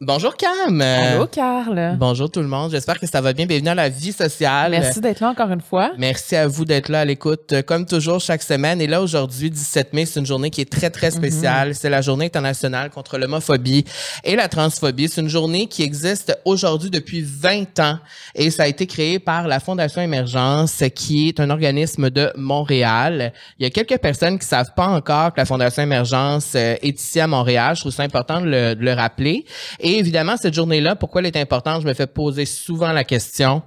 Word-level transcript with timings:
Bonjour 0.00 0.36
Cam. 0.36 0.80
Allô, 0.80 1.26
Carl. 1.26 1.96
Bonjour 1.98 2.30
tout 2.30 2.38
le 2.38 2.46
monde. 2.46 2.70
J'espère 2.70 3.00
que 3.00 3.06
ça 3.08 3.20
va 3.20 3.32
bien. 3.32 3.46
Bienvenue 3.46 3.70
à 3.70 3.74
la 3.74 3.88
vie 3.88 4.12
sociale. 4.12 4.70
Merci 4.70 5.00
d'être 5.00 5.18
là 5.18 5.30
encore 5.30 5.50
une 5.50 5.60
fois. 5.60 5.90
Merci 5.98 6.36
à 6.36 6.46
vous 6.46 6.64
d'être 6.64 6.88
là 6.88 7.00
à 7.00 7.04
l'écoute, 7.04 7.52
euh, 7.52 7.62
comme 7.62 7.84
toujours, 7.84 8.20
chaque 8.20 8.44
semaine. 8.44 8.80
Et 8.80 8.86
là, 8.86 9.02
aujourd'hui, 9.02 9.50
17 9.50 9.94
mai, 9.94 10.06
c'est 10.06 10.20
une 10.20 10.26
journée 10.26 10.50
qui 10.50 10.60
est 10.60 10.70
très, 10.70 10.90
très 10.90 11.10
spéciale. 11.10 11.74
C'est 11.74 11.90
la 11.90 12.00
journée 12.00 12.26
internationale 12.26 12.90
contre 12.90 13.18
l'homophobie 13.18 13.84
et 14.22 14.36
la 14.36 14.46
transphobie. 14.46 15.08
C'est 15.08 15.20
une 15.20 15.28
journée 15.28 15.66
qui 15.66 15.82
existe 15.82 16.38
aujourd'hui 16.44 16.90
depuis 16.90 17.22
20 17.22 17.80
ans 17.80 17.98
et 18.36 18.52
ça 18.52 18.62
a 18.62 18.66
été 18.68 18.86
créé 18.86 19.18
par 19.18 19.48
la 19.48 19.58
Fondation 19.58 20.00
Émergence, 20.00 20.80
qui 20.94 21.26
est 21.26 21.40
un 21.40 21.50
organisme 21.50 22.10
de 22.10 22.30
Montréal. 22.36 23.32
Il 23.58 23.64
y 23.64 23.66
a 23.66 23.70
quelques 23.70 23.98
personnes 23.98 24.38
qui 24.38 24.46
savent 24.46 24.74
pas 24.76 24.86
encore 24.86 25.32
que 25.32 25.40
la 25.40 25.44
Fondation 25.44 25.82
Émergence 25.82 26.54
est 26.54 26.78
ici 26.84 27.18
à 27.18 27.26
Montréal. 27.26 27.74
Je 27.74 27.80
trouve 27.80 27.92
ça 27.92 28.04
important 28.04 28.40
de 28.40 28.46
le, 28.46 28.74
de 28.76 28.84
le 28.84 28.92
rappeler. 28.92 29.44
Et 29.87 29.87
évidemment, 29.96 30.36
cette 30.36 30.54
journée-là, 30.54 30.96
pourquoi 30.96 31.20
elle 31.20 31.26
est 31.26 31.36
importante? 31.36 31.82
Je 31.82 31.86
me 31.86 31.94
fais 31.94 32.06
poser 32.06 32.44
souvent 32.44 32.92
la 32.92 33.04
question. 33.04 33.62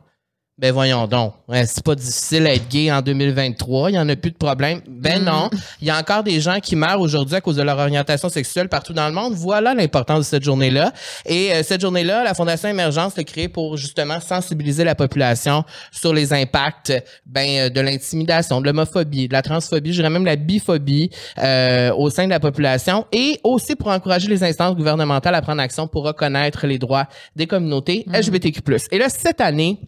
Ben 0.62 0.72
voyons 0.72 1.08
donc, 1.08 1.34
Ouais, 1.48 1.66
c'est 1.66 1.84
pas 1.84 1.96
difficile 1.96 2.44
d'être 2.44 2.70
gay 2.70 2.92
en 2.92 3.02
2023, 3.02 3.90
il 3.90 3.96
y 3.96 4.00
en 4.00 4.08
a 4.08 4.16
plus 4.16 4.30
de 4.30 4.38
problème. 4.38 4.80
Ben 4.88 5.24
non, 5.26 5.50
il 5.82 5.88
y 5.88 5.90
a 5.90 5.98
encore 5.98 6.22
des 6.22 6.40
gens 6.40 6.60
qui 6.60 6.76
meurent 6.76 7.02
aujourd'hui 7.02 7.34
à 7.34 7.42
cause 7.42 7.56
de 7.56 7.64
leur 7.64 7.80
orientation 7.80 8.30
sexuelle 8.30 8.70
partout 8.70 8.94
dans 8.94 9.08
le 9.08 9.14
monde. 9.16 9.34
Voilà 9.34 9.74
l'importance 9.74 10.20
de 10.20 10.24
cette 10.24 10.44
journée-là. 10.44 10.94
Et 11.26 11.52
euh, 11.52 11.64
cette 11.64 11.82
journée-là, 11.82 12.24
la 12.24 12.36
Fondation 12.36 12.70
Émergence 12.70 13.18
l'a 13.18 13.24
créée 13.24 13.50
pour 13.50 13.76
justement 13.76 14.20
sensibiliser 14.20 14.84
la 14.84 14.94
population 14.94 15.64
sur 15.92 16.14
les 16.14 16.32
impacts 16.32 16.94
ben 17.26 17.50
euh, 17.50 17.70
de 17.70 17.82
l'intimidation, 17.82 18.62
de 18.62 18.68
l'homophobie, 18.68 19.28
de 19.30 19.34
la 19.34 19.42
transphobie, 19.42 19.92
je 19.92 19.98
dirais 19.98 20.12
même 20.12 20.26
la 20.26 20.36
biphobie 20.36 21.10
euh, 21.40 21.92
au 21.96 22.12
sein 22.12 22.26
de 22.26 22.30
la 22.30 22.40
population 22.40 23.08
et 23.12 23.40
aussi 23.44 23.76
pour 23.76 23.88
encourager 23.88 24.28
les 24.28 24.44
instances 24.44 24.76
gouvernementales 24.76 25.34
à 25.34 25.42
prendre 25.42 25.62
action 25.64 25.88
pour 25.88 26.04
reconnaître 26.04 26.68
les 26.68 26.78
droits 26.78 27.08
des 27.36 27.48
communautés 27.48 28.06
LGBTQ+. 28.14 28.62
Et 28.92 29.00
là 29.00 29.10
cette 29.10 29.42
année, 29.42 29.80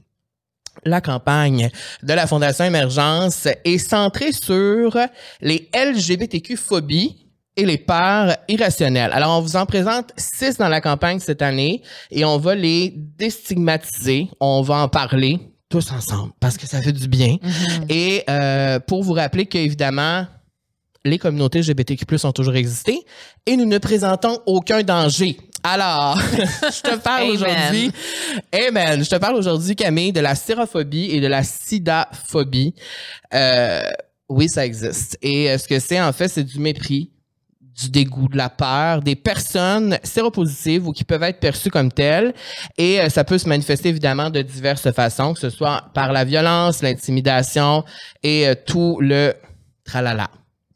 la 0.86 1.02
campagne 1.02 1.70
de 2.02 2.14
la 2.14 2.28
Fondation 2.28 2.66
Émergence 2.66 3.48
est 3.64 3.78
centrée 3.78 4.32
sur 4.32 4.98
les 5.42 5.70
LGBTQ-phobies 5.74 7.24
et 7.56 7.66
les 7.66 7.78
peurs 7.78 8.36
irrationnelles. 8.48 9.12
Alors, 9.14 9.38
on 9.38 9.42
vous 9.42 9.56
en 9.56 9.66
présente 9.66 10.12
six 10.18 10.58
dans 10.58 10.70
la 10.70 10.82
campagne 10.82 11.20
cette 11.20 11.42
année 11.42 11.82
et 12.10 12.26
on 12.26 12.38
va 12.38 12.56
les 12.56 12.94
déstigmatiser. 12.96 14.30
On 14.40 14.62
va 14.62 14.76
en 14.78 14.88
parler 14.88 15.40
tous 15.70 15.92
ensemble 15.92 16.34
parce 16.40 16.58
que 16.58 16.68
ça 16.68 16.82
fait 16.82 16.94
du 16.94 17.08
bien. 17.08 17.38
Et 17.90 18.24
euh, 18.30 18.80
pour 18.80 19.04
vous 19.04 19.14
rappeler 19.14 19.46
qu'évidemment, 19.46 20.26
les 21.06 21.18
communautés 21.18 21.60
LGBTQ+, 21.60 22.06
ont 22.24 22.32
toujours 22.32 22.56
existé 22.56 23.00
et 23.46 23.56
nous 23.58 23.66
ne 23.66 23.78
présentons 23.78 24.40
aucun 24.46 24.84
danger. 24.84 25.38
Alors, 25.64 26.20
je 26.32 26.82
te 26.82 26.96
parle 26.98 27.30
aujourd'hui, 27.30 27.92
Amen, 28.52 29.04
je 29.04 29.10
te 29.10 29.16
parle 29.16 29.36
aujourd'hui, 29.36 29.76
Camille, 29.76 30.12
de 30.12 30.20
la 30.20 30.36
sérophobie 30.36 31.12
et 31.12 31.22
de 31.22 31.28
la 31.28 31.44
sidaphobie. 31.44 32.76
Euh, 33.34 33.82
oui, 34.28 34.50
ça 34.50 34.66
existe. 34.66 35.18
Et 35.22 35.50
euh, 35.50 35.58
ce 35.58 35.68
que 35.68 35.80
c'est, 35.80 36.02
en 36.02 36.12
fait, 36.12 36.28
c'est 36.28 36.44
du 36.44 36.60
mépris, 36.60 37.14
du 37.82 37.90
dégoût, 37.90 38.28
de 38.28 38.38
la 38.38 38.50
peur 38.50 39.02
des 39.02 39.16
personnes 39.16 39.98
séropositives 40.04 40.88
ou 40.88 40.92
qui 40.92 41.04
peuvent 41.04 41.24
être 41.24 41.40
perçues 41.40 41.70
comme 41.70 41.92
telles. 41.92 42.34
Et 42.78 43.00
euh, 43.00 43.10
ça 43.10 43.24
peut 43.24 43.38
se 43.38 43.48
manifester 43.48 43.90
évidemment 43.90 44.30
de 44.30 44.42
diverses 44.42 44.92
façons, 44.92 45.34
que 45.34 45.40
ce 45.40 45.50
soit 45.50 45.86
par 45.94 46.14
la 46.14 46.24
violence, 46.24 46.82
l'intimidation 46.82 47.84
et 48.22 48.48
euh, 48.48 48.56
tout 48.66 48.98
le 49.02 49.34
tralala. 49.86 50.30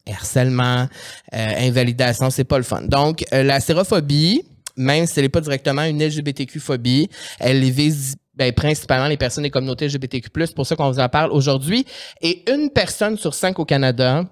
Harcèlement, 0.09 0.88
euh, 1.33 1.67
invalidation, 1.67 2.30
c'est 2.30 2.45
pas 2.45 2.58
le 2.58 2.63
fun. 2.63 2.81
Donc, 2.83 3.25
la 3.31 3.59
sérophobie, 3.59 4.41
même 4.78 5.06
si 5.06 5.20
elle 5.20 5.25
n'est 5.25 5.30
pas 5.30 5.42
directement 5.42 5.83
une 5.83 6.02
LGBTQ-phobie, 6.02 7.09
elle 7.39 7.64
vise 7.64 8.16
ben, 8.36 8.53
principalement 8.53 9.08
les 9.08 9.17
personnes 9.17 9.44
des 9.44 9.50
communautés 9.50 9.88
LGBTQ+, 9.88 10.30
c'est 10.45 10.56
pour 10.56 10.67
ça 10.67 10.75
qu'on 10.75 10.92
vous 10.92 11.00
en 11.00 11.09
parle 11.09 11.31
aujourd'hui. 11.31 11.86
Et 12.22 12.44
une 12.52 12.70
personne 12.70 13.17
sur 13.17 13.33
cinq 13.33 13.58
au 13.60 13.66
Canada 13.66 14.23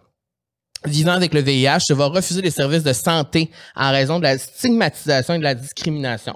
vivant 0.85 1.13
avec 1.13 1.33
le 1.33 1.41
VIH 1.41 1.91
va 1.91 2.05
refuser 2.05 2.41
les 2.41 2.51
services 2.51 2.83
de 2.83 2.93
santé 2.93 3.49
en 3.75 3.91
raison 3.91 4.19
de 4.19 4.23
la 4.23 4.37
stigmatisation 4.37 5.33
et 5.33 5.39
de 5.39 5.43
la 5.43 5.55
discrimination. 5.55 6.35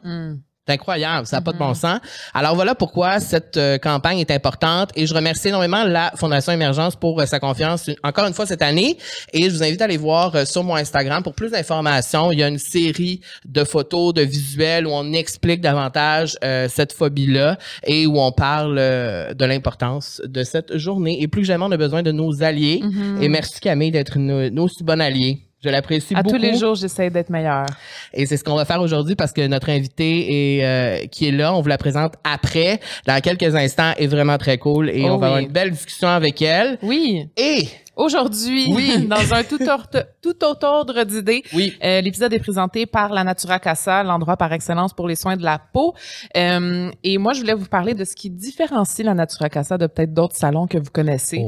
C'est 0.69 0.74
incroyable, 0.74 1.25
ça 1.25 1.38
n'a 1.38 1.41
pas 1.41 1.52
de 1.52 1.57
bon 1.57 1.74
sens. 1.74 2.00
Alors 2.35 2.53
voilà 2.53 2.75
pourquoi 2.75 3.19
cette 3.19 3.57
euh, 3.57 3.80
campagne 3.80 4.19
est 4.19 4.30
importante 4.30 4.91
et 4.96 5.07
je 5.07 5.16
remercie 5.16 5.47
énormément 5.47 5.84
la 5.84 6.12
Fondation 6.16 6.52
Émergence 6.52 6.96
pour 6.96 7.19
euh, 7.19 7.25
sa 7.25 7.40
confiance 7.40 7.88
une- 7.88 7.96
encore 8.03 8.28
une 8.28 8.34
fois 8.35 8.46
cette 8.46 8.62
année 8.62 8.96
et 9.34 9.50
je 9.50 9.56
vous 9.56 9.63
invite 9.63 9.81
à 9.81 9.85
aller 9.85 9.97
voir 9.97 10.35
euh, 10.35 10.46
sur 10.46 10.63
mon 10.63 10.75
Instagram 10.75 11.24
pour 11.24 11.34
plus 11.34 11.50
d'informations. 11.50 12.31
Il 12.31 12.38
y 12.38 12.44
a 12.44 12.47
une 12.47 12.59
série 12.59 13.22
de 13.46 13.63
photos, 13.63 14.13
de 14.13 14.22
visuels 14.22 14.85
où 14.85 14.91
on 14.91 15.12
explique 15.13 15.62
davantage 15.62 16.38
euh, 16.44 16.68
cette 16.69 16.94
phobie-là 16.94 17.57
et 17.84 18.06
où 18.06 18.19
on 18.19 18.31
parle 18.31 18.75
de 18.75 19.46
l'importance 19.46 20.22
de 20.24 20.44
cette 20.44 20.78
journée 20.78 21.19
et 21.24 21.28
plus 21.28 21.41
que 21.41 21.47
jamais 21.47 21.66
on 21.66 21.72
a 21.72 21.78
besoin 21.78 22.03
de 22.03 22.12
nos 22.12 22.44
alliés 22.44 22.81
et 23.22 23.28
merci 23.30 23.59
Camille 23.59 23.90
d'être 23.91 24.18
une, 24.18 24.30
une 24.51 24.59
aussi 24.59 24.84
bonne 24.84 25.01
alliée. 25.01 25.49
Je 25.64 25.70
l'apprécie 25.70 26.16
À 26.16 26.24
beaucoup. 26.24 26.38
tous 26.38 26.42
les 26.42 26.56
jours, 26.58 26.75
j'essaie 26.75 27.09
d'être 27.09 27.30
meilleure. 27.30 27.66
Et 28.14 28.25
c'est 28.25 28.38
ce 28.38 28.44
qu'on 28.46 28.56
va 28.56 28.64
faire 28.64 28.81
aujourd'hui 28.81 29.16
parce 29.16 29.34
que 29.34 29.46
notre 29.46 29.70
invité 29.70 30.58
est, 30.59 30.66
euh, 30.66 31.06
qui 31.08 31.28
est 31.28 31.31
là, 31.31 31.53
on 31.53 31.62
vous 31.62 31.68
la 31.68 31.78
présente 31.78 32.14
après, 32.24 32.80
dans 33.06 33.20
quelques 33.20 33.53
instants, 33.56 33.92
est 33.98 34.08
vraiment 34.08 34.38
très 34.38 34.58
cool 34.58 34.90
et 34.90 35.02
Oh 35.03 35.09
on 35.14 35.18
va 35.18 35.28
avoir 35.28 35.40
une 35.42 35.50
belle 35.50 35.72
discussion 35.72 36.08
avec 36.08 36.42
elle. 36.42 36.78
Oui. 36.81 37.28
Et 37.36 37.68
Aujourd'hui, 38.00 38.72
Oui. 38.74 39.08
dans 39.10 39.34
un 39.34 39.44
tout, 39.44 39.62
orte- 39.68 40.08
tout 40.22 40.44
autre 40.46 40.66
ordre 40.66 41.04
d'idées, 41.04 41.44
oui, 41.54 41.74
euh, 41.84 42.00
l'épisode 42.00 42.32
est 42.34 42.40
présenté 42.40 42.86
par 42.86 43.12
la 43.14 43.24
Natura 43.26 43.60
Casa, 43.60 44.04
l'endroit 44.04 44.38
par 44.38 44.54
excellence 44.54 44.94
pour 44.94 45.08
les 45.08 45.16
soins 45.16 45.36
de 45.36 45.44
la 45.44 45.60
peau. 45.60 45.94
Euh, 46.38 46.90
et 47.04 47.18
moi, 47.18 47.34
je 47.34 47.42
voulais 47.42 47.54
vous 47.54 47.66
parler 47.68 47.94
de 47.94 48.06
ce 48.06 48.16
qui 48.16 48.30
différencie 48.30 49.06
la 49.06 49.14
Natura 49.14 49.50
Casa 49.50 49.78
de 49.78 49.86
peut-être 49.88 50.14
d'autres 50.14 50.38
salons 50.38 50.66
que 50.66 50.78
vous 50.78 50.92
connaissez. 50.92 51.44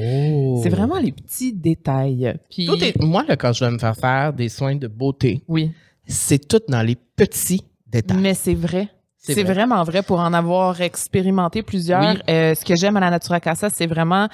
C'est 0.62 0.70
vraiment 0.70 1.00
les 1.00 1.14
petits 1.14 1.54
détails. 1.54 2.38
Puis, 2.50 2.66
tout 2.66 2.84
est 2.84 3.02
moi 3.02 3.24
là 3.28 3.38
quand 3.38 3.54
je 3.54 3.64
vais 3.64 3.72
me 3.72 3.80
faire 3.80 3.96
faire 3.96 4.34
des 4.34 4.50
soins 4.50 4.76
de 4.76 4.88
beauté, 4.88 5.42
oui, 5.48 5.72
c'est 6.06 6.46
tout 6.48 6.60
dans 6.68 6.82
les 6.82 6.96
petits 7.16 7.62
détails. 7.88 8.18
mais 8.18 8.34
c'est 8.34 8.56
vrai. 8.56 8.90
C'est 9.24 9.36
C'est 9.36 9.44
vrai. 9.44 9.54
vraiment 9.54 9.84
vrai 9.84 10.02
pour 10.02 10.20
en 10.20 10.34
avoir 10.34 10.82
expérimenté 10.82 11.62
plusieurs. 11.62 12.02
Oui. 12.16 12.20
Euh, 12.28 12.56
ce 12.56 12.66
que 12.66 12.76
j'aime 12.76 12.98
à 12.98 13.00
la 13.00 13.12
Natura 13.12 13.40
Casa, 13.40 13.70
c'est 13.70 13.86
vraiment 13.86 14.28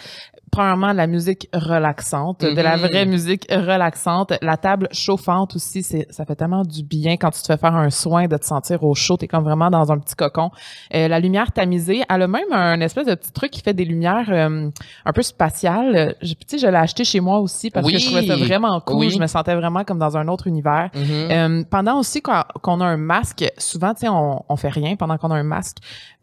premièrement 0.52 0.94
la 0.94 1.08
musique 1.08 1.47
relaxante, 1.53 2.41
de 2.41 2.62
la 2.62 2.78
Mhm. 2.78 2.84
vraie 2.88 3.06
musique 3.06 3.46
relaxante, 3.52 4.34
la 4.41 4.58
table 4.58 4.88
chauffante 4.91 5.56
aussi, 5.56 5.84
c'est 5.84 6.08
ça 6.09 6.25
fait 6.25 6.35
tellement 6.35 6.63
du 6.63 6.84
bien 6.84 7.18
quand 7.18 7.30
tu 7.31 7.41
te 7.41 7.47
fais 7.47 7.58
faire 7.58 7.75
un 7.75 7.90
soin 7.90 8.28
de 8.28 8.38
te 8.38 8.46
sentir 8.46 8.84
au 8.84 8.94
chaud, 8.96 9.18
t'es 9.18 9.28
comme 9.28 9.44
vraiment 9.44 9.69
dans 9.69 9.91
un 9.91 10.00
petit 10.00 10.16
cocon. 10.16 10.50
Euh, 10.96 11.07
la 11.07 11.19
lumière 11.19 11.52
tamisée, 11.52 12.03
elle 12.09 12.22
a 12.22 12.28
même 12.28 12.52
un 12.52 12.80
espèce 12.81 13.07
de 13.07 13.16
petit 13.16 13.31
truc 13.31 13.52
qui 13.52 13.62
fait 13.62 13.74
des 13.74 13.86
lumières 13.86 14.28
euh, 14.30 14.69
un 15.06 15.13
peu 15.13 15.22
spatiales. 15.22 16.16
Je, 16.22 16.34
tu 16.34 16.38
sais, 16.47 16.57
je 16.57 16.68
l'ai 16.68 16.75
acheté 16.78 17.03
chez 17.03 17.19
moi 17.19 17.40
aussi 17.40 17.69
parce 17.69 17.86
Oui. 17.86 17.94
que 17.94 18.00
je 18.00 18.06
trouvais 18.06 18.25
ça 18.25 18.36
vraiment 18.36 18.80
cool. 18.81 18.97
Oui. 18.97 19.09
Je 19.09 19.19
me 19.19 19.28
sentais 19.28 19.56
vraiment 19.56 19.84
comme 19.84 20.00
dans 20.00 20.18
un 20.18 20.28
autre 20.28 20.47
univers. 20.47 20.90
Mhm. 20.96 21.02
Euh, 21.31 21.63
pendant 21.69 22.00
aussi 22.00 22.22
qu'on 22.22 22.41
qu'on 22.62 22.81
a 22.81 22.86
un 22.86 22.97
masque, 22.97 23.46
souvent, 23.57 23.94
tu 23.94 24.02
sais, 24.02 24.07
on, 24.09 24.44
on 24.47 24.56
fait 24.56 24.69
rien 24.69 24.96
pendant 24.96 25.18
qu'on 25.18 25.31
a 25.31 25.36
un 25.36 25.44
masque. 25.44 25.78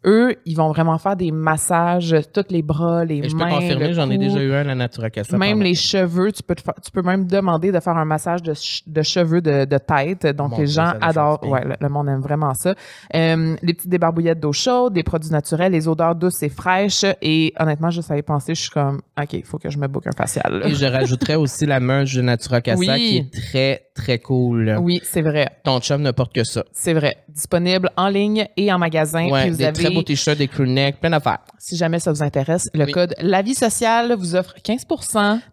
Eux, 0.07 0.37
ils 0.45 0.55
vont 0.57 0.69
vraiment 0.69 0.99
faire 0.99 1.17
des 1.17 1.31
massages, 1.31 2.15
tous 2.33 2.45
les 2.51 2.63
bras, 2.63 3.05
les 3.05 3.19
Et 3.19 3.29
je 3.29 3.33
peux 3.33 3.39
mains, 3.39 3.51
confirmer, 3.51 3.93
j'en 3.95 4.11
ai 4.11 4.19
déjà 4.19 4.41
eu 4.43 4.53
un 4.53 4.61
à 4.61 4.65
la 4.65 4.75
Natura 4.75 5.11
Casa. 5.11 5.37
Même 5.39 5.63
les 5.63 5.75
cheveux, 5.75 6.31
tu 6.33 6.43
peux, 6.43 6.55
te 6.55 6.63
faire- 6.63 6.75
tu 6.85 6.91
peux 6.91 7.03
même 7.03 7.27
demander 7.27 7.73
de 7.73 7.81
faire 7.81 7.97
un 7.97 8.05
massage 8.05 8.43
de, 8.43 8.55
ch- 8.55 8.83
de 8.87 9.03
cheveux 9.03 9.41
de, 9.41 9.65
de 9.65 9.79
tête. 9.79 10.27
Donc, 10.37 10.59
les 10.59 10.67
gens 10.67 10.93
adorent. 11.01 11.43
Ouais, 11.49 11.65
le, 11.65 11.75
le 11.81 11.89
monde 11.89 12.09
aime 12.09 12.21
vraiment 12.21 12.55
ça. 12.55 12.75
Euh, 13.15 13.57
les 13.63 13.75
petites 13.75 13.89
débarbouillettes 13.91 14.41
d'eau 14.41 14.53
chaude, 14.53 14.93
des 14.93 15.03
produits 15.03 15.31
naturels, 15.31 15.73
les 15.73 15.89
odeurs 15.89 16.15
douces 16.15 16.43
et 16.43 16.49
fraîches. 16.49 17.05
Et 17.23 17.53
honnêtement, 17.59 17.89
à 18.09 18.17
y 18.19 18.23
penser, 18.23 18.55
je 18.55 18.61
suis 18.63 18.71
comme, 18.71 19.01
OK, 19.21 19.33
il 19.33 19.45
faut 19.45 19.59
que 19.59 19.71
je 19.71 19.79
me 19.79 19.87
book 19.87 20.07
un 20.07 20.13
facial. 20.13 20.59
là. 20.61 20.67
Et 20.69 20.75
je 20.75 20.85
rajouterais 20.85 21.37
aussi 21.37 21.67
la 21.67 21.81
merge 21.81 22.15
de 22.17 22.23
Natura 22.23 22.61
Casa 22.61 22.79
Oui. 22.79 22.87
qui 22.89 23.17
est 23.19 23.31
très 23.33 23.81
très 23.95 24.19
cool. 24.19 24.77
Oui, 24.81 25.01
c'est 25.05 25.23
vrai. 25.23 25.49
Ton 25.63 25.79
chum 25.79 26.03
ne 26.03 26.11
porte 26.11 26.35
que 26.35 26.43
ça. 26.43 26.65
C'est 26.73 26.95
vrai. 26.95 27.19
Disponible 27.29 27.91
en 27.97 28.09
ligne 28.09 28.49
et 28.57 28.73
en 28.73 28.79
magasin. 28.79 29.29
Ouais, 29.31 29.49
vous 29.49 29.57
des 29.59 29.65
avez, 29.67 29.73
très 29.73 29.94
beaux 29.95 30.03
t-shirts, 30.03 30.39
des 30.39 30.49
crewnecks, 30.49 31.01
plein 31.01 31.11
d'affaires. 31.11 31.39
si 31.59 31.77
jamais 31.77 31.99
ça 31.99 32.13
vous 32.13 32.23
intéresse, 32.23 32.69
le 32.75 32.85
Oui. 32.85 32.93
code 32.93 33.15
La 33.21 33.41
Vie 33.43 33.55
Sociale 33.55 34.15
vous 34.19 34.35
offre 34.35 34.55
15 34.63 34.85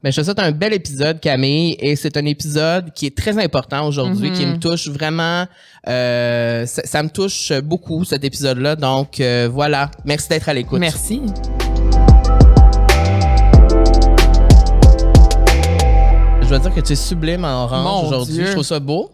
Ben, 0.04 0.12
je 0.12 0.16
te 0.20 0.24
souhaite 0.26 0.40
un 0.40 0.52
bel 0.52 0.74
épisode, 0.74 1.20
Camille, 1.20 1.76
et 1.80 1.96
c'est 1.96 2.18
un 2.18 2.26
épisode 2.26 2.92
qui 2.94 3.06
est 3.06 3.18
très 3.18 3.38
important 3.42 3.88
aujourd'hui, 3.88 4.30
Mhm. 4.32 4.36
qui 4.36 4.46
me 4.46 4.58
touche 4.58 4.88
vraiment. 4.90 5.46
euh, 5.88 6.66
ça, 6.68 6.82
ça 6.86 7.02
me 7.02 7.10
touche 7.10 7.52
beaucoup 7.64 8.04
cet 8.06 8.24
épisode-là. 8.24 8.76
Donc 8.76 9.20
euh, 9.20 9.50
voilà, 9.52 9.90
merci 10.06 10.30
d'être 10.30 10.48
à 10.50 10.54
l'écoute. 10.54 10.80
Merci. 10.80 11.22
Je 16.42 16.48
dois 16.50 16.60
dire 16.60 16.74
que 16.76 16.82
tu 16.82 16.94
es 16.94 16.96
sublime 16.96 17.46
en 17.46 17.64
orange 17.64 18.08
aujourd'hui. 18.08 18.46
Je 18.46 18.52
trouve 18.52 18.64
ça 18.64 18.80
beau. 18.80 19.10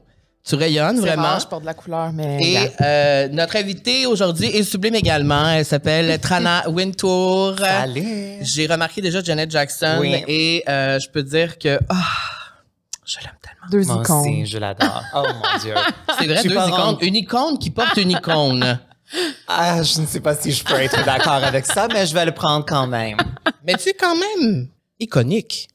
Tu 0.48 0.56
rayonnes 0.56 1.00
vraiment. 1.02 1.24
rare, 1.24 1.40
je 1.42 1.48
porte 1.48 1.64
de 1.64 1.66
la 1.66 1.74
couleur, 1.74 2.14
mais... 2.14 2.40
Et 2.42 2.58
euh, 2.82 3.28
notre 3.30 3.58
invitée 3.58 4.06
aujourd'hui 4.06 4.48
est 4.48 4.64
sublime 4.64 4.96
également. 4.96 5.50
Elle 5.50 5.66
s'appelle 5.66 6.18
Trana 6.22 6.64
Wintour. 6.70 7.56
Salut. 7.60 8.38
J'ai 8.42 8.66
remarqué 8.66 9.02
déjà 9.02 9.22
Janet 9.22 9.52
Jackson 9.52 9.98
Oui. 10.00 10.24
et 10.28 10.64
euh, 10.70 11.00
je 11.00 11.10
peux 11.10 11.22
dire 11.24 11.60
que 11.60 11.78
ah, 11.90 11.96
Je 13.06 13.18
l'aime 13.18 13.32
tellement. 13.42 13.68
Deux 13.72 13.84
Moi 13.92 14.02
icônes. 14.04 14.20
aussi, 14.20 14.46
je 14.46 14.58
l'adore. 14.58 15.04
Oh 15.14 15.24
mon 15.24 15.60
Dieu. 15.62 15.74
C'est 16.18 16.28
vrai, 16.28 16.42
deux 16.44 16.50
icônes. 16.52 16.98
Une 17.02 17.16
icône 17.16 17.60
qui 17.60 17.70
porte 17.70 17.98
une 17.98 18.12
icône. 18.12 18.80
Ah, 19.48 19.82
je 19.84 20.02
ne 20.02 20.06
sais 20.06 20.20
pas 20.20 20.36
si 20.36 20.52
je 20.52 20.66
peux 20.66 20.74
être 20.74 21.06
d'accord 21.06 21.42
avec 21.42 21.66
ça, 21.66 21.88
mais 21.88 22.06
je 22.06 22.14
vais 22.14 22.26
le 22.26 22.34
prendre 22.34 22.66
quand 22.66 22.88
même. 22.88 23.16
Mais 23.66 23.76
tu 23.76 23.88
es 23.88 23.94
quand 23.94 24.18
même 24.18 24.68
iconique. 25.00 25.70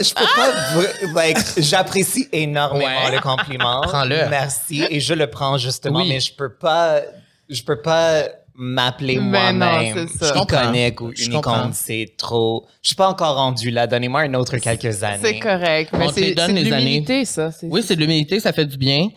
Je 0.00 0.14
peux 0.14 0.24
pas, 0.36 0.50
vra- 0.74 1.12
like, 1.14 1.38
j'apprécie 1.58 2.28
énormément 2.32 3.04
Ouais. 3.06 3.10
le 3.12 3.20
compliment. 3.20 3.80
Prends-le. 3.82 4.28
Merci. 4.28 4.86
Et 4.88 5.00
je 5.00 5.14
le 5.14 5.26
prends 5.28 5.58
justement, 5.58 6.00
Oui. 6.00 6.08
mais 6.08 6.20
je 6.20 6.32
peux 6.34 6.52
pas, 6.52 7.00
je 7.48 7.62
peux 7.62 7.80
pas 7.80 8.24
m'appeler 8.54 9.18
moi-même 9.18 10.08
c'est 10.08 10.18
ça. 10.18 10.26
Je 10.34 10.38
comprends. 10.38 10.62
iconique 10.72 11.00
ou 11.00 11.12
Je 11.14 11.26
une 11.26 11.32
comprends. 11.32 11.58
icône. 11.60 11.72
C'est 11.72 12.14
trop, 12.16 12.66
je 12.82 12.88
suis 12.88 12.96
pas 12.96 13.08
encore 13.08 13.36
rendu 13.36 13.70
là. 13.70 13.86
Donnez-moi 13.86 14.20
un 14.22 14.34
autre 14.34 14.56
quelques 14.58 15.02
années. 15.02 15.18
C'est 15.22 15.38
correct. 15.38 15.92
Mais 15.98 16.08
c'est 16.12 16.34
de 16.34 16.40
les 16.40 16.40
années. 16.42 16.62
l'humilité, 16.64 17.24
ça. 17.24 17.50
Oui, 17.62 17.82
c'est 17.84 17.96
de 17.96 18.00
l'humilité, 18.00 18.40
ça 18.40 18.52
fait 18.52 18.66
du 18.66 18.76
bien. 18.76 19.08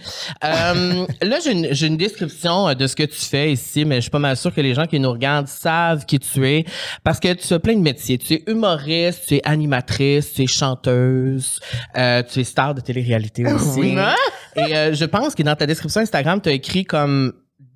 Euh, 0.43 1.05
là, 1.21 1.37
j'ai 1.43 1.51
une, 1.51 1.67
j'ai 1.71 1.87
une 1.87 1.97
description 1.97 2.69
euh, 2.69 2.73
de 2.73 2.87
ce 2.87 2.95
que 2.95 3.03
tu 3.03 3.19
fais 3.19 3.51
ici, 3.51 3.85
mais 3.85 3.95
je 3.97 4.01
suis 4.01 4.11
pas 4.11 4.19
mal 4.19 4.37
sûre 4.37 4.53
que 4.53 4.61
les 4.61 4.73
gens 4.73 4.85
qui 4.85 4.99
nous 4.99 5.11
regardent 5.11 5.47
savent 5.47 6.05
qui 6.05 6.19
tu 6.19 6.47
es, 6.47 6.65
parce 7.03 7.19
que 7.19 7.33
tu 7.33 7.53
as 7.53 7.59
plein 7.59 7.75
de 7.75 7.81
métiers. 7.81 8.17
Tu 8.17 8.33
es 8.35 8.43
humoriste, 8.47 9.25
tu 9.27 9.35
es 9.35 9.41
animatrice, 9.43 10.33
tu 10.33 10.43
es 10.43 10.47
chanteuse, 10.47 11.59
euh, 11.97 12.23
tu 12.23 12.39
es 12.39 12.43
star 12.43 12.73
de 12.75 12.81
télé-réalité 12.81 13.45
aussi. 13.53 13.79
Oui. 13.79 13.95
Hein? 13.97 14.15
Et 14.55 14.75
euh, 14.75 14.93
je 14.93 15.05
pense 15.05 15.35
que 15.35 15.43
dans 15.43 15.55
ta 15.55 15.65
description 15.65 16.01
Instagram, 16.01 16.39
tu 16.41 16.49
as 16.49 16.53
écrit 16.53 16.85
comme 16.85 17.33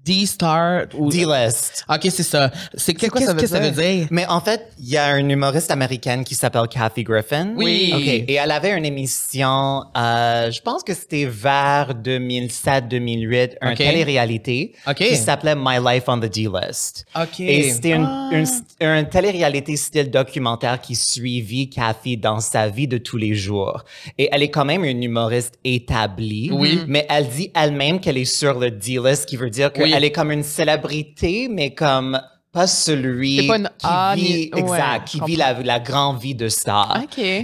D-star. 0.07 0.86
ou- 0.98 1.09
D-list. 1.09 1.83
OK, 1.89 2.00
c'est 2.09 2.24
ça. 2.24 2.50
C'est 2.75 2.94
qu'est-ce 2.94 3.12
quoi 3.12 3.21
ça 3.21 3.33
que 3.33 3.42
veut 3.42 3.48
ça 3.48 3.59
veut 3.59 3.71
dire? 3.71 4.07
Mais 4.09 4.25
en 4.27 4.39
fait, 4.39 4.71
il 4.80 4.89
y 4.89 4.98
a 4.98 5.18
une 5.18 5.30
humoriste 5.30 5.69
américaine 5.71 6.24
qui 6.24 6.33
s'appelle 6.36 6.68
Kathy 6.69 7.04
Griffin. 7.04 7.54
Oui. 7.57 7.92
OK. 7.94 8.07
Et 8.07 8.33
elle 8.36 8.51
avait 8.51 8.71
une 8.77 8.86
émission, 8.86 9.83
euh, 9.98 10.50
je 10.51 10.62
pense 10.62 10.83
que 10.83 10.94
c'était 10.94 11.25
vers 11.25 11.94
2007-2008, 11.94 13.57
un 13.62 13.71
OK. 13.71 13.77
télé-réalité 13.77 14.74
OK. 14.88 14.95
qui 14.95 15.15
s'appelait 15.15 15.56
My 15.56 15.77
Life 15.86 16.04
on 16.07 16.19
the 16.19 16.25
D-List. 16.31 17.06
OK. 17.15 17.39
Et 17.42 17.71
c'était 17.71 17.92
une, 17.92 18.06
Ah. 18.07 18.30
une, 18.31 18.48
un 18.88 19.03
télé-réalité 19.03 19.75
style 19.75 20.10
documentaire 20.10 20.80
qui 20.81 20.95
suivit 20.95 21.69
Kathy 21.69 22.18
dans 22.18 22.39
sa 22.39 22.68
vie 22.69 22.88
de 22.88 22.98
tous 22.98 23.18
les 23.18 23.33
jours. 23.36 23.83
Et 24.18 24.30
elle 24.31 24.44
est 24.44 24.50
quand 24.50 24.65
même 24.65 24.83
une 24.83 25.03
humoriste 25.03 25.56
établie. 25.63 26.50
Oui. 26.51 26.80
Mais 26.88 27.06
elle 27.10 27.27
dit 27.27 27.51
elle-même 27.56 28.00
qu'elle 28.00 28.18
est 28.18 28.25
sur 28.25 28.60
le 28.60 28.71
D-list, 28.71 29.25
qui 29.25 29.36
veut 29.38 29.50
dire 29.50 29.71
Oui. 29.77 29.92
Est 30.03 30.11
comme 30.11 30.31
une 30.31 30.44
célébrité, 30.44 31.47
mais 31.49 31.73
comme 31.73 32.19
pas 32.51 32.65
celui 32.67 33.38
C'est 33.41 33.47
pas 33.47 33.57
une 33.57 33.69
qui 33.77 33.85
A 33.85 34.15
vit, 34.15 34.23
ni- 34.23 34.49
ouais, 34.53 34.59
exact, 34.61 35.07
qui 35.09 35.19
vit 35.25 35.35
la, 35.35 35.53
la 35.61 35.79
grande 35.79 36.19
vie 36.19 36.33
de 36.33 36.47
star. 36.49 36.97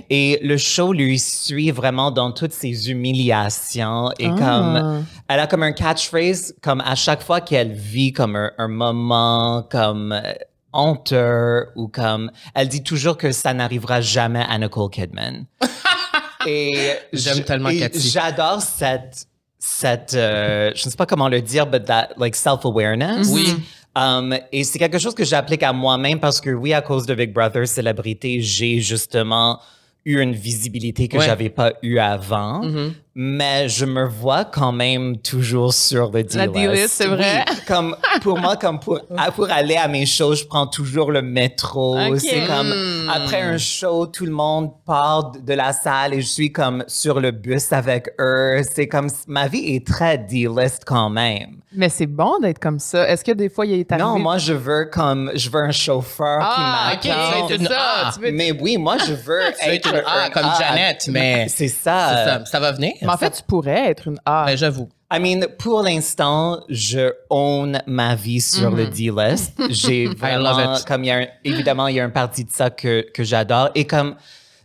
Et 0.09 0.39
le 0.41 0.57
show 0.57 0.91
lui 0.93 1.19
suit 1.19 1.71
vraiment 1.71 2.09
dans 2.09 2.31
toutes 2.31 2.53
ses 2.53 2.89
humiliations 2.89 4.11
et 4.17 4.27
Ah. 4.27 4.35
comme 4.37 5.05
elle 5.27 5.39
a 5.39 5.47
comme 5.47 5.63
un 5.63 5.73
catchphrase 5.73 6.55
comme 6.61 6.81
à 6.81 6.95
chaque 6.95 7.21
fois 7.21 7.41
qu'elle 7.41 7.73
vit 7.73 8.11
comme 8.13 8.35
un, 8.35 8.51
un 8.57 8.67
moment 8.67 9.63
comme 9.69 10.13
euh, 10.13 10.33
honteux 10.71 11.67
ou 11.75 11.87
comme 11.87 12.31
elle 12.55 12.67
dit 12.67 12.81
toujours 12.83 13.17
que 13.17 13.31
ça 13.31 13.53
n'arrivera 13.53 14.01
jamais 14.01 14.43
à 14.49 14.57
Nicole 14.57 14.89
Kidman. 14.89 15.45
et 16.47 16.93
J'aime 17.11 17.43
tellement 17.43 17.69
Cathy. 17.69 18.09
J'adore 18.09 18.61
cette 18.61 19.27
cette 19.65 20.13
euh, 20.13 20.71
je 20.75 20.85
ne 20.85 20.91
sais 20.91 20.97
pas 20.97 21.05
comment 21.05 21.29
le 21.29 21.41
dire 21.41 21.65
but 21.65 21.85
that 21.85 22.09
like 22.17 22.35
self-awareness. 22.35 23.29
Oui. 23.31 23.55
Um, 23.95 24.35
et 24.51 24.63
c'est 24.65 24.77
quelque 24.79 24.97
chose 24.97 25.13
que 25.15 25.23
j'applique 25.23 25.63
à 25.63 25.71
moi-même 25.71 26.19
parce 26.19 26.41
que 26.41 26.49
oui, 26.49 26.73
à 26.73 26.81
cause 26.81 27.05
de 27.05 27.15
Big 27.15 27.31
Brother 27.31 27.65
célébrité, 27.67 28.41
j'ai 28.41 28.79
justement 28.79 29.59
eu 30.03 30.19
une 30.19 30.33
visibilité 30.33 31.07
que 31.07 31.17
Ouais. 31.17 31.25
j'avais 31.25 31.49
pas 31.49 31.73
eu 31.81 31.97
avant. 31.99 32.63
Mhm. 32.63 32.93
Mais 33.15 33.69
je 33.69 33.85
me 33.85 34.05
vois 34.07 34.43
quand 34.43 34.71
même 34.71 35.17
toujours 35.17 35.71
sur 35.73 36.05
le 36.11 36.23
D-list. 36.23 36.35
La 36.35 36.47
D-list, 36.47 36.89
c'est 36.89 37.05
vrai. 37.07 37.45
Oui, 37.47 37.55
comme 37.67 37.95
pour 38.23 38.39
moi, 38.39 38.55
comme 38.57 38.79
pour, 38.79 38.99
pour 39.35 39.51
aller 39.51 39.75
à 39.75 39.87
mes 39.87 40.07
shows, 40.07 40.33
je 40.33 40.45
prends 40.45 40.65
toujours 40.65 41.11
le 41.11 41.21
métro. 41.21 41.95
Ok. 41.99 42.19
C'est 42.19 42.45
comme 42.47 42.69
Mm. 42.73 43.09
après 43.13 43.41
un 43.41 43.57
show, 43.59 44.07
tout 44.07 44.25
le 44.25 44.31
monde 44.31 44.71
part 44.85 45.31
de 45.31 45.53
la 45.53 45.73
salle 45.73 46.15
et 46.15 46.21
je 46.21 46.27
suis 46.27 46.51
comme 46.51 46.83
sur 46.87 47.19
le 47.19 47.29
bus 47.31 47.71
avec 47.71 48.09
eux. 48.19 48.61
C'est 48.73 48.87
comme 48.87 49.09
ma 49.27 49.47
vie 49.47 49.75
est 49.75 49.85
très 49.85 50.17
D-list 50.17 50.83
quand 50.85 51.09
même. 51.11 51.57
Mais 51.75 51.89
c'est 51.89 52.05
bon 52.05 52.37
d'être 52.39 52.59
comme 52.59 52.79
ça. 52.79 53.07
Est-ce 53.09 53.23
que 53.23 53.31
des 53.31 53.49
fois, 53.49 53.65
il 53.65 53.73
est 53.79 53.91
arrivé... 53.91 54.07
Non, 54.07 54.19
moi 54.19 54.37
je 54.37 54.53
veux 54.53 54.85
comme 54.85 55.31
je 55.35 55.49
veux 55.49 55.59
un 55.61 55.71
chauffeur 55.71 56.39
Ah, 56.41 56.93
qui 57.01 57.09
OK, 57.09 57.15
m'attend. 57.15 57.47
c'est 57.47 57.55
une 57.55 57.65
ça. 57.67 58.07
A. 58.07 58.11
Tu 58.13 58.19
veux- 58.21 58.31
Mais 58.31 58.51
oui, 58.51 58.77
moi 58.77 58.97
je 59.07 59.13
veux 59.13 59.39
être 59.61 60.31
comme 60.33 60.49
Janet, 60.59 61.07
mais- 61.09 61.45
c'est 61.49 61.67
C'est 61.67 61.83
ça. 61.83 62.25
ça. 62.25 62.45
Ça 62.45 62.59
va 62.59 62.71
venir? 62.71 62.93
Mais 63.03 63.11
en 63.13 63.17
fait, 63.17 63.31
tu 63.31 63.43
pourrais 63.43 63.89
être 63.91 64.07
une 64.07 64.17
A. 64.25 64.45
Ben, 64.45 64.55
j'avoue. 64.57 64.89
I 65.11 65.19
mean, 65.19 65.45
pour 65.59 65.83
l'instant, 65.83 66.61
je 66.69 67.11
own 67.29 67.79
ma 67.85 68.15
vie 68.15 68.41
sur 68.41 68.71
le 68.71 68.87
D-list. 68.87 69.53
J'ai 69.69 70.07
vraiment, 70.15 70.57
Mm-hmm. 70.57 70.79
it. 70.79 70.85
comme 70.87 71.03
il 71.03 71.07
y 71.07 71.11
a 71.11 71.17
un- 71.17 71.27
évidemment, 71.43 71.87
il 71.87 71.95
y 71.95 71.99
a 71.99 72.03
un 72.05 72.09
parti 72.09 72.43
de 72.43 72.51
ça 72.51 72.69
que, 72.69 73.05
que 73.13 73.23
j'adore. 73.23 73.69
Et 73.75 73.85
comme, 73.85 74.15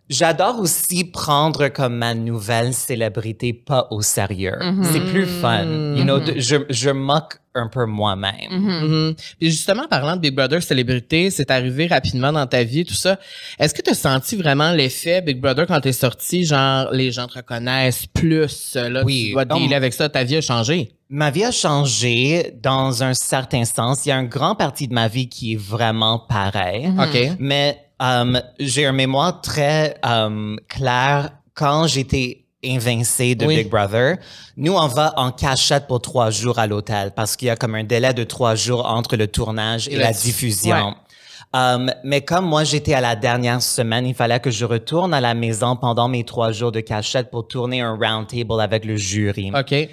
j'adore 0.08 0.58
aussi 0.60 1.04
prendre 1.04 1.68
comme 1.68 1.96
ma 1.96 2.14
nouvelle 2.14 2.72
célébrité 2.74 3.52
pas 3.52 3.88
au 3.90 4.02
sérieux. 4.02 4.56
Mm-hmm. 4.60 4.84
C'est 4.92 5.00
plus 5.00 5.26
fun. 5.26 5.64
You 5.96 6.04
know, 6.04 6.18
de- 6.20 6.38
je, 6.38 6.56
je 6.70 6.90
moque 6.90 7.38
un 7.54 7.66
peu 7.68 7.86
moi-même. 7.86 8.50
Mhm. 8.50 9.14
Puis 9.40 9.50
justement, 9.50 9.88
parlant 9.88 10.14
de 10.14 10.20
Big 10.20 10.32
Brother 10.34 10.62
célébrité, 10.62 11.28
c'est 11.30 11.50
arrivé 11.50 11.88
rapidement 11.88 12.30
dans 12.32 12.46
ta 12.46 12.62
vie, 12.62 12.84
tout 12.84 12.94
ça. 12.94 13.18
Est-ce 13.58 13.74
que 13.74 13.82
tu 13.82 13.90
as 13.90 13.94
senti 13.94 14.36
vraiment 14.36 14.70
l'effet 14.70 15.22
Big 15.22 15.40
Brother 15.40 15.66
quand 15.66 15.80
t'es 15.80 15.92
sorti, 15.92 16.44
genre 16.44 16.88
les 16.92 17.10
gens 17.10 17.26
te 17.26 17.34
reconnaissent 17.34 18.06
plus, 18.06 18.76
là, 18.76 19.02
Oui. 19.04 19.24
tu 19.28 19.32
dois 19.32 19.44
Oh. 19.50 19.58
dealer 19.58 19.74
avec 19.74 19.92
ça, 19.92 20.08
ta 20.08 20.22
vie 20.22 20.36
a 20.36 20.40
changé? 20.40 20.92
Ma 21.10 21.30
vie 21.32 21.42
a 21.44 21.50
changé 21.50 22.54
dans 22.62 23.02
un 23.02 23.14
certain 23.14 23.64
sens. 23.64 24.06
Il 24.06 24.10
y 24.10 24.12
a 24.12 24.16
un 24.16 24.24
grand 24.24 24.54
partie 24.54 24.86
de 24.86 24.94
ma 24.94 25.08
vie 25.08 25.28
qui 25.28 25.54
est 25.54 25.60
vraiment 25.60 26.18
pareil. 26.28 26.88
OK. 26.98 27.36
Mais 27.40 27.78
euh, 28.02 28.40
j'ai 28.58 28.86
un 28.86 28.92
mémoire 28.92 29.40
très 29.40 29.96
euh, 30.04 30.56
clair 30.68 31.30
quand 31.54 31.86
j'étais 31.86 32.44
invincé 32.64 33.34
de 33.34 33.46
Oui. 33.46 33.56
Big 33.56 33.68
Brother. 33.70 34.16
Nous, 34.56 34.72
on 34.74 34.86
va 34.88 35.12
en 35.16 35.30
cachette 35.30 35.86
pour 35.86 36.00
trois 36.00 36.30
jours 36.30 36.58
à 36.58 36.66
l'hôtel 36.66 37.12
parce 37.14 37.36
qu'il 37.36 37.46
y 37.46 37.50
a 37.50 37.56
comme 37.56 37.74
un 37.76 37.84
délai 37.84 38.12
de 38.14 38.24
trois 38.24 38.54
jours 38.56 38.86
entre 38.86 39.16
le 39.16 39.28
tournage 39.28 39.88
et, 39.88 39.94
Et 39.94 39.96
la 39.98 40.12
diffusion. 40.12 40.88
ouais. 40.88 40.94
Euh, 41.56 41.86
mais 42.04 42.20
comme 42.20 42.44
moi, 42.44 42.64
j'étais 42.64 42.92
à 42.92 43.00
la 43.00 43.16
dernière 43.16 43.62
semaine, 43.62 44.06
il 44.06 44.14
fallait 44.14 44.40
que 44.40 44.50
je 44.50 44.64
retourne 44.66 45.14
à 45.14 45.20
la 45.20 45.32
maison 45.34 45.76
pendant 45.76 46.06
mes 46.08 46.24
trois 46.24 46.52
jours 46.52 46.72
de 46.72 46.80
cachette 46.80 47.30
pour 47.30 47.48
tourner 47.48 47.80
un 47.80 47.96
round 47.96 48.26
table 48.26 48.60
avec 48.60 48.84
le 48.84 48.96
jury. 48.96 49.50
OK. 49.58 49.88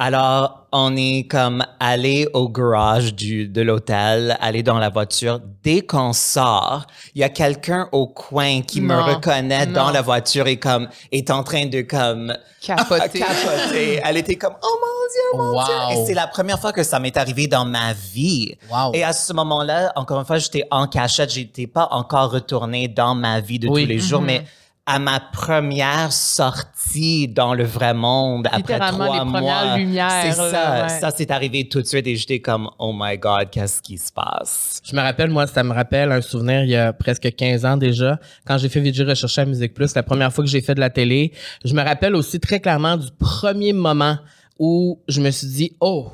Alors, 0.00 0.68
on 0.70 0.94
est 0.96 1.26
comme 1.28 1.64
allé 1.80 2.28
au 2.32 2.48
garage 2.48 3.14
du, 3.16 3.48
de 3.48 3.62
l'hôtel, 3.62 4.38
aller 4.40 4.62
dans 4.62 4.78
la 4.78 4.90
voiture. 4.90 5.40
Dès 5.64 5.80
qu'on 5.80 6.12
sort, 6.12 6.86
il 7.16 7.20
y 7.20 7.24
a 7.24 7.28
quelqu'un 7.28 7.88
au 7.90 8.06
coin 8.06 8.62
qui 8.62 8.80
me 8.80 8.94
Non, 8.94 9.04
reconnaît 9.04 9.66
dans 9.66 9.90
la 9.90 10.00
voiture 10.00 10.46
et 10.46 10.56
comme 10.56 10.88
est 11.10 11.32
en 11.32 11.42
train 11.42 11.66
de 11.66 11.80
comme 11.82 12.32
Capoter. 12.62 13.18
capoter. 13.18 14.00
Elle 14.04 14.18
était 14.18 14.36
comme 14.36 14.54
oh 14.62 14.78
mon 14.80 15.38
dieu, 15.42 15.42
mon 15.42 15.58
Wow. 15.58 15.64
dieu. 15.64 15.74
Et 16.02 16.06
c'est 16.06 16.14
la 16.14 16.28
première 16.28 16.60
fois 16.60 16.72
que 16.72 16.84
ça 16.84 17.00
m'est 17.00 17.16
arrivé 17.16 17.48
dans 17.48 17.64
ma 17.64 17.92
vie. 17.92 18.54
Wow. 18.70 18.92
Et 18.94 19.02
à 19.02 19.12
ce 19.12 19.32
moment-là, 19.32 19.92
encore 19.96 20.20
une 20.20 20.26
fois, 20.26 20.38
j'étais 20.38 20.62
en 20.70 20.86
cachette, 20.86 21.30
j'étais 21.32 21.66
pas 21.66 21.88
encore 21.90 22.30
retourné 22.30 22.86
dans 22.86 23.16
ma 23.16 23.40
vie 23.40 23.58
de 23.58 23.66
Oui. 23.66 23.82
tous 23.82 23.88
les 23.88 23.98
jours, 23.98 24.20
Mhm. 24.20 24.26
mais 24.28 24.44
à 24.90 24.98
ma 24.98 25.20
première 25.20 26.10
sortie 26.12 27.28
dans 27.28 27.52
le 27.52 27.64
vrai 27.64 27.92
monde 27.92 28.48
après 28.50 28.78
trois 28.78 29.18
les 29.18 29.24
mois. 29.30 29.76
lumières, 29.76 30.10
C'est 30.24 30.32
ça. 30.32 30.50
là, 30.50 30.82
ouais. 30.84 30.88
Ça 30.88 31.10
s'est 31.10 31.30
arrivé 31.30 31.68
tout 31.68 31.82
de 31.82 31.86
suite 31.86 32.06
et 32.06 32.16
j'étais 32.16 32.40
comme, 32.40 32.70
oh 32.78 32.94
my 32.98 33.18
God, 33.18 33.50
qu'est-ce 33.50 33.82
qui 33.82 33.98
se 33.98 34.10
passe? 34.10 34.80
Je 34.82 34.96
me 34.96 35.02
rappelle, 35.02 35.28
moi, 35.28 35.46
ça 35.46 35.62
me 35.62 35.74
rappelle 35.74 36.10
un 36.10 36.22
souvenir 36.22 36.62
il 36.64 36.70
y 36.70 36.76
a 36.76 36.94
presque 36.94 37.30
15 37.36 37.66
ans 37.66 37.76
déjà, 37.76 38.18
quand 38.46 38.56
j'ai 38.56 38.70
fait 38.70 38.80
VG 38.80 39.04
Rechercher 39.04 39.42
à 39.42 39.44
Musique 39.44 39.74
Plus, 39.74 39.94
la 39.94 40.02
première 40.02 40.32
fois 40.32 40.42
que 40.42 40.48
j'ai 40.50 40.62
fait 40.62 40.74
de 40.74 40.80
la 40.80 40.88
télé. 40.90 41.32
Je 41.66 41.74
me 41.74 41.82
rappelle 41.82 42.14
aussi 42.16 42.40
très 42.40 42.58
clairement 42.58 42.96
du 42.96 43.08
premier 43.18 43.74
moment 43.74 44.16
où 44.58 45.00
je 45.06 45.20
me 45.20 45.30
suis 45.30 45.48
dit, 45.48 45.76
oh, 45.80 46.10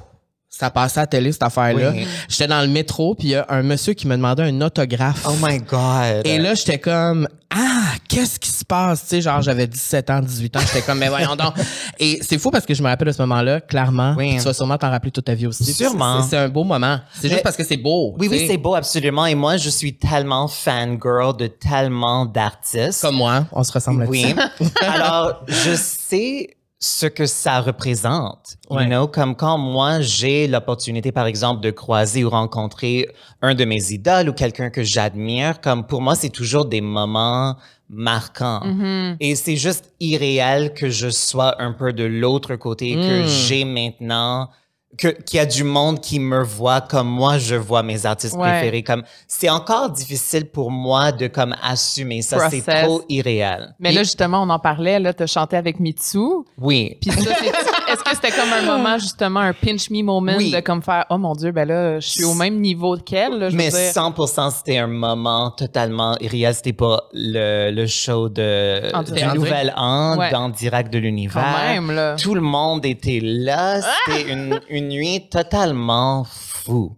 ça 0.56 0.70
passait 0.70 1.00
à 1.00 1.02
la 1.02 1.06
télé, 1.08 1.32
cette 1.32 1.42
affaire-là. 1.42 1.90
Oui. 1.90 2.06
J'étais 2.28 2.46
dans 2.46 2.60
le 2.60 2.68
métro, 2.68 3.16
puis 3.16 3.28
il 3.28 3.30
y 3.32 3.34
a 3.34 3.44
un 3.48 3.62
monsieur 3.62 3.92
qui 3.92 4.06
me 4.06 4.14
demandait 4.16 4.44
un 4.44 4.60
autographe. 4.60 5.26
Oh 5.28 5.32
my 5.42 5.58
God. 5.58 6.24
Et 6.24 6.38
là, 6.38 6.54
j'étais 6.54 6.78
comme, 6.78 7.26
ah, 7.50 7.82
qu'est-ce 8.08 8.38
qui 8.38 8.50
se 8.50 8.64
passe? 8.64 9.02
Tu 9.02 9.08
sais, 9.08 9.20
genre, 9.20 9.42
j'avais 9.42 9.66
17 9.66 10.10
ans, 10.10 10.20
18 10.20 10.56
ans, 10.56 10.60
j'étais 10.60 10.82
comme, 10.82 10.98
mais 10.98 11.08
voyons 11.08 11.34
donc. 11.34 11.54
Et 11.98 12.20
c'est 12.22 12.38
fou 12.38 12.52
parce 12.52 12.64
que 12.66 12.72
je 12.72 12.82
me 12.84 12.88
rappelle 12.88 13.08
de 13.08 13.12
ce 13.12 13.22
moment-là, 13.22 13.60
clairement. 13.62 14.14
Oui. 14.16 14.36
Tu 14.36 14.44
vas 14.44 14.54
sûrement 14.54 14.78
t'en 14.78 14.90
rappeler 14.90 15.10
toute 15.10 15.24
ta 15.24 15.34
vie 15.34 15.48
aussi. 15.48 15.72
Sûrement. 15.74 16.22
C'est 16.22 16.36
un 16.36 16.48
beau 16.48 16.62
moment. 16.62 17.00
C'est 17.20 17.28
juste 17.28 17.42
parce 17.42 17.56
que 17.56 17.64
c'est 17.64 17.76
beau. 17.76 18.14
oui, 18.18 18.28
oui, 18.30 18.44
c'est 18.46 18.56
beau, 18.56 18.76
absolument. 18.76 19.26
Et 19.26 19.34
moi, 19.34 19.56
je 19.56 19.70
suis 19.70 19.96
tellement 19.96 20.46
fangirl 20.46 21.36
de 21.36 21.48
tellement 21.48 22.26
d'artistes. 22.26 23.00
Comme 23.00 23.16
moi, 23.16 23.44
on 23.50 23.64
se 23.64 23.72
ressemble 23.72 24.06
Oui. 24.08 24.34
là-dessus. 24.36 24.72
Alors, 24.84 25.42
je 25.48 25.74
sais 25.74 26.56
ce 26.80 27.06
que 27.06 27.24
ça 27.26 27.60
représente. 27.60 28.56
Ouais. 28.68 28.82
You 28.84 28.88
know, 28.90 29.06
comme 29.08 29.36
quand 29.36 29.56
moi, 29.58 30.00
j'ai 30.00 30.46
l'opportunité, 30.48 31.12
par 31.12 31.26
exemple, 31.26 31.60
de 31.62 31.70
croiser 31.70 32.24
ou 32.24 32.30
rencontrer 32.30 33.08
un 33.40 33.54
de 33.54 33.64
mes 33.64 33.92
idoles 33.92 34.28
ou 34.28 34.32
quelqu'un 34.32 34.70
que 34.70 34.82
j'admire, 34.82 35.60
comme 35.60 35.86
pour 35.86 36.02
moi, 36.02 36.14
c'est 36.14 36.28
toujours 36.30 36.66
des 36.66 36.80
moments 36.80 37.56
marquant. 37.88 38.60
Mhm. 38.64 39.16
Et 39.20 39.34
c'est 39.36 39.56
juste 39.56 39.92
irréel 40.00 40.74
que 40.74 40.88
je 40.90 41.08
sois 41.10 41.60
un 41.62 41.72
peu 41.72 41.92
de 41.92 42.04
l'autre 42.04 42.56
côté, 42.56 42.94
que 42.94 43.22
Mm. 43.22 43.26
j'ai 43.26 43.64
maintenant 43.64 44.48
qu'il 44.98 45.14
y 45.34 45.38
a 45.38 45.46
du 45.46 45.64
monde 45.64 46.00
qui 46.00 46.18
me 46.20 46.42
voit 46.42 46.80
comme 46.80 47.08
moi 47.08 47.38
je 47.38 47.54
vois 47.56 47.82
mes 47.82 48.06
artistes 48.06 48.34
Ouais. 48.36 48.48
préférés 48.50 48.82
comme 48.82 49.02
c'est 49.28 49.48
encore 49.50 49.90
difficile 49.90 50.46
pour 50.46 50.70
moi 50.70 51.12
de 51.12 51.26
comme 51.26 51.54
assumer 51.62 52.22
ça 52.22 52.48
c'est 52.50 52.62
trop 52.62 53.02
irréel. 53.08 53.74
Mais 53.78 53.92
là, 53.92 54.02
justement, 54.02 54.42
on 54.42 54.50
en 54.50 54.58
parlait, 54.58 54.98
là, 55.00 55.12
t'as 55.12 55.26
chanté 55.26 55.56
avec 55.56 55.80
Mitsu. 55.80 56.18
Oui. 56.58 56.96
Puis 57.00 57.10
est-ce 57.10 58.02
que 58.02 58.14
c'était 58.14 58.30
comme 58.30 58.52
un 58.52 58.62
moment, 58.62 58.98
justement, 58.98 59.40
un 59.40 59.52
pinch 59.52 59.90
me 59.90 60.02
moment 60.02 60.32
Oui. 60.36 60.50
de 60.50 60.60
comme 60.60 60.82
faire, 60.82 61.04
oh 61.10 61.18
mon 61.18 61.34
Dieu, 61.34 61.52
ben 61.52 61.66
là, 61.68 62.00
je 62.00 62.08
suis 62.08 62.24
au 62.24 62.34
même 62.34 62.60
niveau 62.60 62.96
qu'elle, 62.96 63.38
là, 63.38 63.50
je 63.50 63.56
Mais 63.56 63.70
veux 63.70 63.78
dire. 63.78 63.92
100% 63.92 64.50
c'était 64.56 64.78
un 64.78 64.86
moment 64.86 65.50
totalement 65.50 66.16
irréel. 66.20 66.54
C'était 66.54 66.72
pas 66.72 67.04
le, 67.12 67.70
le 67.70 67.86
show 67.86 68.28
de 68.28 68.90
En 68.94 69.02
du. 69.02 69.12
Nouvel 69.34 69.72
An 69.76 70.16
Ouais. 70.18 70.30
dans 70.30 70.48
Direct 70.48 70.92
de 70.92 70.98
l'Univers. 70.98 72.16
Tout 72.22 72.34
le 72.34 72.40
monde 72.40 72.84
était 72.84 73.20
là. 73.22 73.80
C'était 74.06 74.30
une, 74.32 74.60
une 74.68 74.83
nuit 74.88 75.28
totalement 75.30 76.24
fou. 76.24 76.96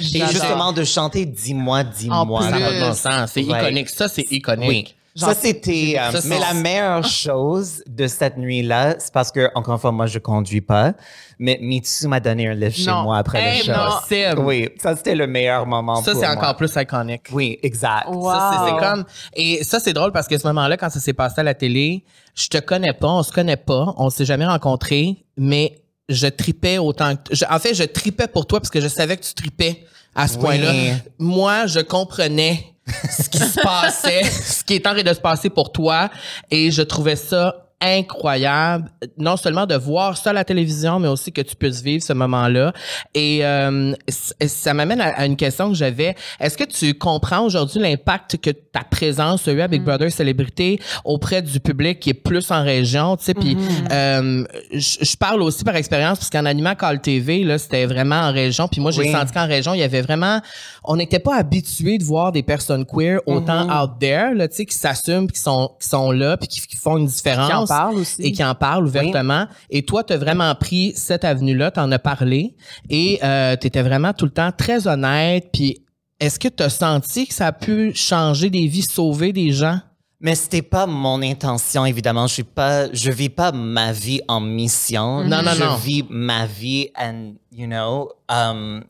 Et 0.00 0.04
justement 0.26 0.72
de 0.72 0.84
chanter 0.84 1.24
Dis-moi, 1.24 1.82
dis-moi. 1.84 2.42
Ça 2.42 2.50
n'a 2.50 2.58
pas 2.60 2.88
de 2.90 2.94
sens. 2.94 3.30
C'est 3.32 3.44
Ouais. 3.44 3.58
iconique. 3.62 3.88
Ça, 3.88 4.06
c'est 4.08 4.26
iconique. 4.30 4.68
Oui. 4.68 4.94
Ça, 5.16 5.34
c'était. 5.34 5.96
euh, 5.98 6.20
mais 6.26 6.38
la 6.38 6.54
meilleure 6.54 7.02
chose 7.04 7.82
de 7.88 8.06
cette 8.06 8.36
nuit-là, 8.36 8.96
c'est 9.00 9.12
parce 9.12 9.32
que, 9.32 9.50
encore 9.56 9.74
une 9.74 9.80
fois, 9.80 9.90
moi, 9.90 10.06
je 10.06 10.20
conduis 10.20 10.60
pas, 10.60 10.92
mais 11.40 11.58
Mitsu 11.60 12.06
m'a 12.06 12.20
donné 12.20 12.46
un 12.46 12.54
lift 12.54 12.78
chez 12.78 12.92
moi 12.92 13.18
après 13.18 13.58
le 13.58 13.64
show. 13.64 13.72
Impossible. 13.72 14.38
Oui, 14.46 14.68
ça, 14.80 14.94
c'était 14.94 15.16
le 15.16 15.26
meilleur 15.26 15.66
moment 15.66 15.96
Ça, 16.02 16.14
c'est 16.14 16.26
encore 16.28 16.54
plus 16.54 16.70
iconique. 16.76 17.22
Oui, 17.32 17.58
exact. 17.64 18.06
Wow. 18.08 18.30
Ça, 18.30 18.50
c'est- 18.52 18.70
c'est 18.70 18.78
comme. 18.78 19.04
Et 19.34 19.64
ça, 19.64 19.80
c'est 19.80 19.92
drôle 19.92 20.12
parce 20.12 20.28
que 20.28 20.38
ce 20.38 20.46
moment-là, 20.46 20.76
quand 20.76 20.90
ça 20.90 21.00
s'est 21.00 21.14
passé 21.14 21.40
à 21.40 21.42
la 21.44 21.54
télé, 21.54 22.04
je 22.36 22.46
te 22.46 22.58
connais 22.58 22.92
pas, 22.92 23.08
on 23.08 23.24
se 23.24 23.32
connaît 23.32 23.56
pas, 23.56 23.92
on 23.96 24.10
s'est 24.10 24.26
jamais 24.26 24.46
rencontrés, 24.46 25.24
mais 25.36 25.82
je 26.08 26.26
tripais 26.26 26.78
autant 26.78 27.16
que. 27.16 27.34
je- 27.34 27.44
en 27.48 27.58
fait, 27.58 27.74
je 27.74 27.84
tripais 27.84 28.26
pour 28.28 28.46
toi 28.46 28.60
parce 28.60 28.70
que 28.70 28.80
je 28.80 28.88
savais 28.88 29.16
que 29.16 29.24
tu 29.24 29.34
tripais 29.34 29.84
à 30.14 30.26
ce 30.26 30.34
Oui. 30.34 30.40
point-là. 30.40 30.72
Moi, 31.18 31.66
je 31.66 31.80
comprenais 31.80 32.64
ce 33.10 33.28
qui 33.28 33.38
se 33.38 33.60
passait, 33.62 34.24
ce 34.24 34.64
qui 34.64 34.74
est 34.74 34.86
en 34.86 34.92
train 34.94 35.02
de 35.02 35.12
se 35.12 35.20
passer 35.20 35.50
pour 35.50 35.70
toi, 35.72 36.10
et 36.50 36.70
je 36.70 36.82
trouvais 36.82 37.16
ça 37.16 37.67
incroyable, 37.80 38.90
non 39.18 39.36
seulement 39.36 39.66
de 39.66 39.76
voir 39.76 40.16
ça 40.16 40.30
à 40.30 40.32
la 40.32 40.44
télévision, 40.44 40.98
mais 40.98 41.08
aussi 41.08 41.32
que 41.32 41.40
tu 41.40 41.54
puisses 41.54 41.80
vivre 41.80 42.02
ce 42.02 42.12
moment-là. 42.12 42.72
Et 43.14 43.44
euh, 43.44 43.94
ça 44.08 44.74
m'amène 44.74 45.00
à, 45.00 45.24
une 45.24 45.36
question 45.36 45.68
que 45.68 45.76
j'avais. 45.76 46.16
Est-ce 46.40 46.56
que 46.56 46.64
tu 46.64 46.94
comprends 46.94 47.42
aujourd'hui 47.44 47.80
l'impact 47.80 48.38
que 48.38 48.50
ta 48.50 48.80
présence 48.80 49.46
a 49.46 49.52
eu 49.52 49.60
à 49.60 49.68
Big 49.68 49.82
Brother 49.82 50.10
Célébrité 50.10 50.80
auprès 51.04 51.40
du 51.40 51.60
public 51.60 52.00
qui 52.00 52.10
est 52.10 52.14
plus 52.14 52.50
en 52.50 52.64
région, 52.64 53.16
tu 53.16 53.24
sais, 53.24 53.34
puis 53.34 53.56
euh, 53.92 54.44
je 54.72 55.16
parle 55.16 55.42
aussi 55.42 55.62
par 55.62 55.76
expérience 55.76 56.18
parce 56.18 56.30
qu'en 56.30 56.46
animant 56.46 56.74
Call 56.74 57.00
TV, 57.00 57.44
là, 57.44 57.58
c'était 57.58 57.86
vraiment 57.86 58.16
en 58.16 58.32
région, 58.32 58.66
puis 58.66 58.80
moi 58.80 58.90
j'ai 58.90 59.02
Oui. 59.02 59.12
senti 59.12 59.32
qu'en 59.32 59.46
région, 59.46 59.74
il 59.74 59.80
y 59.80 59.84
avait 59.84 60.02
vraiment, 60.02 60.40
on 60.82 60.96
n'était 60.96 61.20
pas 61.20 61.36
habitué 61.36 61.98
de 61.98 62.04
voir 62.04 62.32
des 62.32 62.42
personnes 62.42 62.84
queer 62.84 63.20
autant 63.26 63.68
out 63.70 63.92
there, 64.00 64.34
là, 64.34 64.48
tu 64.48 64.56
sais, 64.56 64.66
qui 64.66 64.76
s'assument, 64.76 65.28
qui 65.30 65.38
sont, 65.38 65.70
qui 65.80 65.88
sont 65.88 66.10
là, 66.10 66.36
puis 66.36 66.48
qui, 66.48 66.60
qui 66.66 66.76
font 66.76 66.96
une 66.96 67.06
différence 67.06 67.67
Qui 68.16 68.22
et 68.22 68.32
qui 68.32 68.44
en 68.44 68.54
parlent 68.54 68.86
ouvertement. 68.86 69.46
Et 69.70 69.82
toi, 69.82 70.04
tu 70.04 70.12
as 70.12 70.18
vraiment 70.18 70.54
pris 70.54 70.92
cette 70.96 71.24
avenue-là, 71.24 71.70
tu 71.70 71.80
en 71.80 71.90
as 71.92 71.98
parlé 71.98 72.56
et 72.88 73.18
euh, 73.22 73.56
tu 73.60 73.66
étais 73.66 73.82
vraiment 73.82 74.12
tout 74.12 74.24
le 74.24 74.30
temps 74.30 74.52
très 74.52 74.86
honnête. 74.86 75.48
Puis 75.52 75.84
est-ce 76.20 76.38
que 76.38 76.48
tu 76.48 76.62
as 76.62 76.70
senti 76.70 77.26
que 77.26 77.34
ça 77.34 77.48
a 77.48 77.52
pu 77.52 77.92
changer 77.94 78.50
des 78.50 78.66
vies, 78.66 78.82
sauver 78.82 79.32
des 79.32 79.52
gens? 79.52 79.80
Mais 80.20 80.34
c'était 80.34 80.62
pas 80.62 80.86
mon 80.86 81.22
intention, 81.22 81.86
évidemment. 81.86 82.26
Je 82.26 82.34
suis 82.34 82.42
pas, 82.42 82.92
je 82.92 83.10
vis 83.10 83.28
pas 83.28 83.52
ma 83.52 83.92
vie 83.92 84.20
en 84.26 84.40
mission. 84.40 85.22
Non, 85.22 85.42
non, 85.42 85.52
je 85.52 85.62
non. 85.62 85.76
vis 85.76 86.04
ma 86.10 86.46
vie 86.46 86.90
and, 86.98 87.34
you 87.52 87.66
know, 87.66 88.10
um, 88.28 88.82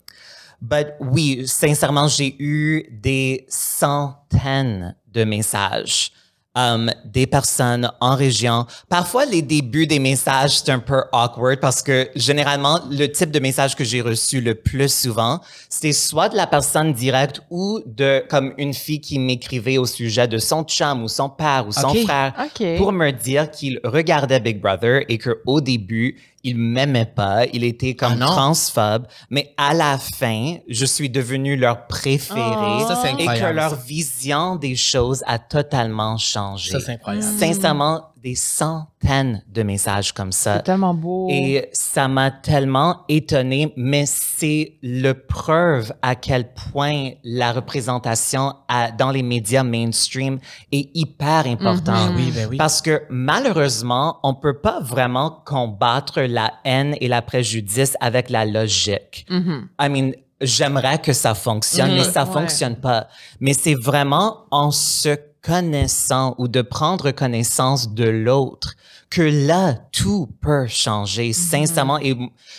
but 0.59 0.87
oui, 0.99 1.43
sincèrement, 1.45 2.07
j'ai 2.07 2.35
eu 2.39 2.87
des 2.91 3.45
centaines 3.47 4.95
de 5.13 5.23
messages. 5.23 6.11
Um, 6.59 6.91
des 7.05 7.25
personnes 7.25 7.89
en 8.01 8.15
région. 8.15 8.65
Parfois, 8.89 9.25
les 9.25 9.41
débuts 9.41 9.87
des 9.87 9.99
messages, 9.99 10.59
c'est 10.59 10.71
un 10.71 10.79
peu 10.79 11.03
awkward 11.13 11.59
parce 11.59 11.81
que 11.81 12.09
généralement, 12.15 12.81
le 12.89 13.07
type 13.07 13.31
de 13.31 13.39
message 13.39 13.75
que 13.75 13.83
j'ai 13.83 14.01
reçu 14.01 14.41
le 14.41 14.55
plus 14.55 14.91
souvent, 14.91 15.39
c'était 15.69 15.93
soit 15.93 16.27
de 16.29 16.35
la 16.35 16.47
personne 16.47 16.91
directe 16.91 17.41
ou 17.49 17.81
de 17.85 18.23
comme 18.29 18.53
une 18.57 18.73
fille 18.73 18.99
qui 18.99 19.19
m'écrivait 19.19 19.77
au 19.77 19.85
sujet 19.85 20.27
de 20.27 20.37
son 20.37 20.63
chum 20.63 21.03
ou 21.03 21.07
son 21.07 21.29
père 21.29 21.65
ou 21.67 21.71
son 21.71 21.93
frère 21.93 22.33
pour 22.77 22.91
me 22.91 23.11
dire 23.11 23.49
qu'il 23.51 23.79
regardait 23.83 24.39
Big 24.39 24.59
Brother 24.59 25.03
et 25.07 25.17
que 25.17 25.41
au 25.45 25.61
début, 25.61 26.17
il 26.43 26.57
m'aimait 26.57 27.05
pas, 27.05 27.45
il 27.51 27.63
était 27.63 27.95
comme 27.95 28.21
Ah 28.21 28.25
transphobe, 28.25 29.07
mais 29.29 29.53
à 29.57 29.73
la 29.73 29.97
fin, 29.97 30.55
je 30.67 30.85
suis 30.85 31.09
devenu 31.09 31.55
leur 31.55 31.87
préféré 31.87 32.39
Oh. 32.39 32.85
Ça, 32.87 33.01
c'est 33.01 33.21
et 33.21 33.25
que 33.25 33.53
leur 33.53 33.75
vision 33.75 34.55
des 34.55 34.75
choses 34.75 35.23
a 35.27 35.39
totalement 35.39 36.17
changé. 36.17 36.71
Ça, 36.71 36.79
c'est 36.79 36.93
incroyable. 36.93 37.25
Sincèrement, 37.39 38.08
des 38.21 38.35
centaines 38.35 39.41
de 39.47 39.63
messages 39.63 40.11
comme 40.13 40.31
ça. 40.31 40.57
C'est 40.57 40.63
tellement 40.63 40.93
beau. 40.93 41.27
Et 41.29 41.69
ça 41.71 42.07
m'a 42.07 42.31
tellement 42.31 43.01
étonné, 43.07 43.73
mais 43.77 44.05
c'est 44.05 44.73
le 44.81 45.13
preuve 45.13 45.93
à 46.01 46.15
quel 46.15 46.51
point 46.53 47.11
la 47.23 47.53
représentation 47.53 48.55
à- 48.67 48.91
dans 48.91 49.11
les 49.11 49.23
médias 49.23 49.63
mainstream 49.63 50.37
est 50.71 50.89
hyper 50.93 51.47
importante. 51.47 52.11
Oui, 52.15 52.31
ben 52.35 52.47
oui. 52.49 52.57
Parce 52.57 52.81
que 52.81 53.03
malheureusement, 53.09 54.19
on 54.23 54.33
peut 54.33 54.59
pas 54.59 54.79
vraiment 54.81 55.41
combattre 55.45 56.21
la 56.21 56.53
haine 56.65 56.95
et 56.99 57.07
la 57.07 57.21
préjudice 57.21 57.95
avec 58.01 58.29
la 58.29 58.45
logique. 58.45 59.25
Mhm. 59.29 59.69
I 59.81 59.89
mean, 59.89 60.11
j'aimerais 60.41 60.99
que 60.99 61.13
ça 61.13 61.33
fonctionne, 61.35 61.93
mais 61.93 62.03
ça 62.03 62.25
Ouais. 62.25 62.33
fonctionne 62.33 62.75
pas. 62.75 63.07
Mais 63.39 63.53
c'est 63.53 63.75
vraiment 63.75 64.39
en 64.51 64.71
se 64.71 65.17
connaissant 65.41 66.35
ou 66.37 66.47
de 66.47 66.61
prendre 66.61 67.11
connaissance 67.11 67.93
de 67.93 68.07
l'autre 68.07 68.75
que 69.09 69.21
là, 69.21 69.73
tout 69.91 70.29
peut 70.41 70.67
changer, 70.67 71.33
sincèrement. 71.33 71.97
Et 71.99 72.15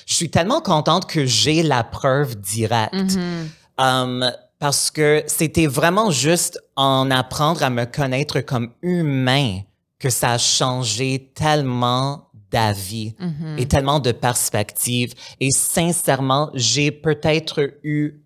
je 0.06 0.14
suis 0.14 0.30
tellement 0.30 0.60
contente 0.60 1.06
que 1.08 1.24
j'ai 1.24 1.62
la 1.62 1.84
preuve 1.84 2.36
directe. 2.40 2.94
Mhm. 3.16 3.48
Um, 3.78 4.30
parce 4.58 4.90
que 4.90 5.22
c'était 5.26 5.66
vraiment 5.66 6.10
juste 6.10 6.60
en 6.76 7.10
apprendre 7.10 7.62
à 7.62 7.70
me 7.70 7.86
connaître 7.86 8.40
comme 8.40 8.72
humain 8.82 9.60
que 9.98 10.10
ça 10.10 10.32
a 10.32 10.38
changé 10.38 11.30
tellement 11.34 12.28
d'avis 12.50 13.14
Mhm. 13.18 13.58
et 13.58 13.66
tellement 13.68 14.00
de 14.00 14.12
perspectives. 14.12 15.14
Et 15.38 15.50
sincèrement, 15.50 16.50
j'ai 16.54 16.90
peut-être 16.90 17.60
eu 17.84 18.19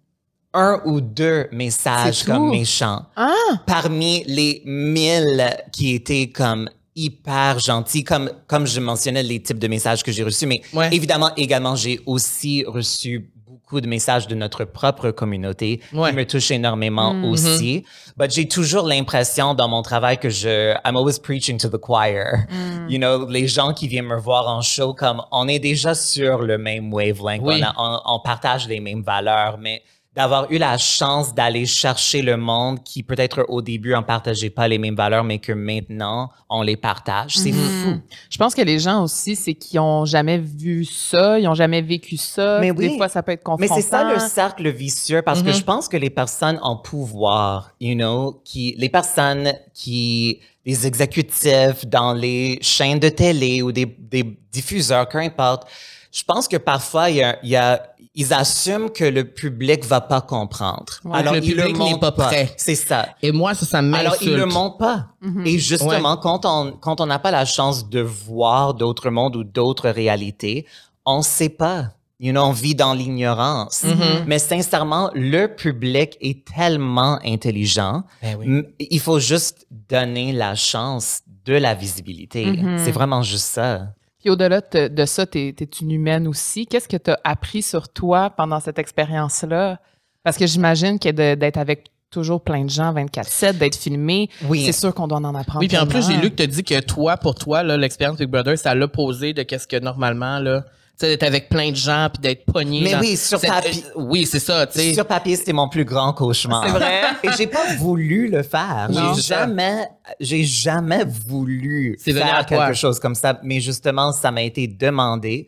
un 0.54 0.80
ou 0.84 1.00
deux 1.00 1.48
messages 1.52 2.22
comme 2.24 2.50
méchants 2.50 3.02
Ah! 3.16 3.32
parmi 3.66 4.22
les 4.26 4.62
mille 4.64 5.44
qui 5.72 5.94
étaient 5.94 6.28
comme 6.30 6.68
hyper 6.96 7.58
gentils, 7.58 8.04
comme, 8.04 8.30
comme 8.46 8.66
je 8.66 8.80
mentionnais 8.80 9.22
les 9.24 9.42
types 9.42 9.58
de 9.58 9.66
messages 9.68 10.02
que 10.04 10.12
j'ai 10.12 10.22
reçus, 10.22 10.46
mais 10.46 10.60
Ouais. 10.72 10.88
évidemment, 10.92 11.30
également, 11.36 11.74
j'ai 11.74 12.00
aussi 12.06 12.64
reçu 12.64 13.30
beaucoup 13.48 13.80
de 13.80 13.88
messages 13.88 14.28
de 14.28 14.34
notre 14.36 14.64
propre 14.64 15.10
communauté 15.10 15.80
Ouais. 15.92 16.10
qui 16.10 16.16
me 16.16 16.24
touchent 16.24 16.52
énormément 16.52 17.12
Mhm. 17.12 17.24
aussi. 17.24 17.84
But 18.16 18.30
j'ai 18.30 18.46
toujours 18.46 18.86
l'impression 18.86 19.54
dans 19.54 19.66
mon 19.68 19.82
travail 19.82 20.18
que 20.18 20.30
je, 20.30 20.72
I'm 20.84 20.96
always 20.96 21.18
preaching 21.20 21.58
to 21.58 21.68
the 21.68 21.78
choir. 21.80 22.44
Mm. 22.50 22.88
You 22.90 22.98
know, 22.98 23.28
les 23.28 23.48
gens 23.48 23.72
qui 23.72 23.88
viennent 23.88 24.06
me 24.06 24.20
voir 24.20 24.46
en 24.46 24.60
show, 24.62 24.94
comme 24.94 25.20
on 25.32 25.48
est 25.48 25.58
déjà 25.58 25.94
sur 25.96 26.42
le 26.42 26.58
même 26.58 26.92
wavelength, 26.92 27.40
Oui. 27.42 27.60
on, 27.60 27.64
a- 27.64 27.74
on- 27.76 28.00
on 28.16 28.20
partage 28.20 28.68
les 28.68 28.78
mêmes 28.78 29.02
valeurs, 29.02 29.56
mais 29.58 29.82
d'avoir 30.16 30.50
eu 30.52 30.58
la 30.58 30.78
chance 30.78 31.34
d'aller 31.34 31.66
chercher 31.66 32.22
le 32.22 32.36
monde 32.36 32.82
qui 32.84 33.02
peut-être 33.02 33.44
au 33.48 33.62
début 33.62 33.94
en 33.94 34.02
partageait 34.04 34.50
pas 34.50 34.68
les 34.68 34.78
mêmes 34.78 34.94
valeurs, 34.94 35.24
mais 35.24 35.38
que 35.38 35.52
maintenant 35.52 36.30
on 36.48 36.62
les 36.62 36.76
partage, 36.76 37.36
c'est 37.36 37.50
fou. 37.50 37.88
Mhm. 37.90 38.00
Je 38.30 38.38
pense 38.38 38.54
que 38.54 38.62
les 38.62 38.78
gens 38.78 39.02
aussi, 39.02 39.34
c'est 39.34 39.54
qu'ils 39.54 39.80
ont 39.80 40.04
jamais 40.04 40.38
vu 40.38 40.84
ça, 40.84 41.38
ils 41.38 41.48
ont 41.48 41.54
jamais 41.54 41.82
vécu 41.82 42.16
ça. 42.16 42.58
Mais 42.60 42.72
Des 42.72 42.88
oui. 42.90 42.96
fois, 42.96 43.08
ça 43.08 43.22
peut 43.24 43.32
être 43.32 43.42
Mais 43.58 43.66
c'est 43.66 43.80
ça 43.82 44.04
le 44.04 44.20
cercle 44.20 44.68
vicieux 44.70 45.22
parce 45.22 45.42
que 45.42 45.48
Mhm. 45.48 45.54
je 45.54 45.62
pense 45.64 45.88
que 45.88 45.96
les 45.96 46.10
personnes 46.10 46.58
en 46.62 46.76
pouvoir, 46.76 47.72
you 47.80 47.94
know, 47.96 48.40
qui, 48.44 48.74
les 48.78 48.88
personnes 48.88 49.52
qui, 49.72 50.38
les 50.64 50.86
exécutifs 50.86 51.86
dans 51.86 52.12
les 52.14 52.58
chaînes 52.62 52.98
de 52.98 53.08
télé 53.08 53.62
ou 53.62 53.72
des, 53.72 53.84
des 53.86 54.38
diffuseurs, 54.52 55.08
peu 55.08 55.18
importe, 55.18 55.68
je 56.14 56.22
pense 56.22 56.46
que 56.48 56.56
parfois 56.56 57.10
il 57.10 57.16
y 57.16 57.22
a, 57.22 57.38
il 57.42 57.48
y 57.50 57.56
a- 57.56 57.82
ils 58.14 58.32
assument 58.32 58.90
que 58.90 59.02
le 59.02 59.24
public 59.24 59.84
va 59.84 60.00
pas 60.00 60.20
comprendre. 60.20 60.92
Ouais. 61.04 61.18
Alors 61.18 61.34
Le 61.34 61.40
ils 61.42 61.56
le 61.56 61.62
public 61.64 61.72
n'est 61.78 61.84
montrent 61.90 61.98
pas 61.98 62.12
prêt. 62.12 62.54
C'est 62.56 62.76
ça. 62.76 63.08
Et 63.20 63.32
moi, 63.32 63.54
ça, 63.54 63.66
ça 63.66 63.82
m'insulte. 63.82 64.06
Alors, 64.06 64.22
ils 64.22 64.36
le 64.36 64.46
montrent 64.46 64.76
pas. 64.76 65.08
Mhm. 65.20 65.44
Et 65.46 65.58
justement, 65.58 66.16
quand 66.16 66.46
on 66.46 66.72
quand 66.84 67.00
on 67.00 67.06
n'a 67.06 67.18
pas 67.18 67.32
la 67.32 67.44
chance 67.44 67.88
de 67.88 68.00
voir 68.00 68.74
d'autres 68.74 69.10
mondes 69.10 69.34
ou 69.34 69.42
d'autres 69.42 69.88
réalités, 69.90 70.64
on 71.04 71.22
sait 71.22 71.48
pas. 71.48 71.90
you 72.20 72.30
know, 72.30 72.42
on 72.44 72.52
vit 72.52 72.76
dans 72.76 72.94
l'ignorance. 72.94 73.82
Mm-hmm. 73.84 74.24
Mais 74.28 74.38
sincèrement, 74.38 75.10
le 75.14 75.48
public 75.48 76.16
est 76.20 76.44
tellement 76.46 77.18
intelligent. 77.24 78.04
Ben 78.22 78.36
oui. 78.38 78.62
Il 78.78 79.00
faut 79.00 79.18
juste 79.18 79.66
donner 79.90 80.32
la 80.32 80.54
chance 80.54 81.20
de 81.44 81.54
la 81.54 81.74
visibilité. 81.74 82.46
Mm-hmm. 82.46 82.78
C'est 82.84 82.92
vraiment 82.92 83.22
juste 83.22 83.46
ça. 83.46 83.88
Puis 84.24 84.30
au-delà 84.30 84.62
de, 84.62 84.88
de 84.88 85.04
ça, 85.04 85.26
tu 85.26 85.38
es, 85.38 85.68
une 85.82 85.90
humaine 85.90 86.26
aussi. 86.26 86.66
Qu'est-ce 86.66 86.88
que 86.88 86.96
tu 86.96 87.10
as 87.10 87.20
appris 87.24 87.60
sur 87.60 87.90
toi 87.90 88.30
pendant 88.30 88.58
cette 88.58 88.78
expérience-là? 88.78 89.78
Parce 90.22 90.38
que 90.38 90.46
j'imagine 90.46 90.98
que 90.98 91.10
d'être 91.10 91.58
avec 91.58 91.88
toujours 92.08 92.42
plein 92.42 92.64
de 92.64 92.70
gens 92.70 92.94
24-7, 92.94 93.58
d'être 93.58 93.76
filmé, 93.76 94.30
Oui. 94.48 94.64
c'est 94.64 94.72
sûr 94.72 94.94
qu'on 94.94 95.08
doit 95.08 95.18
en 95.18 95.34
apprendre. 95.34 95.60
Oui, 95.60 95.68
puis 95.68 95.76
en 95.76 95.86
plus, 95.86 96.06
j'ai 96.08 96.16
lu 96.16 96.30
que 96.30 96.36
tu 96.36 96.48
dit 96.48 96.64
que 96.64 96.80
toi, 96.80 97.18
pour 97.18 97.34
toi, 97.34 97.62
l'expérience 97.62 98.16
Big 98.16 98.30
Brother, 98.30 98.56
c'est 98.56 98.68
à 98.68 98.74
l'opposé 98.74 99.34
de 99.34 99.42
qu'est-ce 99.42 99.68
que 99.68 99.78
normalement, 99.78 100.38
là, 100.38 100.64
d'être 101.00 101.22
avec 101.24 101.48
plein 101.48 101.70
de 101.70 101.76
gens 101.76 102.08
puis 102.12 102.20
d'être 102.22 102.44
pogné. 102.46 102.82
Mais 102.82 102.92
dans 102.92 103.00
oui, 103.00 103.16
sur 103.16 103.38
cette- 103.40 103.50
papier- 103.50 103.84
euh, 103.96 104.02
Oui, 104.02 104.26
c'est 104.26 104.38
ça, 104.38 104.66
tu 104.66 104.78
sais. 104.78 104.94
Sur 104.94 105.06
papier, 105.06 105.36
c'était 105.36 105.52
mon 105.52 105.68
plus 105.68 105.84
grand 105.84 106.12
cauchemar. 106.12 106.62
C'est 106.64 106.70
vrai? 106.72 107.02
Et 107.24 107.28
j'ai 107.36 107.46
pas 107.46 107.74
voulu 107.78 108.28
le 108.28 108.42
faire. 108.42 108.88
Non. 108.90 109.14
J'ai 109.14 109.22
jamais, 109.22 109.88
j'ai 110.20 110.44
jamais 110.44 111.04
voulu 111.04 111.98
faire 112.02 112.46
toi. 112.46 112.66
quelque 112.66 112.74
chose 112.76 113.00
comme 113.00 113.14
ça. 113.14 113.38
Mais 113.42 113.60
justement, 113.60 114.12
ça 114.12 114.30
m'a 114.30 114.42
été 114.42 114.66
demandé 114.68 115.46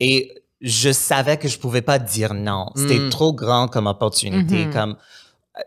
et 0.00 0.32
je 0.62 0.90
savais 0.90 1.36
que 1.36 1.48
je 1.48 1.58
pouvais 1.58 1.82
pas 1.82 1.98
dire 1.98 2.32
non. 2.32 2.66
C'était 2.74 2.98
Mm. 2.98 3.10
trop 3.10 3.32
grand 3.34 3.68
comme 3.68 3.86
opportunité. 3.86 4.64
Mhm. 4.66 4.72
Comme 4.72 4.96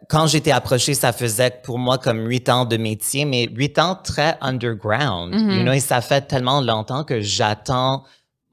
quand 0.07 0.25
j'étais 0.27 0.51
approchée, 0.51 0.93
ça 0.95 1.12
faisait 1.13 1.51
pour 1.63 1.77
moi 1.79 1.98
comme 2.00 2.27
huit 2.27 2.50
ans 2.50 2.65
de 2.65 2.77
métier, 2.77 3.25
mais 3.25 3.48
huit 3.51 3.77
ans 3.79 3.95
très 4.03 4.38
underground. 4.41 5.33
Mhm. 5.33 5.50
You 5.51 5.62
know, 5.63 5.71
et 5.74 5.79
ça 5.79 6.01
fait 6.01 6.21
tellement 6.27 6.62
longtemps 6.62 7.03
que 7.03 7.21
j'attends 7.21 8.03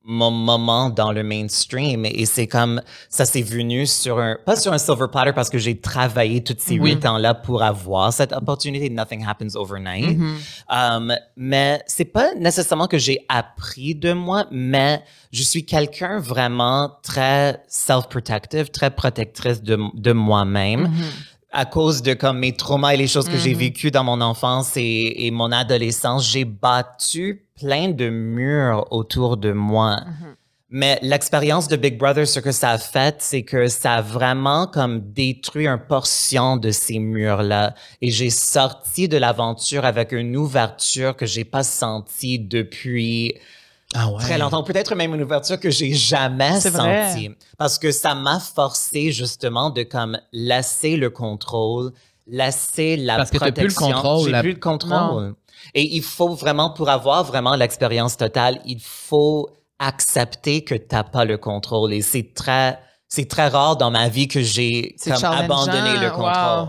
mon 0.09 0.31
moment 0.31 0.89
dans 0.89 1.11
le 1.11 1.25
mainstream 1.25 2.05
et 2.07 2.27
c'est 2.27 2.47
comme 2.47 2.81
ça 3.09 3.25
s'est 3.25 3.43
venu 3.43 3.87
sur 3.87 4.19
un 4.21 4.37
pas 4.47 4.55
sur 4.55 4.73
un 4.73 4.79
silver 4.79 5.07
platter 5.11 5.33
parce 5.33 5.51
que 5.51 5.59
j'ai 5.59 5.81
travaillé 5.81 6.45
tous 6.45 6.55
ces 6.59 6.79
Oui. 6.79 6.93
huit 6.93 7.05
ans-là 7.05 7.35
pour 7.35 7.63
avoir 7.63 8.13
cette 8.13 8.33
opportunité. 8.33 8.89
Nothing 8.89 9.25
happens 9.27 9.57
overnight. 9.57 10.17
Mhm. 10.17 10.37
Um, 10.71 11.13
mais 11.37 11.83
c'est 11.89 12.05
pas 12.05 12.35
nécessairement 12.35 12.87
que 12.87 12.99
j'ai 12.99 13.19
appris 13.29 13.95
de 13.97 14.13
moi, 14.13 14.47
mais 14.53 15.03
je 15.33 15.43
suis 15.43 15.65
quelqu'un 15.67 16.19
vraiment 16.21 16.93
très 17.03 17.61
self-protective, 17.67 18.71
très 18.71 18.91
protectrice 18.91 19.63
de, 19.63 19.77
de 19.95 20.13
moi-même. 20.13 20.83
Mhm. 20.83 21.05
À 21.53 21.65
cause 21.65 22.03
de 22.03 22.13
comme 22.15 22.39
mes 22.39 22.53
traumas 22.53 22.91
et 22.93 22.97
les 22.97 23.07
choses 23.09 23.29
que 23.29 23.39
j'ai 23.39 23.55
Mhm. 23.55 23.59
vécues 23.61 23.91
dans 23.91 24.05
mon 24.05 24.21
enfance 24.21 24.77
et, 24.77 25.27
et 25.27 25.31
mon 25.31 25.51
adolescence, 25.53 26.29
j'ai 26.31 26.45
battu 26.45 27.46
plein 27.57 27.89
de 27.91 28.09
murs 28.09 28.87
autour 28.91 29.37
de 29.37 29.53
moi. 29.53 30.01
Mhm. 30.07 30.35
Mais 30.69 30.99
l'expérience 31.01 31.69
de 31.69 31.77
Big 31.77 31.97
Brother, 31.97 32.27
ce 32.27 32.41
que 32.41 32.51
ça 32.51 32.71
a 32.71 32.79
fait, 32.79 33.17
c'est 33.21 33.45
que 33.45 33.69
ça 33.69 33.95
a 33.95 34.03
vraiment 34.03 34.67
comme 34.67 35.01
détruit 35.13 35.69
une 35.69 35.79
portion 35.79 36.57
de 36.57 36.73
ces 36.73 36.99
murs-là. 36.99 37.75
Et 38.03 38.11
j'ai 38.11 38.31
sorti 38.31 39.09
de 39.09 39.17
l'aventure 39.17 39.85
avec 39.85 40.11
une 40.11 40.37
ouverture 40.37 41.15
que 41.17 41.25
j'ai 41.25 41.45
pas 41.45 41.63
sentie 41.63 42.41
depuis 42.41 43.35
Ah 43.95 44.11
ouais. 44.11 44.19
très 44.19 44.39
longtemps. 44.39 44.65
Peut-être 44.65 44.97
même 44.97 45.15
une 45.15 45.23
ouverture 45.23 45.61
que 45.61 45.71
j'ai 45.71 45.95
jamais 45.95 46.59
vrai. 46.59 47.13
sentie. 47.13 47.31
Parce 47.57 47.79
que 47.79 47.93
ça 47.93 48.17
m'a 48.17 48.41
forcé 48.41 49.13
justement 49.13 49.71
de 49.71 49.85
comme 49.85 50.19
laisser 50.33 50.97
le 50.97 51.11
contrôle, 51.11 51.93
laisser 52.27 52.97
la 52.97 53.19
Parce 53.19 53.31
que 53.31 53.39
t'as 53.39 53.53
plus 53.53 53.69
le 53.69 53.73
protection. 53.73 53.93
contrôle, 53.93 54.25
J'ai 54.27 54.33
la- 54.33 54.41
plus 54.43 54.53
le 54.55 54.59
contrôle. 54.59 55.35
Et 55.75 55.97
il 55.97 56.03
faut 56.03 56.35
vraiment, 56.35 56.71
pour 56.71 56.89
avoir 56.89 57.25
vraiment 57.25 57.55
l'expérience 57.57 58.17
totale, 58.17 58.61
il 58.65 58.81
faut 58.81 59.49
accepter 59.79 60.65
que 60.65 60.75
t'as 60.75 61.05
pas 61.05 61.25
le 61.25 61.37
contrôle. 61.39 61.93
Et 61.93 62.03
c'est 62.03 62.33
très, 62.35 62.79
c'est 63.09 63.29
très 63.29 63.49
rare 63.49 63.77
dans 63.77 63.91
ma 63.91 64.09
vie 64.09 64.29
que 64.29 64.41
j'ai 64.41 64.97
abandonné 65.23 65.99
le 65.99 66.11
contrôle. 66.11 66.69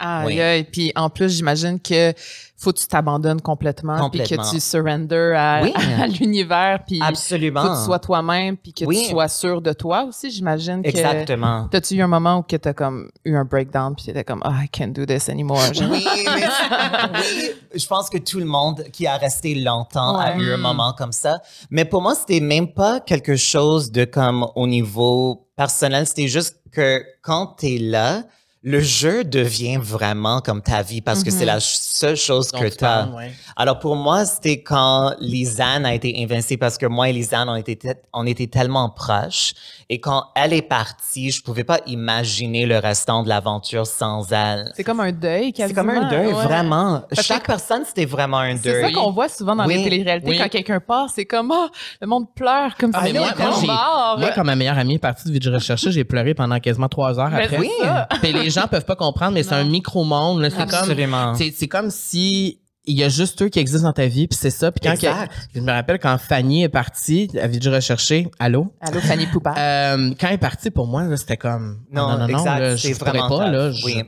Ah, 0.00 0.22
Oui. 0.26 0.38
et 0.38 0.64
puis 0.64 0.92
en 0.94 1.10
plus, 1.10 1.36
j'imagine 1.36 1.80
que 1.80 2.14
faut 2.60 2.72
que 2.72 2.78
tu 2.78 2.88
t'abandonnes 2.88 3.40
complètement, 3.40 4.10
puis 4.10 4.20
que 4.20 4.50
tu 4.50 4.60
surrender 4.60 5.32
à, 5.36 5.60
Oui. 5.62 5.72
à 6.02 6.08
l'univers, 6.08 6.80
puis 6.84 7.00
Absolument. 7.00 7.62
faut 7.62 7.68
que 7.68 7.74
tu 7.78 7.84
sois 7.84 7.98
toi-même, 8.00 8.56
puis 8.56 8.72
que 8.72 8.84
Oui. 8.84 9.04
tu 9.04 9.10
sois 9.10 9.28
sûr 9.28 9.62
de 9.62 9.72
toi 9.72 10.04
aussi. 10.04 10.30
J'imagine 10.32 10.82
que. 10.82 10.88
Exactement. 10.88 11.68
T'as-tu 11.70 11.94
eu 11.94 12.02
un 12.02 12.08
moment 12.08 12.38
où 12.38 12.42
que 12.42 12.56
t'as 12.56 12.72
comme 12.72 13.10
eu 13.24 13.36
un 13.36 13.44
breakdown, 13.44 13.94
puis 13.94 14.06
t'étais 14.06 14.24
comme, 14.24 14.42
ah, 14.44 14.64
I 14.64 14.68
can't 14.68 14.92
do 14.92 15.06
this 15.06 15.28
anymore. 15.28 15.60
Oui, 15.72 15.86
mais 15.88 16.04
oui, 17.22 17.50
je 17.74 17.86
pense 17.86 18.10
que 18.10 18.18
tout 18.18 18.40
le 18.40 18.44
monde 18.44 18.84
qui 18.92 19.06
a 19.06 19.16
resté 19.16 19.54
longtemps 19.54 20.16
a 20.18 20.34
eu 20.36 20.52
un 20.52 20.56
moment 20.56 20.92
comme 20.92 21.12
ça. 21.12 21.40
Mais 21.70 21.84
pour 21.84 22.02
moi, 22.02 22.16
c'était 22.16 22.40
même 22.40 22.72
pas 22.72 22.98
quelque 22.98 23.36
chose 23.36 23.92
de 23.92 24.04
comme 24.04 24.44
au 24.56 24.66
niveau 24.66 25.46
personnel. 25.56 26.06
C'était 26.06 26.28
juste 26.28 26.56
que 26.72 27.02
quand 27.22 27.54
tu 27.58 27.74
es 27.76 27.78
là, 27.78 28.24
le 28.64 28.80
jeu 28.80 29.22
devient 29.22 29.78
vraiment 29.80 30.40
comme 30.40 30.62
ta 30.62 30.82
vie 30.82 31.00
parce 31.00 31.22
que 31.22 31.30
c'est 31.30 31.44
la 31.44 31.60
ch- 31.60 31.78
seule 31.80 32.16
chose 32.16 32.50
que 32.50 32.68
tu 32.68 32.84
as. 32.84 33.06
ouais. 33.16 33.32
Alors 33.56 33.78
pour 33.78 33.94
moi, 33.94 34.24
c'était 34.24 34.62
quand 34.62 35.14
Lisanne 35.20 35.86
a 35.86 35.94
été 35.94 36.14
invincée 36.22 36.56
parce 36.56 36.76
que 36.76 36.86
moi 36.86 37.08
et 37.08 37.12
Lisanne, 37.12 37.48
on 37.48 37.54
était, 37.54 37.78
on 38.12 38.26
était 38.26 38.48
tellement 38.48 38.90
proches. 38.90 39.54
Et 39.88 40.00
quand 40.00 40.24
elle 40.34 40.52
est 40.52 40.62
partie, 40.62 41.30
je 41.30 41.40
pouvais 41.42 41.62
pas 41.64 41.78
imaginer 41.86 42.66
le 42.66 42.78
restant 42.78 43.22
de 43.22 43.28
l'aventure 43.28 43.86
sans 43.86 44.30
elle. 44.32 44.72
C'est 44.74 44.84
comme 44.84 45.00
un 45.00 45.12
deuil, 45.12 45.52
C'est 45.56 45.72
comme 45.72 45.90
un 45.90 46.08
deuil, 46.10 46.26
ouais. 46.26 46.32
vraiment. 46.32 47.02
Parce 47.08 47.26
Chaque 47.26 47.42
que- 47.42 47.46
personne, 47.46 47.84
c'était 47.86 48.04
vraiment 48.06 48.38
un 48.38 48.56
C'est 48.56 48.72
deuil. 48.72 48.82
ça 48.82 48.90
qu'on 48.92 49.12
voit 49.12 49.28
souvent 49.28 49.54
dans 49.56 49.66
Oui. 49.66 49.76
les 49.78 49.84
téléréalités. 49.84 50.30
Oui. 50.30 50.36
Quand 50.38 50.48
quelqu'un 50.48 50.80
part, 50.80 51.08
c'est 51.14 51.24
comme, 51.26 51.52
ah, 51.52 51.68
le 52.00 52.06
monde 52.08 52.26
pleure 52.34 52.76
comme 52.76 52.90
Ah, 52.92 53.06
si 53.06 53.12
moi, 53.14 53.30
était 53.30 53.42
moi, 53.42 53.52
j'ai- 53.60 53.66
mort. 53.66 54.16
moi, 54.18 54.30
quand 54.34 54.44
ma 54.44 54.56
meilleure 54.56 54.78
amie 54.78 54.96
est 54.96 54.98
partie 54.98 55.26
de 55.28 55.32
Vie 55.32 55.38
de 55.40 55.50
recherche, 55.54 55.88
j'ai 55.88 56.04
pleuré 56.04 56.34
pendant 56.34 56.58
quasiment 56.58 56.88
trois 56.88 57.18
heures 57.20 57.30
Mais 57.30 57.44
après. 57.44 57.56
c'est 57.56 57.60
Oui. 57.60 57.70
ça. 57.80 58.08
Les 58.48 58.60
gens 58.62 58.68
peuvent 58.68 58.84
pas 58.84 58.96
comprendre, 58.96 59.32
mais 59.34 59.42
c'est 59.42 59.54
un 59.54 59.64
micro-monde. 59.64 60.40
là. 60.40 60.50
C'est 60.50 60.56
comme, 60.56 60.74
Absolument. 60.74 61.34
c'est, 61.34 61.52
c'est 61.56 61.68
comme 61.68 61.90
si 61.90 62.60
il 62.90 62.96
y 62.98 63.04
a 63.04 63.10
juste 63.10 63.42
eux 63.42 63.48
qui 63.50 63.58
existent 63.58 63.86
dans 63.88 63.92
ta 63.92 64.06
vie, 64.06 64.26
puis 64.28 64.38
c'est 64.40 64.48
ça. 64.50 64.72
Puis 64.72 64.80
quand 64.82 64.94
Exact. 64.94 65.28
que- 65.30 65.34
je 65.56 65.60
me 65.60 65.70
rappelle 65.70 65.98
quand 65.98 66.16
Fanny 66.16 66.62
est 66.62 66.70
partie, 66.70 67.28
à 67.38 67.46
Vie 67.46 67.58
de 67.58 67.70
rechercher, 67.70 68.28
allô? 68.38 68.72
Allô, 68.80 68.98
Fanny 69.00 69.26
Poupard. 69.26 69.54
Euh, 69.58 70.12
quand 70.18 70.28
elle 70.28 70.34
est 70.34 70.38
partie, 70.38 70.70
pour 70.70 70.86
moi, 70.86 71.02
là, 71.04 71.16
c'était 71.18 71.36
comme 71.36 71.80
Non, 71.92 72.08
non, 72.08 72.18
non, 72.20 72.28
non, 72.28 72.38
exact, 72.38 72.58
là, 72.60 72.76
c'est 72.78 72.94
je 72.94 72.98
pourrais 72.98 73.10
vraiment 73.10 73.28
pas 73.28 73.44
tough. 73.44 73.52
là. 73.52 73.70
je- 73.72 73.84
Oui. 73.84 74.02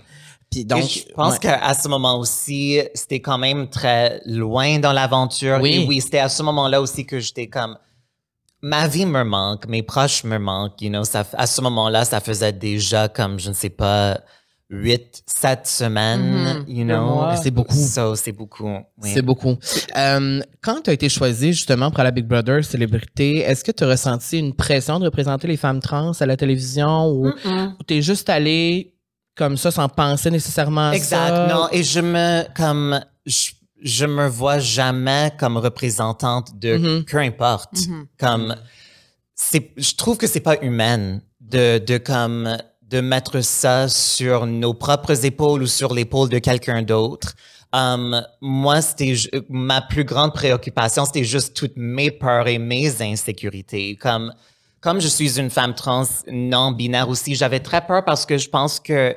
Puis 0.51 0.65
Donc, 0.65 0.83
je 0.83 1.01
pense 1.15 1.35
ouais. 1.35 1.39
qu'à 1.41 1.75
ce 1.75 1.87
moment 1.89 2.19
aussi, 2.19 2.81
c'était 2.95 3.21
quand 3.21 3.37
même 3.39 3.69
très 3.69 4.21
loin 4.25 4.79
dans 4.79 4.93
l'aventure. 4.93 5.59
Oui. 5.61 5.83
Et 5.83 5.87
oui, 5.87 6.01
c'était 6.01 6.19
à 6.19 6.29
ce 6.31 6.43
moment-là 6.43 6.81
aussi 6.81 7.05
que 7.07 7.21
j'étais 7.21 7.47
comme, 7.49 7.77
ma 8.63 8.87
vie 8.89 9.07
me 9.07 9.23
manque, 9.25 9.67
mes 9.69 9.83
proches 9.83 10.25
me 10.25 10.39
manquent, 10.39 10.81
you 10.83 10.89
know, 10.91 11.05
ça, 11.05 11.25
à 11.35 11.47
ce 11.47 11.61
moment-là, 11.63 12.05
ça 12.05 12.21
faisait 12.21 12.53
déjà 12.53 13.09
comme, 13.09 13.39
je 13.39 13.49
ne 13.49 13.55
sais 13.55 13.71
pas, 13.71 14.21
huit, 14.73 15.23
sept 15.27 15.67
semaines, 15.67 16.21
Mhm. 16.33 16.65
you 16.69 16.85
Le 16.85 16.95
know? 16.95 17.25
C'est 17.43 17.51
beaucoup. 17.51 17.75
So, 17.75 18.15
c'est 18.15 18.31
beaucoup. 18.33 18.69
oui. 19.03 19.11
C'est 19.13 19.23
beaucoup. 19.23 19.57
Euh, 19.97 20.41
quand 20.63 20.83
tu 20.85 20.91
as 20.91 20.93
été 20.93 21.09
choisi 21.09 21.53
justement 21.53 21.91
pour 21.91 22.05
la 22.05 22.13
Big 22.13 22.25
Brother 22.27 22.65
célébrité, 22.65 23.39
est-ce 23.39 23.65
que 23.65 23.73
tu 23.73 23.83
as 23.83 23.89
ressenti 23.89 24.39
une 24.39 24.55
pression 24.55 25.01
de 25.01 25.07
représenter 25.07 25.49
les 25.49 25.57
femmes 25.57 25.81
trans 25.81 26.13
à 26.21 26.27
la 26.27 26.37
télévision 26.37 27.09
ou 27.11 27.33
tu 27.89 27.95
es 27.97 28.03
juste 28.03 28.29
allé 28.31 28.95
comme 29.37 29.57
ça 29.57 29.71
sans 29.73 29.89
penser 29.89 30.31
nécessairement 30.31 30.91
à 30.91 30.93
Exact. 30.95 31.29
ça? 31.29 31.47
Non, 31.49 31.67
et 31.73 31.83
je 31.83 32.01
me 32.01 32.45
comme 32.55 33.01
je, 33.27 33.51
je 33.83 34.05
me 34.07 34.27
vois 34.29 34.59
jamais 34.59 35.33
comme 35.39 35.57
représentante 35.57 36.59
de 36.59 36.77
Mhm. 36.77 37.05
peu 37.05 37.19
importe. 37.19 37.87
Mhm. 37.89 38.07
Comme 38.19 38.57
c'est 39.35 39.73
je 39.77 39.95
trouve 39.95 40.17
que 40.19 40.27
c'est 40.27 40.41
pas 40.41 40.57
humain 40.63 41.21
de 41.41 41.79
de 41.79 41.99
comme 41.99 42.57
de 42.83 43.01
mettre 43.01 43.41
ça 43.41 43.89
sur 43.89 44.47
nos 44.47 44.75
propres 44.75 45.25
épaules 45.25 45.63
ou 45.63 45.67
sur 45.67 45.95
l'épaule 45.95 46.29
de 46.29 46.39
quelqu'un 46.39 46.83
d'autre. 46.83 47.35
Um, 47.73 48.21
moi, 48.41 48.83
c'était 48.83 49.15
ma 49.49 49.81
plus 49.81 50.03
grande 50.03 50.35
préoccupation, 50.35 51.05
c'était 51.05 51.23
juste 51.23 51.55
toutes 51.55 51.77
mes 51.77 52.11
peurs 52.11 52.49
et 52.49 52.59
mes 52.59 53.01
insécurités. 53.01 53.95
Comme 53.97 54.33
comme 54.81 55.01
je 55.01 55.07
suis 55.07 55.39
une 55.39 55.51
femme 55.51 55.75
trans 55.75 56.05
non 56.33 56.73
binaire 56.73 57.09
aussi, 57.09 57.35
j'avais 57.37 57.61
très 57.61 57.87
peur 57.87 58.05
parce 58.05 58.27
que 58.27 58.39
je 58.39 58.49
pense 58.49 58.81
que 58.81 59.15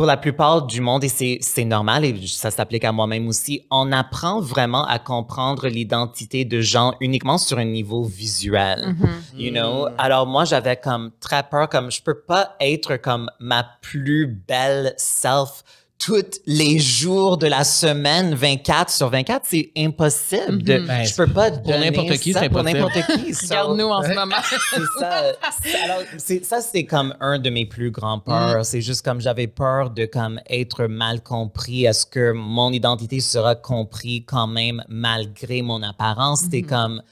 pour 0.00 0.06
la 0.06 0.16
plupart 0.16 0.62
du 0.62 0.80
monde, 0.80 1.04
et 1.04 1.10
c'est, 1.42 1.64
normal, 1.66 2.06
et 2.06 2.26
ça 2.26 2.50
s'applique 2.50 2.86
à 2.86 2.90
moi-même 2.90 3.28
aussi, 3.28 3.66
on 3.70 3.92
apprend 3.92 4.40
vraiment 4.40 4.86
à 4.86 4.98
comprendre 4.98 5.68
l'identité 5.68 6.46
de 6.46 6.62
gens 6.62 6.94
uniquement 7.00 7.36
sur 7.36 7.58
un 7.58 7.66
niveau 7.66 8.04
visuel. 8.04 8.96
You 9.36 9.50
know? 9.50 9.88
Alors 9.98 10.26
moi, 10.26 10.46
j'avais 10.46 10.76
comme 10.76 11.10
très 11.20 11.42
peur, 11.42 11.68
comme 11.68 11.90
je 11.90 12.00
peux 12.00 12.18
pas 12.18 12.56
être 12.60 12.96
comme 12.96 13.30
ma 13.40 13.62
plus 13.82 14.26
belle 14.26 14.94
self 14.96 15.64
tous 16.04 16.40
les 16.46 16.78
jours 16.78 17.36
de 17.36 17.46
la 17.46 17.62
semaine, 17.62 18.34
24 18.34 18.90
sur 18.90 19.10
24, 19.10 19.42
c'est 19.46 19.70
impossible. 19.76 20.62
De, 20.62 20.78
Ben, 20.78 21.04
je 21.04 21.14
peux 21.14 21.26
pas 21.26 21.50
pour 21.50 21.60
donner 21.60 21.90
n'importe 21.90 22.16
qui, 22.18 22.32
ça 22.32 22.40
c'est 22.40 22.48
pour 22.48 22.62
n'importe 22.62 22.94
qui. 22.94 23.34
So- 23.34 23.46
Regarde-nous 23.48 23.86
en 23.86 24.02
ce 24.02 24.08
moment. 24.14 24.36
c'est 24.70 24.80
ça. 24.98 25.22
C'est- 25.62 25.80
Alors, 25.84 25.98
c'est, 26.16 26.44
ça, 26.44 26.60
c'est 26.62 26.84
comme 26.84 27.14
un 27.20 27.38
de 27.38 27.50
mes 27.50 27.66
plus 27.66 27.90
grands 27.90 28.18
peurs. 28.18 28.64
C'est 28.64 28.80
juste 28.80 29.04
comme 29.04 29.20
j'avais 29.20 29.46
peur 29.46 29.90
de 29.90 30.06
comme 30.06 30.40
être 30.48 30.86
mal 30.86 31.22
compris. 31.22 31.84
Est-ce 31.84 32.06
que 32.06 32.32
mon 32.32 32.72
identité 32.72 33.20
sera 33.20 33.54
comprise 33.54 34.22
quand 34.26 34.46
même 34.46 34.82
malgré 34.88 35.60
mon 35.60 35.82
apparence? 35.82 36.40
C'était 36.40 36.62
comme 36.62 37.02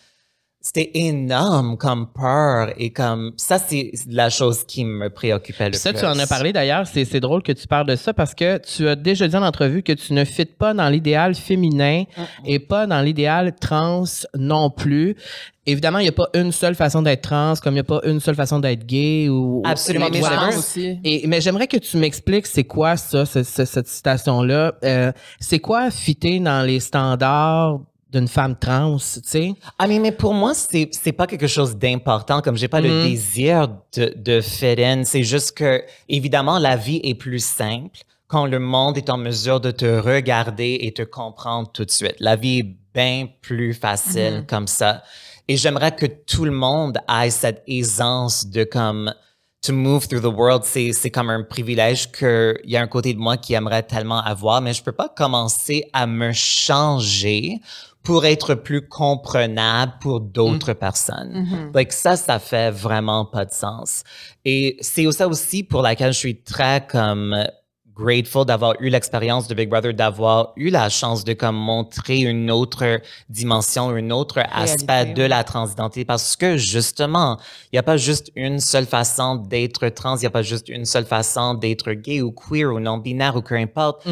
c'était 0.61 0.91
énorme 0.95 1.77
comme 1.79 2.09
peur 2.13 2.73
et 2.77 2.91
comme 2.91 3.33
ça 3.37 3.59
c'est 3.59 3.93
la 4.09 4.29
chose 4.29 4.65
qui 4.65 4.85
me 4.85 5.09
préoccupait 5.09 5.67
le 5.67 5.71
Puis 5.71 5.79
ça, 5.81 5.93
plus. 5.93 6.01
tu 6.01 6.07
en 6.07 6.19
as 6.19 6.27
parlé 6.27 6.53
d'ailleurs. 6.53 6.87
C'est, 6.87 7.05
c'est 7.05 7.21
drôle 7.21 7.43
que 7.43 7.53
tu 7.53 7.67
parles 7.69 7.87
de 7.87 7.97
ça 7.97 8.13
parce 8.13 8.35
que 8.35 8.59
tu 8.59 8.89
as 8.89 8.97
déjà 8.97 9.29
dit 9.29 9.37
en 9.37 9.43
entrevue 9.43 9.83
que 9.83 9.93
tu 9.93 10.13
ne 10.13 10.25
fites 10.25 10.59
pas 10.59 10.75
dans 10.75 10.89
l'idéal 10.89 11.35
féminin 11.35 12.05
et 12.45 12.59
pas 12.59 12.87
dans 12.87 13.01
l'idéal 13.01 13.55
trans 13.61 14.05
non 14.37 14.69
plus. 14.71 15.17
Évidemment, 15.65 15.99
il 15.99 16.05
n'y 16.05 16.09
a 16.09 16.13
pas 16.13 16.29
une 16.35 16.51
seule 16.51 16.75
façon 16.75 17.03
d'être 17.03 17.21
trans, 17.23 17.53
comme 17.63 17.73
il 17.75 17.77
n'y 17.77 17.81
a 17.81 17.85
pas 17.85 18.01
une 18.05 18.21
seule 18.21 18.35
façon 18.35 18.59
d'être 18.59 18.87
gay 18.87 19.29
ou 19.29 19.63
Absolument, 19.67 20.07
ou 20.07 20.11
mais 20.13 20.57
aussi. 20.57 20.99
Et, 21.05 21.27
mais 21.27 21.43
j'aimerais 21.43 21.67
que 21.67 21.77
tu 21.77 21.99
m'expliques 21.99 22.47
c'est 22.47 22.65
quoi 22.65 22.97
ça, 22.97 23.27
ce- 23.27 23.43
ce- 23.43 23.67
cette 23.67 23.87
citation-là. 23.87 24.73
Euh, 24.83 25.13
c'est 25.41 25.59
quoi 25.59 25.91
fitter 25.91 26.41
dans 26.41 26.67
les 26.67 26.81
standards 26.81 27.81
d'une 28.11 28.29
femme 28.29 28.57
trans, 28.59 28.97
tu 28.99 29.21
sais? 29.25 29.53
Ah 29.79 29.87
mais, 29.87 29.99
mais 29.99 30.13
pour 30.13 30.33
moi 30.35 30.55
c'est 30.55 30.89
c'est 30.93 31.13
pas 31.13 31.27
quelque 31.27 31.47
chose 31.47 31.77
d'important 31.77 32.41
comme 32.41 32.57
j'ai 32.57 32.69
pas 32.69 32.81
le 32.81 32.91
Mhm. 32.91 33.03
désir 33.03 33.69
de 33.97 34.15
de 34.17 34.41
fit 34.41 34.83
in 34.83 35.05
c'est 35.05 35.23
juste 35.25 35.53
que 35.57 35.83
évidemment 36.09 36.59
la 36.59 36.77
vie 36.77 37.01
est 37.05 37.15
plus 37.15 37.45
simple 37.45 37.99
quand 38.27 38.47
le 38.47 38.59
monde 38.59 38.97
est 38.99 39.11
en 39.11 39.17
mesure 39.19 39.61
de 39.61 39.71
te 39.71 39.87
regarder 40.01 40.79
et 40.83 40.93
te 40.93 41.03
comprendre 41.03 41.71
tout 41.73 41.85
de 41.85 41.91
suite. 41.91 42.17
La 42.21 42.37
vie 42.37 42.59
est 42.61 42.77
bien 42.95 43.27
plus 43.41 43.73
facile 43.75 44.45
comme 44.47 44.67
ça. 44.67 45.03
Et 45.49 45.57
j'aimerais 45.57 45.95
que 45.97 46.05
tout 46.05 46.45
le 46.45 46.51
monde 46.51 46.99
ait 47.09 47.31
cette 47.31 47.63
aisance 47.67 48.47
de 48.47 48.65
comme 48.65 49.15
to 49.63 49.73
move 49.73 50.07
through 50.07 50.21
the 50.23 50.27
world, 50.27 50.63
c'est, 50.65 50.93
c'est 50.93 51.11
comme 51.11 51.31
un 51.31 51.43
privilège 51.43 52.13
qu'il 52.13 52.61
y 52.65 52.77
a 52.77 52.83
un 52.83 52.87
côté 52.87 53.13
de 53.15 53.19
moi 53.19 53.37
qui 53.39 53.55
aimerait 53.55 53.83
tellement 53.83 54.21
avoir, 54.23 54.61
mais 54.61 54.73
je 54.75 54.83
peux 54.83 54.93
pas 54.93 55.09
commencer 55.09 55.89
à 55.95 56.07
me 56.07 56.33
changer 56.33 57.61
pour 58.09 58.25
être 58.25 58.55
plus 58.55 58.89
comprenable 58.89 59.93
pour 60.01 60.21
d'autres 60.21 60.73
personnes. 60.73 61.71
Donc 61.75 61.93
ça, 61.93 62.17
ça 62.17 62.39
fait 62.39 62.71
vraiment 62.71 63.27
pas 63.27 63.45
de 63.45 63.53
sens. 63.53 64.03
Et 64.47 64.79
c'est 64.81 65.13
ça 65.13 65.29
aussi 65.29 65.63
pour 65.63 65.83
laquelle 65.83 66.15
je 66.15 66.19
suis 66.19 66.43
très 66.43 66.87
comme 66.87 67.37
grateful 67.95 68.47
d'avoir 68.47 68.81
eu 68.81 68.89
l'expérience 68.89 69.47
de 69.47 69.55
Big 69.55 69.69
Brother, 69.69 69.93
d'avoir 69.93 70.55
eu 70.57 70.71
la 70.71 70.89
chance 70.89 71.23
de 71.23 71.35
comme 71.35 71.57
montrer 71.57 72.21
une 72.21 72.51
autre 72.51 73.03
dimension, 73.29 73.91
un 73.91 74.09
autre 74.09 74.39
aspect 74.53 75.13
de 75.13 75.23
ouais. 75.23 75.29
la 75.29 75.45
transidentité 75.45 76.07
parce 76.07 76.35
que 76.35 76.57
justement, 76.57 77.39
il 77.65 77.75
n'y 77.75 77.79
a 77.79 77.83
pas 77.83 77.99
juste 77.99 78.33
une 78.35 78.59
seule 78.59 78.87
façon 78.87 79.37
d'être 79.37 79.87
trans, 79.91 80.17
il 80.17 80.21
n'y 80.21 80.27
a 80.27 80.31
pas 80.31 80.41
juste 80.41 80.71
une 80.71 80.87
seule 80.87 81.05
façon 81.05 81.53
d'être 81.53 81.93
gay 81.93 82.23
ou 82.23 82.33
queer 82.33 82.73
ou 82.73 82.81
non-binaire 82.81 83.37
ou 83.37 83.43
peu 83.43 83.57
importe. 83.57 84.09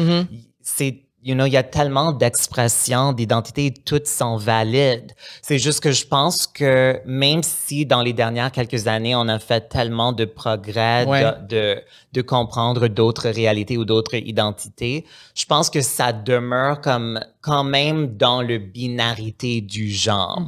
C'est 0.61 1.06
You 1.23 1.33
know, 1.33 1.45
il 1.45 1.51
y 1.53 1.57
a 1.57 1.63
tellement 1.63 2.11
d'expressions, 2.13 3.11
d'identités, 3.11 3.73
toutes 3.73 4.05
sont 4.07 4.37
valides. 4.37 5.11
C'est 5.41 5.57
juste 5.57 5.81
que 5.81 5.91
je 5.91 6.05
pense 6.05 6.45
que 6.47 7.01
même 7.05 7.41
si 7.43 7.85
dans 7.85 8.01
les 8.01 8.13
dernières 8.13 8.51
quelques 8.51 8.87
années, 8.87 9.15
on 9.15 9.27
a 9.27 9.39
fait 9.39 9.67
tellement 9.67 10.13
de 10.13 10.25
progrès 10.25 11.05
Ouais. 11.05 11.23
de, 11.23 11.47
de, 11.47 11.81
de 12.13 12.21
comprendre 12.21 12.87
d'autres 12.87 13.29
réalités 13.29 13.77
ou 13.77 13.83
d'autres 13.83 14.15
identités, 14.15 15.05
je 15.35 15.45
pense 15.45 15.69
que 15.69 15.81
ça 15.81 16.13
demeure 16.13 16.81
comme 16.81 17.19
quand 17.41 17.63
même 17.63 18.15
dans 18.15 18.41
le 18.41 18.59
binarité 18.59 19.59
du 19.61 19.89
genre. 19.89 20.41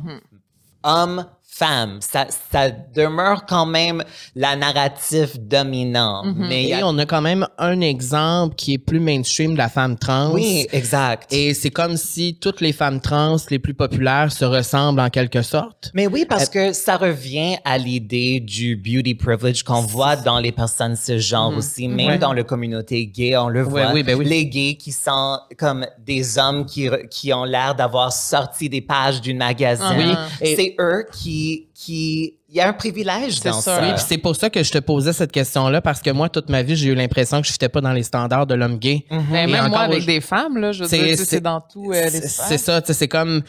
Homme, 0.83 1.25
femme, 1.59 1.99
ça, 2.01 2.25
ça 2.51 2.69
demeure 2.95 3.45
quand 3.47 3.65
même 3.65 4.03
la 4.35 4.55
narrative 4.55 5.31
dominante. 5.39 6.27
Mais 6.37 6.63
y 6.63 6.69
Et 6.71 6.73
a- 6.75 6.87
on 6.87 6.97
a 6.97 7.05
quand 7.05 7.21
même 7.21 7.45
un 7.57 7.81
exemple 7.81 8.55
qui 8.55 8.73
est 8.73 8.77
plus 8.77 8.99
mainstream 8.99 9.53
de 9.53 9.57
la 9.57 9.69
femme 9.69 9.97
trans. 9.97 10.31
oui, 10.31 10.67
exact. 10.71 11.31
Et 11.33 11.53
c'est 11.53 11.69
comme 11.69 11.97
si 11.97 12.37
toutes 12.39 12.61
les 12.61 12.71
femmes 12.73 13.01
trans 13.01 13.35
les 13.49 13.59
plus 13.59 13.73
populaires 13.73 14.31
se 14.31 14.45
ressemblent 14.45 15.01
en 15.01 15.09
quelque 15.09 15.41
sorte. 15.41 15.91
Mais 15.93 16.07
oui, 16.07 16.25
parce 16.27 16.49
que 16.49 16.71
ça 16.73 16.97
revient 16.97 17.57
à 17.65 17.77
l'idée 17.77 18.39
du 18.39 18.75
beauty 18.75 19.15
privilege 19.15 19.63
qu'on 19.63 19.81
voit 19.81 20.15
dans 20.15 20.39
les 20.39 20.51
personnes 20.51 20.95
cisgenres 20.95 21.55
aussi, 21.57 21.87
même 21.87 22.07
Ouais. 22.07 22.17
dans 22.17 22.33
la 22.33 22.43
communauté 22.43 23.05
gay, 23.07 23.35
on 23.37 23.49
le 23.49 23.63
Ouais, 23.63 23.69
voit. 23.85 23.93
oui, 23.93 24.03
ben 24.03 24.17
oui. 24.17 24.25
Les 24.25 24.45
gays 24.45 24.75
qui 24.75 24.91
sont 24.91 25.39
comme 25.57 25.85
des 26.05 26.37
hommes 26.37 26.65
qui, 26.65 26.89
qui 27.11 27.33
ont 27.33 27.43
l'air 27.43 27.75
d'avoir 27.75 28.13
sorti 28.13 28.69
des 28.69 28.81
pages 28.81 29.21
d'une 29.21 29.37
magazine. 29.37 29.85
Oui. 29.97 30.13
Et- 30.41 30.55
C'est 30.55 30.75
eux 30.79 31.05
qui, 31.11 31.48
qui, 31.73 32.35
il 32.49 32.55
y 32.55 32.59
a 32.61 32.67
un 32.69 32.73
privilège 32.73 33.33
C'est 33.39 33.49
dans 33.49 33.61
sûr. 33.61 33.71
ça. 33.73 33.81
Oui, 33.81 33.93
puis 33.93 34.03
c'est 34.07 34.17
pour 34.17 34.35
ça 34.35 34.49
que 34.49 34.61
je 34.63 34.71
te 34.71 34.77
posais 34.79 35.13
cette 35.13 35.31
question-là, 35.31 35.81
parce 35.81 36.01
que 36.01 36.09
moi, 36.09 36.29
toute 36.29 36.49
ma 36.49 36.61
vie, 36.63 36.75
j'ai 36.75 36.89
eu 36.89 36.95
l'impression 36.95 37.41
que 37.41 37.47
je 37.47 37.51
fitais 37.53 37.69
pas 37.69 37.81
dans 37.81 37.93
les 37.93 38.03
standards 38.03 38.47
de 38.47 38.55
l'homme 38.55 38.77
gay. 38.77 39.05
Mais 39.31 39.43
Et 39.43 39.47
Ben, 39.47 39.51
même 39.63 39.69
moi, 39.69 39.79
avec 39.81 40.05
des 40.05 40.21
femmes, 40.21 40.57
là, 40.57 40.71
je 40.71 40.83
veux 40.83 40.89
C'est- 40.89 41.41
dans 41.41 41.61
tout 41.61 41.91
euh, 41.91 42.03
les 42.05 42.21
C'est 42.21 42.57
ça, 42.57 42.81
tu 42.81 42.87
sais, 42.87 42.93
c'est 42.93 43.07
comme. 43.07 43.41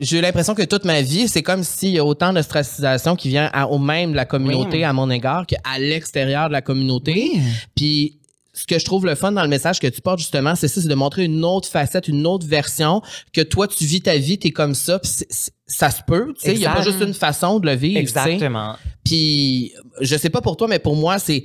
J'ai 0.00 0.18
eu 0.18 0.20
l'impression 0.20 0.54
que 0.54 0.62
toute 0.62 0.84
ma 0.84 1.02
vie, 1.02 1.26
c'est 1.26 1.42
comme 1.42 1.64
s'il 1.64 1.90
y 1.90 1.98
a 1.98 2.04
autant 2.04 2.32
d'ostracisation 2.32 3.16
qui 3.16 3.28
vient 3.30 3.50
à- 3.52 3.66
au 3.66 3.78
même 3.78 4.12
de 4.12 4.16
la 4.16 4.26
communauté 4.26 4.76
Oui. 4.78 4.84
à 4.84 4.92
mon 4.92 5.10
égard 5.10 5.44
qu'à 5.44 5.58
l'extérieur 5.80 6.46
de 6.46 6.52
la 6.52 6.62
communauté. 6.62 7.12
Oui. 7.34 7.40
Puis 7.74 8.17
ce 8.60 8.66
que 8.66 8.78
je 8.78 8.84
trouve 8.84 9.06
le 9.06 9.14
fun 9.14 9.30
dans 9.32 9.42
le 9.42 9.48
message 9.48 9.78
que 9.78 9.86
tu 9.86 10.00
portes 10.00 10.18
justement, 10.18 10.54
c'est 10.56 10.68
ça, 10.68 10.80
c'est 10.80 10.88
de 10.88 10.94
montrer 10.94 11.24
une 11.24 11.44
autre 11.44 11.68
facette, 11.68 12.08
une 12.08 12.26
autre 12.26 12.46
version 12.46 13.02
que 13.32 13.40
toi 13.40 13.68
tu 13.68 13.84
vis 13.84 14.00
ta 14.00 14.16
vie, 14.16 14.38
t'es 14.38 14.50
comme 14.50 14.74
ça, 14.74 14.98
c'est- 15.04 15.52
ça 15.70 15.90
se 15.90 16.00
peut, 16.06 16.32
tu 16.34 16.46
sais, 16.46 16.54
il 16.54 16.60
y 16.60 16.66
a 16.66 16.72
pas 16.72 16.80
juste 16.82 17.00
une 17.02 17.12
façon 17.12 17.60
de 17.60 17.66
le 17.66 17.74
vivre. 17.76 17.98
Exactement. 18.00 18.74
Puis 19.04 19.72
je 20.00 20.16
sais 20.16 20.30
pas 20.30 20.40
pour 20.40 20.56
toi, 20.56 20.66
mais 20.66 20.78
pour 20.78 20.96
moi 20.96 21.18
c'est 21.18 21.44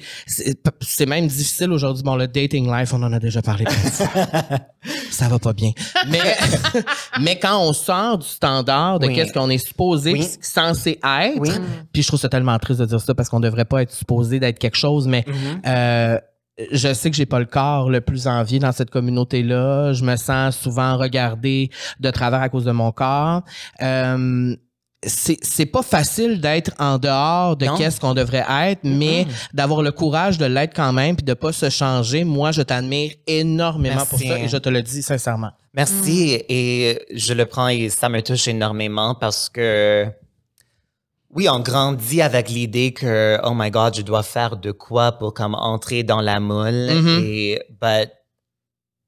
c'est 0.82 1.06
même 1.06 1.28
difficile 1.28 1.72
aujourd'hui. 1.72 2.04
Bon, 2.04 2.16
le 2.16 2.28
dating 2.28 2.72
life, 2.74 2.94
on 2.94 3.04
en 3.04 3.12
a 3.14 3.20
déjà 3.20 3.42
parlé. 3.42 3.66
ça 5.12 5.28
va 5.28 5.40
pas 5.40 5.54
bien. 5.54 5.72
Mais 6.10 6.20
mais 7.22 7.40
quand 7.40 7.60
on 7.62 7.74
sort 7.74 8.18
du 8.18 8.28
standard 8.28 9.00
de 9.00 9.08
Oui. 9.08 9.14
qu'est-ce 9.14 9.34
qu'on 9.34 9.50
est 9.50 9.58
supposé, 9.66 10.14
Oui. 10.14 10.28
censé 10.42 11.00
être, 11.04 11.40
Oui. 11.40 11.50
puis 11.92 12.02
je 12.02 12.08
trouve 12.08 12.20
ça 12.20 12.30
tellement 12.30 12.58
triste 12.60 12.80
de 12.80 12.86
dire 12.86 13.00
ça 13.02 13.14
parce 13.14 13.30
qu'on 13.30 13.40
devrait 13.40 13.66
pas 13.66 13.82
être 13.82 13.92
supposé 13.92 14.40
d'être 14.40 14.60
quelque 14.60 14.78
chose, 14.78 15.08
mais 15.08 15.26
Mm-hmm. 15.28 15.68
euh, 15.68 16.18
je 16.72 16.94
sais 16.94 17.10
que 17.10 17.16
j'ai 17.16 17.26
pas 17.26 17.40
le 17.40 17.46
corps 17.46 17.90
le 17.90 18.02
plus 18.02 18.28
envié 18.28 18.60
dans 18.60 18.72
cette 18.72 18.90
communauté-là. 18.90 19.94
Je 19.94 20.04
me 20.04 20.16
sens 20.16 20.58
souvent 20.58 20.98
regardé 20.98 21.70
de 22.00 22.12
travers 22.12 22.42
à 22.42 22.50
cause 22.50 22.66
de 22.66 22.72
mon 22.72 22.92
corps. 22.92 23.42
Euh, 23.82 24.56
c'est 25.06 25.38
c'est 25.42 25.66
pas 25.66 25.82
facile 25.82 26.40
d'être 26.40 26.72
en 26.80 26.98
dehors 26.98 27.58
de 27.58 27.68
qu'est-ce 27.78 28.00
qu'on 28.00 28.14
devrait 28.14 28.46
être, 28.68 28.82
mais 28.84 29.28
d'avoir 29.54 29.82
le 29.82 29.92
courage 29.92 30.38
de 30.38 30.46
l'être 30.46 30.74
quand 30.74 30.94
même 30.94 31.16
puis 31.16 31.26
de 31.26 31.34
pas 31.34 31.52
se 31.52 31.70
changer. 31.70 32.24
Moi, 32.24 32.52
je 32.52 32.62
t'admire 32.62 33.12
énormément 33.28 34.06
pour 34.06 34.20
ça 34.20 34.40
et 34.40 34.48
je 34.48 34.58
te 34.58 34.70
le 34.70 34.82
dis 34.82 35.02
sincèrement. 35.02 35.52
Merci 35.74 36.40
et 36.48 37.02
je 37.14 37.34
le 37.34 37.46
prends 37.46 37.68
et 37.68 37.90
ça 37.90 38.08
me 38.08 38.22
touche 38.22 38.48
énormément 38.48 39.16
parce 39.16 39.50
que 39.50 40.08
oui, 41.36 41.48
on 41.50 41.60
grandit 41.60 42.22
avec 42.22 42.50
l'idée 42.50 42.92
que 42.94 43.40
oh 43.44 43.54
my 43.56 43.70
god, 43.72 43.96
je 43.96 44.02
dois 44.02 44.24
faire 44.24 44.58
de 44.58 44.72
quoi 44.72 45.14
pour 45.14 45.34
comme 45.34 45.56
entrer 45.56 46.04
dans 46.04 46.22
la 46.22 46.40
moule 46.40 46.90
Mhm. 46.92 47.22
et 47.24 47.62
but 47.82 48.10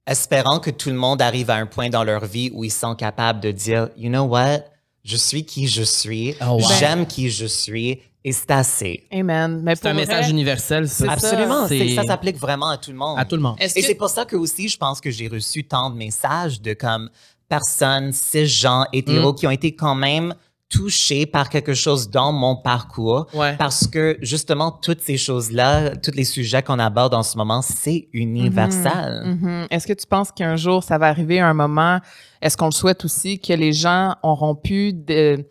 espérant 0.08 0.60
que 0.60 0.70
tout 0.70 0.90
le 0.90 0.96
monde 0.96 1.22
arrive 1.22 1.50
à 1.50 1.56
un 1.56 1.66
point 1.66 1.90
dans 1.90 2.04
leur 2.04 2.26
vie 2.26 2.52
où 2.54 2.64
ils 2.64 2.72
sont 2.72 2.96
capables 2.96 3.40
de 3.40 3.52
dire 3.52 3.90
you 3.98 4.10
know 4.10 4.24
what, 4.24 4.60
je 5.04 5.18
suis 5.18 5.46
qui 5.46 5.68
je 5.68 5.84
suis, 5.84 6.36
Oh, 6.42 6.60
wow. 6.60 6.62
j'aime 6.80 7.06
qui 7.08 7.30
je 7.30 7.46
suis 7.46 8.02
et 8.24 8.32
c'est 8.32 8.50
assez. 8.52 9.04
Amen. 9.12 9.62
Mais 9.64 9.76
C'est 9.76 9.88
un 9.88 9.94
message 9.94 10.30
universel, 10.30 10.88
ça. 10.90 11.12
Absolument, 11.12 11.68
ça 11.68 12.04
s'applique 12.04 12.38
vraiment 12.38 12.70
à 12.70 12.78
tout 12.78 12.92
le 12.92 12.98
monde. 12.98 13.20
À 13.20 13.26
tout 13.26 13.36
le 13.36 13.42
monde. 13.42 13.56
Et 13.60 13.68
que- 13.68 13.82
c'est 13.82 13.96
pour 13.96 14.10
ça 14.10 14.26
que 14.26 14.36
aussi, 14.36 14.68
je 14.68 14.78
pense 14.78 15.00
que 15.00 15.12
j'ai 15.12 15.28
reçu 15.28 15.64
tant 15.64 15.92
de 15.92 15.96
messages 15.96 16.60
de 16.62 16.74
comme 16.74 17.10
personnes, 17.48 18.12
cisgenres, 18.14 18.88
hétéros, 18.94 19.34
Mm. 19.34 19.36
qui 19.36 19.46
ont 19.48 19.52
été 19.52 19.76
quand 19.76 19.94
même 19.94 20.34
touchés 20.70 21.26
par 21.26 21.50
quelque 21.50 21.74
chose 21.74 22.10
dans 22.10 22.32
mon 22.32 22.56
parcours. 22.56 23.28
Ouais. 23.34 23.56
Parce 23.58 23.88
que 23.88 24.18
justement, 24.22 24.72
toutes 24.72 25.02
ces 25.02 25.16
choses-là, 25.18 25.96
tous 25.96 26.12
les 26.16 26.24
sujets 26.24 26.64
qu'on 26.64 26.80
aborde 26.80 27.14
en 27.14 27.24
ce 27.24 27.38
moment, 27.38 27.62
c'est 27.62 28.08
universel. 28.14 29.24
Mhm. 29.26 29.68
Est-ce 29.70 29.86
que 29.88 29.94
tu 29.94 30.08
penses 30.08 30.32
qu'un 30.32 30.56
jour, 30.56 30.84
ça 30.84 30.98
va 30.98 31.08
arriver 31.08 31.40
à 31.40 31.48
un 31.48 31.54
moment, 31.54 32.00
est-ce 32.42 32.58
qu'on 32.58 32.66
le 32.66 32.72
souhaite 32.72 33.06
aussi, 33.06 33.40
que 33.40 33.54
les 33.54 33.74
gens 33.74 34.16
auront 34.24 34.56
plus 34.56 34.92
de- 34.94 35.46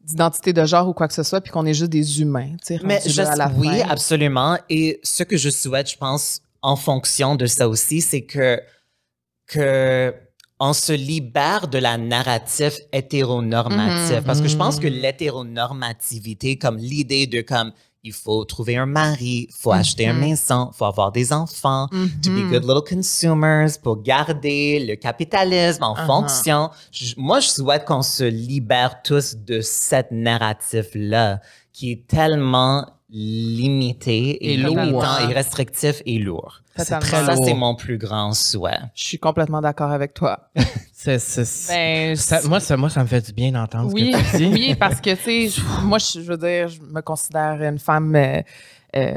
d'identité 0.00 0.52
de 0.52 0.64
genre 0.64 0.88
ou 0.88 0.92
quoi 0.92 1.06
que 1.06 1.14
ce 1.14 1.22
soit, 1.22 1.40
puis 1.40 1.52
qu'on 1.52 1.66
est 1.66 1.74
juste 1.74 1.90
des 1.92 2.20
humains, 2.20 2.52
tu 2.64 2.76
sais, 2.76 2.80
Mais 2.82 3.00
je, 3.06 3.20
à 3.22 3.36
la 3.36 3.50
oui, 3.56 3.68
fin? 3.80 3.88
absolument. 3.90 4.56
Et 4.70 4.98
ce 5.02 5.22
que 5.22 5.36
je 5.36 5.50
souhaite, 5.50 5.90
je 5.90 5.96
pense, 5.98 6.40
en 6.62 6.76
fonction 6.76 7.36
de 7.36 7.46
ça 7.46 7.68
aussi, 7.68 8.00
c'est 8.00 8.22
que, 8.22 8.60
que 9.46 10.12
on 10.60 10.72
se 10.72 10.92
libère 10.92 11.68
de 11.68 11.78
la 11.78 11.96
narrative 11.98 12.74
hétéronormative. 12.92 14.22
Parce 14.24 14.40
que 14.40 14.48
je 14.48 14.56
pense 14.56 14.78
que 14.80 14.88
l'hétéronormativité, 14.88 16.56
comme 16.58 16.76
l'idée 16.78 17.26
de 17.26 17.40
comme 17.42 17.72
il 18.04 18.12
faut 18.12 18.44
trouver 18.44 18.76
un 18.76 18.86
mari, 18.86 19.48
faut 19.58 19.72
acheter 19.72 20.06
une 20.06 20.18
maison, 20.18 20.70
faut 20.72 20.84
avoir 20.84 21.10
des 21.12 21.32
enfants, 21.32 21.88
to 22.22 22.30
be 22.30 22.48
good 22.48 22.62
little 22.64 22.82
consumers, 22.88 23.70
pour 23.82 24.00
garder 24.02 24.84
le 24.86 24.94
capitalisme 24.94 25.82
en 25.82 25.94
Uh-huh. 25.94 26.06
fonction. 26.06 26.70
Je- 26.92 27.14
moi, 27.16 27.40
je 27.40 27.48
souhaite 27.48 27.84
qu'on 27.84 28.02
se 28.02 28.22
libère 28.24 29.02
tous 29.02 29.34
de 29.36 29.60
cette 29.60 30.10
narrative-là 30.12 31.40
qui 31.72 31.92
est 31.92 32.06
tellement 32.06 32.86
limité 33.10 34.52
Et 34.52 34.56
lourd. 34.56 34.76
limitant 34.78 35.28
et 35.28 35.32
restrictif 35.32 36.02
et 36.06 36.18
lourd. 36.18 36.60
C'est 36.76 36.98
très 37.00 37.24
Ça, 37.24 37.34
c'est 37.36 37.54
mon 37.54 37.74
plus 37.74 37.98
grand 37.98 38.32
souhait. 38.34 38.78
Je 38.94 39.02
suis 39.04 39.18
complètement 39.18 39.60
d'accord 39.60 39.90
avec 39.90 40.14
toi. 40.14 40.48
C'est- 40.92 41.18
c'est- 41.20 41.72
Ben, 41.72 42.16
ça- 42.16 42.40
moi, 42.48 42.58
ça, 42.58 42.76
moi, 42.76 42.90
ça 42.90 43.02
me 43.02 43.06
fait 43.06 43.24
du 43.24 43.32
bien 43.32 43.52
d'entendre 43.52 43.92
oui, 43.94 44.12
ce 44.12 44.18
que 44.32 44.36
tu 44.38 44.46
dis. 44.48 44.52
oui, 44.52 44.74
parce 44.74 45.00
que, 45.00 45.14
tu 45.14 45.48
sais, 45.48 45.60
moi, 45.84 45.98
je, 45.98 46.20
je 46.20 46.32
veux 46.32 46.36
dire, 46.36 46.66
je 46.68 46.80
me 46.82 47.00
considère 47.02 47.62
une 47.62 47.78
femme 47.78 48.14
euh, 48.16 48.42
euh, 48.96 49.14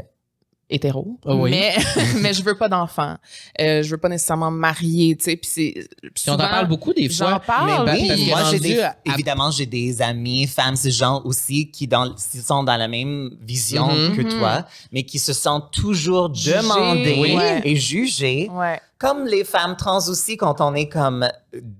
hétéro, 0.74 1.18
Ah 1.26 1.34
oui. 1.34 1.50
mais, 1.50 1.74
mais 2.20 2.32
je 2.34 2.42
veux 2.42 2.56
pas 2.56 2.68
d'enfant. 2.68 3.16
Euh, 3.60 3.82
je 3.82 3.90
veux 3.90 3.98
pas 3.98 4.08
nécessairement 4.08 4.50
me 4.50 4.58
marier, 4.58 5.16
tu 5.16 5.24
sais, 5.24 5.36
puis 5.36 5.50
c'est... 5.52 5.88
On 6.30 6.34
en 6.34 6.38
parle 6.38 6.68
beaucoup 6.68 6.92
des 6.92 7.08
fois. 7.08 7.30
J'en 7.30 7.40
parle, 7.40 7.84
mais 7.86 7.92
oui. 8.00 8.08
parce 8.08 8.20
que 8.20 8.26
Moi, 8.28 8.40
j'ai 8.50 8.58
des, 8.60 8.80
à- 8.80 8.96
évidemment, 9.04 9.50
j'ai 9.50 9.66
des 9.66 10.00
amis, 10.02 10.46
femmes, 10.46 10.76
ces 10.76 10.90
gens 10.90 11.22
aussi 11.24 11.70
qui, 11.70 11.86
dans, 11.86 12.14
sont 12.16 12.62
dans 12.64 12.76
la 12.76 12.88
même 12.88 13.30
vision 13.40 13.86
Mhm. 13.92 14.16
que 14.16 14.22
Mhm. 14.22 14.38
toi, 14.38 14.66
mais 14.92 15.02
qui 15.04 15.18
se 15.18 15.32
sentent 15.32 15.70
toujours 15.72 16.30
demandées 16.30 17.34
ouais. 17.36 17.60
et 17.64 17.76
jugées. 17.76 18.48
Ouais. 18.50 18.80
Comme 19.02 19.26
les 19.26 19.42
femmes 19.42 19.74
trans 19.76 19.98
aussi, 20.08 20.36
quand 20.36 20.60
on 20.60 20.74
est 20.76 20.88
comme 20.88 21.26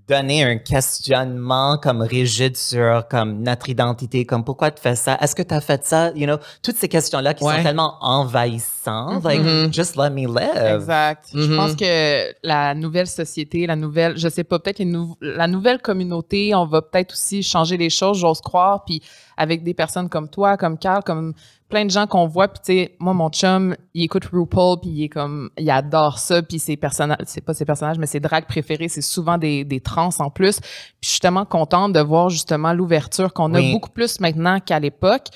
donné 0.08 0.42
un 0.42 0.58
questionnement 0.58 1.78
comme 1.80 2.02
rigide 2.02 2.56
sur 2.56 3.06
comme 3.08 3.44
notre 3.44 3.68
identité, 3.68 4.26
comme 4.26 4.42
pourquoi 4.42 4.72
tu 4.72 4.82
fais 4.82 4.96
ça, 4.96 5.16
est-ce 5.20 5.36
que 5.36 5.42
tu 5.42 5.54
as 5.54 5.60
fait 5.60 5.86
ça, 5.86 6.10
you 6.16 6.26
know, 6.26 6.38
toutes 6.64 6.74
ces 6.76 6.88
questions-là 6.88 7.32
qui 7.34 7.44
Ouais. 7.44 7.58
sont 7.58 7.62
tellement 7.62 7.94
envahissantes, 8.00 9.22
like, 9.24 9.40
Mhm. 9.40 9.72
just 9.72 9.94
let 9.96 10.10
me 10.10 10.26
live. 10.26 10.74
Exact. 10.74 11.26
Je 11.32 11.38
Mhm. 11.48 11.56
pense 11.56 11.76
que 11.76 12.34
la 12.44 12.74
nouvelle 12.74 13.06
société, 13.06 13.68
la 13.68 13.76
nouvelle, 13.76 14.16
je 14.18 14.28
sais 14.28 14.42
pas, 14.44 14.58
peut-être 14.58 14.80
nou- 14.80 15.14
la 15.20 15.46
nouvelle 15.46 15.80
communauté, 15.80 16.56
on 16.56 16.66
va 16.66 16.82
peut-être 16.82 17.12
aussi 17.12 17.44
changer 17.44 17.76
les 17.76 17.88
choses, 17.90 18.18
j'ose 18.18 18.40
croire. 18.40 18.84
Puis 18.84 19.00
avec 19.36 19.62
des 19.62 19.74
personnes 19.74 20.08
comme 20.08 20.28
toi, 20.28 20.56
comme 20.56 20.76
Carl, 20.76 21.04
comme 21.04 21.34
plein 21.72 21.84
de 21.86 21.90
gens 21.90 22.06
qu'on 22.06 22.26
voit. 22.26 22.48
Puis 22.48 22.60
tu 22.64 22.72
sais, 22.72 22.96
moi, 23.00 23.14
mon 23.14 23.30
chum, 23.30 23.74
il 23.94 24.04
écoute 24.04 24.26
RuPaul, 24.32 24.78
puis 24.80 24.90
il 24.90 25.04
est 25.04 25.08
comme, 25.08 25.48
il 25.58 25.68
adore 25.70 26.18
ça. 26.18 26.42
Puis 26.42 26.58
ses 26.58 26.76
personnages, 26.76 27.18
c'est 27.26 27.40
pas 27.40 27.54
ses 27.54 27.64
personnages, 27.64 27.98
mais 27.98 28.06
ses 28.06 28.20
drags 28.20 28.46
préférés, 28.46 28.88
c'est 28.88 29.00
souvent 29.02 29.38
des, 29.38 29.64
des 29.64 29.80
trans 29.80 30.10
en 30.18 30.28
plus. 30.30 30.60
Puis 30.60 30.70
je 31.02 31.08
suis 31.08 31.20
tellement 31.20 31.46
contente 31.46 31.92
de 31.94 32.00
voir 32.00 32.28
justement 32.28 32.72
l'ouverture 32.74 33.32
qu'on 33.32 33.52
a 33.54 33.60
beaucoup 33.72 33.90
plus 33.90 34.20
maintenant 34.20 34.60
qu'à 34.60 34.78
l'époque. 34.78 35.26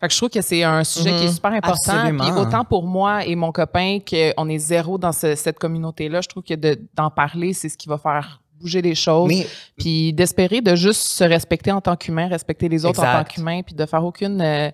Fait 0.00 0.06
que 0.06 0.12
je 0.12 0.18
trouve 0.18 0.28
que 0.30 0.42
c'est 0.42 0.62
un 0.62 0.84
sujet 0.84 1.10
qui 1.16 1.24
est 1.24 1.28
Mhm. 1.28 1.32
super 1.32 1.52
important. 1.52 2.06
Puis 2.20 2.30
autant 2.40 2.64
pour 2.64 2.86
moi 2.86 3.24
et 3.26 3.34
mon 3.34 3.50
copain 3.50 3.98
qu'on 4.08 4.48
est 4.48 4.58
zéro 4.58 4.96
dans 4.98 5.10
ce- 5.10 5.34
cette 5.34 5.58
communauté-là, 5.58 6.20
je 6.20 6.28
trouve 6.28 6.44
que 6.44 6.54
de- 6.54 6.78
d'en 6.94 7.10
parler, 7.10 7.52
c'est 7.52 7.68
ce 7.68 7.76
qui 7.76 7.88
va 7.88 7.98
faire 7.98 8.40
bouger 8.60 8.80
les 8.82 8.94
choses. 8.94 9.28
Mais 9.28 9.46
Puis 9.76 10.12
d'espérer 10.12 10.60
de 10.60 10.74
juste 10.76 11.02
se 11.06 11.24
respecter 11.24 11.72
en 11.72 11.80
tant 11.80 11.96
qu'humain, 11.96 12.28
respecter 12.28 12.68
les 12.68 12.84
autres 12.84 13.00
en 13.00 13.12
tant 13.12 13.24
qu'humain, 13.24 13.62
puis 13.62 13.74
de 13.74 13.86
faire 13.86 14.04
aucune 14.04 14.40
euh, 14.40 14.70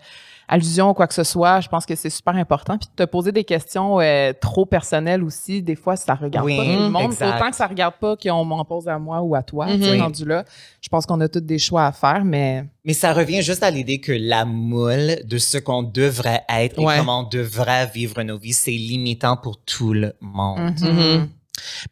allusion 0.49 0.91
ou 0.91 0.95
quoi 0.95 1.07
que 1.07 1.15
ce 1.15 1.25
soit. 1.25 1.61
Je 1.61 1.69
pense 1.69 1.87
que 1.87 1.95
c'est 1.95 2.11
super 2.11 2.35
important. 2.37 2.77
Puis 2.79 2.89
de 2.97 3.05
te 3.05 3.09
poser 3.09 3.33
des 3.33 3.45
questions 3.45 4.01
euh, 4.01 4.33
trop 4.39 4.67
personnelles 4.67 5.23
aussi, 5.25 5.63
des 5.63 5.77
fois, 5.77 5.97
ça 5.97 6.15
regarde 6.15 6.47
Oui, 6.47 6.57
pas 6.57 6.65
tout 6.65 6.71
le 6.83 6.89
monde. 6.91 7.03
exact. 7.05 7.37
Autant 7.37 7.51
que 7.51 7.57
ça 7.57 7.67
regarde 7.67 7.95
pas 8.01 8.17
qu'on 8.17 8.45
m'en 8.45 8.65
pose 8.65 8.89
à 8.89 8.99
moi 8.99 9.21
ou 9.21 9.35
à 9.35 9.43
toi, 9.43 9.67
Mhm. 9.67 10.01
rendu 10.03 10.25
là. 10.25 10.45
Je 10.81 10.89
pense 10.89 11.07
qu'on 11.07 11.21
a 11.21 11.29
tous 11.29 11.41
des 11.41 11.59
choix 11.59 11.87
à 11.87 11.93
faire, 11.93 12.25
mais... 12.25 12.65
Mais 12.85 12.93
ça 12.93 13.13
revient 13.15 13.43
juste 13.43 13.63
à 13.63 13.71
l'idée 13.71 13.99
que 14.01 14.13
la 14.13 14.45
moule 14.45 15.17
de 15.25 15.39
ce 15.39 15.59
qu'on 15.59 15.83
devrait 15.83 16.43
être 16.49 16.79
Ouais. 16.79 16.95
et 16.97 16.99
comment 16.99 17.21
on 17.21 17.29
devrait 17.29 17.87
vivre 17.87 18.23
nos 18.23 18.39
vies, 18.39 18.53
c'est 18.53 18.71
limitant 18.73 19.37
pour 19.37 19.57
tout 19.65 19.93
le 19.95 20.13
monde. 20.21 20.79
Mhm. 20.81 21.29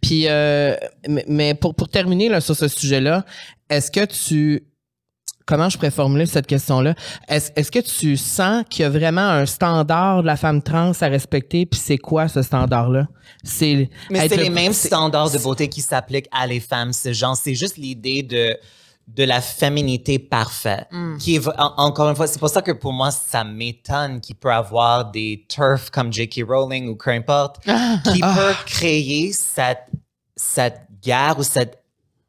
Puis, 0.01 0.25
euh, 0.29 0.75
mais, 1.09 1.25
mais 1.29 1.55
pour, 1.55 1.75
pour 1.75 1.89
terminer 1.89 2.29
là, 2.29 2.41
sur 2.41 2.55
ce 2.57 2.69
sujet-là, 2.69 3.25
est-ce 3.71 3.91
que 3.91 4.05
tu. 4.05 4.65
Comment 5.47 5.69
je 5.69 5.77
pourrais 5.77 5.91
formuler 5.91 6.27
cette 6.27 6.47
question-là? 6.47 6.95
Est-ce 7.29 7.71
que 7.71 7.79
tu 7.81 8.17
sens 8.17 8.65
qu'il 8.71 8.83
y 8.83 8.87
a 8.87 8.91
vraiment 8.91 9.21
un 9.29 9.47
standard 9.47 10.23
de 10.23 10.27
la 10.27 10.37
femme 10.37 10.63
trans 10.63 10.93
à 11.01 11.07
respecter? 11.09 11.67
Puis 11.67 11.81
c'est 11.83 11.99
quoi 11.99 12.29
ce 12.29 12.43
standard-là? 12.43 13.09
C'est 13.43 13.91
Mais 14.11 14.29
c'est 14.29 14.37
le- 14.37 14.45
les 14.45 14.51
mêmes 14.51 14.73
standards 14.73 15.31
de 15.31 15.39
beauté 15.39 15.69
qui 15.69 15.81
s'appliquent 15.81 16.29
à 16.33 16.47
les 16.47 16.61
femmes, 16.61 16.93
ce 16.93 17.13
genre. 17.13 17.37
C'est 17.37 17.55
juste 17.55 17.77
l'idée 17.77 18.23
de 18.23 18.57
de 19.09 19.25
la 19.25 19.41
féminité 19.41 20.21
parfaite. 20.21 20.87
Mm. 20.93 21.19
Qui 21.19 21.35
est, 21.35 21.47
en- 21.49 21.75
encore 21.77 22.09
une 22.09 22.15
fois, 22.15 22.29
c'est 22.29 22.39
pour 22.39 22.49
ça 22.49 22.63
que 22.63 22.71
pour 22.71 22.93
moi, 22.93 23.11
ça 23.11 23.43
m'étonne 23.43 24.21
qu'il 24.21 24.37
peut 24.37 24.53
avoir 24.53 25.11
des 25.11 25.45
turfs 25.49 25.91
comme 25.91 26.13
J.K. 26.13 26.45
Rowling 26.49 26.89
ou 26.89 26.95
peu 26.95 27.11
importe, 27.11 27.57
qui 27.65 28.21
Ah. 28.23 28.35
peut 28.37 28.55
créer 28.65 29.33
cette, 29.33 29.89
cette 30.37 30.83
guerre 31.03 31.35
ou 31.37 31.43
cette 31.43 31.82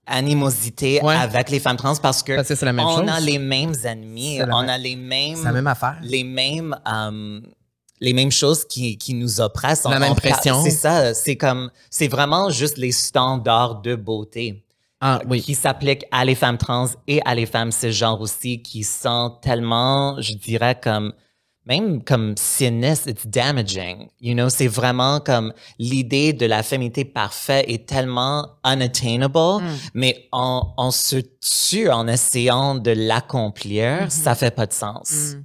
animosité 0.06 1.00
Ouais. 1.02 1.16
avec 1.16 1.50
les 1.50 1.60
femmes 1.60 1.78
trans 1.78 1.96
parce 1.96 2.24
que 2.24 2.36
Parce 2.36 2.48
que 2.48 2.56
c'est 2.56 2.66
la 2.66 2.74
même 2.74 2.86
on 2.86 2.98
chose. 3.00 3.10
a 3.10 3.20
les 3.20 3.40
mêmes 3.40 3.74
ennemis, 3.84 4.40
on 4.42 4.48
même- 4.62 4.70
a 4.70 4.78
les 4.78 4.96
mêmes, 4.96 5.44
la 5.44 5.52
même 5.52 5.68
affaire. 5.68 5.98
les 6.02 6.24
mêmes, 6.24 6.76
euh, 6.88 7.40
les 8.00 8.14
mêmes 8.14 8.32
choses 8.32 8.66
qui, 8.66 8.98
qui 8.98 9.14
nous 9.14 9.40
oppressent. 9.40 9.86
La 9.86 9.98
On- 9.98 10.00
même 10.00 10.12
on- 10.12 10.16
pression. 10.16 10.62
C'est 10.64 10.72
ça. 10.72 11.14
C'est 11.14 11.38
comme, 11.38 11.72
c'est 11.90 12.08
vraiment 12.10 12.50
juste 12.50 12.78
les 12.78 12.92
standards 12.92 13.82
de 13.82 13.96
beauté 13.96 14.66
Ah, 15.00 15.20
oui. 15.30 15.42
qui 15.42 15.56
s'appliquent 15.56 16.06
à 16.12 16.26
les 16.26 16.36
femmes 16.36 16.58
trans 16.58 16.88
et 17.08 17.22
à 17.26 17.34
les 17.36 17.46
femmes 17.46 17.72
cisgenres 17.72 18.20
aussi, 18.22 18.62
qui 18.62 18.84
sont 18.84 19.38
tellement, 19.42 20.20
je 20.22 20.34
dirais, 20.34 20.78
comme 20.82 21.14
même 21.66 22.04
comme 22.04 22.36
sinistre, 22.38 23.08
it's 23.10 23.26
damaging. 23.26 24.10
You 24.20 24.34
know, 24.34 24.50
c'est 24.50 24.68
vraiment 24.68 25.20
comme 25.20 25.54
l'idée 25.80 26.34
de 26.34 26.46
la 26.46 26.62
féminité 26.64 27.06
parfaite 27.06 27.66
est 27.68 27.86
tellement 27.88 28.50
unattainable, 28.66 29.62
Mm. 29.62 29.78
mais 29.94 30.28
on, 30.32 30.62
on 30.78 30.92
se 30.92 31.18
tue 31.70 31.90
en 31.90 32.08
essayant 32.08 32.76
de 32.76 32.92
l'accomplir, 32.92 34.12
ça 34.12 34.36
fait 34.36 34.52
pas 34.52 34.66
de 34.66 34.74
sens. 34.74 35.12
Mm. 35.36 35.44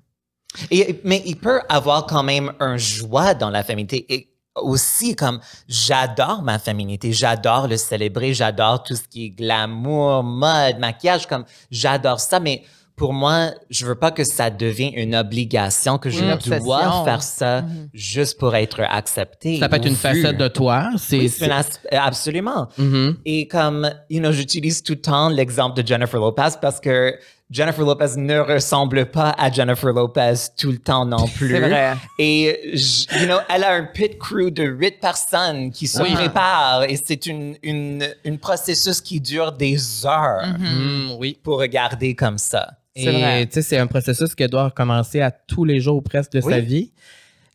Et, 0.70 1.00
mais 1.04 1.22
il 1.26 1.36
peut 1.36 1.60
avoir 1.68 2.06
quand 2.06 2.22
même 2.22 2.52
un 2.58 2.76
joie 2.76 3.34
dans 3.34 3.50
la 3.50 3.62
féminité. 3.62 4.04
Et 4.12 4.34
aussi, 4.56 5.14
comme 5.14 5.38
j'adore 5.68 6.42
ma 6.42 6.58
féminité, 6.58 7.12
j'adore 7.12 7.68
le 7.68 7.76
célébrer, 7.76 8.34
j'adore 8.34 8.82
tout 8.82 8.96
ce 8.96 9.02
qui 9.02 9.26
est 9.26 9.30
glamour, 9.30 10.24
mode, 10.24 10.78
maquillage, 10.78 11.28
comme 11.28 11.44
j'adore 11.70 12.18
ça, 12.18 12.40
mais 12.40 12.64
pour 12.98 13.14
moi, 13.14 13.52
je 13.70 13.86
veux 13.86 13.94
pas 13.94 14.10
que 14.10 14.24
ça 14.24 14.50
devienne 14.50 14.92
une 14.94 15.14
obligation, 15.14 15.96
que 15.96 16.10
je 16.10 16.18
Une 16.22 16.36
dois 16.60 17.04
faire 17.04 17.22
ça 17.22 17.62
Mhm. 17.62 17.88
juste 17.94 18.38
pour 18.38 18.54
être 18.54 18.80
accepté. 18.82 19.58
Ça 19.58 19.68
peut 19.70 19.76
être 19.76 19.86
une 19.86 19.92
vu. 19.92 19.96
facette 19.96 20.36
de 20.36 20.48
toi. 20.48 20.90
C'est 20.98 21.18
Oui, 21.18 21.28
c'est 21.30 21.46
une 21.46 21.52
as- 21.52 21.80
absolument. 21.92 22.68
Mhm. 22.76 23.16
Et 23.24 23.46
comme, 23.48 23.88
you 24.10 24.20
know, 24.20 24.32
j'utilise 24.32 24.82
tout 24.82 24.92
le 24.94 25.00
temps 25.00 25.28
l'exemple 25.30 25.80
de 25.80 25.86
Jennifer 25.86 26.20
Lopez 26.20 26.56
parce 26.60 26.80
que 26.80 27.14
Jennifer 27.50 27.82
Lopez 27.84 28.16
ne 28.18 28.38
ressemble 28.40 29.06
pas 29.06 29.30
à 29.30 29.50
Jennifer 29.50 29.90
Lopez 29.92 30.34
tout 30.56 30.70
le 30.70 30.76
temps 30.78 31.06
non 31.06 31.26
plus. 31.34 31.48
C'est 31.50 31.60
vrai. 31.60 31.96
Et, 32.18 32.72
you 32.74 33.24
know, 33.26 33.38
elle 33.48 33.64
a 33.64 33.72
un 33.72 33.84
pit 33.84 34.18
crew 34.18 34.50
de 34.50 34.64
huit 34.64 35.00
personnes 35.00 35.70
qui 35.70 35.86
se 35.86 36.02
Oui. 36.02 36.12
préparent 36.12 36.82
et 36.84 36.98
c'est 37.02 37.24
une, 37.26 37.56
une, 37.62 38.06
une 38.24 38.38
processus 38.38 39.00
qui 39.00 39.20
dure 39.20 39.52
des 39.52 40.04
heures 40.04 40.46
Mm, 40.58 41.12
oui. 41.18 41.38
pour 41.42 41.58
regarder 41.58 42.14
comme 42.14 42.36
ça. 42.38 42.68
C'est. 42.94 43.40
Et 43.42 43.46
tu 43.46 43.54
sais, 43.54 43.62
c'est 43.62 43.78
un 43.78 43.86
processus 43.86 44.34
qui 44.34 44.46
doit 44.46 44.64
recommencer 44.64 45.20
à 45.20 45.30
tous 45.30 45.64
les 45.64 45.80
jours 45.80 46.02
presque 46.02 46.32
de 46.32 46.40
sa 46.40 46.48
Oui. 46.48 46.60
vie. 46.60 46.92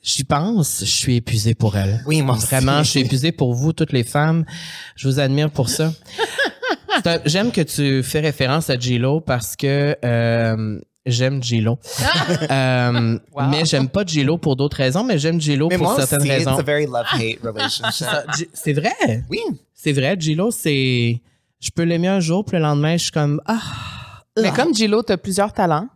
J'y 0.02 0.24
pense, 0.24 0.80
je 0.82 0.86
suis 0.86 1.16
épuisé 1.18 1.54
pour 1.54 1.78
elle. 1.78 2.02
Oui, 2.06 2.22
moi 2.22 2.36
aussi. 2.36 2.48
Vraiment, 2.48 2.84
je 2.84 2.90
suis 2.90 3.00
épuisé 3.02 3.32
pour 3.32 3.54
vous, 3.54 3.72
toutes 3.74 3.94
les 3.94 4.04
femmes. 4.04 4.44
Je 4.98 5.08
vous 5.08 5.20
admire 5.20 5.50
pour 5.52 5.70
ça. 5.70 5.94
J'aime 7.26 7.52
que 7.52 7.62
tu 7.62 8.04
fais 8.04 8.20
référence 8.20 8.70
à 8.70 8.78
J-Lo 8.78 9.22
parce 9.22 9.56
que 9.56 9.96
euh, 10.04 10.80
j'aime 11.06 11.42
J-Lo. 11.44 11.78
Euh, 12.52 13.18
Wow. 13.34 13.44
Mais 13.50 13.66
j'aime 13.66 13.90
pas 13.90 14.04
J-Lo 14.06 14.38
pour 14.38 14.56
d'autres 14.56 14.78
raisons, 14.78 15.04
mais 15.04 15.18
j'aime 15.18 15.40
J-Lo 15.42 15.68
Mais 15.70 15.78
pour 15.78 15.88
moi 15.88 15.96
certaines 15.98 16.22
aussi, 16.22 16.30
raisons. 16.32 16.52
it's 16.54 16.60
a 16.60 16.64
very 16.64 16.86
love-hate 16.86 17.40
relationship. 17.44 18.06
Ça, 18.08 18.24
J- 18.38 18.48
C'est 18.54 18.74
vrai? 18.74 18.94
oui. 19.30 19.40
C'est 19.74 19.92
vrai. 19.94 20.16
J-Lo, 20.18 20.52
c'est. 20.52 21.22
Je 21.60 21.70
peux 21.76 21.84
l'aimer 21.84 22.08
un 22.10 22.20
jour, 22.20 22.44
puis 22.46 22.58
le 22.58 22.64
lendemain, 22.64 22.94
je 22.98 23.04
suis 23.04 23.12
comme. 23.12 23.42
Ah. 23.46 23.60
Mais 24.42 24.52
comme 24.52 24.74
Gillo, 24.74 25.04
tu 25.04 25.12
as 25.14 25.18
plusieurs 25.18 25.54
talents. 25.54 25.88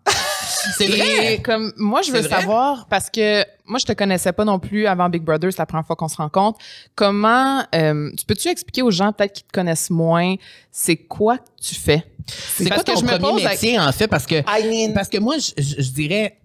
C'est 0.78 0.90
Et 0.90 1.42
comme 1.42 1.72
moi, 1.78 2.02
je 2.02 2.12
veux 2.12 2.20
vrai? 2.22 2.30
savoir 2.30 2.88
parce 2.88 3.10
que 3.10 3.44
moi, 3.66 3.80
je 3.80 3.86
te 3.86 3.94
connaissais 3.94 4.32
pas 4.34 4.46
non 4.46 4.60
plus 4.60 4.88
avant 4.88 5.10
Big 5.10 5.22
Brother, 5.24 5.52
c'est 5.52 5.60
la 5.60 5.66
première 5.66 5.86
fois 5.86 5.96
qu'on 5.96 6.08
se 6.08 6.18
rencontre. 6.18 6.60
Comment 6.96 7.64
euh, 7.76 8.12
tu 8.18 8.26
peux-tu 8.26 8.48
expliquer 8.48 8.82
aux 8.82 8.92
gens 8.92 9.12
peut-être 9.14 9.34
qui 9.34 9.44
te 9.44 9.52
connaissent 9.52 9.90
moins, 9.90 10.36
c'est 10.72 10.96
quoi 10.98 11.38
que 11.38 11.44
tu 11.62 11.76
fais? 11.76 12.04
C'est 12.30 12.70
quoi 12.70 12.84
que 12.84 12.92
ton 12.92 13.00
je 13.00 13.06
me 13.06 13.10
premier 13.18 13.32
pose 13.32 13.46
à- 13.46 13.50
métier, 13.50 13.80
en 13.80 13.92
fait? 13.92 14.08
Parce 14.08 14.26
que, 14.26 14.36
I 14.36 14.68
mean, 14.88 14.94
parce 14.94 15.10
que 15.10 15.18
moi, 15.18 15.38
je, 15.38 15.52
je- 15.62 15.82
je 15.82 15.92
dirais 15.92 16.38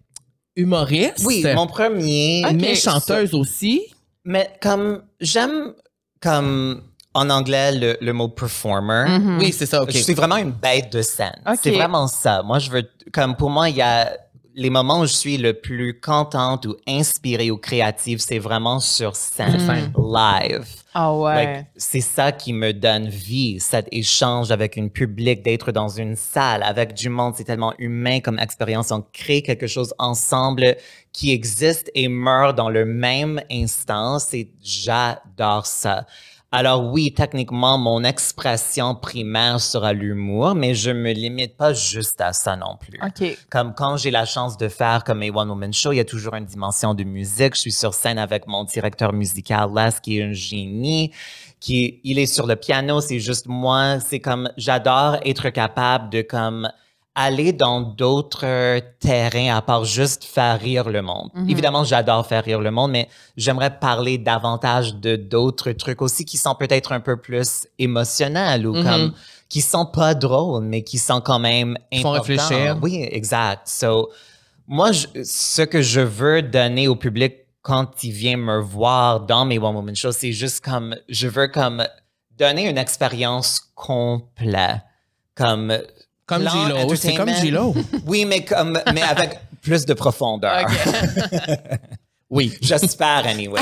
humoriste, 0.56 1.24
oui, 1.24 1.44
mon 1.54 1.66
premier. 1.66 2.42
Mais 2.54 2.74
chanteuse 2.74 3.34
aussi. 3.34 3.82
Mais 4.24 4.50
comme 4.60 5.02
j'aime 5.20 5.72
comme 6.20 6.82
en 7.14 7.30
anglais 7.30 7.72
le, 7.72 7.96
le 8.00 8.12
mot 8.12 8.28
performer. 8.28 9.18
Mhm. 9.18 9.38
Oui, 9.38 9.52
c'est 9.52 9.66
ça, 9.66 9.82
OK. 9.82 9.90
Je 9.90 9.98
suis 9.98 10.14
vraiment 10.14 10.36
une 10.36 10.52
bête 10.52 10.92
de 10.92 11.02
scène. 11.02 11.40
Ok. 11.46 11.58
C'est 11.62 11.72
vraiment 11.72 12.06
ça. 12.06 12.42
Moi, 12.42 12.58
je 12.58 12.70
veux 12.70 12.88
comme 13.12 13.36
pour 13.36 13.50
moi, 13.50 13.68
il 13.68 13.76
y 13.76 13.82
a 13.82 14.12
les 14.54 14.70
moments 14.70 15.00
où 15.00 15.06
je 15.06 15.12
suis 15.12 15.38
le 15.38 15.54
plus 15.54 15.98
contente 15.98 16.66
ou 16.66 16.76
inspirée 16.86 17.50
ou 17.50 17.56
créative, 17.56 18.18
c'est 18.18 18.38
vraiment 18.38 18.80
sur 18.80 19.16
scène, 19.16 19.92
live. 19.96 20.66
Ah 20.94 21.14
ouais. 21.14 21.34
Like, 21.34 21.66
c'est 21.76 22.02
ça 22.02 22.32
qui 22.32 22.52
me 22.52 22.72
donne 22.72 23.08
vie, 23.08 23.60
cet 23.60 23.88
échange 23.92 24.50
avec 24.50 24.76
une 24.76 24.90
public, 24.90 25.42
d'être 25.42 25.72
dans 25.72 25.88
une 25.88 26.16
salle 26.16 26.62
avec 26.62 26.92
du 26.92 27.08
monde. 27.08 27.34
C'est 27.36 27.44
tellement 27.44 27.72
humain 27.78 28.20
comme 28.20 28.38
expérience. 28.38 28.90
On 28.90 29.02
crée 29.12 29.42
quelque 29.42 29.66
chose 29.66 29.94
ensemble 29.98 30.76
qui 31.12 31.32
existe 31.32 31.90
et 31.94 32.08
meurt 32.08 32.54
dans 32.54 32.68
le 32.68 32.84
même 32.84 33.40
instant. 33.50 34.18
C'est, 34.18 34.50
j'adore 34.62 35.64
ça. 35.64 36.06
Alors 36.54 36.84
oui, 36.84 37.14
techniquement, 37.14 37.78
mon 37.78 38.04
expression 38.04 38.94
primaire 38.94 39.58
sera 39.58 39.94
l'humour, 39.94 40.54
mais 40.54 40.74
je 40.74 40.90
me 40.90 41.10
limite 41.12 41.56
pas 41.56 41.72
juste 41.72 42.20
à 42.20 42.34
ça 42.34 42.56
non 42.56 42.76
plus. 42.78 43.00
OK. 43.02 43.38
Comme 43.48 43.72
quand 43.74 43.96
j'ai 43.96 44.10
la 44.10 44.26
chance 44.26 44.58
de 44.58 44.68
faire 44.68 45.02
comme 45.02 45.22
a 45.22 45.30
One 45.30 45.48
Woman 45.48 45.72
Show, 45.72 45.92
il 45.92 45.96
y 45.96 46.00
a 46.00 46.04
toujours 46.04 46.34
une 46.34 46.44
dimension 46.44 46.92
de 46.92 47.04
musique. 47.04 47.54
Je 47.54 47.60
suis 47.60 47.72
sur 47.72 47.94
scène 47.94 48.18
avec 48.18 48.46
mon 48.46 48.64
directeur 48.64 49.14
musical, 49.14 49.70
Les, 49.74 49.98
qui 50.02 50.18
est 50.18 50.24
un 50.24 50.32
génie. 50.32 51.10
Qui, 51.58 52.00
il 52.04 52.18
est 52.18 52.26
sur 52.26 52.46
le 52.46 52.56
piano, 52.56 53.00
c'est 53.00 53.20
juste 53.20 53.46
moi. 53.46 53.98
C'est 54.00 54.20
comme, 54.20 54.50
j'adore 54.58 55.16
être 55.24 55.48
capable 55.48 56.10
de 56.10 56.20
comme 56.20 56.68
aller 57.14 57.52
dans 57.52 57.80
d'autres 57.82 58.80
terrains 58.98 59.54
à 59.54 59.60
part 59.60 59.84
juste 59.84 60.24
faire 60.24 60.58
rire 60.58 60.88
le 60.88 61.02
monde. 61.02 61.28
Évidemment, 61.48 61.84
j'adore 61.84 62.26
faire 62.26 62.42
rire 62.44 62.60
le 62.60 62.70
monde, 62.70 62.90
mais 62.92 63.08
j'aimerais 63.36 63.78
parler 63.78 64.16
davantage 64.18 64.94
de 64.96 65.16
d'autres 65.16 65.72
trucs 65.72 66.00
aussi 66.00 66.24
qui 66.24 66.38
sont 66.38 66.54
peut-être 66.54 66.92
un 66.92 67.00
peu 67.00 67.18
plus 67.18 67.66
émotionnels 67.78 68.66
ou 68.66 68.72
comme 68.82 69.12
qui 69.48 69.60
sont 69.60 69.84
pas 69.84 70.14
drôles, 70.14 70.64
mais 70.64 70.82
qui 70.82 70.96
sont 70.98 71.20
quand 71.20 71.38
même 71.38 71.76
font 72.00 72.14
importants. 72.14 72.22
réfléchir. 72.48 72.78
Oui, 72.80 73.06
exact. 73.10 73.68
So, 73.68 74.10
moi, 74.66 74.92
je- 74.92 75.06
ce 75.24 75.60
que 75.62 75.82
je 75.82 76.00
veux 76.00 76.40
donner 76.40 76.88
au 76.88 76.96
public 76.96 77.34
quand 77.60 78.02
il 78.02 78.12
vient 78.12 78.38
me 78.38 78.58
voir 78.60 79.20
dans 79.20 79.44
mes 79.44 79.58
One 79.58 79.76
Woman 79.76 79.94
Shows, 79.94 80.12
c'est 80.12 80.32
juste 80.32 80.64
comme, 80.64 80.96
je 81.10 81.28
veux 81.28 81.48
comme 81.48 81.84
donner 82.38 82.68
une 82.70 82.78
expérience 82.78 83.60
complète. 83.74 84.80
Comme, 85.34 85.76
Comme 86.38 86.96
c'est 86.96 87.14
comme. 87.14 87.28
J-Lo. 87.28 87.74
Oui, 88.06 88.24
mais 88.24 88.44
comme, 88.44 88.78
mais 88.92 89.02
avec 89.02 89.38
plus 89.60 89.84
de 89.86 89.94
profondeur. 89.94 90.66
Oui, 92.34 92.56
J'espère, 92.62 93.26
anyway. 93.26 93.60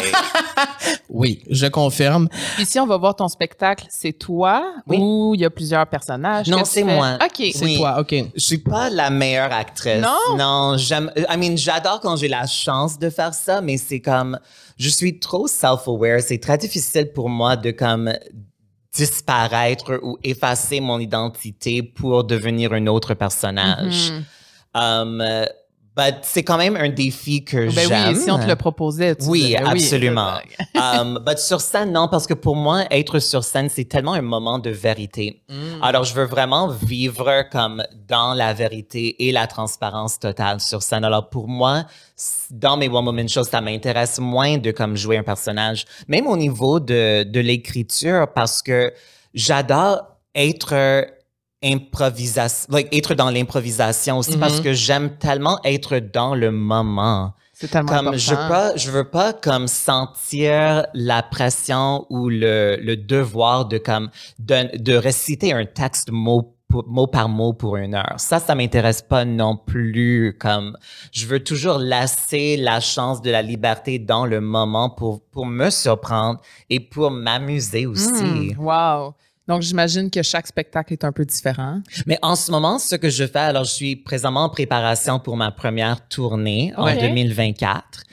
oui, 1.11 1.43
je 1.51 1.67
confirme. 1.67 2.29
Puis 2.55 2.65
si 2.67 2.79
on 2.79 2.87
va 2.87 2.97
voir 2.99 3.17
ton 3.17 3.27
spectacle, 3.27 3.85
c'est 3.91 4.13
toi 4.13 4.63
Oui. 4.87 4.97
ou 5.01 5.35
il 5.35 5.41
y 5.41 5.45
a 5.45 5.51
plusieurs 5.51 5.85
personnages? 5.89 6.47
Non, 6.47 6.65
c'est 6.65 6.85
moi. 6.85 7.19
OK. 7.21 7.49
C'est 7.53 7.65
Oui. 7.65 7.79
toi, 7.79 7.99
OK. 7.99 8.13
Je 8.13 8.41
suis 8.41 8.59
pas 8.59 8.89
la 8.89 9.11
meilleure 9.11 9.53
actrice. 9.53 10.01
Non? 10.01 10.37
Non, 10.39 10.77
j'aime. 10.77 11.11
I 11.17 11.37
mean, 11.37 11.57
j'adore 11.57 11.99
quand 11.99 12.15
j'ai 12.15 12.29
la 12.29 12.47
chance 12.47 12.97
de 12.97 13.11
faire 13.11 13.35
ça, 13.35 13.61
mais 13.61 13.77
c'est 13.77 13.99
comme, 13.99 14.39
je 14.79 14.89
suis 14.89 15.19
trop 15.19 15.49
self-aware. 15.49 16.21
C'est 16.21 16.39
très 16.39 16.57
difficile 16.57 17.11
pour 17.13 17.29
moi 17.29 17.57
de 17.57 17.73
comme 17.73 18.13
disparaître 18.93 20.01
ou 20.03 20.19
effacer 20.23 20.81
mon 20.81 20.99
identité 20.99 21.83
pour 21.83 22.25
devenir 22.25 22.73
un 22.73 22.87
autre 22.87 23.15
personnage. 23.15 24.11
Mhm. 24.11 24.25
Um, 24.73 25.23
but 25.97 26.17
c'est 26.23 26.43
quand 26.43 26.57
même 26.57 26.77
un 26.77 26.89
défi 26.89 27.45
que 27.45 27.75
Ben 27.75 27.89
j'aime. 27.89 28.15
oui, 28.15 28.21
si 28.21 28.31
on 28.31 28.39
te 28.39 28.47
le 28.47 28.57
proposait, 28.57 29.17
tu 29.17 29.27
Oui, 29.27 29.57
absolument. 29.57 30.35
um, 30.75 31.19
but 31.27 31.39
sur 31.39 31.61
scène, 31.61 31.93
non, 31.93 32.09
parce 32.09 32.27
que 32.27 32.35
pour 32.35 32.57
moi, 32.57 32.85
être 32.91 33.19
sur 33.19 33.45
scène, 33.45 33.69
c'est 33.69 33.85
tellement 33.85 34.13
un 34.15 34.23
moment 34.23 34.59
de 34.59 34.71
vérité. 34.71 35.43
Mm. 35.49 35.83
Alors, 35.83 36.05
je 36.05 36.15
veux 36.15 36.25
vraiment 36.25 36.69
vivre 36.69 37.45
comme 37.51 37.83
dans 38.09 38.35
la 38.35 38.53
vérité 38.55 39.27
et 39.27 39.33
la 39.33 39.47
transparence 39.47 40.19
totale 40.19 40.61
sur 40.61 40.83
scène. 40.83 41.05
Alors, 41.05 41.29
pour 41.29 41.49
moi, 41.49 41.85
dans 42.51 42.77
mes 42.77 42.89
One 42.89 43.07
Woman 43.07 43.29
Shows, 43.29 43.45
ça 43.45 43.61
m'intéresse 43.61 44.19
moins 44.19 44.59
de 44.59 44.71
comme 44.71 44.97
jouer 44.97 45.17
un 45.19 45.23
personnage, 45.23 45.85
même 46.09 46.27
au 46.27 46.37
niveau 46.37 46.81
de, 46.81 47.25
de 47.25 47.41
l'écriture, 47.41 48.29
parce 48.35 48.63
que 48.63 48.93
j'adore 49.35 50.03
être 50.35 51.07
improvisation, 51.63 52.67
like, 52.71 52.89
être 52.95 53.15
dans 53.15 53.31
l'improvisation 53.31 54.19
aussi, 54.19 54.37
parce 54.37 54.61
que 54.61 54.73
j'aime 54.73 55.17
tellement 55.19 55.61
être 55.65 55.99
dans 55.99 56.35
le 56.35 56.51
moment 56.51 57.35
C'est 57.53 57.69
tellement 57.69 57.89
comme 57.89 58.07
important. 58.09 58.19
je 58.19 58.31
veux 58.31 58.49
pas 58.49 58.77
je 58.77 58.91
veux 58.91 59.05
pas 59.05 59.33
comme 59.33 59.69
sentir 59.69 60.87
la 60.95 61.23
pression 61.23 62.07
ou 62.11 62.29
le, 62.29 62.77
le 62.81 62.97
devoir 62.97 63.67
de 63.67 63.79
comme 63.79 64.11
de, 64.39 64.77
de 64.79 64.95
réciter 64.95 65.53
un 65.53 65.67
texte 65.67 66.11
mot 66.11 66.55
mot 66.87 67.09
par 67.09 67.29
mot 67.29 67.53
pour 67.53 67.77
une 67.77 67.97
heure. 67.97 68.15
Ça, 68.19 68.39
ça 68.39 68.55
m'intéresse 68.55 69.03
pas 69.03 69.25
non 69.25 69.57
plus. 69.57 70.37
Comme 70.39 70.77
je 71.11 71.27
veux 71.27 71.43
toujours 71.43 71.79
laisser 71.79 72.57
la 72.57 72.79
chance 72.79 73.21
de 73.23 73.31
la 73.31 73.43
liberté 73.43 73.99
dans 73.99 74.25
le 74.25 74.41
moment 74.41 74.89
pour 74.89 75.21
pour 75.33 75.47
me 75.47 75.69
surprendre 75.71 76.41
et 76.69 76.79
pour 76.81 77.11
m'amuser 77.11 77.87
aussi. 77.87 78.55
Hmm, 78.57 78.61
wow. 78.61 79.15
Donc, 79.51 79.63
j'imagine 79.63 80.11
que 80.13 80.23
chaque 80.23 80.47
spectacle 80.47 80.93
est 80.93 81.03
un 81.05 81.11
peu 81.11 81.25
différent. 81.25 81.81
Mais 82.07 82.21
en 82.23 82.37
ce 82.37 82.53
moment, 82.53 82.79
ce 82.79 82.95
que 82.95 83.09
je 83.11 83.27
fais, 83.27 83.41
alors 83.41 83.65
je 83.65 83.73
suis 83.73 83.97
présentement 83.97 84.45
en 84.45 84.49
préparation 84.49 85.19
pour 85.19 85.37
ma 85.37 85.51
première 85.51 86.07
tournée 86.07 86.73
en 86.77 86.85
Ouais. 86.85 86.97
2024. 86.97 88.05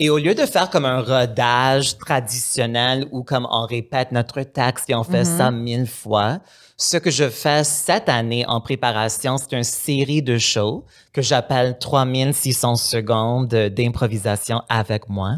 Et 0.00 0.10
au 0.10 0.18
lieu 0.18 0.34
de 0.34 0.44
faire 0.46 0.68
comme 0.68 0.86
un 0.86 1.00
rodage 1.00 1.96
traditionnel 1.98 3.06
où 3.12 3.22
comme 3.22 3.46
on 3.52 3.66
répète 3.66 4.10
notre 4.10 4.42
texte 4.42 4.90
et 4.90 4.96
on 4.96 5.04
fait 5.04 5.24
ça 5.24 5.52
mille 5.52 5.86
fois, 5.86 6.40
ce 6.76 6.96
que 6.96 7.10
je 7.12 7.28
fais 7.28 7.62
cette 7.62 8.08
année 8.08 8.44
en 8.48 8.60
préparation, 8.60 9.36
c'est 9.36 9.54
une 9.56 9.62
série 9.62 10.22
de 10.22 10.38
shows 10.38 10.84
que 11.12 11.22
j'appelle 11.22 11.78
3600 11.78 12.74
secondes 12.74 13.54
d'improvisation 13.54 14.62
avec 14.68 15.08
moi. 15.08 15.36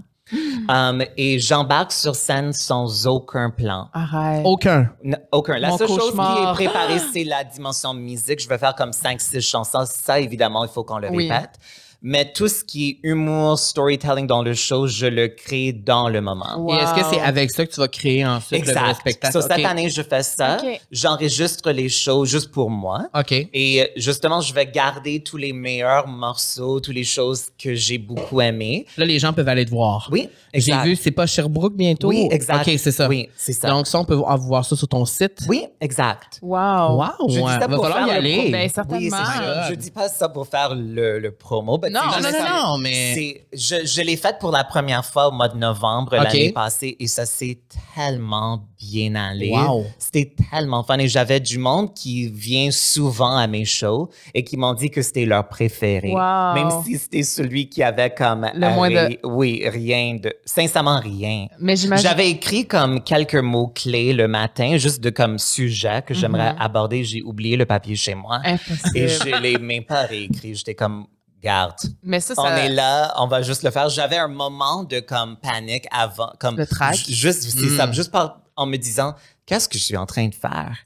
Um, 0.68 1.03
et 1.16 1.38
j'embarque 1.38 1.92
sur 1.92 2.14
scène 2.14 2.53
sans 2.53 3.07
aucun 3.07 3.51
plan. 3.51 3.88
Arrête. 3.92 4.42
Aucun. 4.44 4.90
N- 5.05 5.18
Aucun. 5.33 5.59
La 5.59 5.68
Mon 5.68 5.79
seule 5.79 5.88
chose 5.88 6.12
qui 6.12 6.42
est 6.42 6.53
préparée, 6.55 6.98
c'est 7.12 7.25
la 7.25 7.44
dimension 7.44 7.94
musique. 7.94 8.40
Je 8.42 8.48
vais 8.48 8.59
faire 8.59 8.75
comme 8.75 8.90
5-6 8.90 9.40
chansons. 9.40 9.85
Ça, 9.87 10.20
évidemment, 10.20 10.64
il 10.64 10.70
faut 10.70 10.85
qu'on 10.85 10.98
le 10.98 11.11
Oui. 11.11 11.31
répète. 11.31 11.59
Mais 12.05 12.33
tout 12.33 12.49
ce 12.49 12.65
qui 12.65 12.91
est 12.91 13.09
humour, 13.09 13.59
storytelling 13.59 14.27
dans 14.27 14.43
le 14.43 14.55
show, 14.55 14.87
je 14.88 15.07
le 15.07 15.29
crée 15.29 15.73
dans 15.73 16.09
le 16.09 16.21
moment. 16.21 16.67
Et 16.71 16.75
est-ce 16.83 16.95
que 16.95 17.05
c'est 17.15 17.21
avec 17.21 17.51
ça 17.53 17.65
que 17.65 17.73
tu 17.73 17.79
vas 17.81 17.87
créer 17.88 18.27
ensuite 18.27 18.67
le 18.67 18.73
vrai 18.73 18.81
Exact. 18.83 19.01
spectacle? 19.01 19.33
So, 19.33 19.38
OK. 19.41 19.53
Cette 19.57 19.65
année, 19.67 19.88
je 19.91 20.03
fais 20.03 20.23
ça. 20.23 20.57
J'enregistre 20.91 21.71
les 21.73 21.88
shows 21.88 22.25
juste 22.25 22.51
pour 22.51 22.71
moi. 22.71 23.09
OK. 23.19 23.33
Et 23.33 23.83
euh, 23.83 23.87
justement, 23.97 24.41
je 24.41 24.53
vais 24.53 24.67
garder 24.67 25.21
tous 25.23 25.37
les 25.37 25.53
meilleurs 25.53 26.07
morceaux, 26.07 26.81
toutes 26.81 26.95
les 26.95 27.05
choses 27.05 27.47
que 27.59 27.75
j'ai 27.75 27.99
beaucoup 27.99 28.41
aimées. 28.41 28.87
Là, 28.97 29.05
les 29.05 29.19
gens 29.19 29.33
peuvent 29.33 29.49
aller 29.49 29.65
te 29.65 29.71
voir. 29.71 30.09
Oui, 30.12 30.29
J'ai 30.55 30.77
vu, 30.83 30.97
c'est 30.97 31.11
pas 31.11 31.27
Sherbrooke 31.27 31.75
bientôt? 31.75 32.09
Oui, 32.09 32.29
exact. 32.31 32.69
OK, 32.69 32.75
c'est 32.79 32.93
ça. 32.93 33.09
Oui, 33.09 33.29
c'est 33.37 33.53
ça. 33.53 33.69
Donc, 33.69 33.87
ça, 33.87 33.99
on 33.99 34.05
peut 34.05 34.15
voir 34.15 34.65
ça 34.65 34.77
sur 34.77 34.88
ton 34.88 35.05
site? 35.05 35.38
oui, 35.49 35.67
exact. 35.81 36.38
Wow. 36.43 36.99
Wow! 36.99 37.29
Je 37.29 37.35
dis 37.35 37.41
ça 37.41 37.59
Va 37.67 37.77
pour 37.77 37.85
falloir 37.88 38.07
y 38.07 38.11
faire 38.11 38.21
le 38.21 38.29
aller. 38.29 38.37
pro- 38.38 38.51
Ben, 38.51 38.62
Oui, 38.65 38.71
certainement. 38.75 39.17
c'est 39.17 39.38
ça. 39.45 39.69
Je 39.71 39.75
dis 39.75 39.91
pas 39.91 40.09
ça 40.09 40.29
pour 40.29 40.47
faire 40.47 40.75
le, 40.75 41.19
le 41.19 41.31
promo. 41.33 41.79
mais 41.83 41.91
Non, 41.93 42.01
Non, 42.23 42.31
non, 42.31 42.79
mais... 42.79 43.45
Je, 43.53 43.85
je 43.87 44.01
l'ai 44.03 44.17
faite 44.17 44.37
pour 44.41 44.51
la 44.51 44.65
première 44.65 45.05
fois 45.05 45.29
au 45.29 45.31
mois 45.33 45.49
de 45.49 45.57
novembre 45.59 46.17
Ok. 46.17 46.25
l'année 46.25 46.53
passée 46.53 46.97
et 46.99 47.07
ça 47.07 47.27
s'est 47.27 47.59
tellement 47.95 48.67
bien 48.79 49.15
allé. 49.15 49.51
Wow. 49.51 49.85
C'était 49.99 50.35
tellement 50.51 50.83
fun 50.83 50.99
et 50.99 51.09
j'avais 51.09 51.39
du 51.41 51.59
monde 51.59 51.93
qui 51.95 52.29
vient 52.29 52.71
souvent 52.71 53.37
à 53.37 53.47
mes 53.47 53.65
shows 53.65 54.09
et 54.35 54.43
qui 54.43 54.57
m'ont 54.57 54.73
dit 54.75 54.91
que 54.91 55.03
c'était 55.03 55.25
leur 55.27 55.49
préféré. 55.49 56.11
Wow. 56.13 56.55
Même 56.55 56.71
si 56.85 56.99
c'était 56.99 57.23
celui 57.23 57.69
qui 57.69 57.83
avait 57.83 58.13
comme... 58.15 58.49
Le 58.55 58.71
moins 58.75 58.91
de- 58.91 59.19
Oui, 59.25 59.63
rien 59.69 60.17
de... 60.17 60.33
Sincèrement, 60.45 60.99
rien. 61.01 61.47
Mais 61.61 61.77
j'imagine. 61.77 62.09
J'avais 62.09 62.31
écrit 62.31 62.67
comme 62.67 63.03
quelques 63.03 63.35
mots-clés 63.37 64.13
le 64.15 64.29
matin, 64.29 64.77
juste 64.79 65.01
de 65.03 65.11
comme 65.11 65.39
sujet 65.39 66.03
que 66.07 66.15
j'aimerais 66.15 66.53
Mhm. 66.55 66.61
aborder. 66.61 67.05
J'ai 67.05 67.23
oublié 67.23 67.57
le 67.57 67.67
papier 67.67 67.95
chez 67.97 68.15
moi. 68.15 68.41
Impossible. 68.45 68.97
Et 68.97 69.09
je 69.09 69.41
l'ai 69.43 69.59
même 69.59 69.85
pas 69.85 70.03
réécrit. 70.03 70.55
J'étais 70.55 70.75
comme, 70.75 71.07
garde. 71.43 71.77
Mais 72.03 72.21
ça, 72.21 72.35
On 72.37 72.43
ça. 72.45 72.65
est 72.65 72.69
là, 72.69 73.13
on 73.19 73.27
va 73.27 73.43
juste 73.43 73.63
le 73.63 73.71
faire. 73.71 73.89
J'avais 73.89 74.19
un 74.19 74.29
moment 74.29 74.85
de 74.85 75.01
comme 75.01 75.37
panique 75.37 75.87
avant, 75.91 76.33
comme 76.39 76.57
Le 76.57 76.67
juste 77.09 77.43
c'est 77.43 77.67
Mm. 77.67 77.77
ça, 77.77 77.93
juste 77.93 78.11
par, 78.11 78.41
en 78.57 78.67
me 78.67 78.77
disant 78.77 79.15
qu'est-ce 79.47 79.69
que 79.69 79.79
je 79.79 79.83
suis 79.83 79.97
en 79.97 80.07
train 80.07 80.29
de 80.29 80.35
faire? 80.35 80.77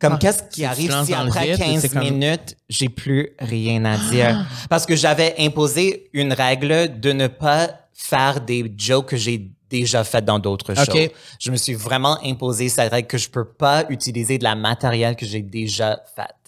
Comme 0.00 0.14
Ah, 0.14 0.18
qu'est-ce 0.20 0.42
qui 0.44 0.64
arrive 0.64 0.90
si 1.04 1.14
après 1.14 1.46
vide, 1.52 1.58
15 1.58 1.80
c'est 1.82 1.88
comme- 1.88 2.02
minutes, 2.02 2.56
j'ai 2.68 2.88
plus 2.88 3.30
rien 3.38 3.84
à 3.84 3.96
dire? 3.96 4.46
Parce 4.68 4.84
que 4.86 4.96
j'avais 4.96 5.34
imposé 5.38 6.10
une 6.12 6.32
règle 6.32 7.00
de 7.00 7.12
ne 7.12 7.26
pas 7.26 7.68
faire 7.94 8.40
des 8.40 8.70
jokes 8.76 9.08
que 9.10 9.16
j'ai 9.16 9.50
déjà 9.70 10.04
fait 10.04 10.22
dans 10.22 10.38
d'autres 10.38 10.72
OK. 10.78 10.84
shows. 10.84 11.12
Je 11.40 11.50
me 11.50 11.56
suis 11.56 11.74
vraiment 11.74 12.18
imposé 12.24 12.68
cette 12.68 12.92
règle 12.92 13.08
que 13.08 13.18
je 13.18 13.28
peux 13.30 13.46
pas 13.46 13.84
utiliser 13.88 14.36
de 14.38 14.44
la 14.44 14.54
matériel 14.54 15.16
que 15.16 15.24
j'ai 15.26 15.42
déjà 15.42 16.00
fait. 16.14 16.43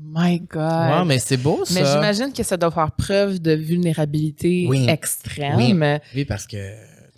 My 0.00 0.40
God. 0.40 0.60
Wow, 1.00 1.04
mais 1.04 1.18
c'est 1.18 1.36
beau, 1.36 1.64
ça. 1.64 1.74
Mais 1.74 1.86
j'imagine 1.86 2.32
que 2.32 2.42
ça 2.42 2.56
doit 2.56 2.70
faire 2.70 2.90
preuve 2.92 3.40
de 3.40 3.52
vulnérabilité 3.52 4.66
Oui. 4.68 4.86
extrême. 4.88 6.00
Oui, 6.14 6.24
parce 6.24 6.46
que... 6.46 6.56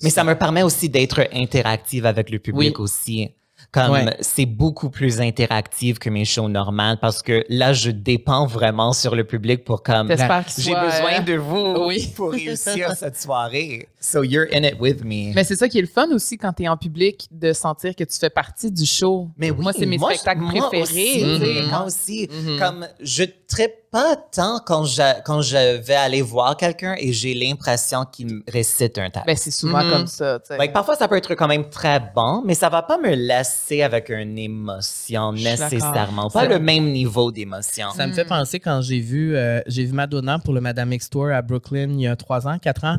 Mais 0.02 0.10
ça 0.10 0.22
me 0.22 0.34
permet 0.34 0.62
aussi 0.62 0.88
d'être 0.88 1.26
interactive 1.32 2.06
avec 2.06 2.30
le 2.30 2.38
public 2.38 2.78
Oui. 2.78 2.84
aussi. 2.84 3.30
Comme 3.70 3.90
Ouais. 3.92 4.16
c'est 4.20 4.46
beaucoup 4.46 4.88
plus 4.88 5.20
interactif 5.20 5.98
que 5.98 6.08
mes 6.08 6.24
shows 6.24 6.48
normales 6.48 6.96
parce 7.00 7.22
que 7.22 7.44
là, 7.50 7.74
je 7.74 7.90
dépends 7.90 8.46
vraiment 8.46 8.94
sur 8.94 9.14
le 9.14 9.24
public 9.24 9.62
pour 9.64 9.82
comme 9.82 10.08
j'ai 10.08 10.72
besoin 10.74 11.18
euh, 11.18 11.20
de 11.20 11.34
vous 11.34 11.74
Oui. 11.86 12.10
pour 12.16 12.32
réussir 12.32 12.92
cette 12.96 13.20
soirée. 13.20 13.86
So 14.00 14.22
you're 14.22 14.46
in 14.54 14.62
it 14.62 14.76
with 14.80 15.04
me. 15.04 15.34
Mais 15.34 15.44
c'est 15.44 15.56
ça 15.56 15.68
qui 15.68 15.78
est 15.78 15.82
le 15.82 15.86
fun 15.88 16.08
aussi 16.12 16.38
quand 16.38 16.52
tu 16.54 16.62
es 16.62 16.68
en 16.68 16.78
public, 16.78 17.28
de 17.30 17.52
sentir 17.52 17.94
que 17.94 18.04
tu 18.04 18.18
fais 18.18 18.30
partie 18.30 18.70
du 18.70 18.86
show. 18.86 19.28
Mais 19.36 19.50
oui, 19.50 19.58
moi, 19.60 19.72
c'est 19.72 19.84
mes 19.86 19.98
moi, 19.98 20.12
spectacles 20.14 20.40
moi 20.40 20.52
préférés. 20.70 20.82
Aussi, 20.82 21.18
tu 21.40 21.44
sais, 21.44 21.62
Moi 21.68 21.84
aussi. 21.84 22.28
Mhm. 22.32 22.58
Comme 22.58 22.86
je 23.00 23.24
trippe 23.48 23.72
pas 23.90 24.16
tant 24.16 24.60
quand 24.66 24.84
je, 24.84 25.00
quand 25.24 25.40
je 25.40 25.78
vais 25.78 25.94
aller 25.94 26.20
voir 26.20 26.54
quelqu'un 26.58 26.94
et 26.98 27.14
j'ai 27.14 27.32
l'impression 27.32 28.04
qu'il 28.04 28.26
me 28.26 28.42
récite 28.46 28.98
un 28.98 29.08
texte. 29.08 29.26
Ben, 29.26 29.34
c'est 29.36 29.50
souvent 29.50 29.82
Mhm. 29.82 29.90
comme 29.90 30.06
ça. 30.06 30.38
Like, 30.58 30.74
parfois, 30.74 30.94
ça 30.96 31.08
peut 31.08 31.16
être 31.16 31.34
quand 31.34 31.48
même 31.48 31.70
très 31.70 31.98
bon, 32.14 32.42
mais 32.44 32.52
ça 32.52 32.68
va 32.68 32.82
pas 32.82 32.98
me 32.98 33.14
laisser 33.14 33.80
avec 33.82 34.10
une 34.10 34.38
émotion 34.38 35.32
nécessairement. 35.32 36.28
Pas 36.28 36.42
Ça- 36.42 36.48
le 36.48 36.58
même 36.58 36.92
niveau 36.92 37.32
d'émotion. 37.32 37.88
Ça 37.96 38.06
me 38.06 38.12
fait 38.12 38.26
penser 38.26 38.60
quand 38.60 38.82
j'ai 38.82 39.00
vu 39.00 39.34
euh, 39.36 39.60
j'ai 39.66 39.84
vu 39.84 39.92
Madonna 39.92 40.38
pour 40.38 40.52
le 40.52 40.60
Madame 40.60 40.92
X 40.92 41.08
Tour 41.10 41.30
à 41.30 41.40
Brooklyn 41.42 41.88
il 41.92 42.00
y 42.02 42.06
a 42.06 42.16
trois 42.16 42.46
ans, 42.46 42.58
quatre 42.58 42.84
ans. 42.84 42.96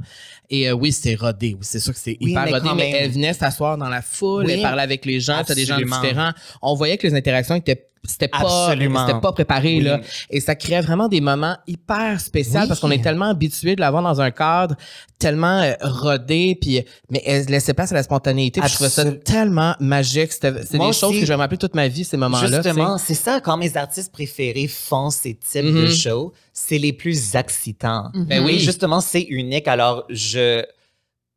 Et 0.50 0.70
euh, 0.70 0.74
oui, 0.74 0.92
c'est 0.92 1.14
rodé. 1.16 1.56
C'est 1.62 1.80
sûr 1.80 1.94
que 1.94 2.00
c'est 2.00 2.18
Oui, 2.22 2.32
hyper 2.32 2.46
mais 2.46 2.52
rodé, 2.54 2.70
mais 2.76 2.92
même. 2.92 2.96
elle 3.04 3.12
venait 3.12 3.34
s'asseoir 3.34 3.78
dans 3.78 3.90
la 3.90 4.02
foule, 4.02 4.46
Oui. 4.46 4.54
elle 4.54 4.62
parlait 4.64 4.82
avec 4.82 5.06
les 5.06 5.20
gens, 5.20 5.44
t'as 5.46 5.54
des 5.54 5.66
gens 5.66 5.78
différents. 5.78 6.32
On 6.64 6.74
voyait 6.74 6.98
que 6.98 7.06
les 7.06 7.14
interactions 7.14 7.54
étaient 7.56 7.89
c'était 8.04 8.28
pas 8.28 8.72
c'était 8.72 9.20
pas 9.22 9.32
préparé 9.32 9.78
Oui. 9.78 9.82
là 9.82 10.00
et 10.30 10.40
ça 10.40 10.56
créait 10.56 10.82
vraiment 10.82 11.08
des 11.08 11.22
moments 11.22 11.58
hyper 11.68 12.20
spéciaux 12.20 12.60
Oui. 12.62 12.68
parce 12.68 12.80
qu'on 12.80 12.92
est 12.92 13.04
tellement 13.04 13.26
habitué 13.30 13.76
de 13.76 13.82
l'avoir 13.82 14.02
dans 14.04 14.22
un 14.22 14.32
cadre 14.32 14.76
tellement 15.20 15.62
euh, 15.62 15.74
rodé 15.82 16.58
puis 16.60 16.84
mais 17.10 17.22
elle 17.26 17.46
laissait 17.46 17.74
place 17.74 17.92
à 17.92 17.96
la 17.96 18.04
spontanéité 18.04 18.62
je 18.66 18.74
trouvais 18.74 18.90
ça 18.90 19.06
tellement 19.12 19.76
magique 19.80 20.32
c'était 20.32 20.64
c'est 20.64 20.78
des 20.78 20.94
choses 20.94 21.14
que 21.20 21.22
je 21.26 21.26
vais 21.26 21.36
me 21.36 21.42
rappeler 21.42 21.58
toute 21.58 21.76
ma 21.76 21.88
vie 21.88 22.04
ces 22.04 22.18
moments-là 22.18 22.48
tu 22.48 22.54
sais. 22.64 22.70
Justement, 22.70 22.98
c'est 22.98 23.14
ça, 23.14 23.40
quand 23.42 23.58
mes 23.58 23.76
artistes 23.78 24.12
préférés 24.12 24.68
font 24.68 25.10
ces 25.10 25.36
types 25.36 25.66
de 25.74 25.88
shows, 25.88 26.34
c'est 26.54 26.78
les 26.78 26.94
plus 26.94 27.36
excitants. 27.36 28.10
Ben 28.14 28.42
Et 28.42 28.46
oui. 28.46 28.60
justement, 28.60 29.02
c'est 29.02 29.22
unique. 29.22 29.68
Alors, 29.68 30.06
je, 30.10 30.64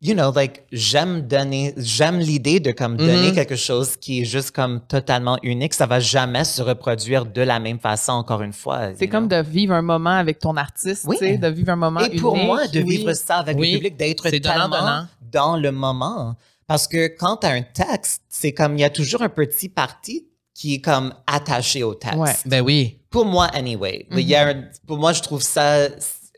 you 0.05 0.15
know, 0.15 0.33
like, 0.35 0.65
j'aime 0.73 1.23
donner, 1.23 1.73
j'aime 1.77 2.19
l'idée 2.19 2.59
de 2.61 2.73
comme 2.73 2.97
donner 2.97 3.29
Mhm. 3.29 3.35
quelque 3.35 3.55
chose 3.57 3.97
qui 3.97 4.21
est 4.21 4.25
juste 4.25 4.51
comme 4.51 4.81
totalement 4.89 5.39
unique. 5.43 5.73
Ça 5.75 5.87
va 5.87 6.01
jamais 6.01 6.43
se 6.45 6.61
reproduire 6.61 7.25
de 7.25 7.41
la 7.41 7.61
même 7.61 7.79
façon, 7.79 8.13
encore 8.13 8.43
une 8.43 8.53
fois. 8.53 8.89
C'est 8.99 9.07
comme 9.09 9.29
know. 9.29 9.37
de 9.43 9.49
vivre 9.49 9.75
un 9.75 9.83
moment 9.83 10.11
avec 10.11 10.41
ton 10.41 10.57
artiste, 10.57 11.05
Oui. 11.07 11.17
tu 11.21 11.25
sais, 11.27 11.39
de 11.39 11.49
vivre 11.49 11.71
un 11.71 11.77
moment 11.77 12.01
Et 12.01 12.17
pour 12.17 12.37
moi, 12.37 12.67
de 12.67 12.81
Oui. 12.81 12.97
vivre 12.99 13.13
ça 13.15 13.37
avec 13.37 13.57
Oui. 13.57 13.71
le 13.73 13.77
public, 13.79 13.97
d'être 13.97 14.29
tellement 14.29 15.07
dans 15.31 15.57
le 15.57 15.71
moment. 15.71 16.35
Parce 16.67 16.89
que 16.89 17.07
quand 17.17 17.39
tu 17.39 17.47
as 17.47 17.51
un 17.51 17.63
texte, 17.63 18.23
c'est 18.29 18.53
comme, 18.53 18.77
il 18.77 18.81
y 18.81 18.85
a 18.85 18.91
toujours 18.91 19.23
un 19.23 19.29
petit 19.29 19.69
parti 19.69 20.27
qui 20.55 20.75
est 20.75 20.81
comme 20.81 21.15
attaché 21.27 21.83
au 21.85 21.95
texte. 21.95 22.19
Ouais. 22.19 22.33
ben 22.47 22.61
oui 22.61 22.99
Pour 23.09 23.25
moi, 23.25 23.47
anyway. 23.55 24.07
Il 24.11 24.21
y 24.21 24.35
a 24.35 24.49
un- 24.49 24.65
pour 24.87 24.97
moi, 24.99 25.13
je 25.13 25.23
trouve 25.23 25.43
ça 25.43 25.89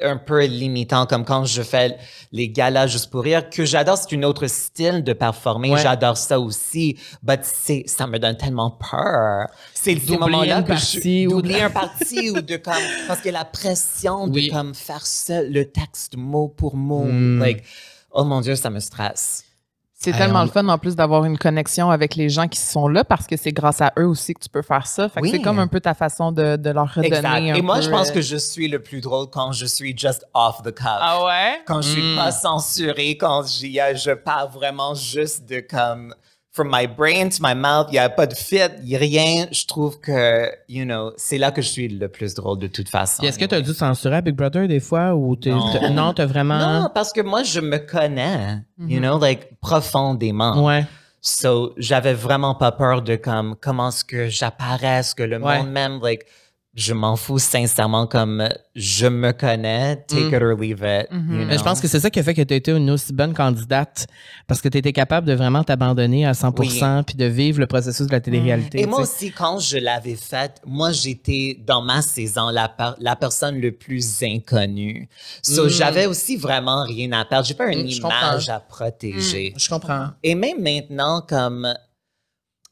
un 0.00 0.16
peu 0.16 0.44
limitant, 0.44 1.06
comme 1.06 1.24
quand 1.24 1.44
je 1.44 1.62
fais 1.62 1.96
les 2.32 2.48
galas 2.48 2.88
juste 2.88 3.10
pour 3.10 3.22
rire, 3.22 3.48
que 3.48 3.64
j'adore, 3.64 3.96
c'est 3.96 4.10
une 4.12 4.24
autre 4.24 4.46
style 4.48 5.04
de 5.04 5.12
performer. 5.12 5.70
Ouais. 5.70 5.80
J'adore 5.82 6.16
ça 6.16 6.40
aussi. 6.40 6.98
But 7.22 7.40
c'est, 7.42 7.84
ça 7.86 8.06
me 8.08 8.18
donne 8.18 8.36
tellement 8.36 8.72
peur. 8.72 9.46
C'est 9.72 9.96
ces 9.98 10.16
moments-là 10.18 10.58
une 10.58 10.64
que 10.64 10.74
je, 10.74 11.26
ou- 11.28 11.30
d'oublier 11.30 11.62
un 11.62 11.70
parti 11.70 12.30
ou 12.30 12.40
de 12.40 12.56
comme, 12.56 12.74
parce 13.06 13.20
que 13.20 13.28
la 13.28 13.44
pression 13.44 14.24
Oui. 14.24 14.48
de 14.48 14.52
comme 14.52 14.74
faire 14.74 15.06
ça, 15.06 15.42
le 15.42 15.64
texte 15.70 16.16
mot 16.16 16.48
pour 16.48 16.74
mot, 16.76 17.04
Mm. 17.04 17.38
like, 17.40 17.62
oh 18.10 18.24
mon 18.24 18.40
Dieu, 18.40 18.56
ça 18.56 18.70
me 18.70 18.80
stresse. 18.80 19.43
C'est 20.12 20.18
tellement 20.18 20.40
on- 20.40 20.44
le 20.44 20.50
fun 20.50 20.66
en 20.68 20.78
plus 20.78 20.94
d'avoir 20.96 21.24
une 21.24 21.38
connexion 21.38 21.90
avec 21.90 22.14
les 22.16 22.28
gens 22.28 22.48
qui 22.48 22.58
sont 22.60 22.88
là 22.88 23.04
parce 23.04 23.26
que 23.26 23.36
c'est 23.36 23.52
grâce 23.52 23.80
à 23.80 23.92
eux 23.98 24.06
aussi 24.06 24.34
que 24.34 24.40
tu 24.40 24.48
peux 24.48 24.62
faire 24.62 24.86
ça. 24.86 25.08
Fait 25.08 25.20
que 25.20 25.28
c'est 25.28 25.40
comme 25.42 25.58
un 25.58 25.66
peu 25.68 25.80
ta 25.80 25.94
façon 25.94 26.32
de, 26.32 26.56
de 26.56 26.70
leur 26.70 26.88
redonner 26.94 27.06
Exact. 27.16 27.26
un 27.28 27.54
Et 27.54 27.62
moi, 27.62 27.76
peu, 27.76 27.82
je 27.82 27.90
pense 27.90 28.10
euh, 28.10 28.14
que 28.14 28.20
je 28.20 28.36
suis 28.36 28.68
le 28.68 28.80
plus 28.82 29.00
drôle 29.00 29.26
quand 29.30 29.52
je 29.52 29.66
suis 29.66 29.96
just 29.96 30.24
off 30.34 30.62
the 30.62 30.72
cuff. 30.74 30.86
Ah 31.00 31.24
ouais? 31.24 31.60
quand 31.66 31.80
je 31.82 31.88
suis 31.88 32.02
Mm. 32.14 32.16
pas 32.16 32.30
censuré, 32.32 33.16
quand 33.16 33.46
j'y- 33.46 33.78
je 33.94 34.12
parle 34.12 34.50
vraiment 34.50 34.94
juste 34.94 35.48
de 35.48 35.60
comme 35.60 36.14
from 36.54 36.68
my 36.70 36.86
brain 36.86 37.28
to 37.30 37.38
my 37.40 37.52
mouth, 37.54 37.88
il 37.90 37.96
y 37.96 37.98
a 37.98 38.08
pas 38.08 38.26
de 38.28 38.34
fit, 38.34 38.60
il 38.84 38.94
a 38.94 38.98
rien. 38.98 39.46
Je 39.50 39.66
trouve 39.66 39.98
que, 39.98 40.48
you 40.68 40.84
know, 40.84 41.12
c'est 41.16 41.36
là 41.36 41.50
que 41.50 41.60
je 41.60 41.66
suis 41.68 41.88
le 41.88 42.08
plus 42.08 42.32
drôle 42.34 42.60
de 42.60 42.68
toute 42.68 42.88
façon. 42.88 43.24
Est-ce 43.24 43.38
que 43.40 43.44
tu 43.44 43.56
as 43.56 43.60
dû 43.60 43.74
censurer 43.74 44.16
à 44.16 44.20
Big 44.20 44.36
Brother 44.36 44.68
des 44.68 44.78
fois 44.78 45.14
ou 45.16 45.34
t'es- 45.34 45.50
Non. 45.50 45.90
non, 45.92 46.12
t'as 46.14 46.26
vraiment 46.26 46.58
Non, 46.82 46.88
parce 46.94 47.12
que 47.12 47.20
moi, 47.22 47.42
je 47.42 47.58
me 47.58 47.78
connais, 47.78 48.58
you 48.86 49.00
know, 49.00 49.18
like, 49.18 49.58
profondément. 49.60 50.64
ouais 50.64 50.86
So, 51.26 51.72
j'avais 51.78 52.12
vraiment 52.12 52.54
pas 52.54 52.70
peur 52.70 53.00
de 53.02 53.16
comme, 53.16 53.56
comment 53.60 53.88
est-ce 53.88 54.04
que 54.04 54.28
j'apparaisse, 54.28 55.14
que 55.14 55.22
le 55.22 55.38
Ouais. 55.38 55.58
monde 55.58 55.70
m'aime, 55.72 55.98
like, 56.02 56.22
je 56.76 56.92
m'en 56.92 57.14
fous 57.14 57.38
sincèrement 57.38 58.06
comme 58.08 58.48
je 58.74 59.06
me 59.06 59.30
connais, 59.32 59.96
take 60.08 60.24
Mm. 60.24 60.34
it 60.34 60.42
or 60.42 60.58
leave 60.60 60.82
it. 60.84 61.06
Mhm. 61.12 61.40
you 61.40 61.46
Mais 61.46 61.56
je 61.58 61.62
pense 61.62 61.80
que 61.80 61.86
c'est 61.86 62.00
ça 62.00 62.10
qui 62.10 62.18
a 62.18 62.22
fait 62.24 62.34
que 62.34 62.42
tu 62.42 62.52
as 62.52 62.56
été 62.56 62.72
une 62.72 62.90
aussi 62.90 63.12
bonne 63.12 63.32
candidate 63.32 64.06
parce 64.48 64.60
que 64.60 64.68
tu 64.68 64.78
étais 64.78 64.92
capable 64.92 65.26
de 65.28 65.34
vraiment 65.34 65.62
t'abandonner 65.62 66.26
à 66.26 66.32
100% 66.34 67.04
puis 67.04 67.14
de 67.14 67.26
vivre 67.26 67.60
le 67.60 67.66
processus 67.68 68.06
de 68.08 68.12
la 68.12 68.20
télé-réalité. 68.20 68.80
Et 68.80 68.86
moi 68.86 69.04
sais. 69.06 69.12
aussi, 69.12 69.30
quand 69.32 69.60
je 69.60 69.78
l'avais 69.78 70.16
faite, 70.16 70.60
moi, 70.66 70.90
j'étais 70.90 71.58
dans 71.64 71.80
ma 71.82 72.02
saison 72.02 72.50
la, 72.50 72.68
per- 72.68 72.94
la 72.98 73.14
personne 73.14 73.60
le 73.60 73.70
plus 73.70 74.22
inconnue. 74.24 75.08
So, 75.42 75.66
Mm. 75.66 75.68
j'avais 75.68 76.06
aussi 76.06 76.36
vraiment 76.36 76.82
rien 76.84 77.12
à 77.12 77.24
perdre. 77.24 77.46
J'ai 77.46 77.54
pas 77.54 77.72
une 77.72 77.84
Mm, 77.84 77.88
je 77.90 77.96
image 77.98 78.02
comprends. 78.46 78.54
à 78.54 78.60
protéger. 78.60 79.54
Je 79.56 79.68
comprends. 79.68 80.08
Et 80.24 80.34
même 80.34 80.60
maintenant, 80.60 81.20
comme, 81.26 81.72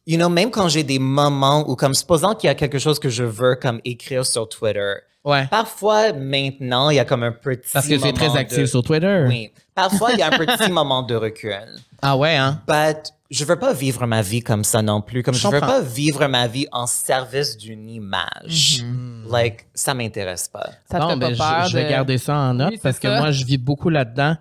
you 0.07 0.17
know, 0.17 0.29
même 0.29 0.51
quand 0.51 0.69
j'ai 0.69 0.83
des 0.85 0.99
moments 0.99 1.69
où, 1.69 1.77
comme, 1.77 1.95
supposons 1.95 2.35
qu'il 2.35 2.49
y 2.49 2.51
a 2.51 2.55
quelque 2.55 2.79
chose 2.79 2.99
que 2.99 3.09
je 3.09 3.25
veux, 3.25 3.57
comme, 3.57 3.81
écrire 3.85 4.25
sur 4.27 4.49
Twitter, 4.49 4.95
Ouais. 5.25 5.47
parfois, 5.49 6.13
maintenant, 6.13 6.91
il 6.91 6.97
y 6.97 6.99
a 6.99 7.05
comme 7.05 7.23
un 7.23 7.31
petit 7.31 7.69
Parce 7.73 7.87
que 7.87 7.95
tu 7.95 8.09
es 8.09 8.13
très 8.13 8.37
actif 8.37 8.59
de- 8.59 8.67
sur 8.67 8.83
Twitter. 8.83 9.25
Oui. 9.29 9.53
Parfois, 9.75 10.11
il 10.13 10.19
y 10.19 10.23
a 10.23 10.27
un 10.27 10.31
petit 10.31 10.71
moment 10.73 11.03
de 11.05 11.15
recul. 11.15 11.55
Ah 12.03 12.17
ouais, 12.17 12.35
hein? 12.37 12.61
But 12.67 13.13
je 13.31 13.45
veux 13.45 13.57
pas 13.59 13.73
vivre 13.73 14.05
ma 14.07 14.21
vie 14.21 14.43
comme 14.43 14.65
ça 14.65 14.83
non 14.83 15.01
plus. 15.01 15.23
Comme 15.23 15.33
Je 15.35 15.41
je, 15.41 15.47
veux 15.49 15.61
pas 15.61 15.81
vivre 15.81 16.27
ma 16.27 16.49
vie 16.49 16.67
en 16.73 16.87
service 16.87 17.57
d'une 17.57 17.89
image. 17.89 18.83
Like, 19.31 19.67
ça 19.75 19.95
m'intéresse 19.95 20.49
pas. 20.49 20.69
Ça 20.91 20.99
bon, 20.99 21.11
fait 21.11 21.17
ben, 21.17 21.35
je, 21.69 21.77
vais 21.77 21.85
de- 21.85 21.89
garder 21.89 22.19
ça 22.19 22.35
en 22.37 22.55
note 22.55 22.71
Oui, 22.73 22.81
parce 22.83 22.99
que 22.99 23.07
moi, 23.07 23.31
je 23.31 23.45
vis 23.45 23.59
beaucoup 23.59 23.89
là-dedans. 23.91 24.37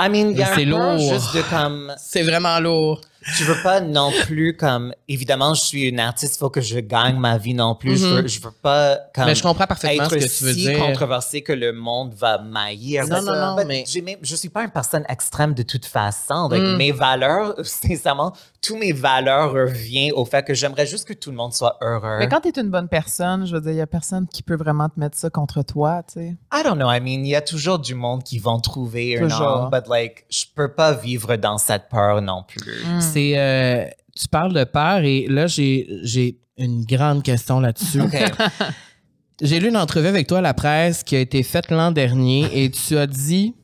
I 0.00 0.08
mean, 0.08 0.32
Mais 0.34 0.44
c'est 0.54 0.64
lourd. 0.64 0.98
juste 0.98 1.36
de 1.36 1.42
comme, 1.50 1.92
C'est 1.98 2.22
vraiment 2.22 2.58
lourd. 2.58 3.00
Tu 3.36 3.44
veux 3.44 3.60
pas 3.62 3.80
non 3.80 4.10
plus 4.26 4.56
comme, 4.56 4.92
évidemment, 5.08 5.54
je 5.54 5.60
suis 5.60 5.82
une 5.88 6.00
artiste, 6.00 6.36
il 6.36 6.38
faut 6.38 6.50
que 6.50 6.60
je 6.60 6.78
gagne 6.80 7.18
ma 7.18 7.38
vie 7.38 7.54
non 7.54 7.74
plus. 7.74 7.96
je, 7.96 8.06
veux, 8.06 8.26
je 8.26 8.40
veux 8.40 8.50
pas 8.62 8.98
comme. 9.14 9.26
Mais 9.26 9.34
je 9.34 9.42
comprends 9.42 9.66
parfaitement 9.66 10.04
être 10.04 10.10
ce 10.10 10.16
que 10.16 10.38
tu 10.38 10.44
veux 10.44 10.52
si 10.52 10.60
dire. 10.66 10.78
controversé 10.78 11.42
que 11.42 11.52
le 11.52 11.72
monde 11.72 12.14
va 12.14 12.38
maillir. 12.38 13.06
Non, 13.06 13.22
non, 13.22 13.34
non, 13.34 13.56
mais- 13.56 13.84
même- 14.02 14.18
je 14.22 14.36
suis 14.36 14.48
pas 14.48 14.64
une 14.64 14.70
personne 14.70 15.04
extrême 15.08 15.54
de 15.54 15.62
toute 15.62 15.86
façon. 15.86 16.48
Mm. 16.48 16.76
Mes 16.76 16.92
valeurs, 16.92 17.54
sincèrement, 17.62 18.32
tous 18.60 18.76
mes 18.76 18.92
valeurs 18.92 19.52
reviennent 19.52 20.12
au 20.12 20.24
fait 20.24 20.42
que 20.44 20.54
j'aimerais 20.54 20.86
juste 20.86 21.06
que 21.06 21.12
tout 21.12 21.30
le 21.30 21.36
monde 21.36 21.52
soit 21.52 21.76
heureux. 21.80 22.18
Mais 22.18 22.28
quand 22.28 22.40
tu 22.40 22.48
es 22.48 22.60
une 22.60 22.70
bonne 22.70 22.88
personne, 22.88 23.46
je 23.46 23.54
veux 23.54 23.60
dire, 23.60 23.72
il 23.72 23.78
y 23.78 23.80
a 23.80 23.86
personne 23.86 24.26
qui 24.26 24.42
peut 24.42 24.56
vraiment 24.56 24.88
te 24.88 24.98
mettre 24.98 25.16
ça 25.16 25.30
contre 25.30 25.62
toi, 25.62 26.02
tu 26.06 26.20
sais. 26.20 26.36
I 26.52 26.62
don't 26.64 26.76
know. 26.76 26.90
I 26.90 27.00
mean, 27.00 27.24
il 27.24 27.28
y 27.28 27.36
a 27.36 27.42
toujours 27.42 27.78
du 27.78 27.94
monde 27.94 28.22
qui 28.22 28.38
vont 28.38 28.58
trouver 28.60 29.18
un 29.18 29.28
Toujours. 29.28 29.46
homme, 29.46 29.70
but 29.70 29.88
like, 29.88 30.24
je 30.30 30.44
peux 30.54 30.72
pas 30.72 30.92
vivre 30.92 31.36
dans 31.36 31.58
cette 31.58 31.88
peur 31.88 32.20
non 32.22 32.42
plus. 32.46 32.84
Mm. 32.84 33.00
C'est, 33.18 33.32
euh, 33.36 33.84
tu 34.16 34.28
parles 34.28 34.52
de 34.52 34.62
peur 34.64 34.98
et 34.98 35.26
là, 35.28 35.46
j'ai, 35.48 36.38
une 36.56 36.84
grande 36.84 37.22
question 37.22 37.60
là-dessus. 37.60 38.00
J'ai 39.40 39.60
lu 39.60 39.68
une 39.68 39.76
entrevue 39.76 40.08
avec 40.08 40.26
toi 40.26 40.38
à 40.38 40.40
la 40.40 40.54
presse 40.54 41.04
qui 41.04 41.14
a 41.14 41.20
été 41.20 41.44
faite 41.44 41.70
l'an 41.70 41.92
dernier 41.92 42.48
et 42.52 42.70
tu 42.72 42.98
as 42.98 43.06
dit 43.06 43.54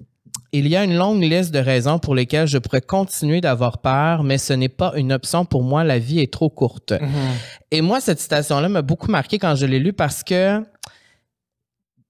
Il 0.53 0.69
y 0.69 0.77
a 0.77 0.85
une 0.85 0.97
longue 0.97 1.21
liste 1.21 1.53
de 1.53 1.59
raisons 1.59 1.99
pour 1.99 2.15
lesquelles 2.15 2.47
je 2.47 2.59
pourrais 2.59 2.81
continuer 2.81 3.41
d'avoir 3.41 3.79
peur, 3.79 4.23
mais 4.23 4.39
ce 4.39 4.53
n'est 4.53 4.69
pas 4.69 4.93
une 4.95 5.13
option 5.13 5.45
pour 5.45 5.65
moi. 5.65 5.83
La 5.83 5.99
vie 5.99 6.21
est 6.21 6.33
trop 6.33 6.49
courte. 6.49 6.93
Mhm. 6.93 7.09
Et 7.73 7.81
moi, 7.81 8.01
cette 8.01 8.21
citation-là 8.21 8.69
m'a 8.69 8.83
beaucoup 8.83 9.11
marqué 9.11 9.41
quand 9.41 9.57
je 9.57 9.67
l'ai 9.67 9.81
lue 9.81 9.93
parce 9.93 10.23
que 10.23 10.65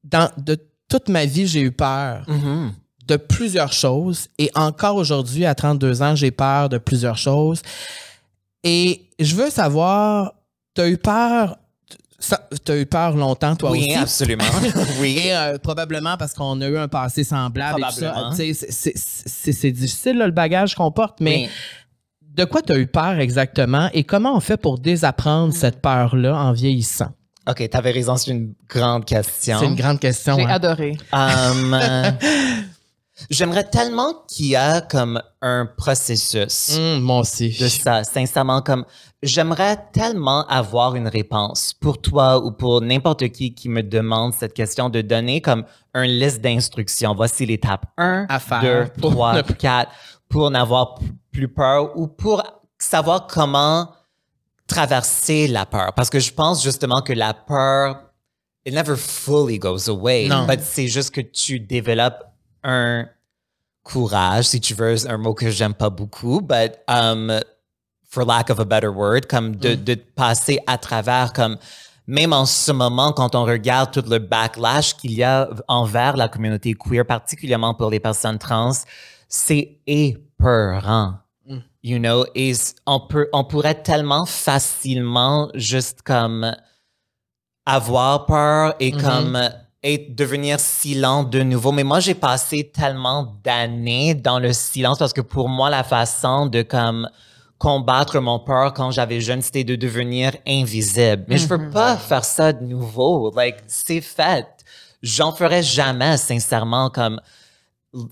dans, 0.02 0.30
de 0.36 0.58
toute 0.90 1.08
ma 1.08 1.24
vie, 1.24 1.46
j'ai 1.46 1.62
eu 1.62 1.72
peur 1.72 2.24
Mhm. 2.28 2.72
De 3.06 3.16
plusieurs 3.16 3.72
choses. 3.72 4.28
Et 4.38 4.50
encore 4.54 4.96
aujourd'hui, 4.96 5.44
à 5.44 5.54
32 5.54 6.02
ans, 6.02 6.14
j'ai 6.14 6.30
peur 6.30 6.68
de 6.68 6.78
plusieurs 6.78 7.18
choses. 7.18 7.60
Et 8.62 9.02
je 9.18 9.34
veux 9.34 9.50
savoir, 9.50 10.32
tu 10.74 10.80
as 10.82 10.88
eu 10.88 10.96
peur, 10.96 11.58
tu 12.64 12.72
as 12.72 12.76
eu 12.78 12.86
peur 12.86 13.14
longtemps, 13.16 13.54
toi 13.56 13.70
oui, 13.72 13.86
aussi? 13.88 13.94
absolument. 13.96 14.44
oui. 15.00 15.20
Et 15.22 15.36
euh, 15.36 15.58
probablement 15.58 16.16
parce 16.16 16.32
qu'on 16.32 16.60
a 16.62 16.66
eu 16.68 16.78
un 16.78 16.88
passé 16.88 17.24
semblable. 17.24 17.84
Tu 18.36 18.54
c'est- 18.54 19.70
difficile, 19.72 20.16
là, 20.18 20.26
le 20.26 20.32
bagage 20.32 20.74
qu'on 20.74 20.90
porte, 20.90 21.20
mais 21.20 21.44
Oui. 21.44 21.48
de 22.22 22.44
quoi 22.46 22.62
tu 22.62 22.72
as 22.72 22.78
eu 22.78 22.86
peur 22.86 23.18
exactement 23.20 23.90
et 23.92 24.04
comment 24.04 24.34
on 24.34 24.40
fait 24.40 24.56
pour 24.56 24.78
désapprendre 24.78 25.48
Mm. 25.48 25.56
cette 25.56 25.82
peur-là 25.82 26.34
en 26.34 26.52
vieillissant? 26.52 27.10
OK, 27.46 27.68
t'avais 27.68 27.90
raison, 27.90 28.16
c'est 28.16 28.30
une 28.30 28.54
grande 28.70 29.04
question. 29.04 29.58
C'est 29.60 29.66
une 29.66 29.74
grande 29.74 30.00
question. 30.00 30.36
J'ai 30.38 30.44
hein. 30.44 30.48
adoré. 30.48 30.96
Um, 31.12 31.74
euh, 31.74 32.10
J'aimerais 33.30 33.64
tellement 33.70 34.12
qu'il 34.28 34.46
y 34.46 34.56
a 34.56 34.80
comme 34.80 35.22
un 35.40 35.66
processus 35.76 36.76
Hum, 36.76 37.00
moi 37.00 37.20
aussi. 37.20 37.56
de 37.58 37.68
ça. 37.68 38.02
Sincèrement, 38.02 38.60
comme 38.60 38.84
j'aimerais 39.22 39.78
tellement 39.92 40.44
avoir 40.48 40.96
une 40.96 41.06
réponse 41.06 41.74
pour 41.80 42.00
toi 42.00 42.44
ou 42.44 42.50
pour 42.50 42.80
n'importe 42.80 43.28
qui 43.28 43.54
qui 43.54 43.68
me 43.68 43.82
demande 43.82 44.34
cette 44.34 44.52
question 44.52 44.88
de 44.90 45.00
donner 45.00 45.40
comme 45.40 45.64
un 45.94 46.06
liste 46.06 46.40
d'instructions. 46.40 47.14
Voici 47.14 47.46
l'étape 47.46 47.86
1, 47.96 48.26
À 48.28 48.38
faire 48.40 48.60
2, 48.94 49.00
pour 49.00 49.12
3, 49.12 49.34
ne- 49.34 49.42
4 49.52 49.90
pour 50.28 50.50
n'avoir 50.50 50.98
plus 51.30 51.48
peur 51.48 51.96
ou 51.96 52.08
pour 52.08 52.42
savoir 52.78 53.28
comment 53.28 53.90
traverser 54.66 55.46
la 55.48 55.66
peur. 55.66 55.92
Parce 55.94 56.10
que 56.10 56.18
je 56.18 56.32
pense 56.32 56.62
justement 56.62 57.00
que 57.02 57.12
la 57.12 57.34
peur, 57.34 58.10
it 58.64 58.74
never 58.74 58.96
fully 58.96 59.58
goes 59.58 59.88
away. 59.88 60.26
Non. 60.28 60.46
But 60.46 60.60
c'est 60.62 60.88
juste 60.88 61.10
que 61.14 61.20
tu 61.20 61.60
développes 61.60 62.24
un 62.64 63.06
courage, 63.82 64.46
si 64.46 64.60
tu 64.60 64.74
veux, 64.74 65.06
un 65.08 65.18
mot 65.18 65.34
que 65.34 65.50
j'aime 65.50 65.74
pas 65.74 65.90
beaucoup, 65.90 66.40
but 66.40 66.72
um, 66.88 67.40
for 68.08 68.24
lack 68.24 68.48
of 68.50 68.58
a 68.58 68.64
better 68.64 68.88
word, 68.88 69.26
comme 69.28 69.56
de, 69.56 69.74
de 69.74 69.94
passer 69.94 70.58
à 70.66 70.78
travers, 70.78 71.32
comme 71.32 71.56
même 72.06 72.32
en 72.32 72.46
ce 72.46 72.72
moment, 72.72 73.12
quand 73.12 73.34
on 73.34 73.44
regarde 73.44 73.90
tout 73.92 74.04
le 74.08 74.18
backlash 74.18 74.94
qu'il 74.96 75.12
y 75.12 75.22
a 75.22 75.48
envers 75.68 76.16
la 76.16 76.28
communauté 76.28 76.74
queer, 76.74 77.04
particulièrement 77.06 77.74
pour 77.74 77.90
les 77.90 78.00
personnes 78.00 78.38
trans, 78.38 78.72
c'est 79.28 79.78
épeurant. 79.86 81.14
You 81.82 81.98
know, 81.98 82.24
et 82.34 82.52
on 82.86 83.00
peut, 83.00 83.28
on 83.34 83.44
pourrait 83.44 83.82
tellement 83.82 84.24
facilement 84.24 85.50
juste 85.54 86.00
comme 86.00 86.54
avoir 87.66 88.24
peur 88.26 88.74
et 88.80 88.92
Mhm. 88.92 89.00
comme 89.02 89.38
être, 89.84 90.16
devenir 90.16 90.58
silent 90.58 91.22
de 91.22 91.42
nouveau. 91.42 91.70
Mais 91.70 91.84
moi, 91.84 92.00
j'ai 92.00 92.14
passé 92.14 92.70
tellement 92.74 93.36
d'années 93.44 94.14
dans 94.14 94.38
le 94.38 94.52
silence 94.52 94.98
parce 94.98 95.12
que 95.12 95.20
pour 95.20 95.48
moi, 95.48 95.70
la 95.70 95.84
façon 95.84 96.46
de 96.46 96.62
comme 96.62 97.08
combattre 97.58 98.18
mon 98.20 98.40
peur 98.40 98.74
quand 98.74 98.90
j'avais 98.90 99.20
jeune, 99.20 99.40
c'était 99.40 99.64
de 99.64 99.76
devenir 99.76 100.32
invisible. 100.46 101.24
Mais 101.28 101.38
je 101.38 101.46
veux 101.46 101.70
pas 101.70 101.96
faire 101.96 102.24
ça 102.24 102.52
de 102.52 102.64
nouveau. 102.64 103.32
Like, 103.34 103.56
c'est 103.66 104.00
fait. 104.00 104.46
J'en 105.02 105.32
ferai 105.32 105.62
jamais, 105.62 106.16
sincèrement, 106.16 106.90
comme, 106.90 107.20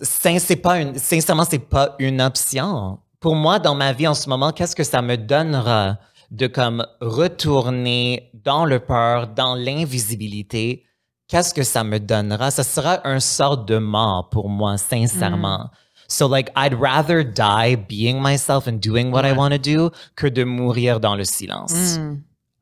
c'est 0.01 0.57
pas 0.57 0.81
une, 0.81 0.99
sincèrement, 0.99 1.45
c'est 1.49 1.59
pas 1.59 1.97
une 1.99 2.21
option. 2.21 2.99
Pour 3.19 3.35
moi, 3.35 3.59
dans 3.59 3.75
ma 3.75 3.93
vie 3.93 4.07
en 4.07 4.15
ce 4.15 4.29
moment, 4.29 4.53
qu'est-ce 4.53 4.77
que 4.77 4.85
ça 4.85 5.03
me 5.03 5.17
donnera 5.17 5.99
de 6.31 6.47
comme 6.47 6.87
retourner 7.01 8.31
dans 8.35 8.65
le 8.65 8.81
peur, 8.81 9.29
dans 9.29 9.55
l'invisibilité? 9.55 10.85
Qu'est-ce 11.33 11.55
que 11.55 11.63
ça 11.63 11.83
me 11.83 11.99
donnera? 11.99 12.51
Ça 12.51 12.63
sera 12.63 13.01
un 13.09 13.19
sort 13.19 13.57
de 13.65 13.79
mort 13.79 14.29
pour 14.29 14.51
moi, 14.51 14.77
sincèrement. 14.77 15.71
So 16.07 16.29
like, 16.29 16.51
I'd 16.55 16.75
rather 16.79 17.25
die 17.25 17.75
being 17.75 18.21
myself 18.21 18.69
and 18.69 18.81
doing 18.83 19.11
what 19.11 19.25
I 19.27 19.33
want 19.33 19.53
to 19.53 19.57
do 19.59 19.91
que 20.15 20.27
de 20.27 20.45
mourir 20.45 21.01
dans 21.01 21.17
le 21.17 21.25
silence. 21.25 21.99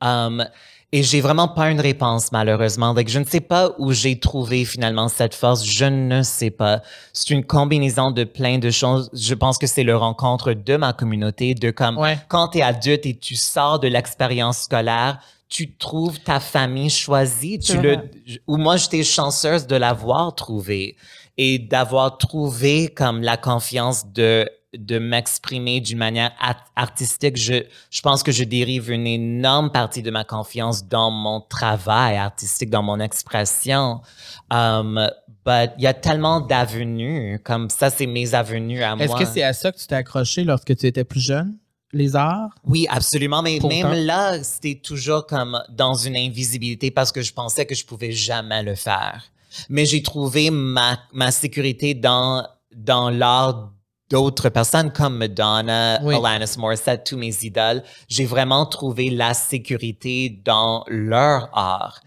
Um, 0.00 0.44
et 0.92 1.02
j'ai 1.02 1.20
vraiment 1.20 1.48
pas 1.48 1.68
une 1.72 1.80
réponse, 1.80 2.30
malheureusement. 2.30 2.92
Like, 2.92 3.08
je 3.08 3.18
ne 3.18 3.24
sais 3.24 3.40
pas 3.40 3.72
où 3.78 3.90
j'ai 3.90 4.20
trouvé 4.20 4.64
finalement 4.64 5.08
cette 5.08 5.34
force. 5.34 5.64
Je 5.64 5.86
ne 5.86 6.22
sais 6.22 6.50
pas. 6.50 6.80
C'est 7.12 7.30
une 7.30 7.44
combinaison 7.44 8.12
de 8.12 8.22
plein 8.22 8.58
de 8.58 8.70
choses. 8.70 9.10
Je 9.12 9.34
pense 9.34 9.58
que 9.58 9.66
c'est 9.66 9.82
le 9.82 9.96
rencontre 9.96 10.52
de 10.52 10.76
ma 10.76 10.92
communauté, 10.92 11.54
de 11.56 11.72
comme, 11.72 11.98
Ouais. 11.98 12.20
quand 12.28 12.46
tu 12.50 12.58
es 12.58 12.62
adulte 12.62 13.04
et 13.04 13.16
tu 13.18 13.34
sors 13.34 13.80
de 13.80 13.88
l'expérience 13.88 14.58
scolaire, 14.58 15.18
tu 15.50 15.76
trouves 15.76 16.18
ta 16.20 16.40
famille 16.40 16.88
choisie? 16.88 17.58
Tu 17.58 17.76
le, 17.82 17.98
ou 18.46 18.56
moi, 18.56 18.76
j'étais 18.78 19.02
chanceuse 19.02 19.66
de 19.66 19.76
l'avoir 19.76 20.34
trouvé 20.34 20.96
et 21.36 21.58
d'avoir 21.58 22.16
trouvé 22.16 22.88
comme 22.88 23.20
la 23.20 23.36
confiance 23.36 24.06
de 24.06 24.48
de 24.72 25.00
m'exprimer 25.00 25.80
d'une 25.80 25.98
manière 25.98 26.30
art- 26.38 26.70
artistique. 26.76 27.36
Je, 27.36 27.64
je 27.90 28.00
pense 28.02 28.22
que 28.22 28.30
je 28.30 28.44
dérive 28.44 28.88
une 28.92 29.04
énorme 29.04 29.72
partie 29.72 30.00
de 30.00 30.12
ma 30.12 30.22
confiance 30.22 30.86
dans 30.86 31.10
mon 31.10 31.40
travail 31.40 32.16
artistique, 32.16 32.70
dans 32.70 32.84
mon 32.84 33.00
expression. 33.00 34.00
Um, 34.48 35.10
but 35.44 35.72
il 35.76 35.82
y 35.82 35.88
a 35.88 35.92
tellement 35.94 36.40
d'avenues, 36.40 37.40
comme 37.42 37.68
ça, 37.68 37.90
c'est 37.90 38.06
mes 38.06 38.32
avenues 38.34 38.84
à 38.84 38.94
moi. 38.94 39.04
Est-ce 39.06 39.16
que 39.16 39.24
c'est 39.24 39.42
à 39.42 39.52
ça 39.52 39.72
que 39.72 39.78
tu 39.78 39.88
t'es 39.88 39.96
accroché 39.96 40.44
lorsque 40.44 40.76
tu 40.76 40.86
étais 40.86 41.02
plus 41.02 41.20
jeune? 41.20 41.56
Les 41.92 42.14
arts? 42.14 42.50
Oui, 42.64 42.86
absolument. 42.88 43.42
Mais 43.42 43.58
Pourtant. 43.58 43.88
même 43.90 44.06
là, 44.06 44.42
c'était 44.44 44.76
toujours 44.76 45.26
comme 45.26 45.60
dans 45.70 45.94
une 45.94 46.16
invisibilité 46.16 46.90
parce 46.90 47.10
que 47.10 47.22
je 47.22 47.32
pensais 47.32 47.66
que 47.66 47.74
je 47.74 47.84
pouvais 47.84 48.12
jamais 48.12 48.62
le 48.62 48.74
faire. 48.76 49.24
Mais 49.68 49.84
j'ai 49.84 50.02
trouvé 50.02 50.50
ma, 50.50 50.98
ma 51.12 51.32
sécurité 51.32 51.94
dans, 51.94 52.46
dans 52.74 53.10
l'art 53.10 53.72
d'autres 54.10 54.48
personnes 54.48 54.92
comme 54.92 55.16
Madonna, 55.16 56.00
Oui. 56.02 56.16
Alanis 56.16 56.56
Morissette, 56.58 57.04
tous 57.04 57.16
mes 57.16 57.32
idoles. 57.42 57.82
J'ai 58.08 58.26
vraiment 58.26 58.66
trouvé 58.66 59.08
la 59.08 59.32
sécurité 59.34 60.40
dans 60.44 60.84
leur 60.88 61.48
art. 61.56 62.00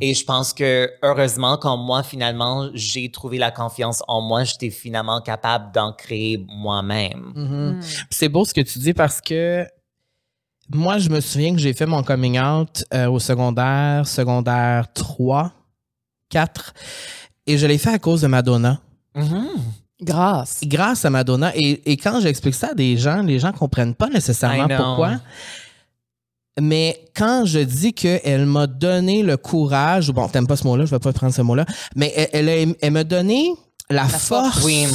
Et 0.00 0.12
je 0.14 0.24
pense 0.24 0.52
que 0.52 0.90
heureusement, 1.02 1.56
quand 1.56 1.76
moi, 1.76 2.02
finalement, 2.02 2.68
j'ai 2.74 3.10
trouvé 3.10 3.38
la 3.38 3.50
confiance 3.50 4.02
en 4.08 4.20
moi, 4.20 4.44
j'étais 4.44 4.70
finalement 4.70 5.20
capable 5.20 5.72
d'en 5.72 5.92
créer 5.92 6.44
moi-même. 6.48 7.32
Mhm. 7.34 7.80
C'est 8.10 8.28
beau 8.28 8.44
ce 8.44 8.52
que 8.52 8.60
tu 8.60 8.78
dis 8.78 8.92
parce 8.92 9.20
que 9.20 9.66
moi, 10.72 10.98
je 10.98 11.08
me 11.08 11.20
souviens 11.20 11.52
que 11.54 11.60
j'ai 11.60 11.72
fait 11.72 11.86
mon 11.86 12.02
coming 12.02 12.38
out 12.38 12.84
euh, 12.94 13.10
au 13.10 13.18
secondaire, 13.18 14.06
secondaire 14.06 14.92
3, 14.92 15.52
4, 16.28 16.74
et 17.46 17.58
je 17.58 17.66
l'ai 17.66 17.78
fait 17.78 17.90
à 17.90 17.98
cause 17.98 18.20
de 18.20 18.26
Madonna. 18.28 18.80
Mhm. 19.14 19.48
Grâce. 20.02 20.60
Grâce 20.64 21.04
à 21.04 21.10
Madonna. 21.10 21.52
Et, 21.54 21.92
et 21.92 21.96
quand 21.96 22.20
j'explique 22.20 22.54
ça 22.54 22.68
à 22.68 22.74
des 22.74 22.96
gens, 22.96 23.22
les 23.22 23.38
gens 23.38 23.52
comprennent 23.52 23.94
pas 23.94 24.08
nécessairement 24.08 24.68
pourquoi. 24.68 25.20
Mais 26.60 27.08
quand 27.14 27.44
je 27.46 27.60
dis 27.60 27.92
qu'elle 27.92 28.46
m'a 28.46 28.66
donné 28.66 29.22
le 29.22 29.36
courage, 29.36 30.08
ou 30.08 30.12
bon, 30.12 30.28
t'aimes 30.28 30.46
pas 30.46 30.56
ce 30.56 30.66
mot-là, 30.66 30.84
je 30.84 30.90
vais 30.90 30.98
pas 30.98 31.12
prendre 31.12 31.34
ce 31.34 31.42
mot-là, 31.42 31.64
mais 31.96 32.12
elle, 32.32 32.48
elle, 32.80 32.90
m'a 32.90 33.04
donné 33.04 33.52
la, 33.88 34.06
force, 34.06 34.60
force. 34.60 34.64
Oui. 34.64 34.86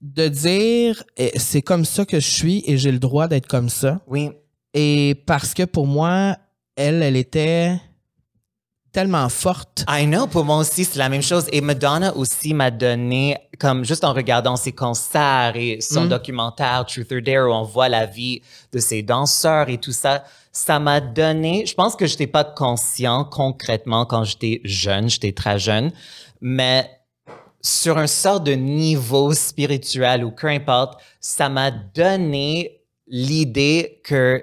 de 0.00 0.28
dire 0.28 1.02
eh, 1.16 1.32
c'est 1.38 1.62
comme 1.62 1.84
ça 1.84 2.04
que 2.04 2.20
je 2.20 2.30
suis 2.30 2.62
et 2.66 2.78
j'ai 2.78 2.92
le 2.92 2.98
droit 2.98 3.26
d'être 3.26 3.46
comme 3.46 3.68
ça. 3.68 4.00
Oui. 4.06 4.30
Et 4.74 5.22
parce 5.26 5.54
que 5.54 5.64
pour 5.64 5.86
moi, 5.86 6.36
elle, 6.76 7.02
elle 7.02 7.16
était 7.16 7.80
tellement 8.96 9.28
forte. 9.28 9.84
I 9.90 10.06
know, 10.06 10.26
pour 10.26 10.46
moi 10.46 10.56
aussi, 10.56 10.86
c'est 10.86 10.98
la 10.98 11.10
même 11.10 11.20
chose. 11.20 11.44
Et 11.52 11.60
Madonna 11.60 12.16
aussi 12.16 12.54
m'a 12.54 12.70
donné, 12.70 13.36
comme 13.58 13.84
juste 13.84 14.04
en 14.04 14.14
regardant 14.14 14.56
ses 14.56 14.72
concerts 14.72 15.52
et 15.54 15.82
son 15.82 16.06
Mm. 16.06 16.08
documentaire 16.08 16.86
Truth 16.86 17.12
or 17.12 17.20
Dare, 17.20 17.46
où 17.46 17.52
on 17.52 17.62
voit 17.62 17.90
la 17.90 18.06
vie 18.06 18.40
de 18.72 18.78
ses 18.78 19.02
danseurs 19.02 19.68
et 19.68 19.76
tout 19.76 19.92
ça, 19.92 20.24
ça 20.50 20.78
m'a 20.78 21.02
donné, 21.02 21.66
je 21.66 21.74
pense 21.74 21.94
que 21.94 22.06
je 22.06 22.12
n'étais 22.14 22.26
pas 22.26 22.44
conscient 22.44 23.24
concrètement 23.24 24.06
quand 24.06 24.24
j'étais 24.24 24.62
jeune, 24.64 25.10
j'étais 25.10 25.32
très 25.32 25.58
jeune, 25.58 25.92
mais 26.40 26.88
sur 27.60 27.98
un 27.98 28.06
sort 28.06 28.40
de 28.40 28.52
niveau 28.52 29.34
spirituel 29.34 30.24
ou 30.24 30.30
peu 30.30 30.46
importe, 30.46 30.98
ça 31.20 31.50
m'a 31.50 31.70
donné 31.70 32.80
l'idée 33.06 34.00
que 34.04 34.42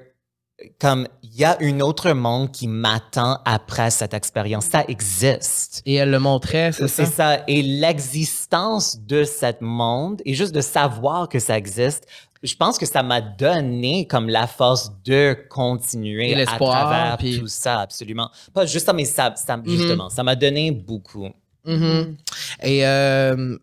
comme 0.79 1.07
il 1.23 1.35
y 1.35 1.43
a 1.43 1.57
un 1.61 1.79
autre 1.79 2.11
monde 2.13 2.51
qui 2.51 2.67
m'attend 2.67 3.39
après 3.45 3.89
cette 3.91 4.13
expérience. 4.13 4.65
Ça 4.65 4.83
existe. 4.87 5.81
Et 5.85 5.95
elle 5.95 6.11
le 6.11 6.19
montrait, 6.19 6.71
c'est 6.71 6.87
ça? 6.87 7.05
C'est 7.05 7.11
ça? 7.11 7.39
Et 7.47 7.61
l'existence 7.61 8.99
de 8.99 9.23
cet 9.23 9.61
monde 9.61 10.21
et 10.25 10.33
juste 10.33 10.53
de 10.53 10.61
savoir 10.61 11.27
que 11.29 11.39
ça 11.39 11.57
existe, 11.57 12.05
je 12.43 12.55
pense 12.55 12.77
que 12.77 12.85
ça 12.85 13.03
m'a 13.03 13.21
donné 13.21 14.05
comme 14.05 14.27
la 14.27 14.47
force 14.47 14.91
de 15.05 15.35
continuer 15.49 16.33
à 16.41 16.45
travers 16.45 17.17
puis- 17.17 17.39
tout 17.39 17.47
ça, 17.47 17.79
absolument. 17.79 18.29
Pas 18.53 18.65
juste 18.65 18.85
ça, 18.85 18.93
mais 18.93 19.05
ça, 19.05 19.33
ça- 19.35 19.61
justement, 19.65 20.09
ça 20.09 20.23
m'a 20.23 20.35
donné 20.35 20.71
beaucoup. 20.71 21.29
Mhm. 21.65 22.17
Et 22.61 22.85
euh, 22.85 23.57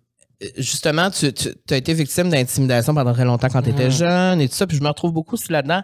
justement, 0.57 1.11
tu, 1.11 1.31
tu 1.35 1.51
as 1.71 1.77
été 1.77 1.93
victime 1.93 2.31
d'intimidation 2.31 2.95
pendant 2.95 3.13
très 3.13 3.27
longtemps 3.27 3.49
quand 3.49 3.61
tu 3.63 3.69
étais 3.71 3.85
Mhm. 3.85 3.91
jeune 3.91 4.41
et 4.41 4.49
tout 4.49 4.55
ça, 4.55 4.67
puis 4.67 4.79
je 4.79 4.83
me 4.83 4.89
retrouve 4.89 5.13
beaucoup 5.13 5.37
là-dedans. 5.51 5.83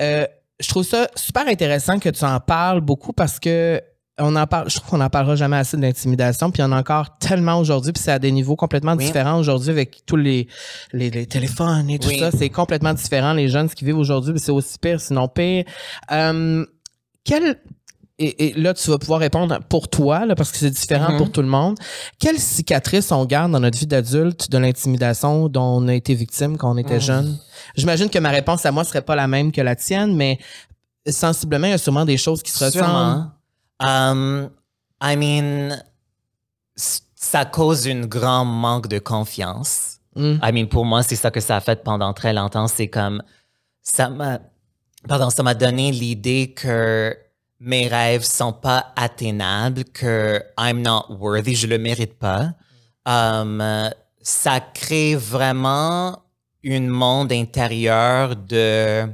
Euh, 0.00 0.24
je 0.60 0.68
trouve 0.68 0.84
ça 0.84 1.08
super 1.16 1.46
intéressant 1.48 1.98
que 1.98 2.08
tu 2.08 2.24
en 2.24 2.38
parles 2.40 2.80
beaucoup 2.80 3.12
parce 3.12 3.38
que 3.40 3.80
on 4.22 4.36
en 4.36 4.46
parle, 4.46 4.68
je 4.68 4.76
trouve 4.76 4.90
qu'on 4.90 4.98
n'en 4.98 5.08
parlera 5.08 5.34
jamais 5.34 5.56
assez 5.56 5.78
de 5.78 5.82
l'intimidation, 5.82 6.50
puis 6.50 6.60
il 6.60 6.66
y 6.66 6.68
en 6.68 6.72
a 6.72 6.78
encore 6.78 7.16
tellement 7.18 7.58
aujourd'hui, 7.58 7.92
puis 7.92 8.02
c'est 8.02 8.12
à 8.12 8.18
des 8.18 8.30
niveaux 8.30 8.54
complètement 8.54 8.92
Oui. 8.94 9.06
différents 9.06 9.38
aujourd'hui 9.38 9.70
avec 9.70 10.04
tous 10.04 10.16
les, 10.16 10.46
les, 10.92 11.08
les 11.08 11.24
téléphones 11.26 11.88
et 11.88 11.98
tout 11.98 12.08
Oui. 12.08 12.18
ça. 12.18 12.30
C'est 12.30 12.50
complètement 12.50 12.92
différent. 12.92 13.32
Les 13.32 13.48
jeunes, 13.48 13.70
ce 13.70 13.74
qu'ils 13.74 13.86
vivent 13.86 13.96
aujourd'hui, 13.98 14.34
c'est 14.38 14.52
aussi 14.52 14.78
pire, 14.78 15.00
sinon 15.00 15.26
pire. 15.28 15.64
Euh, 16.12 16.66
quel, 17.24 17.56
et, 18.24 18.48
et 18.48 18.52
là, 18.60 18.74
tu 18.74 18.90
vas 18.90 18.98
pouvoir 18.98 19.20
répondre 19.20 19.58
pour 19.68 19.88
toi, 19.88 20.26
là, 20.26 20.34
parce 20.34 20.50
que 20.52 20.58
c'est 20.58 20.70
différent 20.70 21.12
Mhm. 21.12 21.18
pour 21.18 21.32
tout 21.32 21.42
le 21.42 21.48
monde. 21.48 21.76
Quelle 22.18 22.38
cicatrice 22.38 23.10
on 23.12 23.24
garde 23.24 23.50
dans 23.52 23.60
notre 23.60 23.78
vie 23.78 23.86
d'adulte 23.86 24.50
de 24.50 24.58
l'intimidation 24.58 25.48
dont 25.48 25.62
on 25.78 25.88
a 25.88 25.94
été 25.94 26.14
victime 26.14 26.56
quand 26.58 26.70
on 26.72 26.76
était 26.76 26.94
Mhm. 26.94 27.00
jeune? 27.00 27.38
J'imagine 27.76 28.10
que 28.10 28.18
ma 28.18 28.30
réponse 28.30 28.64
à 28.66 28.72
moi 28.72 28.84
serait 28.84 29.02
pas 29.02 29.16
la 29.16 29.26
même 29.26 29.52
que 29.52 29.60
la 29.60 29.74
tienne, 29.76 30.14
mais 30.16 30.38
sensiblement, 31.08 31.66
il 31.66 31.70
y 31.70 31.74
a 31.74 31.78
sûrement 31.78 32.04
des 32.04 32.16
choses 32.18 32.42
qui 32.42 32.50
se 32.50 32.64
ressemblent. 32.64 33.30
Um, 33.82 34.50
I 35.02 35.16
mean, 35.16 35.76
ça 36.76 37.44
cause 37.44 37.86
une 37.86 38.06
grand 38.06 38.44
manque 38.44 38.88
de 38.88 38.98
confiance. 38.98 39.98
Mm. 40.16 40.34
I 40.42 40.52
mean, 40.52 40.66
pour 40.66 40.84
moi, 40.84 41.02
c'est 41.02 41.16
ça 41.16 41.30
que 41.30 41.40
ça 41.40 41.56
a 41.56 41.60
fait 41.60 41.82
pendant 41.82 42.12
très 42.12 42.32
longtemps. 42.32 42.66
C'est 42.68 42.88
comme, 42.88 43.22
ça 43.82 44.08
m'a, 44.10 44.40
pardon, 45.08 45.30
ça 45.30 45.42
m'a 45.42 45.54
donné 45.54 45.92
l'idée 45.92 46.52
que 46.54 47.16
mes 47.60 47.86
rêves 47.88 48.24
sont 48.24 48.52
pas 48.54 48.92
atteignables, 48.96 49.84
que 49.84 50.42
I'm 50.58 50.80
not 50.82 51.06
worthy, 51.10 51.54
je 51.54 51.66
le 51.66 51.78
mérite 51.78 52.18
pas. 52.18 52.54
Um, 53.06 53.62
ça 54.22 54.60
crée 54.60 55.14
vraiment 55.14 56.22
un 56.64 56.80
monde 56.80 57.32
intérieur 57.32 58.34
de 58.36 59.06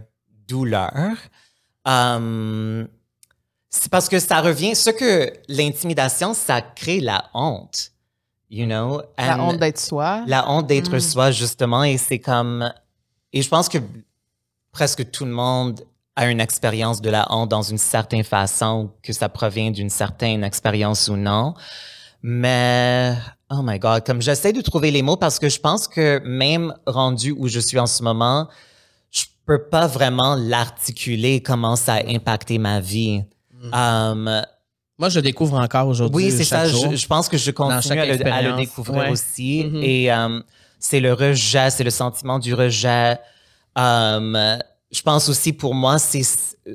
douleur. 0.47 1.17
Um, 1.85 2.89
c'est 3.69 3.91
parce 3.91 4.09
que 4.09 4.19
ça 4.19 4.41
revient, 4.41 4.75
ce 4.75 4.91
que 4.91 5.33
l'intimidation, 5.49 6.33
ça 6.35 6.61
crée 6.63 7.01
la 7.01 7.25
honte. 7.35 7.91
You 8.49 8.67
know? 8.67 9.03
La 9.19 9.41
honte 9.43 9.59
d'être 9.59 9.79
soi. 9.79 10.23
la 10.27 10.49
honte 10.49 10.69
d'être 10.69 10.95
Mm. 10.97 11.01
soi, 11.01 11.31
justement, 11.33 11.83
et 11.83 11.99
c'est 11.99 12.21
comme. 12.21 12.73
Et 13.33 13.43
je 13.43 13.49
pense 13.49 13.69
que 13.69 13.79
presque 14.73 15.11
tout 15.11 15.25
le 15.25 15.33
monde 15.33 15.85
a 16.17 16.27
une 16.27 16.41
expérience 16.41 17.01
de 17.03 17.11
la 17.11 17.27
honte 17.31 17.51
dans 17.51 17.63
une 17.63 17.79
certaine 17.79 18.25
façon, 18.25 18.91
que 19.03 19.13
ça 19.13 19.29
provient 19.29 19.71
d'une 19.71 19.91
certaine 19.91 20.43
expérience 20.45 21.09
ou 21.09 21.17
non. 21.17 21.55
Mais, 22.23 23.15
oh 23.51 23.61
my 23.63 23.79
God, 23.79 24.05
comme 24.05 24.21
j'essaie 24.23 24.53
de 24.53 24.61
trouver 24.61 24.91
les 24.91 25.03
mots 25.03 25.17
parce 25.17 25.39
que 25.39 25.49
je 25.49 25.61
pense 25.61 25.87
que 25.87 26.21
même 26.25 26.75
rendu 26.87 27.33
où 27.33 27.47
je 27.49 27.61
suis 27.61 27.79
en 27.79 27.87
ce 27.87 28.03
moment, 28.03 28.49
je 29.11 29.25
peux 29.47 29.63
pas 29.63 29.87
vraiment 29.87 30.35
l'articuler 30.35 31.43
comment 31.43 31.77
ça 31.77 31.95
a 31.95 32.07
impacté 32.09 32.59
ma 32.59 32.81
vie. 32.81 33.23
Um, 33.73 34.43
Moi, 34.99 35.09
je 35.09 35.21
découvre 35.21 35.59
encore 35.59 35.89
aujourd'hui. 35.89 36.27
oui, 36.27 36.31
c'est 36.33 36.45
ça. 36.45 36.67
Je, 36.67 36.97
je 36.97 37.07
pense 37.07 37.29
que 37.29 37.37
je 37.37 37.51
continue 37.51 38.01
à 38.01 38.07
le, 38.07 38.53
à 38.53 38.57
découvrir 38.57 39.03
Ouais. 39.05 39.11
aussi. 39.11 39.65
Mhm. 39.71 39.83
Et 39.83 40.13
euh, 40.13 40.41
c'est 40.79 41.01
le 41.01 41.13
rejet, 41.13 41.71
c'est 41.71 41.85
le 41.85 41.91
sentiment 41.91 42.39
du 42.39 42.55
rejet. 42.55 43.19
Euh, 43.79 44.57
je 44.91 45.03
pense 45.03 45.29
aussi 45.29 45.53
pour 45.53 45.75
moi, 45.75 45.99
c'est 45.99 46.23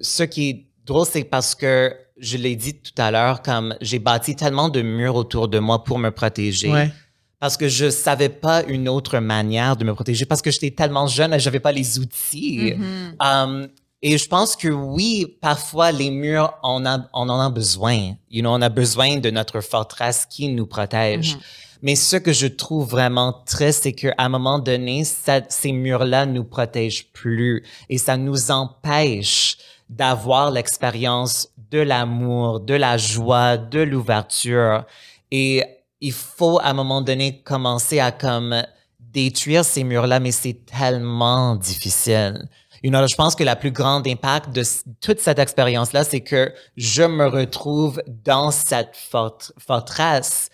ce 0.02 0.24
qui 0.24 0.50
est 0.50 0.66
drôle, 0.86 1.06
c'est 1.06 1.24
parce 1.24 1.56
que 1.56 1.96
je 2.18 2.38
l'ai 2.38 2.56
dit 2.56 2.76
tout 2.76 2.94
à 2.98 3.12
l'heure, 3.12 3.42
comme 3.42 3.76
j'ai 3.82 4.00
bâti 4.00 4.36
tellement 4.36 4.70
de 4.70 4.82
murs 4.82 5.16
autour 5.16 5.48
de 5.48 5.60
moi 5.60 5.84
pour 5.84 5.98
me 5.98 6.12
protéger. 6.12 6.72
Ouais. 6.72 6.92
Parce 7.40 7.58
que 7.58 7.68
je 7.68 7.90
savais 7.90 8.30
pas 8.30 8.64
une 8.64 8.88
autre 8.88 9.18
manière 9.18 9.76
de 9.76 9.84
me 9.84 9.96
protéger 9.96 10.26
parce 10.26 10.44
que 10.44 10.52
j'étais 10.52 10.70
tellement 10.70 11.08
jeune 11.08 11.34
et 11.34 11.40
j'avais 11.40 11.60
pas 11.60 11.72
les 11.72 11.98
outils. 11.98 12.76
Mhm. 12.78 13.16
Um, 13.20 13.68
et 14.04 14.18
je 14.18 14.28
pense 14.28 14.56
que 14.56 14.68
oui, 14.68 15.38
parfois 15.42 15.92
les 15.92 16.12
murs, 16.12 16.54
on, 16.64 16.86
a, 16.86 17.00
on 17.14 17.30
en 17.30 17.40
a 17.40 17.50
besoin. 17.50 18.14
You 18.30 18.42
know, 18.42 18.52
on 18.52 18.62
a 18.62 18.70
besoin 18.70 19.18
de 19.18 19.32
notre 19.32 19.62
forteresse 19.62 20.28
qui 20.30 20.50
nous 20.50 20.68
protège. 20.68 21.36
Mhm. 21.36 21.42
Mais 21.82 21.96
ce 21.96 22.16
que 22.18 22.32
je 22.32 22.48
trouve 22.48 22.90
vraiment 22.90 23.34
triste, 23.46 23.84
c'est 23.84 23.94
qu'à 23.94 24.14
un 24.18 24.30
moment 24.30 24.60
donné, 24.60 25.04
ces 25.04 25.72
murs-là 25.72 26.26
nous 26.26 26.44
protègent 26.44 27.08
plus 27.12 27.64
et 27.90 27.98
ça 27.98 28.18
nous 28.18 28.52
empêche 28.52 29.58
d'avoir 29.90 30.52
l'expérience 30.52 31.50
de 31.72 31.80
l'amour, 31.80 32.60
de 32.60 32.76
la 32.76 32.98
joie, 32.98 33.58
de 33.58 33.80
l'ouverture. 33.80 34.86
Et 35.32 35.64
il 36.00 36.14
faut 36.14 36.60
à 36.60 36.68
un 36.68 36.74
moment 36.74 37.02
donné 37.02 37.42
commencer 37.42 38.00
à 38.00 38.12
comme 38.12 38.64
détruire 39.00 39.66
ces 39.66 39.84
murs-là, 39.84 40.20
mais 40.20 40.32
c'est 40.32 40.66
tellement 40.66 41.56
difficile. 41.56 42.48
Je 42.84 43.16
pense 43.16 43.36
que 43.36 43.44
la 43.44 43.56
plus 43.56 43.72
grande 43.72 44.08
impact 44.08 44.52
de 44.52 44.64
toute 45.02 45.20
cette 45.20 45.40
expérience-là, 45.40 46.04
c'est 46.04 46.22
que 46.22 46.54
je 46.78 47.04
me 47.04 47.28
retrouve 47.28 48.02
dans 48.08 48.50
cette 48.52 48.96
fort- 48.96 49.52
forteresse 49.60 50.50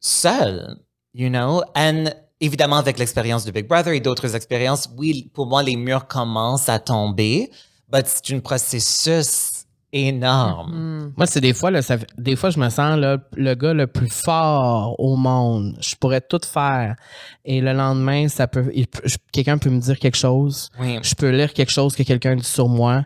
seule, 0.00 0.76
you 1.14 1.28
know, 1.28 1.62
and 1.76 2.06
évidemment 2.40 2.76
avec 2.76 2.98
l'expérience 2.98 3.44
de 3.44 3.50
Big 3.50 3.68
Brother 3.68 3.92
et 3.92 4.00
d'autres 4.00 4.34
expériences, 4.34 4.88
oui, 4.96 5.30
pour 5.34 5.46
moi, 5.46 5.62
les 5.62 5.76
murs 5.76 6.06
commencent 6.06 6.68
à 6.68 6.78
tomber, 6.78 7.50
but 7.92 8.06
c'est 8.06 8.34
un 8.34 8.40
processus 8.40 9.66
énorme. 9.92 10.72
Mhm. 10.72 11.12
Moi, 11.16 11.26
c'est 11.26 11.40
des 11.40 11.52
fois, 11.52 11.70
là, 11.70 11.82
ça, 11.82 11.96
des 12.16 12.36
fois, 12.36 12.50
je 12.50 12.58
me 12.58 12.68
sens 12.68 12.98
là, 12.98 13.18
le 13.36 13.54
gars 13.54 13.74
le 13.74 13.86
plus 13.86 14.08
fort 14.08 14.94
au 14.98 15.16
monde. 15.16 15.76
Je 15.80 15.94
pourrais 15.96 16.20
tout 16.20 16.40
faire. 16.44 16.96
Et 17.44 17.60
le 17.60 17.72
lendemain, 17.72 18.28
ça 18.28 18.46
peut, 18.46 18.72
quelqu'un 19.32 19.58
peut 19.58 19.70
me 19.70 19.80
dire 19.80 19.98
quelque 19.98 20.16
chose. 20.16 20.70
Oui. 20.78 20.98
Je 21.02 21.14
peux 21.14 21.30
lire 21.30 21.52
quelque 21.52 21.72
chose 21.72 21.94
que 21.94 22.02
quelqu'un 22.02 22.36
dit 22.36 22.44
sur 22.44 22.68
moi. 22.68 23.04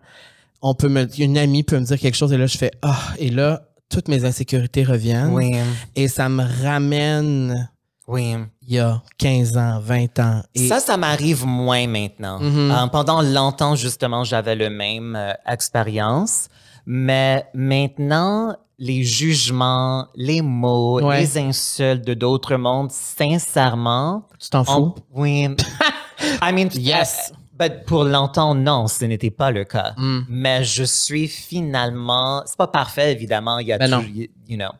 On 0.63 0.75
peut 0.75 0.89
me, 0.89 1.07
une 1.19 1.39
amie 1.39 1.63
peut 1.63 1.79
me 1.79 1.85
dire 1.85 1.99
quelque 1.99 2.17
chose 2.17 2.33
et 2.33 2.39
là, 2.39 2.47
je 2.47 2.59
fais, 2.59 2.71
ah, 2.83 2.99
et 3.19 3.31
là, 3.31 3.63
toutes 3.95 4.09
mes 4.09 4.25
insécurités 4.25 4.83
reviennent. 4.83 5.33
Oui, 5.33 5.53
Et 5.95 6.09
ça 6.09 6.29
me 6.29 6.43
ramène 6.65 7.71
oui. 8.09 8.35
il 8.67 8.75
y 8.75 8.79
a 8.81 9.01
15 9.19 9.57
ans, 9.57 9.79
20 9.81 10.19
ans. 10.19 10.43
Et 10.55 10.67
Ça, 10.67 10.81
ça 10.81 10.97
m'arrive 10.97 11.47
moins 11.47 11.87
maintenant. 11.87 12.41
Mhm. 12.41 12.71
Euh, 12.73 12.87
pendant 12.89 13.23
longtemps, 13.23 13.77
justement, 13.77 14.25
j'avais 14.25 14.57
le 14.57 14.69
même 14.69 15.15
euh, 15.17 15.33
expérience, 15.47 16.49
mais 16.87 17.47
maintenant, 17.55 18.57
les 18.79 19.05
jugements, 19.05 20.09
les 20.17 20.43
mots, 20.43 21.01
Ouais. 21.01 21.21
les 21.21 21.39
insultes 21.39 22.05
de 22.05 22.15
d'autres 22.15 22.57
mondes, 22.57 22.91
sincèrement, 22.91 24.25
tu 24.41 24.49
t'en 24.51 24.63
on- 24.63 24.65
fous? 24.65 24.95
oui. 25.15 25.47
I 26.43 26.53
mean, 26.53 26.69
Yes. 26.75 27.33
But 27.59 27.85
pour 27.87 28.05
longtemps, 28.05 28.55
non, 28.55 28.89
ce 28.89 29.05
n'était 29.05 29.31
pas 29.31 29.51
le 29.51 29.65
cas. 29.65 29.95
Mm. 29.97 30.21
Mais 30.29 30.65
je 30.65 30.85
suis 30.85 31.29
finalement, 31.29 32.43
c'est 32.47 32.57
pas 32.57 32.67
parfait 32.67 33.13
évidemment, 33.13 33.59
il 33.59 33.69
y 33.69 33.73
a 33.73 33.79
Ben 33.79 33.91
toujours, 33.91 34.05
you 34.49 34.57
know, 34.57 34.73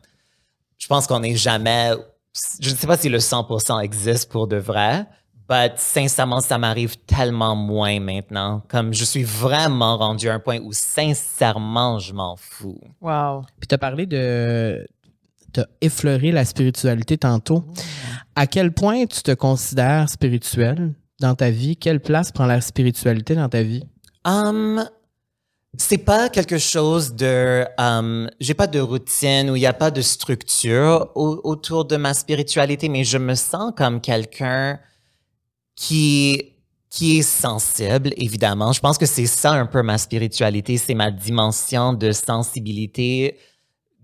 je 0.77 0.87
pense 0.87 1.07
qu'on 1.07 1.19
n'est 1.19 1.35
jamais, 1.35 1.91
je 2.59 2.69
ne 2.69 2.75
sais 2.75 2.87
pas 2.87 2.97
si 2.97 3.09
le 3.09 3.19
100% 3.19 3.81
existe 3.81 4.31
pour 4.31 4.47
de 4.47 4.57
vrai, 4.57 5.05
but 5.49 5.73
sincèrement, 5.77 6.41
ça 6.41 6.57
m'arrive 6.57 6.97
tellement 7.05 7.55
moins 7.55 7.99
maintenant. 7.99 8.63
Comme 8.67 8.93
je 8.93 9.05
suis 9.05 9.23
vraiment 9.23 9.97
rendu 9.97 10.29
à 10.29 10.33
un 10.33 10.39
point 10.39 10.59
où 10.59 10.73
sincèrement, 10.73 11.99
je 11.99 12.13
m'en 12.13 12.35
fous. 12.35 12.81
Wow. 13.01 13.43
Puis 13.59 13.67
tu 13.67 13.75
as 13.75 13.77
parlé 13.77 14.05
de. 14.05 14.87
Tu 15.53 15.61
as 15.61 15.67
effleuré 15.81 16.31
la 16.31 16.43
spiritualité 16.43 17.17
tantôt. 17.17 17.63
À 18.35 18.45
quel 18.47 18.73
point 18.73 19.05
tu 19.05 19.21
te 19.21 19.31
considères 19.31 20.09
spirituel? 20.09 20.93
Dans 21.19 21.35
ta 21.35 21.49
vie? 21.49 21.75
Quelle 21.77 21.99
place 21.99 22.31
prend 22.31 22.45
la 22.45 22.61
spiritualité 22.61 23.35
dans 23.35 23.49
ta 23.49 23.63
vie? 23.63 23.83
Um, 24.25 24.83
c'est 25.77 25.97
pas 25.99 26.29
quelque 26.29 26.57
chose 26.57 27.13
de. 27.15 27.65
Um, 27.77 28.29
j'ai 28.39 28.53
pas 28.53 28.67
de 28.67 28.79
routine 28.79 29.49
ou 29.49 29.55
il 29.55 29.61
y 29.61 29.65
a 29.65 29.73
pas 29.73 29.91
de 29.91 30.01
structure 30.01 31.11
au- 31.15 31.41
autour 31.43 31.85
de 31.85 31.97
ma 31.97 32.13
spiritualité, 32.13 32.89
mais 32.89 33.03
je 33.03 33.17
me 33.17 33.35
sens 33.35 33.73
comme 33.75 34.01
quelqu'un 34.01 34.79
qui 35.75 36.51
qui 36.89 37.17
est 37.19 37.23
sensible, 37.23 38.13
évidemment. 38.15 38.71
Je 38.71 38.79
pense 38.79 38.97
que 38.97 39.05
c'est 39.05 39.25
ça 39.25 39.51
un 39.51 39.65
peu 39.65 39.81
ma 39.81 39.97
spiritualité, 39.97 40.77
c'est 40.77 40.93
ma 40.93 41.11
dimension 41.11 41.91
de 41.91 42.13
sensibilité, 42.13 43.37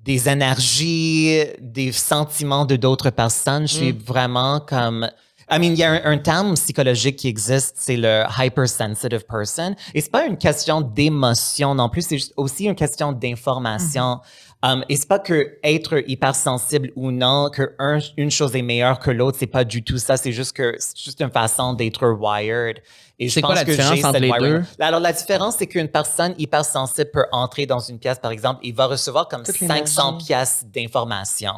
des 0.04 0.28
énergies, 0.28 1.40
des 1.62 1.94
sentiments 1.94 2.66
de 2.66 2.76
d'autres 2.76 3.10
personnes. 3.12 3.66
Je 3.66 3.74
suis 3.76 3.92
vraiment 3.94 4.60
comme 4.60 5.10
I 5.54 5.60
mean, 5.60 5.74
il 5.74 5.80
y 5.80 5.84
a 5.84 5.92
un, 5.92 6.02
un 6.14 6.18
terme 6.18 6.54
psychologique 6.56 7.18
qui 7.18 7.28
existe, 7.28 7.76
c'est 7.78 7.98
le 7.98 8.24
hypersensitive 8.40 9.26
person. 9.28 9.76
Et 9.94 10.00
c'est 10.02 10.10
pas 10.12 10.26
une 10.26 10.38
question 10.38 10.80
d'émotion 10.82 11.76
non 11.76 11.90
plus, 11.90 12.04
c'est 12.04 12.18
juste 12.18 12.34
aussi 12.38 12.66
une 12.66 12.76
question 12.76 13.12
d'information. 13.12 14.22
Um, 14.64 14.86
et 14.90 14.96
c'est 14.96 15.08
pas 15.08 15.18
que 15.20 15.58
être 15.64 16.04
hypersensible 16.08 16.92
ou 16.96 17.10
non, 17.12 17.50
que 17.50 17.74
un- 17.80 17.98
une 18.16 18.30
chose 18.30 18.56
est 18.56 18.62
meilleure 18.62 19.00
que 19.00 19.10
l'autre, 19.12 19.38
c'est 19.40 19.48
pas 19.48 19.64
du 19.64 19.84
tout 19.84 19.98
ça. 19.98 20.18
C'est 20.18 20.32
juste 20.32 20.54
que 20.56 20.76
c'est 20.78 20.98
juste 20.98 21.20
une 21.20 21.32
façon 21.32 21.74
d'être 21.74 22.08
wired. 22.08 22.78
Et 23.20 23.28
je 23.28 23.34
C'est 23.34 23.42
quoi 23.42 23.56
la 23.56 23.66
que 23.66 23.72
différence 23.72 24.04
entre 24.04 24.20
les 24.20 24.32
deux? 24.40 24.64
Alors 24.80 25.00
la 25.00 25.14
différence, 25.14 25.56
c'est 25.58 25.68
qu'une 25.68 25.88
personne 25.90 26.34
hypersensible 26.38 27.10
peut 27.12 27.26
entrer 27.32 27.66
dans 27.66 27.80
une 27.80 27.98
pièce, 28.00 28.20
par 28.20 28.32
exemple, 28.32 28.60
et 28.64 28.72
va 28.72 28.86
recevoir 28.86 29.28
comme 29.28 29.44
Toute 29.44 29.56
500 29.58 30.06
l'énergie. 30.12 30.26
pièces 30.28 30.66
d'information 30.72 31.54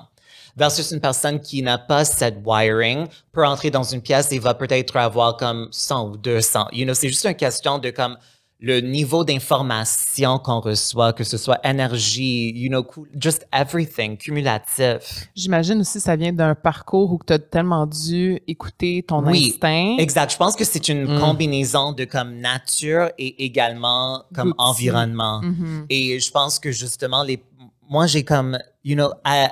versus 0.55 0.91
une 0.91 0.99
personne 0.99 1.39
qui 1.39 1.61
n'a 1.61 1.77
pas 1.77 2.05
cette 2.05 2.37
wiring 2.45 3.07
peut 3.31 3.45
entrer 3.45 3.71
dans 3.71 3.83
une 3.83 4.01
pièce 4.01 4.31
et 4.31 4.39
va 4.39 4.53
peut-être 4.53 4.95
avoir 4.97 5.37
comme 5.37 5.67
100 5.71 6.09
ou 6.09 6.17
200. 6.17 6.67
You 6.71 6.85
know, 6.85 6.93
c'est 6.93 7.07
juste 7.09 7.25
une 7.25 7.33
question 7.35 7.79
de 7.79 7.89
comme 7.89 8.17
le 8.59 8.79
niveau 8.79 9.25
d'information 9.25 10.39
qu'on 10.39 10.61
reçoit, 10.61 11.11
que 11.11 11.25
ce 11.25 11.37
soit 11.37 11.59
énergie, 11.67 12.51
you 12.55 12.69
know, 12.69 12.85
just 13.19 13.45
everything, 13.51 14.15
cumulatif. 14.15 15.27
J'imagine 15.35 15.81
aussi 15.81 15.97
que 15.97 16.03
ça 16.03 16.15
vient 16.15 16.31
d'un 16.31 16.55
parcours 16.55 17.11
où 17.11 17.19
tu 17.25 17.33
as 17.33 17.39
tellement 17.39 17.85
dû 17.85 18.39
écouter 18.47 19.03
ton 19.05 19.21
Oui, 19.25 19.49
instinct. 19.53 19.97
Exact. 19.99 20.31
Je 20.31 20.37
pense 20.37 20.55
que 20.55 20.63
c'est 20.63 20.87
une 20.87 21.03
Mm. 21.15 21.19
combinaison 21.19 21.91
de 21.91 22.05
comme 22.05 22.35
nature 22.39 23.09
et 23.17 23.43
également 23.43 24.23
comme 24.33 24.53
environnement. 24.57 25.41
Mhm. 25.41 25.85
Et 25.89 26.19
je 26.21 26.31
pense 26.31 26.57
que 26.59 26.71
justement, 26.71 27.23
les, 27.23 27.43
moi, 27.89 28.07
j'ai 28.07 28.23
comme, 28.23 28.57
you 28.85 28.95
know, 28.95 29.09
à- 29.25 29.45
à- 29.45 29.51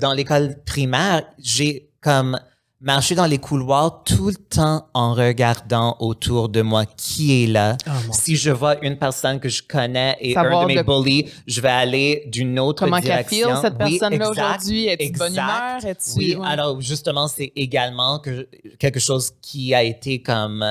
dans 0.00 0.12
l'école 0.12 0.62
primaire, 0.64 1.24
j'ai 1.38 1.90
comme 2.00 2.38
marcher 2.80 3.14
dans 3.14 3.24
les 3.24 3.38
couloirs 3.38 4.02
tout 4.04 4.28
le 4.28 4.34
temps 4.34 4.88
en 4.92 5.14
regardant 5.14 5.96
autour 6.00 6.50
de 6.50 6.60
moi 6.60 6.84
qui 6.84 7.44
est 7.44 7.46
là. 7.46 7.78
Oh, 7.86 7.90
mon 8.08 8.12
si 8.12 8.36
je 8.36 8.50
vois 8.50 8.78
une 8.84 8.98
personne 8.98 9.40
que 9.40 9.48
je 9.48 9.62
connais 9.62 10.16
et 10.20 10.34
Savoir 10.34 10.60
un 10.60 10.62
de 10.64 10.66
mes 10.68 10.76
de- 10.76 10.82
bullies, 10.82 11.30
je 11.46 11.60
vais 11.62 11.70
aller 11.70 12.24
d'une 12.26 12.58
autre 12.58 12.84
Comment 12.84 13.00
direction. 13.00 13.48
feel, 13.54 13.56
cette 13.62 13.74
Oui, 13.82 13.98
personne-là, 13.98 14.30
aujourd'hui? 14.30 14.86
Es-tu 14.88 15.12
de 15.12 15.18
bonne 15.18 15.32
humeur? 15.32 15.78
Oui, 16.16 16.34
ouais. 16.36 16.46
alors 16.46 16.78
justement, 16.82 17.26
c'est 17.26 17.52
également 17.56 18.18
que, 18.18 18.46
quelque 18.78 19.00
chose 19.00 19.32
qui 19.40 19.74
a 19.74 19.82
été 19.82 20.20
comme... 20.20 20.62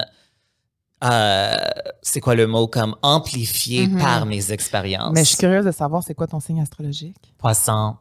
euh, 1.03 1.55
c'est 2.03 2.19
quoi 2.21 2.35
le 2.35 2.45
mot? 2.45 2.67
Comme 2.67 2.95
amplifié 3.01 3.87
Mhm. 3.87 3.97
par 3.99 4.25
mes 4.27 4.51
expériences. 4.51 5.13
Mais 5.13 5.23
je 5.23 5.29
suis 5.29 5.37
curieuse 5.37 5.65
de 5.65 5.71
savoir 5.71 6.03
c'est 6.03 6.13
quoi 6.13 6.27
ton 6.27 6.39
signe 6.39 6.61
astrologique? 6.61 7.33
Poisson. 7.39 7.95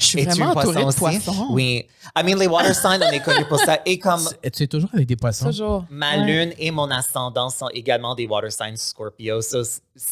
Je 0.00 0.04
suis 0.06 0.22
vraiment 0.24 0.50
un 0.50 0.54
entourée 0.60 0.80
de 0.82 0.86
aussi? 0.86 0.98
poissons. 0.98 1.46
Oui. 1.50 1.86
I 2.16 2.22
mean, 2.24 2.38
les 2.38 2.46
water 2.46 2.74
signs, 2.74 3.00
on 3.02 3.10
est 3.12 3.20
connus 3.22 3.44
pour 3.46 3.58
ça. 3.60 3.80
Et 3.84 3.98
comme 3.98 4.26
Tu 4.54 4.62
es 4.62 4.66
toujours 4.66 4.88
avec 4.94 5.06
des 5.06 5.16
poissons. 5.16 5.46
Toujours. 5.46 5.84
ma 5.90 6.12
Ouais. 6.18 6.24
lune 6.24 6.52
et 6.58 6.70
mon 6.70 6.90
ascendant 6.90 7.50
sont 7.50 7.68
également 7.70 8.14
des 8.14 8.26
water 8.26 8.50
signs 8.50 8.76
Scorpio. 8.76 9.42
So, 9.42 9.62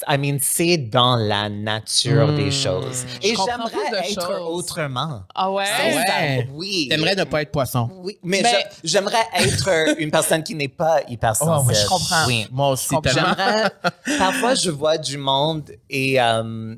I 0.08 0.18
mean, 0.18 0.38
c'est 0.40 0.76
dans 0.76 1.16
la 1.16 1.48
nature 1.48 2.32
des 2.34 2.50
choses. 2.50 3.04
Je 3.22 3.28
Et 3.28 3.34
j'aimerais 3.36 4.10
être 4.10 4.22
choses. 4.22 4.40
autrement. 4.48 5.22
Ah 5.34 5.50
ouais? 5.52 5.64
Ah 6.08 6.42
Oui. 6.52 6.88
T'aimerais 6.90 7.14
ne 7.14 7.24
pas 7.24 7.42
être 7.42 7.52
poisson. 7.52 7.88
Oui, 8.02 8.18
mais, 8.22 8.42
j'aimerais 8.84 9.24
être 9.38 9.98
une 9.98 10.10
personne 10.10 10.42
qui 10.42 10.54
n'est 10.56 10.68
pas 10.68 11.00
hypersensible. 11.08 11.56
Oh, 11.60 11.64
oui, 11.68 11.74
je 11.80 11.86
comprends. 11.88 12.26
Oui. 12.26 12.46
Moi 12.50 12.70
aussi. 12.70 12.94
J'aimerais. 13.04 13.70
Parfois, 14.18 14.54
je 14.54 14.70
vois 14.70 14.98
du 14.98 15.16
monde 15.16 15.70
et 15.88 16.20
euh, 16.20 16.74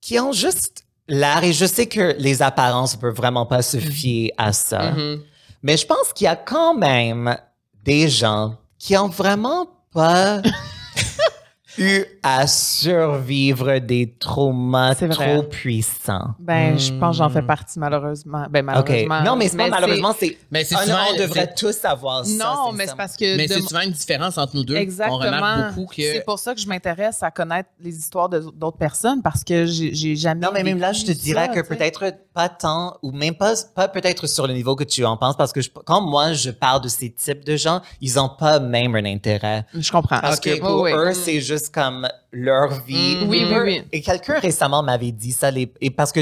qui 0.00 0.18
ont 0.18 0.32
juste 0.32 0.84
l'air. 1.08 1.42
Et 1.42 1.52
je 1.52 1.64
sais 1.64 1.86
que 1.86 2.14
les 2.18 2.42
apparences 2.42 2.94
ne 2.96 3.00
peuvent 3.00 3.16
vraiment 3.16 3.46
pas 3.46 3.62
se 3.62 3.78
fier 3.78 4.32
à 4.36 4.52
ça. 4.52 4.92
Mhm. 4.92 5.22
Mais 5.62 5.76
je 5.76 5.86
pense 5.86 6.12
qu'il 6.14 6.26
y 6.26 6.28
a 6.28 6.36
quand 6.36 6.74
même 6.74 7.36
des 7.84 8.08
gens 8.08 8.56
qui 8.78 8.96
ont 8.96 9.08
vraiment 9.08 9.66
pas 9.92 10.40
eu 11.78 12.04
à 12.22 12.46
survivre 12.46 13.78
des 13.78 14.14
traumas 14.18 14.94
trop 14.94 15.42
puissants. 15.42 16.34
Ben, 16.38 16.78
je 16.78 16.92
pense 16.92 17.16
que 17.16 17.22
j'en 17.22 17.28
fais 17.30 17.42
Hmm. 17.42 17.46
partie, 17.46 17.78
malheureusement. 17.78 18.46
Ben, 18.50 18.64
malheureusement. 18.64 19.22
Non, 19.22 19.36
mais 19.36 19.48
c'est 19.48 19.56
pas 19.56 19.68
malheureusement, 19.68 20.14
c'est. 20.18 20.36
Mais 20.50 20.64
c'est 20.64 20.74
non, 20.74 20.80
souvent- 20.82 20.98
on 21.14 21.16
devrait 21.18 21.54
tous 21.56 21.72
savoir 21.76 22.24
ça. 22.24 22.44
Non, 22.44 22.72
mais 22.72 22.86
c'est 22.86 22.96
parce 22.96 23.16
que. 23.16 23.36
Mais 23.36 23.46
de 23.46 23.54
c'est 23.54 23.60
souvent 23.62 23.80
une 23.80 23.90
différence 23.92 24.38
entre 24.38 24.56
nous 24.56 24.64
deux. 24.64 24.76
Exactement. 24.76 25.16
On 25.16 25.20
remarque 25.20 25.74
beaucoup 25.74 25.94
que. 25.94 26.02
C'est 26.02 26.24
pour 26.24 26.38
ça 26.38 26.54
que 26.54 26.60
je 26.60 26.66
m'intéresse 26.68 27.22
à 27.22 27.30
connaître 27.30 27.68
les 27.80 27.96
histoires 27.96 28.28
de- 28.28 28.40
d'autres 28.54 28.78
personnes 28.78 29.22
parce 29.22 29.44
que 29.44 29.66
j'ai 29.66 30.16
jamais. 30.16 30.44
Non, 30.44 30.52
mais 30.52 30.62
même 30.62 30.78
là, 30.78 30.92
je 30.92 31.04
te 31.04 31.12
dirais 31.12 31.46
ça, 31.46 31.62
que 31.62 31.66
peut-être 31.66 32.12
pas 32.34 32.48
tant, 32.48 32.96
ou 33.02 33.10
même 33.12 33.34
pas, 33.34 33.54
pas 33.74 33.88
peut-être 33.88 34.26
sur 34.26 34.46
le 34.46 34.54
niveau 34.54 34.76
que 34.76 34.84
tu 34.84 35.04
en 35.04 35.16
penses, 35.16 35.36
parce 35.36 35.52
que 35.52 35.60
je- 35.60 35.70
quand 35.84 36.00
moi, 36.00 36.32
je 36.32 36.50
parle 36.50 36.82
de 36.82 36.88
ces 36.88 37.10
types 37.10 37.44
de 37.44 37.56
gens, 37.56 37.80
ils 38.00 38.14
n'ont 38.14 38.28
pas 38.28 38.58
même 38.60 38.94
un 38.94 39.04
intérêt. 39.04 39.64
Je 39.74 39.90
comprends. 39.90 40.20
Parce 40.20 40.40
que 40.40 40.58
pour 40.60 40.82
oui. 40.82 40.92
eux, 40.92 41.12
c'est 41.14 41.40
juste 41.40 41.67
comme 41.68 42.08
leur 42.32 42.80
vie. 42.82 43.16
Mm. 43.16 43.28
Oui, 43.28 43.46
oui, 43.48 43.56
oui. 43.64 43.82
Et 43.92 44.00
quelqu'un 44.00 44.38
récemment 44.38 44.82
m'avait 44.82 45.12
dit 45.12 45.32
ça, 45.32 45.50
les- 45.50 45.72
et 45.80 45.90
parce 45.90 46.12
que, 46.12 46.20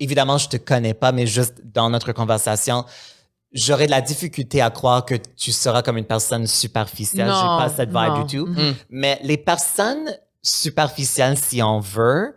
évidemment, 0.00 0.38
je 0.38 0.48
te 0.48 0.56
connais 0.56 0.94
pas, 0.94 1.12
mais 1.12 1.26
juste 1.26 1.60
dans 1.64 1.90
notre 1.90 2.12
conversation, 2.12 2.84
j'aurais 3.52 3.86
de 3.86 3.90
la 3.90 4.00
difficulté 4.00 4.60
à 4.60 4.70
croire 4.70 5.04
que 5.04 5.14
tu 5.14 5.52
seras 5.52 5.82
comme 5.82 5.96
une 5.98 6.04
personne 6.04 6.46
superficielle. 6.46 7.26
J'ai 7.26 7.32
pas 7.32 7.68
cette 7.74 7.88
vibe 7.90 8.08
non. 8.08 8.22
du 8.24 8.36
tout. 8.38 8.46
Mm. 8.46 8.74
Mais 8.90 9.18
les 9.22 9.36
personnes 9.36 10.08
superficielles, 10.42 11.36
si 11.36 11.62
on 11.62 11.80
veut, 11.80 12.34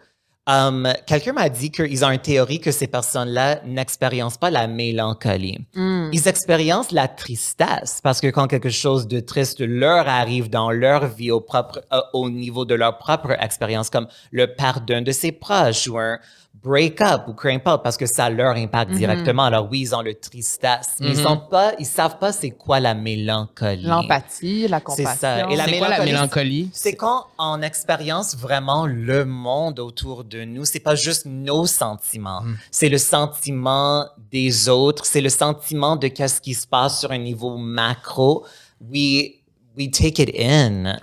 um, 0.52 0.94
quelqu'un 1.06 1.34
m'a 1.34 1.50
dit 1.50 1.72
qu'ils 1.72 2.04
ont 2.04 2.10
une 2.10 2.20
théorie 2.20 2.60
que 2.60 2.72
ces 2.72 2.88
personnes-là 2.88 3.62
n'expériencent 3.66 4.38
pas 4.38 4.50
la 4.50 4.68
mélancolie. 4.68 5.60
Mm. 5.74 6.10
Ils 6.14 6.28
expériencent 6.28 6.92
la 6.92 7.08
tristesse 7.08 8.00
parce 8.04 8.22
que 8.22 8.28
quand 8.28 8.48
quelque 8.48 8.70
chose 8.70 9.08
de 9.08 9.20
triste 9.20 9.62
leur 9.62 10.08
arrive 10.08 10.50
dans 10.50 10.72
leur 10.72 11.08
vie 11.08 11.32
au, 11.32 11.42
propre, 11.42 11.82
euh, 11.94 12.00
au 12.14 12.30
niveau 12.30 12.66
de 12.66 12.76
leur 12.76 12.98
propre 12.98 13.32
expérience, 13.40 13.90
comme 13.90 14.08
le 14.32 14.48
d'un 14.86 15.02
de 15.02 15.12
ses 15.12 15.32
proches 15.32 15.88
ou 15.88 15.98
un 15.98 16.20
break-up 16.64 17.24
ou 17.28 17.34
peu 17.34 17.48
importe, 17.50 17.84
parce 17.84 17.98
que 17.98 18.06
ça 18.06 18.30
leur 18.30 18.56
impacte 18.56 18.92
directement. 18.92 19.44
Alors 19.46 19.68
oui, 19.72 19.80
ils 19.82 19.96
ont 19.96 20.02
le 20.02 20.14
tristesse, 20.14 20.96
mais 21.00 21.10
ils 21.12 21.18
Mhm. 21.18 21.24
sont 21.24 21.38
pas, 21.38 21.74
ils 21.80 21.86
savent 21.86 22.18
pas 22.20 22.32
c'est 22.32 22.52
quoi 22.52 22.80
la 22.80 22.94
mélancolie. 22.94 23.84
L'empathie, 23.84 24.68
la 24.68 24.78
C'est 24.78 24.84
compassion. 24.84 25.16
ça. 25.20 25.50
Et 25.50 25.56
la 25.56 25.66
C'est 25.66 25.78
quoi 25.80 25.90
la 25.90 25.98
mélancolie, 26.06 26.12
mélancolie? 26.12 26.70
C'est 26.74 26.96
quand 26.96 27.26
on 27.40 27.62
expérience 27.62 28.36
vraiment 28.36 28.86
le 28.86 29.26
monde 29.26 29.80
autour 29.80 30.24
de 30.24 30.44
nous. 30.44 30.66
C'est 30.66 30.80
pas 30.80 30.96
juste 30.96 31.26
nos 31.26 31.66
sentiments. 31.66 32.44
C'est 32.70 32.90
le 32.90 32.98
sentiment 33.00 34.06
des 34.32 34.70
autres. 34.70 35.06
C'est 35.06 35.22
le 35.22 35.30
sentiment 35.30 35.96
de 35.96 36.08
qu'est-ce 36.08 36.42
qui 36.42 36.54
se 36.54 36.68
passe 36.68 37.00
sur 37.00 37.12
un 37.12 37.18
niveau 37.18 37.58
macro. 37.58 38.46
We, 38.92 39.41
we 39.82 39.92
take 39.92 40.22
it 40.22 40.30
in. 40.38 40.98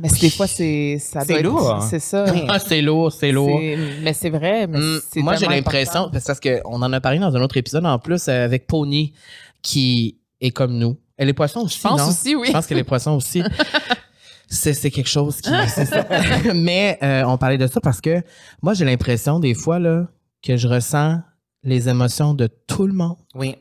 Mais 0.00 0.08
des 0.20 0.30
fois, 0.30 0.46
c'est 0.46 0.98
ça 1.00 1.20
C'est 1.26 1.42
lourd. 1.42 1.82
C'est 1.88 1.98
ça. 1.98 2.24
Oui. 2.32 2.42
Ah, 2.48 2.58
c'est 2.58 2.80
lourd, 2.82 3.12
c'est 3.12 3.32
lourd. 3.32 3.58
Mais 4.02 4.12
c'est 4.12 4.30
vrai. 4.30 4.66
Mais 4.66 4.78
Mm, 4.78 5.00
Moi, 5.16 5.36
j'ai 5.36 5.46
l'impression, 5.46 6.10
parce 6.10 6.40
qu'on 6.40 6.82
en 6.82 6.92
a 6.92 7.00
parlé 7.00 7.18
dans 7.18 7.34
un 7.36 7.42
autre 7.42 7.56
épisode 7.56 7.84
en 7.86 7.98
plus 7.98 8.28
euh, 8.28 8.44
avec 8.44 8.66
Pony, 8.66 9.12
qui 9.62 10.18
est 10.40 10.50
comme 10.50 10.76
nous. 10.78 10.96
Elle 11.16 11.28
est 11.28 11.34
poisson 11.34 11.60
aussi, 11.60 11.78
Je 11.78 11.82
pense 11.88 12.00
non? 12.00 12.08
aussi, 12.08 12.34
oui. 12.34 12.46
Je 12.48 12.52
pense 12.52 12.66
qu'elle 12.66 12.78
est 12.78 12.84
poisson 12.84 13.12
aussi. 13.12 13.42
C'est 14.48 14.90
quelque 14.90 15.08
chose 15.08 15.40
qui. 15.40 15.48
ça. 15.68 16.06
Mais 16.54 16.98
euh, 17.02 17.22
on 17.24 17.38
parlait 17.38 17.56
de 17.58 17.66
ça 17.66 17.80
parce 17.80 18.00
que 18.02 18.22
moi, 18.60 18.74
j'ai 18.74 18.84
l'impression 18.84 19.38
des 19.40 19.54
fois 19.54 19.78
là, 19.78 20.06
que 20.42 20.56
je 20.58 20.68
ressens 20.68 21.20
les 21.62 21.88
émotions 21.88 22.34
de 22.34 22.48
tout 22.66 22.86
le 22.86 22.92
monde 22.92 23.16
Oui. 23.34 23.54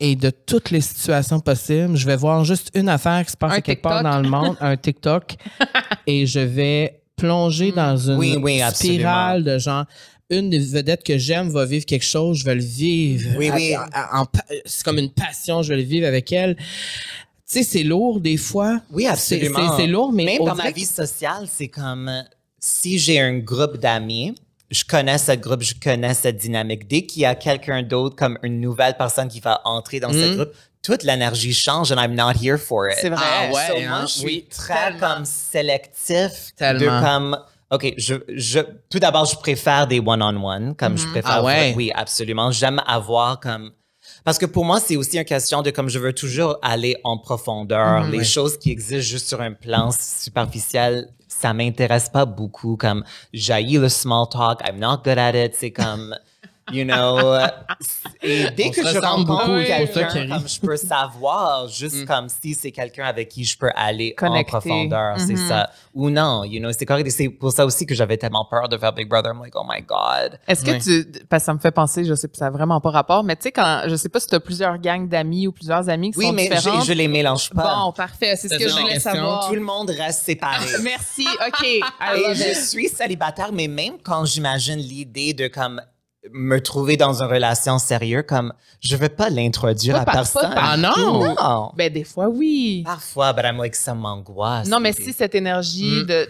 Et 0.00 0.16
de 0.16 0.30
toutes 0.30 0.70
les 0.70 0.80
situations 0.80 1.40
possibles. 1.40 1.96
Je 1.96 2.06
vais 2.06 2.16
voir 2.16 2.44
juste 2.44 2.70
une 2.74 2.88
affaire 2.88 3.24
qui 3.24 3.32
se 3.32 3.36
passe 3.36 3.52
Un 3.54 3.60
quelque 3.60 3.82
part 3.82 3.98
TikTok. 4.02 4.12
dans 4.12 4.20
le 4.20 4.28
monde, 4.28 4.56
un 4.60 4.76
TikTok, 4.76 5.34
et 6.06 6.26
je 6.26 6.40
vais 6.40 7.00
plonger 7.16 7.70
dans 7.72 7.96
une 7.96 8.16
Oui, 8.16 8.36
oui, 8.42 8.60
absolument. 8.60 8.96
spirale 8.98 9.44
de 9.44 9.58
genre 9.58 9.84
une 10.30 10.50
des 10.50 10.58
vedettes 10.58 11.04
que 11.04 11.16
j'aime 11.18 11.48
va 11.50 11.64
vivre 11.64 11.84
quelque 11.84 12.04
chose, 12.04 12.38
je 12.38 12.44
vais 12.44 12.54
le 12.54 12.62
vivre. 12.62 13.30
Oui, 13.36 13.50
À- 13.50 13.54
oui. 13.54 13.74
à- 13.74 14.20
en 14.20 14.24
pa- 14.26 14.44
c'est 14.64 14.82
comme 14.84 14.98
une 14.98 15.10
passion, 15.12 15.62
je 15.62 15.68
vais 15.68 15.76
le 15.76 15.86
vivre 15.86 16.06
avec 16.08 16.32
elle. 16.32 16.56
Tu 16.56 16.64
sais, 17.46 17.62
c'est 17.62 17.82
lourd 17.84 18.20
des 18.20 18.38
fois. 18.38 18.80
Oui, 18.90 19.06
absolument. 19.06 19.76
C'est 19.76 19.86
lourd, 19.86 20.12
mais 20.12 20.24
Même 20.24 20.38
dans 20.44 20.54
ma 20.54 20.70
vie 20.70 20.86
sociale, 20.86 21.46
c'est 21.46 21.68
comme 21.68 22.10
si 22.58 22.98
j'ai 22.98 23.20
un 23.20 23.38
groupe 23.38 23.76
d'amis, 23.76 24.34
je 24.74 24.84
connais 24.84 25.18
ce 25.18 25.32
groupe, 25.32 25.62
je 25.62 25.74
connais 25.82 26.14
cette 26.14 26.36
dynamique. 26.36 26.88
Dès 26.88 27.02
qu'il 27.06 27.22
y 27.22 27.26
a 27.26 27.34
quelqu'un 27.34 27.82
d'autre, 27.82 28.16
comme 28.16 28.38
une 28.42 28.60
nouvelle 28.60 28.96
personne 28.96 29.28
qui 29.28 29.40
va 29.40 29.60
entrer 29.64 30.00
dans 30.00 30.12
ce 30.12 30.16
Mhm. 30.26 30.34
groupe, 30.36 30.52
toute 30.82 31.02
l'énergie 31.02 31.54
change 31.54 31.92
and 31.92 31.96
I'm 31.98 32.14
not 32.14 32.32
here 32.42 32.58
for 32.58 32.88
it. 32.88 32.96
C'est 33.00 33.08
vrai. 33.08 33.24
Ah 33.24 33.50
ouais, 33.52 33.66
So, 33.68 33.76
hein? 33.78 33.88
moi, 33.88 34.00
je 34.02 34.12
suis 34.12 34.24
Oui, 34.26 34.46
très 34.50 34.74
tellement. 34.92 35.14
comme 35.14 35.24
sélectif 35.24 36.52
Tellement. 36.56 36.80
de 36.80 37.04
comme 37.04 37.38
OK, 37.70 37.94
je, 37.96 38.14
je 38.28 38.60
tout 38.90 38.98
d'abord 38.98 39.24
je 39.24 39.36
préfère 39.36 39.86
des 39.86 39.98
one-on-one 39.98 40.74
comme 40.76 40.98
je 40.98 41.06
préfère 41.08 41.30
Ah 41.36 41.42
ouais? 41.42 41.72
oui, 41.76 41.90
absolument, 41.94 42.50
j'aime 42.50 42.80
avoir 42.86 43.40
comme 43.40 43.72
parce 44.22 44.36
que 44.36 44.44
pour 44.46 44.66
moi, 44.66 44.80
c'est 44.80 44.96
aussi 44.96 45.16
une 45.16 45.24
question 45.24 45.62
de 45.62 45.70
comme 45.70 45.88
je 45.88 45.98
veux 45.98 46.12
toujours 46.12 46.58
aller 46.60 46.94
en 47.04 47.16
profondeur. 47.16 48.04
Mhm. 48.04 48.10
Les 48.12 48.22
choses 48.24 48.58
qui 48.58 48.70
existent 48.70 49.00
juste 49.08 49.26
sur 49.28 49.40
un 49.40 49.52
plan 49.54 49.90
superficiel, 50.28 51.08
ça 51.44 51.52
m'intéresse 51.52 52.08
pas 52.08 52.24
beaucoup. 52.24 52.78
Comme 52.78 53.04
j'haïs 53.34 53.76
le 53.76 53.90
small 53.90 54.26
talk, 54.30 54.62
I'm 54.66 54.78
not 54.78 55.02
good 55.04 55.18
at 55.18 55.34
it. 55.34 55.54
C'est 55.54 55.72
comme, 55.72 56.16
you 56.72 56.84
know. 56.84 57.36
Et 58.22 58.46
dès 58.56 58.66
On 58.66 58.70
que 58.70 58.82
je 58.82 58.96
ressemble 58.96 59.30
rencontre 59.30 59.64
quelqu'un, 59.66 60.28
comme 60.28 60.48
je 60.48 60.60
peux 60.60 60.76
savoir, 60.76 61.68
juste 61.68 62.02
Mm. 62.02 62.06
comme 62.06 62.28
si 62.28 62.54
c'est 62.54 62.70
quelqu'un 62.72 63.04
avec 63.04 63.28
qui 63.28 63.44
je 63.44 63.56
peux 63.58 63.70
aller 63.76 64.14
Connecter. 64.14 64.56
en 64.56 64.60
profondeur, 64.60 65.18
c'est 65.20 65.34
Mhm. 65.34 65.48
ça. 65.48 65.70
Ou 65.94 66.10
non, 66.10 66.44
you 66.44 66.58
know, 66.60 66.70
c'est 66.72 66.86
correct. 66.86 67.06
Et 67.06 67.10
C'est 67.10 67.28
pour 67.28 67.52
ça 67.52 67.64
aussi 67.66 67.86
que 67.86 67.94
j'avais 67.94 68.16
tellement 68.16 68.44
peur 68.44 68.68
de 68.68 68.76
faire 68.78 68.92
Big 68.92 69.08
Brother. 69.08 69.32
I'm 69.32 69.40
like, 69.42 69.54
oh 69.56 69.64
my 69.68 69.82
God. 69.82 70.38
Est-ce 70.48 70.64
que 70.64 70.82
tu. 70.82 71.24
Parce 71.28 71.42
que 71.42 71.46
ça 71.46 71.54
me 71.54 71.58
fait 71.58 71.70
penser, 71.70 72.04
je 72.04 72.14
sais 72.14 72.28
que 72.28 72.36
ça 72.36 72.46
n'a 72.46 72.50
vraiment 72.50 72.80
pas 72.80 72.90
rapport, 72.90 73.22
mais 73.24 73.36
tu 73.36 73.42
sais, 73.42 73.52
quand. 73.52 73.82
Je 73.86 73.94
sais 73.96 74.08
pas 74.08 74.20
si 74.20 74.26
tu 74.26 74.34
as 74.34 74.40
plusieurs 74.40 74.78
gangs 74.78 75.08
d'amis 75.08 75.46
ou 75.46 75.52
plusieurs 75.52 75.88
amis 75.88 76.10
qui 76.10 76.18
Oui, 76.18 76.26
sont 76.26 76.32
mais 76.32 76.48
différents. 76.48 76.80
je, 76.80 76.86
je 76.86 76.92
les 76.92 77.08
mélange 77.08 77.50
pas. 77.50 77.76
Bon, 77.84 77.92
parfait. 77.92 78.36
C'est 78.36 78.48
ce 78.48 78.58
que 78.58 78.68
je 78.68 78.74
la 78.74 78.80
voulais 78.82 79.00
savoir. 79.00 79.48
Tout 79.48 79.54
le 79.54 79.60
monde 79.60 79.90
reste 79.90 80.24
séparé. 80.24 80.66
Merci. 80.82 81.26
OK. 81.46 81.64
Et 81.64 82.34
je 82.34 82.50
it. 82.50 82.56
suis 82.56 82.88
célibataire, 82.88 83.50
mais 83.52 83.68
même 83.68 83.94
quand 84.02 84.24
j'imagine 84.24 84.78
l'idée 84.78 85.32
de 85.34 85.46
comme 85.48 85.80
me 86.32 86.58
trouver 86.60 86.96
dans 86.96 87.22
une 87.22 87.28
relation 87.28 87.78
sérieuse, 87.78 88.24
comme 88.26 88.52
je 88.80 88.96
veux 88.96 89.08
pas 89.08 89.28
l'introduire 89.30 89.96
Pas 89.96 90.00
à 90.02 90.04
pas 90.06 90.12
personne. 90.12 90.52
Ah 90.56 90.76
non? 90.76 91.34
Non. 91.34 91.70
Ben, 91.76 91.92
des 91.92 92.04
fois, 92.04 92.28
oui. 92.28 92.82
Parfois, 92.84 93.32
but 93.32 93.42
I'm 93.44 93.58
like, 93.58 93.74
ça 93.74 93.94
m'angoisse. 93.94 94.68
Non, 94.68 94.80
mais 94.80 94.92
si 94.92 95.12
cette 95.12 95.34
énergie 95.34 96.02
Mm. 96.02 96.06
de 96.06 96.28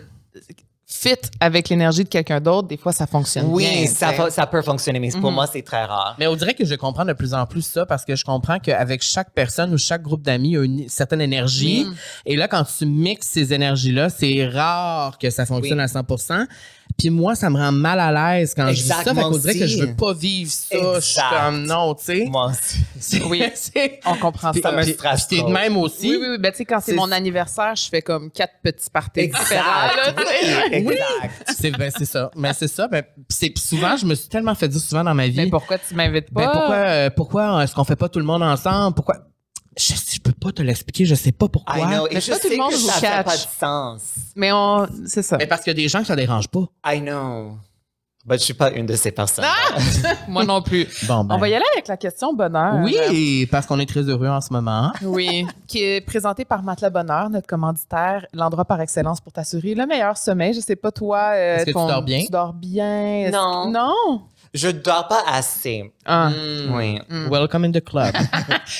fit 0.86 1.16
avec 1.40 1.68
l'énergie 1.70 2.04
de 2.04 2.08
quelqu'un 2.08 2.40
d'autre, 2.40 2.68
des 2.68 2.76
fois, 2.76 2.92
ça 2.92 3.06
fonctionne 3.06 3.46
Oui, 3.48 3.64
bien. 3.68 3.86
ça, 3.86 4.30
ça 4.30 4.46
peut 4.46 4.62
fonctionner, 4.62 5.00
mais 5.00 5.10
pour 5.10 5.30
Mhm. 5.30 5.34
moi, 5.34 5.46
c'est 5.46 5.62
très 5.62 5.84
rare. 5.84 6.14
Mais 6.18 6.26
on 6.28 6.36
dirait 6.36 6.54
que 6.54 6.64
je 6.64 6.74
comprends 6.76 7.04
de 7.04 7.12
plus 7.14 7.34
en 7.34 7.46
plus 7.46 7.62
ça 7.62 7.84
parce 7.84 8.04
que 8.04 8.14
je 8.14 8.24
comprends 8.24 8.58
qu'avec 8.60 9.02
chaque 9.02 9.32
personne 9.32 9.74
ou 9.74 9.78
chaque 9.78 10.02
groupe 10.02 10.22
d'amis, 10.22 10.50
il 10.50 10.52
y 10.52 10.58
a 10.58 10.62
une 10.64 10.88
certaine 10.88 11.20
énergie. 11.20 11.84
Mm. 11.84 11.94
Et 12.26 12.36
là, 12.36 12.46
quand 12.48 12.64
tu 12.64 12.86
mixes 12.86 13.26
ces 13.28 13.52
énergies-là, 13.52 14.08
c'est 14.08 14.46
rare 14.46 15.18
que 15.18 15.30
ça 15.30 15.46
fonctionne 15.46 15.78
Oui. 15.78 15.84
à 15.84 15.88
100 15.88 16.04
Puis 16.96 17.10
moi, 17.10 17.34
ça 17.34 17.50
me 17.50 17.56
rend 17.58 17.72
mal 17.72 17.98
à 17.98 18.12
l'aise 18.36 18.54
quand 18.54 18.68
je 18.68 18.74
dis 18.74 18.80
ça. 18.82 19.00
Exact, 19.00 19.14
Fait 19.16 19.22
qu'on 19.22 19.30
dirait 19.38 19.58
que 19.58 19.66
je 19.66 19.78
veux 19.80 19.94
pas 19.96 20.12
vivre 20.12 20.50
ça. 20.50 20.66
Je 20.70 21.00
suis 21.00 21.18
Exact. 21.20 21.40
comme 21.44 21.66
non, 21.66 21.94
tu 21.94 22.04
sais. 22.04 22.24
Moi 22.26 22.46
aussi. 22.50 22.78
C'est- 23.00 23.22
Oui. 23.24 23.42
c'est- 23.54 24.00
On 24.06 24.14
comprend 24.16 24.52
ça. 24.52 24.70
me 24.72 24.82
puis- 24.82 25.42
de 25.42 25.50
même 25.52 25.76
aussi. 25.76 26.10
Oui, 26.10 26.18
oui, 26.20 26.26
oui. 26.30 26.38
Ben, 26.38 26.52
tu 26.52 26.58
sais, 26.58 26.64
quand 26.64 26.80
c'est 26.80 26.94
mon 26.94 27.10
anniversaire, 27.10 27.74
je 27.74 27.88
fais 27.88 28.00
comme 28.02 28.30
quatre 28.30 28.54
petits 28.62 28.90
parties 28.90 29.20
Exact. 29.20 29.40
différents. 29.40 29.88
sais. 30.06 30.14
Oui, 30.84 30.92
exact. 30.94 31.52
C'est 31.58 31.70
ben, 31.72 31.90
c'est 31.96 32.04
ça. 32.04 32.30
Mais 32.36 32.52
c'est 32.52 32.68
ça. 32.68 32.86
Ben, 32.88 33.02
c'est 33.28 33.52
souvent, 33.58 33.96
je 33.96 34.06
me 34.06 34.14
suis 34.14 34.28
tellement 34.28 34.54
fait 34.54 34.68
dire 34.68 34.80
souvent 34.80 35.02
dans 35.04 35.14
ma 35.14 35.26
vie. 35.26 35.36
Mais 35.36 35.48
pourquoi 35.48 35.78
tu 35.78 35.94
m'invites 35.94 36.32
pas? 36.32 36.42
Ben 36.42 36.50
pourquoi, 36.52 36.76
euh, 36.76 37.10
pourquoi 37.10 37.64
est-ce 37.64 37.74
qu'on 37.74 37.84
fait 37.84 37.96
pas 37.96 38.08
tout 38.08 38.18
le 38.20 38.24
monde 38.24 38.42
ensemble? 38.42 38.94
Pourquoi? 38.94 39.16
Je, 39.76 39.92
je 40.14 40.20
peux 40.20 40.32
pas 40.32 40.52
te 40.52 40.62
l'expliquer, 40.62 41.04
je 41.04 41.14
sais 41.14 41.32
pas 41.32 41.48
pourquoi. 41.48 41.78
I 41.78 41.82
know. 41.86 42.06
Mais 42.10 42.16
Et 42.18 42.20
je 42.20 42.30
pas 42.32 42.38
tout 42.38 42.46
le 42.48 42.50
sais 42.54 42.56
monde 42.58 42.70
que 42.70 42.76
vous 42.76 42.86
ça 42.86 42.92
fait 42.94 43.00
catch. 43.06 43.24
pas 43.24 43.36
de 43.36 43.40
sens. 43.60 44.02
Mais 44.36 44.52
on, 44.52 44.86
c'est 45.06 45.22
ça. 45.22 45.36
Mais 45.36 45.46
parce 45.46 45.62
qu'il 45.62 45.70
y 45.72 45.76
a 45.76 45.82
des 45.82 45.88
gens 45.88 46.00
que 46.00 46.06
ça 46.06 46.16
dérange 46.16 46.48
pas. 46.48 46.64
I 46.86 47.00
know. 47.00 47.56
But 48.26 48.38
je 48.38 48.44
suis 48.44 48.54
pas 48.54 48.70
une 48.70 48.86
de 48.86 48.96
ces 48.96 49.10
personnes. 49.10 49.44
Moi 50.28 50.44
non 50.44 50.62
plus. 50.62 50.86
Bon, 51.06 51.24
ben. 51.24 51.34
On 51.34 51.38
va 51.38 51.46
y 51.46 51.54
aller 51.54 51.64
avec 51.74 51.86
la 51.88 51.98
question 51.98 52.32
bonheur. 52.32 52.76
Oui, 52.82 53.46
parce 53.50 53.66
qu'on 53.66 53.78
est 53.78 53.84
très 53.84 54.00
heureux 54.08 54.28
en 54.28 54.40
ce 54.40 54.50
moment. 54.50 54.92
Oui, 55.02 55.46
qui 55.66 55.82
est 55.82 56.00
présenté 56.00 56.46
par 56.46 56.62
Matelas 56.62 56.88
Bonheur, 56.88 57.28
notre 57.28 57.46
commanditaire, 57.46 58.24
l'endroit 58.32 58.64
par 58.64 58.80
excellence 58.80 59.20
pour 59.20 59.30
t'assurer 59.32 59.74
le 59.74 59.84
meilleur 59.84 60.16
sommeil. 60.16 60.54
Je 60.54 60.60
sais 60.60 60.74
pas 60.76 60.90
toi, 60.90 61.32
euh, 61.34 61.56
Est-ce 61.56 61.64
que 61.66 61.70
tu 61.72 61.74
dors 61.74 62.02
bien? 62.02 62.20
Tu 62.24 62.30
dors 62.30 62.52
bien? 62.54 63.30
Non. 63.30 63.70
Non? 63.70 64.22
Je 64.54 64.68
dors 64.68 65.08
pas 65.08 65.22
assez. 65.26 65.92
Ah. 66.04 66.30
Mm. 66.30 66.74
Oui. 66.74 67.00
Welcome 67.28 67.64
in 67.64 67.72
the 67.72 67.84
club. 67.84 68.14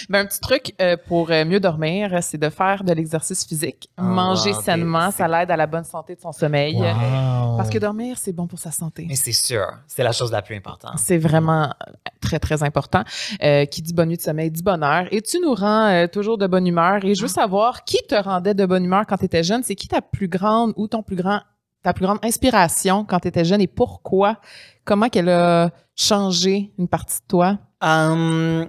Ben, 0.09 0.21
un 0.21 0.27
petit 0.27 0.41
truc 0.41 0.75
euh, 0.81 0.97
pour 1.09 1.31
euh, 1.31 1.45
mieux 1.45 1.61
dormir, 1.61 2.19
c'est 2.23 2.39
de 2.39 2.49
faire 2.49 2.85
de 2.85 2.93
l'exercice 2.93 3.45
physique, 3.45 3.91
Oh, 3.99 4.03
manger 4.03 4.53
wow, 4.53 4.63
sainement, 4.63 5.11
ça 5.11 5.29
l'aide 5.29 5.51
à 5.51 5.57
la 5.57 5.67
bonne 5.67 5.85
santé 5.85 6.15
de 6.15 6.21
son 6.21 6.33
sommeil. 6.33 6.75
Wow. 6.77 7.57
Parce 7.57 7.71
que 7.71 7.79
dormir, 7.79 8.17
c'est 8.19 8.33
bon 8.33 8.47
pour 8.47 8.59
sa 8.59 8.71
santé. 8.71 9.07
Mais 9.09 9.17
c'est 9.17 9.33
sûr. 9.33 9.67
C'est 9.87 10.03
la 10.03 10.13
chose 10.13 10.33
la 10.33 10.43
plus 10.43 10.57
importante. 10.57 10.95
C'est 10.97 11.19
vraiment 11.19 11.65
euh, 11.65 11.93
très, 12.21 12.39
très 12.39 12.63
important. 12.63 13.03
Euh, 13.43 13.65
qui 13.67 13.83
dit 13.83 13.93
bonne 13.93 14.09
nuit 14.09 14.17
de 14.17 14.23
sommeil 14.23 14.51
dit 14.51 14.63
bonheur. 14.63 15.07
Et 15.11 15.23
tu 15.23 15.41
nous 15.41 15.55
rends 15.55 15.89
euh, 15.89 16.07
toujours 16.07 16.39
de 16.39 16.47
bonne 16.47 16.67
humeur. 16.67 17.05
Et 17.05 17.15
je 17.15 17.23
veux 17.23 17.29
savoir 17.29 17.85
qui 17.85 17.99
te 18.09 18.15
rendait 18.15 18.55
de 18.55 18.67
bonne 18.67 18.85
humeur 18.85 19.05
quand 19.09 19.17
tu 19.17 19.25
étais 19.25 19.43
jeune? 19.43 19.63
C'est 19.63 19.75
qui 19.75 19.89
ta 19.89 20.03
plus 20.03 20.29
grande 20.29 20.73
ou 20.77 20.89
ton 20.89 21.03
plus 21.03 21.17
grand, 21.17 21.41
ta 21.83 21.93
plus 21.93 22.05
grande 22.05 22.19
inspiration 22.23 23.05
quand 23.05 23.21
tu 23.21 23.29
étais 23.29 23.45
jeune? 23.45 23.61
Et 23.61 23.67
pourquoi? 23.69 24.39
Comment 24.85 25.09
qu'elle 25.09 25.29
a 25.29 25.71
changé 25.97 26.73
une 26.79 26.89
partie 26.89 27.21
de 27.21 27.27
toi? 27.29 27.59
Um, 27.81 28.69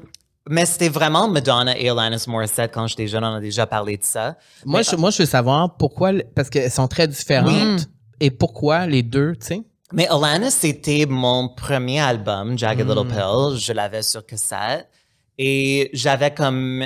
mais 0.50 0.66
c'était 0.66 0.90
vraiment 0.90 1.28
Madonna 1.28 1.78
et 1.78 1.90
Alanis 1.90 2.26
Morissette 2.28 2.72
quand 2.74 2.88
j'étais 2.88 3.08
jeune. 3.08 3.24
On 3.24 3.34
a 3.34 3.40
déjà 3.40 3.66
parlé 3.66 3.98
de 3.98 4.04
ça. 4.04 4.38
moi, 4.66 4.82
je, 4.82 4.96
moi, 4.96 5.10
je 5.10 5.24
veux 5.24 5.28
savoir 5.28 5.76
pourquoi, 5.78 6.12
parce 6.36 6.50
qu'elles 6.50 6.72
sont 6.72 6.88
très 6.88 7.08
différentes. 7.08 7.52
Oui. 7.52 7.86
Et 8.20 8.32
pourquoi 8.32 8.86
les 8.86 9.04
deux, 9.04 9.34
tu 9.36 9.48
sais? 9.48 9.62
Mais 9.92 10.08
Alanis, 10.08 10.52
c'était 10.52 11.06
mon 11.08 11.50
premier 11.50 12.00
album, 12.00 12.58
Jagged 12.58 12.86
Mm. 12.86 12.90
Little 12.90 13.08
Pill. 13.08 13.60
Je 13.60 13.74
l'avais 13.74 14.02
sur 14.02 14.26
cassette. 14.26 14.90
Et 15.38 15.90
j'avais 15.94 16.34
comme 16.34 16.86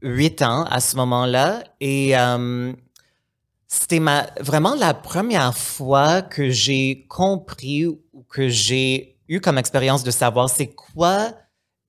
huit 0.00 0.42
ans 0.42 0.64
à 0.64 0.80
ce 0.80 0.96
moment-là. 0.96 1.62
Et 1.80 2.16
um, 2.16 2.74
c'était 3.68 4.00
ma, 4.00 4.26
vraiment 4.40 4.74
la 4.74 4.94
première 4.94 5.56
fois 5.56 6.22
que 6.22 6.50
j'ai 6.50 7.06
compris 7.08 7.86
ou 8.22 8.24
que 8.32 8.48
j'ai 8.48 9.16
eu 9.28 9.40
comme 9.40 9.58
expérience 9.58 10.04
de 10.04 10.10
savoir 10.12 10.48
c'est 10.48 10.68
quoi 10.68 11.32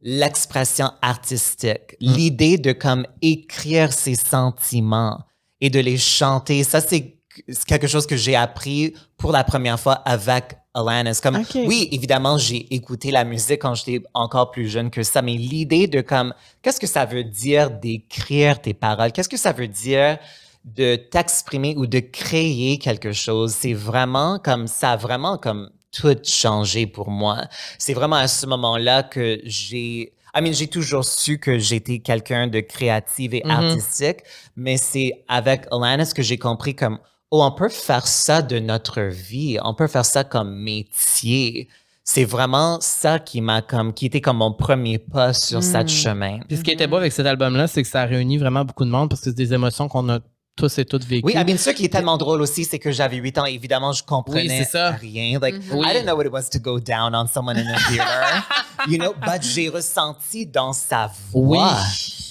l'expression 0.02 0.92
artistique, 1.02 1.96
l'idée 2.00 2.58
de 2.58 2.74
comme 2.74 3.06
écrire 3.22 3.94
ses 3.94 4.16
sentiments 4.16 5.24
et 5.62 5.70
de 5.70 5.80
les 5.80 5.98
chanter. 5.98 6.64
Ça, 6.64 6.82
c'est 6.82 7.20
quelque 7.68 7.88
chose 7.88 8.06
que 8.06 8.18
j'ai 8.18 8.36
appris 8.36 8.96
pour 9.18 9.32
la 9.32 9.44
première 9.44 9.80
fois 9.80 9.94
avec 9.94 10.56
Alanis. 10.74 11.20
Comme, 11.22 11.44
oui, 11.56 11.88
évidemment, 11.92 12.38
j'ai 12.38 12.74
écouté 12.74 13.12
la 13.12 13.24
musique 13.24 13.62
quand 13.62 13.76
j'étais 13.76 14.04
encore 14.14 14.52
plus 14.52 14.68
jeune 14.68 14.90
que 14.90 15.04
ça, 15.04 15.22
mais 15.22 15.36
l'idée 15.36 15.88
de 15.88 16.02
comme, 16.02 16.34
qu'est-ce 16.62 16.80
que 16.80 16.88
ça 16.88 17.06
veut 17.06 17.24
dire 17.24 17.72
d'écrire 17.72 18.60
tes 18.62 18.74
paroles? 18.74 19.12
Qu'est-ce 19.14 19.30
que 19.30 19.38
ça 19.38 19.54
veut 19.54 19.70
dire 19.70 20.18
de 20.66 20.96
t'exprimer 20.96 21.76
ou 21.78 21.86
de 21.86 22.00
créer 22.00 22.78
quelque 22.78 23.14
chose? 23.14 23.54
C'est 23.54 23.74
vraiment 23.74 24.40
comme, 24.40 24.68
ça 24.68 24.92
a 24.92 24.98
vraiment 24.98 25.38
comme 25.38 25.70
tout 25.96 26.16
changé 26.24 26.88
pour 26.88 27.10
moi. 27.10 27.44
C'est 27.78 27.94
vraiment 27.94 28.16
à 28.18 28.28
ce 28.28 28.46
moment-là 28.48 29.04
que 29.04 29.40
j'ai, 29.44 30.14
I 30.36 30.42
mean, 30.42 30.52
j'ai 30.54 30.68
toujours 30.68 31.06
su 31.06 31.38
que 31.38 31.60
j'étais 31.60 32.00
quelqu'un 32.00 32.48
de 32.48 32.60
créatif 32.60 33.34
et 33.34 33.42
Mhm. 33.46 33.52
artistique, 33.52 34.18
mais 34.56 34.78
c'est 34.78 35.24
avec 35.28 35.66
Alanis 35.72 36.12
que 36.16 36.24
j'ai 36.24 36.38
compris 36.38 36.76
comme, 36.76 36.98
oh, 37.30 37.44
on 37.44 37.52
peut 37.52 37.70
faire 37.70 38.08
ça 38.08 38.42
de 38.42 38.60
notre 38.60 39.02
vie, 39.02 39.58
on 39.64 39.74
peut 39.76 39.88
faire 39.88 40.06
ça 40.06 40.24
comme 40.24 40.56
métier. 40.56 41.68
C'est 42.06 42.26
vraiment 42.26 42.80
ça 42.82 43.18
qui 43.20 43.40
m'a 43.40 43.62
comme, 43.62 43.94
qui 43.94 44.08
était 44.08 44.20
comme 44.20 44.38
mon 44.38 44.52
premier 44.52 44.98
pas 45.00 45.32
sur 45.34 45.60
Mm. 45.60 45.62
cette 45.62 45.90
chemin. 45.90 46.40
Puis 46.48 46.58
ce 46.58 46.64
qui 46.64 46.72
était 46.72 46.86
beau 46.88 46.98
avec 46.98 47.14
cet 47.14 47.26
album-là, 47.26 47.68
c'est 47.68 47.82
que 47.82 47.88
ça 47.88 48.02
a 48.02 48.06
réuni 48.06 48.38
vraiment 48.38 48.66
beaucoup 48.66 48.84
de 48.84 48.90
monde 48.90 49.10
parce 49.10 49.22
que 49.22 49.30
c'est 49.30 49.36
des 49.38 49.54
émotions 49.54 49.88
qu'on 49.88 50.10
a 50.10 50.20
tous 50.56 50.78
et 50.78 50.86
toutes 50.86 51.04
vécues. 51.06 51.26
Oui, 51.26 51.34
I 51.36 51.44
mean, 51.44 51.58
ce 51.58 51.72
qui 51.72 51.86
est 51.86 51.90
tellement 51.90 52.18
drôle 52.18 52.42
aussi, 52.42 52.64
c'est 52.64 52.80
que 52.80 52.92
j'avais 52.92 53.18
8 53.18 53.38
ans, 53.40 53.46
évidemment, 53.46 53.92
je 53.92 54.04
comprenais 54.04 54.42
Oui, 54.42 54.50
c'est 54.50 54.66
ça. 54.72 54.92
rien. 54.92 55.40
Like, 55.40 55.56
Oui. 55.72 55.88
I 55.90 55.94
didn't 55.94 56.06
know 56.06 56.16
what 56.16 56.26
it 56.26 56.32
was 56.32 56.50
to 56.52 56.60
go 56.60 56.80
down 56.80 57.16
on 57.16 57.26
someone 57.28 57.58
in 57.58 57.68
a 57.68 57.78
theater, 57.90 58.44
you 58.88 58.98
know, 58.98 59.14
but 59.20 59.42
j'ai 59.42 59.70
ressenti 59.70 60.46
dans 60.46 60.74
sa 60.74 61.08
Oui. 61.34 61.58
voix 61.58 61.68
Voilà, 61.70 61.84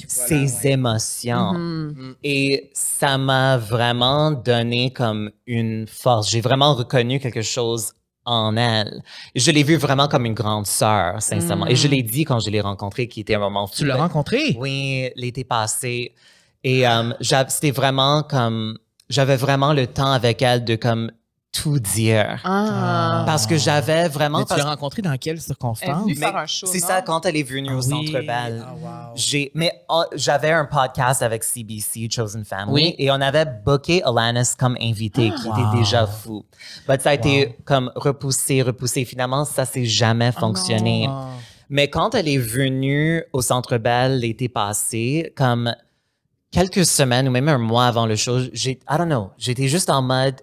ses 0.06 0.44
ouais. 0.62 0.72
émotions. 0.72 1.52
Mhm. 1.54 2.14
Et 2.22 2.70
ça 2.74 3.18
m'a 3.18 3.56
vraiment 3.58 4.30
donné 4.30 4.92
comme 4.92 5.30
une 5.46 5.86
force. 5.88 6.30
J'ai 6.30 6.40
vraiment 6.40 6.74
reconnu 6.74 7.18
quelque 7.18 7.42
chose 7.42 7.92
en 8.24 8.56
elle. 8.56 9.02
Je 9.34 9.50
l'ai 9.50 9.64
vue 9.64 9.76
vraiment 9.76 10.06
comme 10.06 10.26
une 10.26 10.34
grande 10.34 10.66
sœur, 10.68 11.20
sincèrement. 11.20 11.66
Et 11.66 11.74
je 11.74 11.88
l'ai 11.88 12.04
dit 12.04 12.22
quand 12.24 12.38
je 12.38 12.50
l'ai 12.50 12.60
rencontrée, 12.60 13.08
qui 13.08 13.20
était 13.20 13.34
un 13.34 13.40
moment 13.40 13.66
fou. 13.66 13.74
Tu 13.78 13.84
l'as 13.84 13.96
rencontré? 13.96 14.54
Oui, 14.60 15.10
l'été 15.16 15.42
passé. 15.42 16.12
Et 16.64 16.86
euh, 16.86 17.12
c'était 17.48 17.70
vraiment 17.70 18.22
comme... 18.22 18.78
J'avais 19.08 19.36
vraiment 19.36 19.72
le 19.72 19.86
temps 19.86 20.12
avec 20.12 20.40
elle 20.42 20.64
de 20.64 20.76
comme 20.76 21.10
tout 21.52 21.78
dire. 21.78 22.40
Ah. 22.44 23.24
Parce 23.26 23.46
que 23.46 23.58
j'avais 23.58 24.08
vraiment... 24.08 24.38
Mais 24.38 24.44
tu 24.46 24.56
l'as 24.56 24.64
rencontré 24.70 25.02
dans 25.02 25.14
quelles 25.18 25.38
circonstances? 25.40 26.10
C'est 26.64 26.78
ça, 26.78 27.02
quand 27.02 27.26
elle 27.26 27.36
est 27.36 27.42
venue 27.42 27.68
au 27.74 27.80
Ah 27.80 27.82
oui. 27.84 28.06
Centre 28.06 28.20
Bell. 28.26 28.64
Ah, 28.66 28.74
wow. 28.74 29.12
J'ai, 29.16 29.50
mais 29.54 29.70
oh, 29.90 30.04
j'avais 30.14 30.50
un 30.50 30.64
podcast 30.64 31.20
avec 31.22 31.44
CBC, 31.44 32.08
Chosen 32.10 32.44
Family, 32.46 32.72
Oui. 32.72 32.94
et 32.96 33.10
on 33.10 33.20
avait 33.20 33.44
booké 33.44 34.02
Alanis 34.02 34.54
comme 34.58 34.78
invité, 34.80 35.30
qui 35.30 35.46
Wow. 35.48 35.52
était 35.58 35.78
déjà 35.78 36.06
fou. 36.06 36.46
Mais 36.88 36.98
ça 36.98 37.10
a 37.10 37.14
été 37.14 37.58
comme 37.66 37.92
repoussé, 37.96 38.62
repoussé. 38.62 39.04
Finalement, 39.04 39.44
ça 39.44 39.66
s'est 39.66 39.84
jamais 39.84 40.32
fonctionné. 40.32 41.06
Ah. 41.10 41.26
Mais 41.68 41.88
quand 41.88 42.14
elle 42.14 42.28
est 42.28 42.38
venue 42.38 43.24
au 43.34 43.42
Centre 43.42 43.76
Bell 43.76 44.20
l'été 44.20 44.48
passé, 44.48 45.34
comme 45.36 45.74
quelques 46.52 46.86
semaines 46.86 47.26
ou 47.26 47.32
même 47.32 47.48
un 47.48 47.58
mois 47.58 47.86
avant 47.86 48.06
le 48.06 48.14
show, 48.14 48.38
j'ai, 48.52 48.72
I 48.88 48.96
don't 48.98 49.06
know, 49.08 49.30
j'étais 49.38 49.66
juste 49.68 49.90
en 49.90 50.02
mode, 50.02 50.36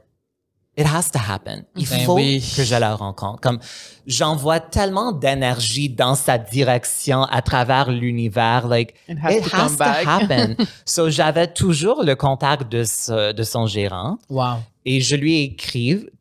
it 0.77 0.85
has 0.85 1.09
to 1.11 1.19
happen. 1.19 1.63
Il 1.75 1.87
Ben 1.87 1.99
faut 2.05 2.15
oui. 2.15 2.43
que 2.55 2.63
je 2.63 2.75
la 2.75 2.95
rencontre. 2.95 3.39
Comme, 3.41 3.59
j'envoie 4.07 4.59
tellement 4.59 5.11
d'énergie 5.11 5.89
dans 5.89 6.15
sa 6.15 6.37
direction 6.37 7.23
à 7.23 7.41
travers 7.41 7.91
l'univers, 7.91 8.67
like, 8.67 8.95
It 9.07 9.17
has 9.21 9.41
to 9.41 9.49
come 9.49 9.75
back. 9.77 10.05
happen. 10.07 10.55
so, 10.85 11.09
j'avais 11.09 11.47
toujours 11.47 12.03
le 12.03 12.15
contact 12.15 12.71
de, 12.71 12.83
ce- 12.83 13.31
de 13.33 13.43
son 13.43 13.65
gérant. 13.67 14.17
Wow. 14.29 14.57
Et 14.85 15.01
je 15.01 15.15
lui 15.15 15.43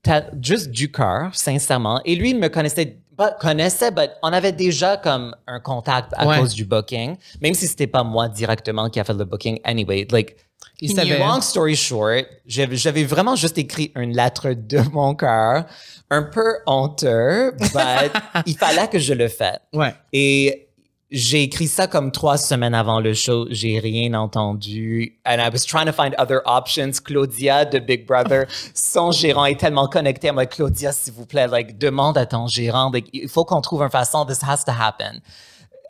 ta- 0.02 0.26
juste 0.42 0.70
du 0.70 0.90
cœur, 0.90 1.30
sincèrement. 1.34 2.00
Et 2.04 2.16
lui, 2.16 2.30
il 2.30 2.38
me 2.38 2.48
connaissait, 2.48 2.98
pas 3.18 3.32
connaissait, 3.32 3.90
mais 3.90 4.08
on 4.22 4.32
avait 4.32 4.52
déjà 4.52 4.96
comme 4.96 5.34
un 5.46 5.60
contact 5.60 6.12
à 6.16 6.26
Ouais. 6.26 6.38
cause 6.38 6.54
du 6.54 6.64
booking, 6.64 7.16
même 7.42 7.52
si 7.54 7.66
c'était 7.66 7.86
pas 7.88 8.02
moi 8.04 8.28
directement 8.28 8.88
qui 8.88 8.98
a 9.00 9.04
fait 9.04 9.12
le 9.12 9.24
booking. 9.26 9.60
Anyway, 9.64 10.06
like, 10.10 10.36
Il 10.80 10.94
savait. 10.94 11.18
long 11.18 11.40
story 11.40 11.74
short, 11.76 12.24
j'avais 12.46 13.04
vraiment 13.04 13.34
juste 13.36 13.58
écrit 13.58 13.90
une 13.96 14.14
lettre 14.16 14.52
de 14.54 14.78
mon 14.92 15.14
cœur, 15.16 15.66
un 16.10 16.22
peu 16.22 16.58
honteux, 16.66 17.52
but 17.58 17.72
il 18.46 18.56
fallait 18.56 18.88
que 18.88 18.98
je 19.00 19.12
le 19.14 19.28
fasse. 19.28 19.58
Ouais. 19.72 19.94
Et 20.12 20.67
j'ai 21.10 21.42
écrit 21.42 21.68
ça 21.68 21.86
comme 21.86 22.12
trois 22.12 22.36
semaines 22.36 22.74
avant 22.74 23.00
le 23.00 23.14
show. 23.14 23.46
J'ai 23.50 23.78
rien 23.78 24.12
entendu. 24.14 25.18
And 25.24 25.38
I 25.40 25.48
was 25.50 25.64
trying 25.66 25.86
to 25.86 25.92
find 25.92 26.14
other 26.18 26.40
options. 26.44 27.00
Claudia 27.00 27.64
de 27.64 27.78
Big 27.78 28.06
Brother, 28.06 28.46
son 28.74 29.10
gérant 29.10 29.46
est 29.46 29.58
tellement 29.58 29.88
connecté. 29.88 30.30
Moi, 30.32 30.46
Claudia, 30.46 30.92
s'il 30.92 31.14
vous 31.14 31.24
plaît, 31.26 31.46
like, 31.48 31.78
demande 31.78 32.18
à 32.18 32.26
ton 32.26 32.46
gérant. 32.46 32.90
Like, 32.92 33.08
il 33.12 33.28
faut 33.28 33.44
qu'on 33.44 33.60
trouve 33.60 33.82
une 33.82 33.90
façon. 33.90 34.26
This 34.26 34.42
has 34.42 34.64
to 34.66 34.72
happen. 34.72 35.20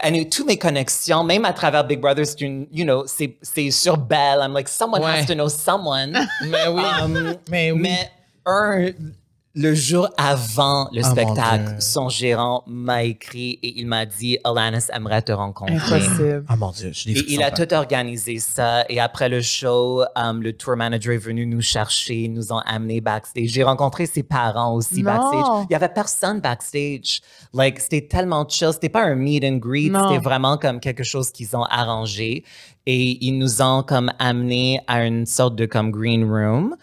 And 0.00 0.12
toutes 0.30 0.46
mes 0.46 0.58
connexions, 0.58 1.24
même 1.24 1.44
à 1.44 1.52
travers 1.52 1.82
Big 1.84 2.00
Brother, 2.00 2.24
c'est 2.24 2.40
une, 2.40 2.68
you 2.70 2.84
know, 2.84 3.02
c'est, 3.08 3.36
c'est 3.42 3.72
sur 3.72 3.96
Belle. 3.96 4.38
I'm 4.40 4.52
like, 4.52 4.68
someone 4.68 5.02
Ouais. 5.02 5.18
has 5.22 5.26
to 5.26 5.34
know 5.34 5.48
someone. 5.48 6.12
Mais 6.48 6.68
oui. 6.68 6.82
Um, 7.02 7.34
mais 7.50 7.72
oui. 7.72 7.80
mais 7.80 8.10
un, 8.46 8.90
le 9.60 9.74
jour 9.74 10.08
avant 10.16 10.88
le 10.92 11.00
Ah, 11.04 11.10
spectacle, 11.10 11.74
son 11.80 12.08
gérant 12.08 12.62
m'a 12.68 13.02
écrit 13.02 13.58
et 13.62 13.80
il 13.80 13.86
m'a 13.88 14.06
dit 14.06 14.38
Alanis 14.44 14.86
aimerait 14.94 15.22
te 15.22 15.32
rencontrer. 15.32 15.74
Impossible. 15.74 16.44
Ah 16.48 16.56
mon 16.56 16.70
Dieu, 16.70 16.90
je 16.92 17.08
l'ai 17.08 17.18
Et 17.18 17.32
il 17.32 17.42
a 17.42 17.50
tout 17.50 17.72
organisé 17.74 18.38
ça. 18.38 18.84
Et 18.88 19.00
après 19.00 19.28
le 19.28 19.42
show, 19.42 20.04
um, 20.14 20.42
le 20.42 20.52
tour 20.52 20.76
manager 20.76 21.12
est 21.12 21.18
venu 21.18 21.44
nous 21.44 21.60
chercher, 21.60 22.14
ils 22.24 22.32
nous 22.32 22.52
ont 22.52 22.60
amenés 22.66 23.00
backstage. 23.00 23.48
J'ai 23.48 23.64
rencontré 23.64 24.06
ses 24.06 24.22
parents 24.22 24.74
aussi 24.74 25.02
Non. 25.02 25.10
backstage. 25.12 25.66
Il 25.68 25.72
y 25.72 25.76
avait 25.76 25.88
personne 25.88 26.40
backstage. 26.40 27.20
Like, 27.52 27.80
c'était 27.80 28.06
tellement 28.06 28.46
chill. 28.48 28.70
C'était 28.72 28.88
pas 28.88 29.02
un 29.02 29.16
meet 29.16 29.42
and 29.44 29.56
greet. 29.56 29.90
Non. 29.90 30.08
C'était 30.08 30.22
vraiment 30.22 30.56
comme 30.56 30.78
quelque 30.78 31.02
chose 31.02 31.32
qu'ils 31.32 31.56
ont 31.56 31.64
arrangé. 31.64 32.44
Et 32.86 33.18
ils 33.26 33.36
nous 33.36 33.60
ont 33.60 33.82
comme 33.82 34.12
amenés 34.20 34.80
à 34.86 35.04
une 35.04 35.26
sorte 35.26 35.56
de 35.56 35.66
comme 35.66 35.90
green 35.90 36.24
room. 36.24 36.76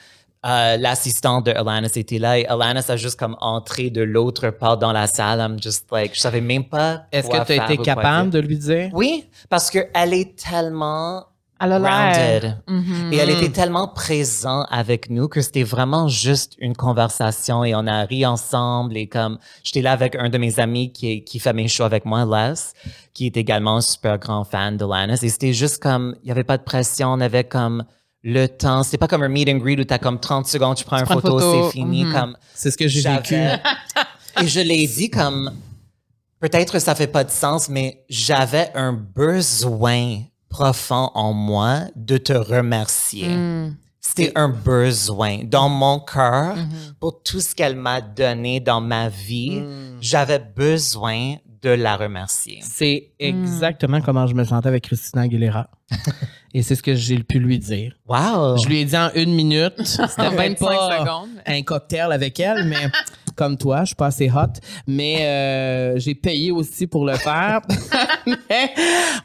Euh, 0.45 0.77
L'assistante 0.77 1.47
de 1.47 1.51
Alanis 1.51 1.91
était 1.95 2.19
là 2.19 2.37
et 2.37 2.45
Alanis 2.45 2.89
a 2.89 2.97
juste 2.97 3.17
comme 3.19 3.35
entré 3.41 3.89
de 3.89 4.03
l'autre 4.03 4.51
part 4.51 4.77
dans 4.77 4.91
la 4.91 5.07
salle. 5.07 5.39
I'm 5.39 5.61
just 5.61 5.91
like, 5.91 6.13
je 6.13 6.19
savais 6.19 6.41
même 6.41 6.65
pas. 6.65 7.03
Est-ce 7.11 7.27
que 7.27 7.45
tu 7.45 7.59
as 7.59 7.65
été 7.65 7.77
capable 7.77 8.29
de 8.29 8.39
lui 8.39 8.57
dire? 8.57 8.89
Oui, 8.93 9.25
parce 9.49 9.71
qu'elle 9.71 10.13
est 10.13 10.37
tellement 10.37 11.25
Elle 11.59 11.71
a. 11.71 12.57
Mhm. 12.67 13.11
Et 13.11 13.17
elle 13.17 13.29
était 13.31 13.49
tellement 13.49 13.87
présente 13.87 14.67
avec 14.69 15.09
nous 15.09 15.27
que 15.27 15.41
c'était 15.41 15.63
vraiment 15.63 16.07
juste 16.09 16.53
une 16.59 16.75
conversation 16.75 17.63
et 17.63 17.73
on 17.73 17.87
a 17.87 18.03
ri 18.05 18.23
ensemble 18.25 18.97
et 18.97 19.07
comme 19.07 19.39
j'étais 19.63 19.81
là 19.81 19.93
avec 19.93 20.15
un 20.15 20.29
de 20.29 20.37
mes 20.37 20.59
amis 20.59 20.91
qui, 20.91 21.23
qui 21.23 21.39
fait 21.39 21.53
mes 21.53 21.67
shows 21.67 21.85
avec 21.85 22.05
moi, 22.05 22.25
Les, 22.25 22.73
qui 23.13 23.25
est 23.25 23.37
également 23.37 23.77
un 23.77 23.81
super 23.81 24.19
grand 24.19 24.43
fan 24.43 24.77
de 24.77 24.85
Lannis 24.85 25.23
et 25.23 25.29
c'était 25.29 25.53
juste 25.53 25.81
comme, 25.81 26.15
il 26.23 26.27
y 26.27 26.31
avait 26.31 26.43
pas 26.43 26.57
de 26.57 26.63
pression, 26.63 27.13
on 27.13 27.19
avait 27.21 27.45
comme 27.45 27.83
le 28.27 28.47
temps, 28.47 28.81
c'était 28.81 28.97
pas 28.97 29.07
comme 29.07 29.21
un 29.21 29.29
meet 29.29 29.47
and 29.49 29.57
greet 29.57 29.79
où 29.79 29.83
t'as 29.83 29.99
comme 29.99 30.19
30 30.19 30.47
secondes, 30.47 30.75
tu 30.75 30.83
prends 30.83 30.97
une 30.97 31.05
prends 31.05 31.13
une 31.15 31.21
photo, 31.21 31.39
photo. 31.39 31.65
c'est 31.65 31.71
fini, 31.73 32.03
Mhm. 32.05 32.11
comme 32.13 32.37
C'est 32.55 32.71
ce 32.71 32.77
que 32.77 32.87
j'ai 32.87 33.01
vécu. 33.07 33.35
et 34.41 34.47
je 34.47 34.59
l'ai 34.61 34.87
dit 34.87 35.09
comme, 35.11 35.51
peut-être 36.39 36.79
ça 36.79 36.95
fait 36.95 37.05
pas 37.07 37.23
de 37.23 37.29
sens, 37.29 37.69
mais 37.69 38.03
j'avais 38.09 38.71
un 38.73 38.93
besoin 38.93 40.21
profond 40.49 41.11
en 41.13 41.33
moi 41.33 41.81
de 41.95 42.17
te 42.17 42.33
remercier. 42.33 43.27
Mm. 43.27 43.75
C'était 44.01 44.31
un 44.35 44.49
besoin 44.49 45.39
dans 45.43 45.67
mon 45.69 45.99
cœur 45.99 46.55
Mm-hmm. 46.55 46.93
pour 46.99 47.21
tout 47.23 47.39
ce 47.41 47.53
qu'elle 47.55 47.75
m'a 47.75 48.01
donné 48.01 48.59
dans 48.59 48.79
ma 48.81 49.09
vie. 49.09 49.59
Mm. 49.61 49.97
J'avais 50.01 50.39
besoin 50.39 51.35
de 51.61 51.69
la 51.71 51.95
remercier. 51.97 52.59
C'est 52.63 53.11
exactement 53.19 53.99
comment 54.01 54.27
je 54.27 54.33
me 54.35 54.43
sentais 54.43 54.67
avec 54.67 54.83
Christina 54.83 55.23
Aguilera. 55.23 55.67
Et 56.57 56.61
c'est 56.61 56.75
ce 56.75 56.81
que 56.81 56.95
j'ai 56.95 57.19
pu 57.21 57.37
lui 57.39 57.59
dire. 57.59 57.97
Wow! 58.07 58.55
Je 58.63 58.69
lui 58.69 58.79
ai 58.79 58.85
dit 58.85 58.95
en 58.95 59.09
une 59.13 59.33
minute. 59.35 59.73
C'était 59.83 60.29
même 60.29 60.53
25 60.55 60.57
pas 60.65 60.99
secondes. 61.01 61.29
un 61.45 61.61
cocktail 61.63 62.13
avec 62.13 62.39
elle, 62.39 62.63
mais 62.69 62.77
comme 63.35 63.57
toi, 63.57 63.81
je 63.81 63.87
suis 63.87 63.95
pas 63.95 64.05
assez 64.05 64.29
hot. 64.31 64.53
Mais 64.87 65.17
euh, 65.25 65.99
j'ai 65.99 66.15
payé 66.15 66.53
aussi 66.53 66.87
pour 66.87 67.05
le 67.05 67.15
faire. 67.17 67.59
mais 68.25 68.69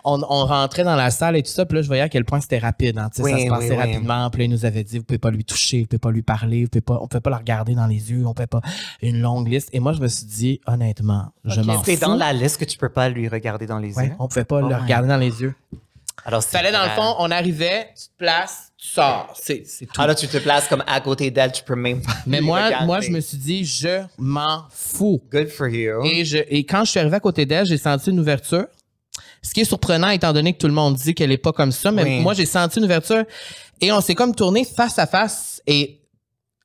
on, 0.05 0.20
on 0.28 0.45
rentrait 0.45 0.83
dans 0.83 0.97
la 0.97 1.11
salle 1.12 1.37
et 1.37 1.43
tout 1.45 1.53
ça. 1.53 1.64
Puis 1.66 1.76
là, 1.76 1.83
je 1.83 1.87
voyais 1.87 2.03
à 2.03 2.09
quel 2.09 2.24
point 2.24 2.41
c'était 2.41 2.59
rapide. 2.59 2.99
hein. 2.99 3.09
Ça 3.12 3.22
se 3.22 3.28
passait 3.31 3.49
oui, 3.49 3.70
oui. 3.70 3.76
rapidement. 3.76 4.28
Puis 4.31 4.41
là, 4.41 4.45
il 4.47 4.51
nous 4.51 4.64
avait 4.64 4.83
dit, 4.83 4.99
vous 4.99 5.05
pouvez 5.05 5.18
pas 5.18 5.31
lui 5.31 5.45
toucher, 5.45 5.83
vous 5.83 5.87
pouvez 5.87 6.01
pas 6.01 6.11
lui 6.11 6.22
parler, 6.22 6.64
vous 6.64 6.68
pouvez 6.70 6.81
pas, 6.81 6.99
on 7.01 7.07
peut 7.07 7.20
pas 7.20 7.31
la 7.31 7.39
regarder 7.39 7.76
dans 7.76 7.87
les 7.87 8.11
yeux, 8.11 8.26
on 8.26 8.35
peut 8.35 8.49
pas 8.49 8.61
une 9.03 9.20
longue 9.20 9.47
liste. 9.47 9.68
Et 9.72 9.78
moi, 9.78 9.93
je 9.93 10.01
me 10.01 10.09
suis 10.09 10.26
dit, 10.26 10.61
honnêtement, 10.66 11.26
je 11.45 11.61
m'en 11.61 11.74
fous. 11.74 11.83
C'est 11.85 12.01
dans 12.01 12.16
la 12.16 12.33
liste 12.33 12.57
que 12.59 12.64
tu 12.64 12.76
peux 12.76 12.89
pas 12.89 13.09
lui 13.09 13.28
regarder 13.28 13.66
dans 13.66 13.78
les 13.78 13.95
Ouais, 13.97 14.07
yeux. 14.09 14.12
on 14.18 14.26
pouvait 14.26 14.45
pas 14.45 14.61
Oh 14.64 14.68
le 14.68 14.74
regarder 14.74 15.07
dans 15.07 15.16
les 15.16 15.43
yeux. 15.43 15.55
Alors, 16.25 16.45
Fallait 16.45 16.73
dans 16.73 16.83
le 16.85 16.91
fond, 16.91 17.14
on 17.18 17.31
arrivait, 17.31 17.89
tu 17.97 18.05
te 18.09 18.16
places, 18.18 18.73
tu 18.77 18.89
sors. 18.89 19.33
C'est 19.41 19.62
c'est 19.66 19.87
tout. 19.87 19.93
Ah 19.99 20.07
là, 20.07 20.14
tu 20.14 20.29
te 20.29 20.37
places 20.39 20.68
comme 20.68 20.85
à 20.87 21.01
côté 21.01 21.31
d'elle, 21.31 21.51
tu 21.53 21.62
peux 21.64 21.75
même 21.77 22.03
pas. 22.03 22.12
Mais 22.27 22.41
moi, 22.41 22.64
regarder. 22.64 22.87
moi, 22.87 23.01
je 23.01 23.11
me 23.11 23.21
suis 23.21 23.39
dit, 23.39 23.64
je 23.64 24.03
m'en 24.18 24.64
fous. 24.71 25.23
Good 25.33 25.49
for 25.49 25.68
you. 25.68 26.05
Et, 26.05 26.25
je, 26.25 26.39
et 26.49 26.64
quand 26.64 26.85
je 26.85 26.91
suis 26.91 27.01
arrivé 27.01 27.16
à 27.16 27.21
côté 27.21 27.47
d'elle, 27.47 27.64
j'ai 27.66 27.79
senti 27.79 28.11
une 28.11 28.21
ouverture. 28.21 28.66
Ce 29.43 29.55
qui 29.55 29.61
est 29.61 29.64
surprenant, 29.64 30.11
étant 30.11 30.33
donné 30.35 30.53
que 30.53 30.59
tout 30.59 30.66
le 30.66 30.75
monde 30.75 30.95
dit 30.97 31.14
qu'elle 31.14 31.33
est 31.33 31.39
pas 31.39 31.53
comme 31.53 31.73
ça, 31.73 31.91
mais 31.91 32.03
Oui. 32.05 32.21
moi, 32.21 32.35
j'ai 32.35 32.45
senti 32.47 32.79
une 32.79 32.85
ouverture. 32.85 33.25
Et 33.81 33.91
on 33.91 34.03
s'est 34.03 34.14
comme 34.14 34.35
tourné 34.35 34.64
face 34.64 34.99
à 34.99 35.07
face. 35.07 35.62
Et 35.66 36.03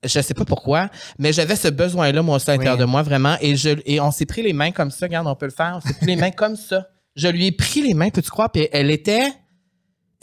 je 0.03 0.19
sais 0.19 0.33
pas 0.33 0.43
pourquoi, 0.45 0.89
mais 1.17 1.31
j'avais 1.31 1.55
ce 1.55 1.69
besoin-là, 1.69 2.21
moi 2.21 2.35
aussi, 2.35 2.49
à 2.49 2.53
l'intérieur 2.53 2.75
Oui. 2.75 2.81
de 2.81 2.85
moi, 2.85 3.01
vraiment. 3.03 3.37
Et, 3.39 3.55
je, 3.55 3.69
et 3.85 4.01
on 4.01 4.11
s'est 4.11 4.25
pris 4.25 4.41
les 4.41 4.51
mains 4.51 4.71
comme 4.71 4.91
ça. 4.91 5.05
Regarde, 5.05 5.25
on 5.27 5.35
peut 5.35 5.45
le 5.45 5.51
faire. 5.53 5.79
On 5.81 5.87
s'est 5.87 5.93
pris 5.95 6.07
les 6.07 6.15
mains 6.17 6.31
comme 6.31 6.57
ça. 6.57 6.89
Je 7.15 7.29
lui 7.29 7.45
ai 7.47 7.51
pris 7.53 7.81
les 7.81 7.93
mains, 7.93 8.09
peux-tu 8.09 8.29
croire? 8.29 8.51
Puis 8.51 8.67
elle 8.73 8.91
était... 8.91 9.29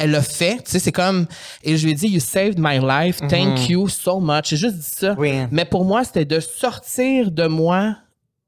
Elle 0.03 0.11
l'a 0.11 0.23
fait, 0.23 0.57
tu 0.65 0.71
sais, 0.73 0.79
c'est 0.81 0.91
comme... 0.91 1.27
Et 1.63 1.77
je 1.77 1.85
lui 1.85 1.93
ai 1.93 1.95
dit, 1.95 2.09
you 2.09 2.19
saved 2.21 2.59
my 2.59 2.81
life, 2.81 3.19
thank 3.29 3.69
you 3.69 3.89
so 3.89 4.19
much. 4.19 4.49
J'ai 4.49 4.57
juste 4.57 4.75
dit 4.77 4.91
ça. 4.97 5.13
Mhm. 5.13 5.19
Oui. 5.21 5.33
Mais 5.53 5.65
pour 5.65 5.85
moi, 5.85 6.03
c'était 6.03 6.25
de 6.25 6.41
sortir 6.41 7.31
de 7.31 7.47
moi. 7.47 7.97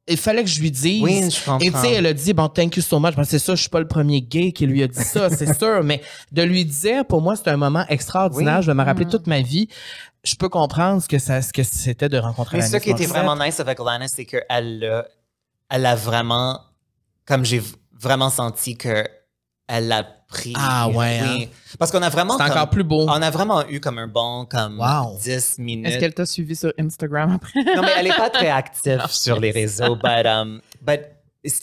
Il 0.09 0.16
fallait 0.16 0.42
que 0.42 0.50
je 0.50 0.61
lui 0.61 0.70
dise. 0.72 1.00
Oui, 1.02 1.30
je 1.30 1.38
comprends. 1.44 1.59
Et 1.61 1.70
tu 1.70 1.78
sais, 1.78 1.92
elle 1.92 2.07
a 2.07 2.12
dit, 2.12 2.32
bon, 2.34 2.48
thank 2.48 2.76
you 2.76 2.82
so 2.82 2.98
much. 2.98 3.14
Ben, 3.14 3.22
c'est 3.24 3.38
ça, 3.38 3.55
je 3.55 3.61
suis 3.61 3.70
pas 3.70 3.78
le 3.80 3.86
premier 3.86 4.20
gay 4.20 4.50
qui 4.52 4.66
lui 4.66 4.82
a 4.82 4.88
dit 4.88 5.02
ça, 5.02 5.30
c'est 5.30 5.55
sûr. 5.59 5.82
Mais 5.84 6.02
de 6.32 6.42
lui 6.42 6.64
dire, 6.64 7.07
pour 7.07 7.22
moi, 7.22 7.36
c'est 7.36 7.48
un 7.48 7.57
moment 7.57 7.84
extraordinaire. 7.88 8.57
Oui. 8.59 8.62
Je 8.64 8.66
vais 8.72 8.74
me 8.74 8.82
Mm. 8.82 8.86
rappeler 8.86 9.07
toute 9.07 9.26
ma 9.28 9.40
vie. 9.40 9.68
Je 10.24 10.34
peux 10.34 10.48
comprendre 10.48 11.00
ce 11.02 11.09
que 11.09 11.18
ça, 11.18 11.40
ce 11.40 11.52
que 11.52 11.62
c'était 11.62 12.09
de 12.09 12.18
rencontrer 12.18 12.59
Mais 12.59 12.66
ce 12.66 12.76
qui 12.78 12.90
était 12.90 13.07
vraiment 13.07 13.36
nice 13.36 13.61
avec 13.61 13.78
Lana, 13.78 14.09
c'est 14.09 14.24
qu'elle 14.24 15.05
elle 15.70 15.86
a 15.86 15.94
vraiment, 15.94 16.61
comme 17.26 17.44
j'ai 17.44 17.62
vraiment 17.98 18.28
senti 18.30 18.76
que 18.76 19.07
elle 19.67 19.89
l'a 19.89 20.03
pris. 20.29 20.53
Ah 20.57 20.89
ouais, 20.89 21.21
Oui. 21.23 21.49
Parce 21.79 21.91
qu'on 21.91 22.03
a 22.03 22.09
vraiment. 22.09 22.37
C'est 22.37 22.45
encore 22.45 22.71
plus 22.71 22.85
beau. 22.85 23.07
On 23.09 23.23
a 23.23 23.31
vraiment 23.31 23.67
eu 23.69 23.81
comme 23.81 23.99
un 23.99 24.09
bon 24.09 24.47
comme 24.47 24.79
Wow. 24.81 25.19
10 25.23 25.59
minutes. 25.59 25.87
Est-ce 25.87 25.99
qu'elle 25.99 26.15
t'a 26.15 26.27
suivi 26.27 26.55
sur 26.57 26.73
Instagram 26.79 27.33
après? 27.37 27.62
Non, 27.75 27.83
mais 27.83 27.93
elle 27.97 28.05
n'est 28.07 28.12
pas 28.17 28.31
très 28.31 28.49
active 28.49 29.05
sur 29.09 29.39
les 29.41 29.51
réseaux. 29.51 29.97
But, 29.97 30.27
um, 30.27 30.61
but 30.83 31.01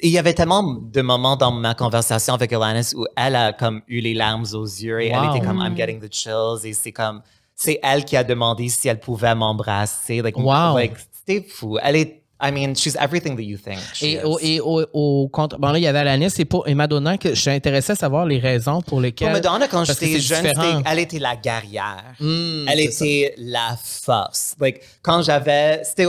il 0.03 0.11
y 0.11 0.17
avait 0.19 0.33
tellement 0.35 0.61
de 0.63 1.01
moments 1.01 1.35
dans 1.35 1.51
ma 1.51 1.73
conversation 1.73 2.33
avec 2.35 2.53
Alanis 2.53 2.93
où 2.95 3.05
elle 3.17 3.35
a 3.35 3.51
comme 3.53 3.81
eu 3.87 3.99
les 3.99 4.13
larmes 4.13 4.45
aux 4.53 4.65
yeux 4.65 5.01
et 5.01 5.11
Wow. 5.11 5.23
elle 5.23 5.35
était 5.37 5.45
comme 5.45 5.59
I'm 5.59 5.75
getting 5.75 5.99
the 5.99 6.13
chills 6.13 6.63
et 6.65 6.73
c'est 6.73 6.91
comme 6.91 7.21
c'est 7.55 7.79
elle 7.83 8.05
qui 8.05 8.15
a 8.17 8.23
demandé 8.23 8.69
si 8.69 8.87
elle 8.87 8.99
pouvait 8.99 9.33
m'embrasser. 9.35 10.21
Like, 10.21 10.37
Wow. 10.37 10.75
like, 10.77 10.93
c'était 11.11 11.47
fou. 11.47 11.77
Elle 11.81 11.95
est 11.95 12.20
I 12.43 12.51
mean, 12.51 12.73
she's 12.75 12.95
everything 12.99 13.35
that 13.35 13.43
you 13.43 13.57
think. 13.57 13.79
she 13.93 14.05
Et, 14.05 14.13
is. 14.17 14.23
au, 14.23 14.39
et 14.41 14.59
au, 14.59 14.83
au 14.93 15.27
contre, 15.29 15.57
bon 15.59 15.69
là, 15.71 15.77
il 15.77 15.83
y 15.83 15.87
avait 15.87 15.99
Alanis 15.99 16.33
et, 16.39 16.45
pour, 16.45 16.67
et 16.67 16.73
Madonna 16.73 17.17
que 17.17 17.29
je 17.35 17.39
suis 17.39 17.51
intéressé 17.51 17.91
à 17.91 17.95
savoir 17.95 18.25
les 18.25 18.39
raisons 18.39 18.81
pour 18.81 18.99
lesquelles. 18.99 19.27
Pour 19.27 19.33
Madonna, 19.33 19.67
quand 19.67 19.83
j'étais 19.85 20.19
jeune, 20.19 20.45
c'était- 20.47 20.81
elle 20.85 20.99
était 20.99 21.19
la 21.19 21.35
guerrière. 21.35 22.03
Hmm, 22.19 22.65
elle 22.67 22.79
c'est 22.79 22.91
ça. 22.91 23.05
était 23.05 23.35
la 23.37 23.77
force. 23.83 24.55
Like, 24.59 24.81
quand 25.01 25.21
j'avais, 25.21 25.81
c'était 25.83 26.05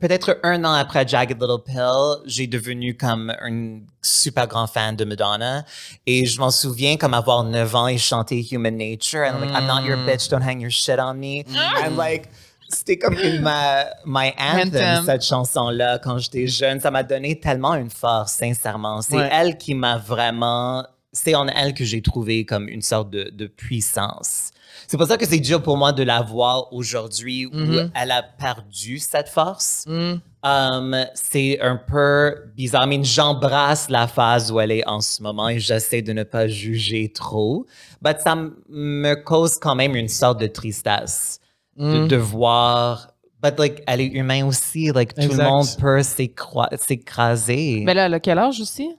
peut-être 0.00 0.38
un 0.42 0.64
an 0.64 0.72
après 0.74 1.06
Jagged 1.06 1.38
Little 1.40 1.62
Pill, 1.64 2.22
j'ai 2.26 2.46
devenu 2.46 2.96
comme 2.96 3.30
un 3.42 3.80
super 4.00 4.46
grand 4.46 4.66
fan 4.66 4.94
de 4.96 5.04
Madonna. 5.04 5.64
Et 6.06 6.26
je 6.26 6.38
m'en 6.38 6.50
souviens 6.50 6.96
comme 6.96 7.14
avoir 7.14 7.42
9 7.44 7.74
ans 7.74 7.88
et 7.88 7.98
chanter 7.98 8.46
Human 8.52 8.76
Nature. 8.76 9.22
And 9.24 9.40
like, 9.40 9.50
I'm 9.50 9.66
not 9.66 9.82
your 9.84 9.96
Hmm. 9.96 10.06
bitch, 10.08 10.28
don't 10.28 10.42
hang 10.42 10.60
your 10.60 10.70
shit 10.70 10.98
on 10.98 11.14
me. 11.14 11.44
And 11.84 11.96
like, 11.96 12.28
c'était 12.68 12.98
comme 12.98 13.14
une, 13.18 13.40
ma, 13.40 13.84
my 14.06 14.32
anthem, 14.38 14.68
Anthem. 14.68 15.04
cette 15.04 15.24
chanson-là, 15.24 15.98
quand 15.98 16.18
j'étais 16.18 16.46
jeune. 16.46 16.80
Ça 16.80 16.90
m'a 16.90 17.02
donné 17.02 17.38
tellement 17.40 17.74
une 17.74 17.90
force, 17.90 18.32
sincèrement. 18.32 19.02
C'est 19.02 19.16
Ouais. 19.16 19.28
elle 19.32 19.58
qui 19.58 19.74
m'a 19.74 19.96
vraiment. 19.98 20.84
C'est 21.12 21.34
en 21.36 21.46
elle 21.46 21.74
que 21.74 21.84
j'ai 21.84 22.02
trouvé 22.02 22.44
comme 22.44 22.68
une 22.68 22.82
sorte 22.82 23.10
de, 23.10 23.30
de 23.32 23.46
puissance. 23.46 24.50
C'est 24.88 24.96
pour 24.96 25.06
ça 25.06 25.16
que 25.16 25.24
c'est 25.26 25.38
dur 25.38 25.62
pour 25.62 25.76
moi 25.76 25.92
de 25.92 26.02
la 26.02 26.20
voir 26.22 26.72
aujourd'hui 26.72 27.46
où 27.46 27.54
Mhm. 27.54 27.90
elle 27.94 28.10
a 28.10 28.22
perdu 28.22 28.98
cette 28.98 29.28
force. 29.28 29.84
Hmm. 29.86 30.14
Um, 30.42 31.06
c'est 31.14 31.58
un 31.60 31.76
peu 31.76 32.34
bizarre. 32.54 32.84
I 32.84 32.88
mean, 32.88 33.04
j'embrasse 33.04 33.88
la 33.88 34.06
phase 34.06 34.50
où 34.52 34.60
elle 34.60 34.72
est 34.72 34.86
en 34.86 35.00
ce 35.00 35.22
moment 35.22 35.48
et 35.48 35.58
j'essaie 35.58 36.02
de 36.02 36.12
ne 36.12 36.22
pas 36.24 36.48
juger 36.48 37.10
trop. 37.14 37.64
Mais 38.02 38.14
ça 38.18 38.36
me 38.68 39.14
cause 39.14 39.58
quand 39.58 39.74
même 39.74 39.94
une 39.96 40.08
sorte 40.08 40.40
de 40.40 40.46
tristesse 40.48 41.38
Mm. 41.76 42.08
de 42.08 42.16
voir. 42.16 43.08
But 43.42 43.58
like, 43.58 43.82
elle 43.86 44.00
est 44.00 44.06
humaine 44.06 44.44
aussi. 44.44 44.90
Like, 44.94 45.14
tout 45.14 45.28
le 45.36 45.42
monde 45.44 45.66
peut 45.78 46.02
s'écraser. 46.02 47.82
Mais 47.84 47.92
là, 47.94 48.06
elle 48.06 48.14
a 48.14 48.20
quel 48.20 48.38
âge 48.38 48.60
aussi? 48.60 48.90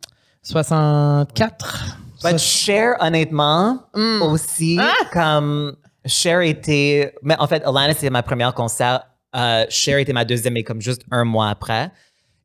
64. 0.43 1.97
But 2.23 2.38
Cher, 2.39 2.95
honnêtement, 2.99 3.80
Mm. 3.95 4.21
aussi, 4.23 4.78
Ah! 4.80 4.93
comme 5.11 5.76
Cher 6.05 6.41
était. 6.41 7.13
Mais 7.23 7.36
en 7.39 7.47
fait, 7.47 7.63
Alanis, 7.65 7.93
c'était 7.95 8.09
ma 8.09 8.23
première 8.23 8.53
concert. 8.53 9.01
Euh, 9.36 9.65
Cher 9.69 9.97
était 9.97 10.13
ma 10.13 10.26
deuxième, 10.26 10.53
mais 10.53 10.63
comme 10.63 10.82
juste 10.82 11.01
un 11.11 11.23
mois 11.23 11.49
après. 11.49 11.91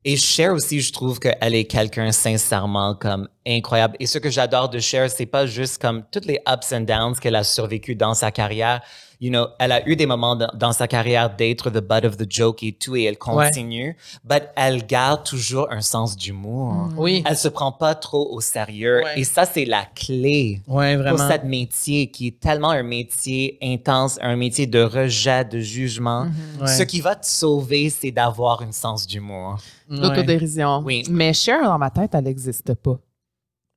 Et 0.05 0.17
Cher 0.17 0.53
aussi, 0.55 0.81
je 0.81 0.93
trouve 0.93 1.19
qu'elle 1.21 1.55
est 1.55 1.65
quelqu'un 1.67 2.11
sincèrement 2.11 2.95
comme 2.95 3.29
incroyable. 3.47 3.97
Et 4.01 4.07
ce 4.07 4.19
que 4.19 4.31
j'adore 4.31 4.71
de 4.71 4.79
Cher, 4.79 5.11
c'est 5.11 5.27
pas 5.27 5.45
juste 5.47 5.81
comme 5.81 6.03
toutes 6.11 6.25
les 6.25 6.39
ups 6.51 6.73
and 6.73 6.81
downs 6.83 7.15
qu'elle 7.21 7.37
a 7.37 7.45
survécu 7.45 7.95
dans 7.95 8.15
sa 8.15 8.31
carrière. 8.31 8.81
You 9.21 9.31
know, 9.31 9.47
elle 9.59 9.73
a 9.73 9.87
eu 9.87 9.97
des 9.97 10.07
moments 10.07 10.35
dans, 10.35 10.51
dans 10.55 10.73
sa 10.73 10.89
carrière 10.89 11.35
d'être 11.37 11.71
the 11.71 11.79
butt 11.81 12.05
of 12.05 12.17
the 12.17 12.27
joke 12.31 12.63
et 12.63 12.73
tout, 12.73 12.97
et 12.97 13.05
elle 13.05 13.19
continue, 13.19 13.97
but 14.25 14.45
elle 14.57 14.87
garde 14.87 15.25
toujours 15.25 15.71
un 15.71 15.83
sens 15.83 16.17
d'humour. 16.17 16.89
Oui. 16.97 17.23
Elle 17.27 17.37
se 17.37 17.49
prend 17.49 17.71
pas 17.73 17.95
trop 17.95 18.33
au 18.35 18.41
sérieux. 18.41 19.03
Ouais. 19.05 19.21
Et 19.21 19.25
ça, 19.25 19.45
c'est 19.45 19.65
la 19.67 19.85
clé 19.95 20.63
Ouais, 20.67 20.95
pour 20.95 21.03
vraiment. 21.17 21.29
ce 21.31 21.47
métier 21.47 22.11
qui 22.11 22.29
est 22.29 22.41
tellement 22.41 22.71
un 22.71 22.83
métier 22.83 23.59
intense, 23.63 24.19
un 24.23 24.37
métier 24.37 24.67
de 24.67 24.83
rejet, 24.83 25.45
de 25.45 25.61
jugement. 25.61 26.27
Ouais. 26.61 26.67
Ce 26.67 26.83
qui 26.83 27.01
va 27.01 27.15
te 27.15 27.27
sauver, 27.27 27.91
c'est 27.91 28.11
d'avoir 28.11 28.63
un 28.63 28.73
sens 28.73 29.07
d'humour. 29.07 29.59
L'autodérision. 29.89 30.83
Oui. 30.85 31.03
Mais 31.11 31.33
Cher, 31.35 31.63
dans 31.65 31.79
ma 31.79 31.91
tête, 31.91 32.11
elle 32.15 32.25
n'existe 32.25 32.75
pas. 32.75 32.99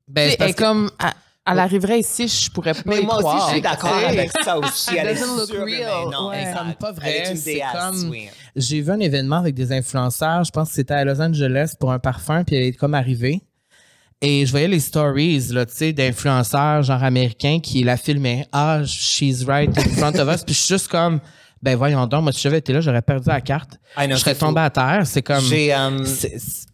Ben, 0.08 0.32
c'est 0.38 0.54
comme, 0.54 0.92
elle, 1.00 1.14
elle 1.46 1.60
arriverait 1.60 2.00
ici, 2.00 2.28
je 2.28 2.50
pourrais 2.52 2.74
pas 2.74 2.82
Mais 2.86 3.02
y 3.02 3.06
moi 3.06 3.18
aussi, 3.24 3.46
je 3.48 3.52
suis 3.54 3.62
d'accord 3.62 3.94
avec 3.94 4.32
ça 4.44 4.58
aussi. 4.58 4.96
Elle 4.98 5.10
est 5.10 5.14
Doesn't 5.16 5.38
look 5.38 5.48
sûre, 5.48 5.66
mais 5.66 5.78
real. 5.86 6.10
non, 6.12 6.30
Ouais. 6.30 6.40
exact. 6.42 6.58
Comme 6.58 6.74
pas 6.76 6.92
vrai, 6.94 7.10
Elle 7.18 7.28
est 7.28 7.32
une 7.32 7.38
c'est 7.38 7.54
déesse, 7.56 7.66
comme- 7.74 8.10
oui. 8.10 8.30
J'ai 8.56 8.82
vu 8.82 8.92
un 8.92 9.00
événement 9.00 9.38
avec 9.38 9.56
des 9.56 9.72
influenceurs, 9.72 10.44
je 10.44 10.52
pense 10.52 10.70
que 10.70 10.76
c'était 10.76 10.94
à 10.94 11.04
Los 11.04 11.20
Angeles 11.22 11.74
pour 11.80 11.92
un 11.92 12.00
parfum, 12.00 12.44
puis 12.44 12.56
elle 12.56 12.64
est 12.64 12.74
comme 12.74 12.94
arrivée. 12.94 13.42
Et 14.22 14.46
je 14.46 14.52
voyais 14.52 14.70
les 14.70 14.80
stories, 14.80 15.48
là, 15.52 15.66
tu 15.66 15.74
sais, 15.76 15.92
d'influenceurs, 15.92 16.82
genre 16.84 17.04
américains, 17.04 17.60
qui 17.60 17.84
la 17.84 17.98
filmaient. 17.98 18.48
Ah, 18.54 18.82
she's 18.86 19.44
right 19.44 19.70
in 19.78 19.82
front 19.98 20.18
of 20.18 20.34
us. 20.34 20.44
Puis 20.46 20.54
je 20.56 20.60
suis 20.62 20.74
juste 20.76 20.88
comme, 20.88 21.20
ben 21.64 21.78
voyons 21.78 22.06
donc, 22.08 22.24
moi, 22.24 22.34
si 22.34 22.42
j'avais 22.42 22.58
été 22.58 22.74
là, 22.74 22.82
j'aurais 22.82 23.02
perdu 23.02 23.30
la 23.30 23.40
carte. 23.40 23.80
I 23.98 24.06
know, 24.06 24.18
je 24.18 24.22
serais 24.22 24.36
fou. 24.36 24.48
tombé 24.48 24.60
à 24.60 24.70
terre. 24.70 25.04
C'est 25.06 25.22
comme. 25.22 25.40
J'ai 25.40 25.74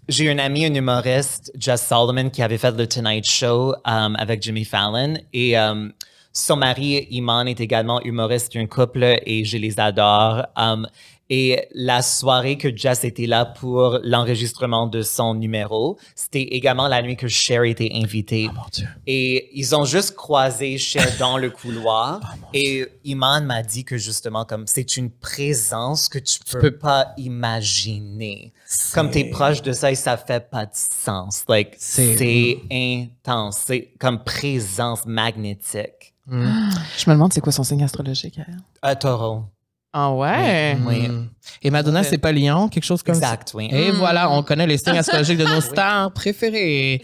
j'ai 0.08 0.26
une 0.32 0.40
amie, 0.40 0.66
un 0.66 0.74
humoriste, 0.74 1.52
Jess 1.56 1.86
Solomon, 1.86 2.32
qui 2.32 2.42
avait 2.42 2.58
fait 2.58 2.76
le 2.76 2.88
Tonight 2.88 3.30
Show 3.30 3.74
euh, 3.74 3.74
avec 3.86 4.42
Jimmy 4.42 4.66
Fallon. 4.66 5.14
Et 5.32 5.56
euh, 5.56 5.88
son 6.34 6.56
mari, 6.56 7.08
Iman, 7.12 7.48
est 7.48 7.62
également 7.62 8.02
humoriste 8.02 8.54
d'un 8.54 8.66
couple 8.66 9.04
et 9.24 9.46
je 9.46 9.58
les 9.58 9.80
adore. 9.80 10.48
Um, 10.58 10.88
et 11.30 11.68
la 11.74 12.02
soirée 12.02 12.58
que 12.58 12.76
Jess 12.76 13.04
était 13.04 13.28
là 13.28 13.46
pour 13.46 14.00
l'enregistrement 14.04 14.88
de 14.88 15.02
son 15.04 15.36
numéro, 15.36 15.98
c'était 16.16 16.42
également 16.42 16.88
la 16.88 17.02
nuit 17.02 17.16
que 17.18 17.28
Cher 17.28 17.64
était 17.64 17.92
invitée. 17.94 18.48
Oh, 18.50 18.54
mon 18.56 18.64
Dieu. 18.72 18.88
Et 19.06 19.50
ils 19.58 19.76
ont 19.76 19.86
juste 19.86 20.16
croisé 20.16 20.78
Cher 20.78 21.06
dans 21.20 21.38
le 21.38 21.50
couloir. 21.52 22.20
Oh, 22.24 22.48
et 22.54 22.88
Iman 23.06 23.46
m'a 23.46 23.62
dit 23.62 23.84
que 23.86 23.98
justement, 23.98 24.44
comme 24.46 24.66
c'est 24.68 24.98
une 24.98 25.12
présence 25.12 26.10
que 26.10 26.18
tu 26.20 26.40
peux, 26.52 26.60
peux- 26.60 26.78
pas 26.78 27.14
imaginer. 27.18 28.54
Comme 28.94 29.10
t'es 29.12 29.26
proche 29.26 29.62
de 29.62 29.72
ça 29.72 29.92
et 29.92 29.96
ça 29.96 30.18
fait 30.18 30.50
pas 30.50 30.66
de 30.66 30.72
sens. 30.74 31.44
Like, 31.48 31.76
C'est- 31.78 32.60
intense. 32.72 33.64
C'est 33.66 33.92
comme 34.00 34.24
présence 34.24 35.06
magnétique. 35.06 36.14
Je 36.30 37.10
me 37.10 37.14
demande 37.14 37.34
c'est 37.34 37.42
quoi 37.42 37.52
son 37.52 37.64
signe 37.64 37.84
astrologique. 37.84 38.36
elle. 38.38 38.58
Un 38.84 38.96
taureau. 38.96 39.44
Ah 39.92 40.12
ouais? 40.14 40.78
Oui. 40.86 41.08
Mm. 41.08 41.30
Et 41.64 41.72
Madonna, 41.72 42.04
c'est 42.04 42.18
pas 42.20 42.32
Lion, 42.32 42.70
quelque 42.70 42.84
chose 42.84 43.02
comme 43.04 43.16
ça? 43.16 43.22
Exact, 43.22 43.52
oui. 43.56 43.70
Et 43.72 43.92
voilà, 43.92 44.30
on 44.32 44.44
connaît 44.44 44.68
les 44.68 44.78
signes 44.78 44.98
astrologiques 44.98 45.38
de 45.40 45.46
nos 45.46 45.62
stars 45.62 46.12
préférées. 46.12 47.02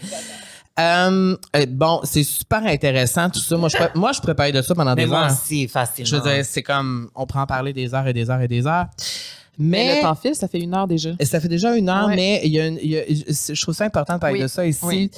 Euh, 0.78 1.36
euh, 1.56 1.66
bon, 1.68 2.00
c'est 2.04 2.22
super 2.22 2.64
intéressant 2.66 3.30
tout 3.30 3.40
ça. 3.40 3.56
Moi, 3.56 3.68
je, 3.70 3.76
pourrais- 3.76 3.92
moi, 3.94 4.12
je 4.12 4.20
parler 4.32 4.52
de 4.52 4.62
ça 4.62 4.74
pendant 4.74 4.94
Mais 4.94 5.02
des 5.04 5.08
moi 5.08 5.24
heures. 5.24 5.32
aussi, 5.32 5.66
facilement. 5.68 6.08
Je 6.08 6.16
veux 6.16 6.22
dire, 6.22 6.44
c'est 6.44 6.62
comme, 6.62 7.08
on 7.14 7.26
prend 7.26 7.42
en 7.42 7.46
parler 7.46 7.72
des 7.72 7.92
heures 7.94 8.06
et 8.06 8.12
des 8.12 8.30
heures 8.30 8.40
et 8.42 8.48
des 8.48 8.66
heures. 8.66 8.86
Mais 9.58 9.86
Mais, 9.86 9.96
le 9.96 10.02
temps 10.02 10.14
file, 10.14 10.34
ça 10.34 10.48
fait 10.48 10.60
une 10.60 10.74
heure 10.74 10.86
déjà. 10.86 11.10
et 11.18 11.24
ça 11.24 11.40
fait 11.40 11.48
déjà 11.48 11.74
une 11.74 11.88
heure, 11.88 12.08
Ouais. 12.08 12.16
mais 12.16 12.40
il 12.44 12.52
y 12.52 12.60
a 12.60 12.66
une- 12.66 12.78
il 12.82 12.90
y 12.90 12.98
a- 12.98 13.04
je 13.08 13.62
trouve 13.62 13.74
ça 13.74 13.84
important 13.84 14.14
de 14.14 14.18
parler 14.20 14.36
Oui. 14.36 14.42
de 14.42 14.48
ça 14.48 14.66
ici. 14.66 14.80
Oui. 14.84 15.10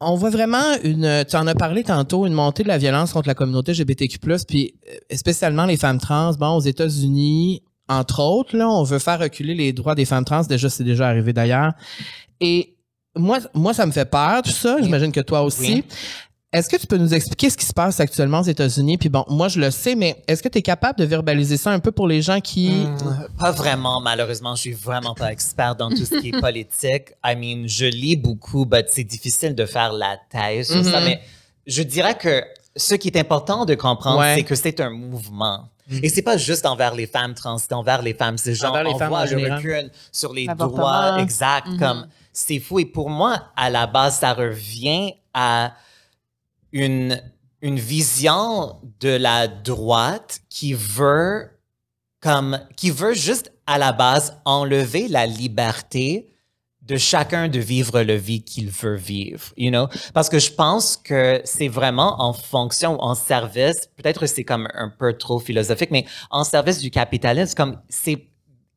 On 0.00 0.14
voit 0.14 0.30
vraiment 0.30 0.76
une, 0.82 1.24
tu 1.28 1.36
en 1.36 1.46
as 1.46 1.54
parlé 1.54 1.84
tantôt, 1.84 2.26
une 2.26 2.32
montée 2.32 2.62
de 2.62 2.68
la 2.68 2.78
violence 2.78 3.12
contre 3.12 3.28
la 3.28 3.34
communauté 3.34 3.72
LGBTQ+, 3.72 4.18
puis 4.48 4.74
euh, 4.88 5.16
spécialement 5.16 5.66
les 5.66 5.76
femmes 5.76 5.98
trans. 5.98 6.32
Bon, 6.32 6.56
aux 6.56 6.60
États-Unis, 6.60 7.62
entre 7.88 8.22
autres, 8.22 8.56
là, 8.56 8.68
on 8.68 8.82
veut 8.82 8.98
faire 8.98 9.18
reculer 9.18 9.54
les 9.54 9.72
droits 9.72 9.94
des 9.94 10.04
femmes 10.04 10.24
trans. 10.24 10.42
Déjà, 10.42 10.70
c'est 10.70 10.84
déjà 10.84 11.08
arrivé 11.08 11.32
d'ailleurs. 11.32 11.72
Et 12.40 12.76
moi, 13.16 13.38
moi, 13.52 13.74
ça 13.74 13.84
me 13.84 13.92
fait 13.92 14.08
peur, 14.08 14.42
tout 14.42 14.50
ça. 14.50 14.78
J'imagine 14.80 15.12
que 15.12 15.20
toi 15.20 15.42
aussi. 15.42 15.72
Oui. 15.72 15.84
Est-ce 16.52 16.68
que 16.68 16.76
tu 16.76 16.88
peux 16.88 16.96
nous 16.96 17.14
expliquer 17.14 17.48
ce 17.48 17.56
qui 17.56 17.64
se 17.64 17.72
passe 17.72 18.00
actuellement 18.00 18.40
aux 18.40 18.44
États-Unis? 18.44 18.98
Puis 18.98 19.08
bon, 19.08 19.24
moi, 19.28 19.46
je 19.46 19.60
le 19.60 19.70
sais, 19.70 19.94
mais 19.94 20.20
est-ce 20.26 20.42
que 20.42 20.48
tu 20.48 20.58
es 20.58 20.62
capable 20.62 20.98
de 20.98 21.04
verbaliser 21.04 21.56
ça 21.56 21.70
un 21.70 21.78
peu 21.78 21.92
pour 21.92 22.08
les 22.08 22.22
gens 22.22 22.40
qui... 22.40 22.70
Hmm, 22.70 23.28
Pas 23.38 23.52
vraiment, 23.52 24.00
malheureusement. 24.00 24.56
Je 24.56 24.62
suis 24.62 24.72
vraiment 24.72 25.14
pas 25.14 25.30
expert 25.30 25.76
dans 25.76 25.90
tout 25.90 26.04
ce 26.04 26.18
qui 26.18 26.30
est 26.30 26.40
politique. 26.40 27.12
I 27.24 27.36
mean, 27.36 27.68
je 27.68 27.86
lis 27.86 28.16
beaucoup, 28.16 28.66
mais 28.68 28.84
c'est 28.88 29.04
difficile 29.04 29.54
de 29.54 29.64
faire 29.64 29.92
la 29.92 30.16
thèse 30.28 30.72
sur 30.72 30.84
ça. 30.84 30.98
Mhm. 30.98 31.04
Mais 31.06 31.20
je 31.68 31.84
dirais 31.84 32.16
que 32.18 32.42
ce 32.74 32.96
qui 32.96 33.06
est 33.08 33.16
important 33.16 33.64
de 33.64 33.76
comprendre, 33.76 34.18
Ouais. 34.18 34.34
c'est 34.34 34.42
que 34.44 34.56
c'est 34.56 34.80
un 34.80 34.90
mouvement. 34.90 35.68
Et 36.02 36.08
c'est 36.08 36.22
pas 36.22 36.36
juste 36.36 36.66
envers 36.66 36.94
les 36.96 37.06
femmes 37.06 37.34
trans, 37.34 37.58
c'est 37.58 37.72
envers 37.72 38.02
les 38.02 38.14
femmes 38.14 38.38
cisgenres. 38.38 38.70
Envers 38.70 38.84
les 38.84 38.90
On 38.94 38.98
femmes 38.98 39.12
en 39.12 39.24
voit 39.24 39.26
le 39.26 39.54
recul 39.54 39.90
sur 40.10 40.32
les 40.32 40.46
droits 40.48 41.20
exacts. 41.20 41.68
Mhm. 41.68 41.78
Comme 41.78 42.06
c'est 42.32 42.58
fou. 42.58 42.80
Et 42.80 42.84
pour 42.86 43.08
moi, 43.08 43.40
à 43.56 43.70
la 43.70 43.86
base, 43.86 44.18
ça 44.18 44.32
revient 44.32 45.12
à 45.32 45.72
une, 46.72 47.22
une 47.62 47.78
vision 47.78 48.80
de 49.00 49.10
la 49.10 49.48
droite 49.48 50.40
qui 50.48 50.72
veut 50.74 51.50
comme 52.20 52.60
qui 52.76 52.90
veut 52.90 53.14
juste 53.14 53.52
à 53.66 53.78
la 53.78 53.92
base 53.92 54.36
enlever 54.44 55.08
la 55.08 55.26
liberté 55.26 56.30
de 56.82 56.96
chacun 56.96 57.48
de 57.48 57.60
vivre 57.60 58.00
la 58.02 58.16
vie 58.16 58.42
qu'il 58.42 58.68
veut 58.70 58.96
vivre, 58.96 59.52
you 59.56 59.70
know? 59.70 59.86
Parce 60.12 60.28
que 60.28 60.38
je 60.38 60.50
pense 60.50 60.96
que 60.96 61.40
c'est 61.44 61.68
vraiment 61.68 62.20
en 62.20 62.32
fonction, 62.32 63.00
en 63.00 63.14
service, 63.14 63.88
peut-être 63.96 64.26
c'est 64.26 64.44
comme 64.44 64.66
un 64.74 64.88
peu 64.88 65.16
trop 65.16 65.38
philosophique, 65.38 65.90
mais 65.92 66.04
en 66.30 66.42
service 66.42 66.78
du 66.78 66.90
capitalisme, 66.90 67.54
comme 67.54 67.80
c'est, 67.88 68.26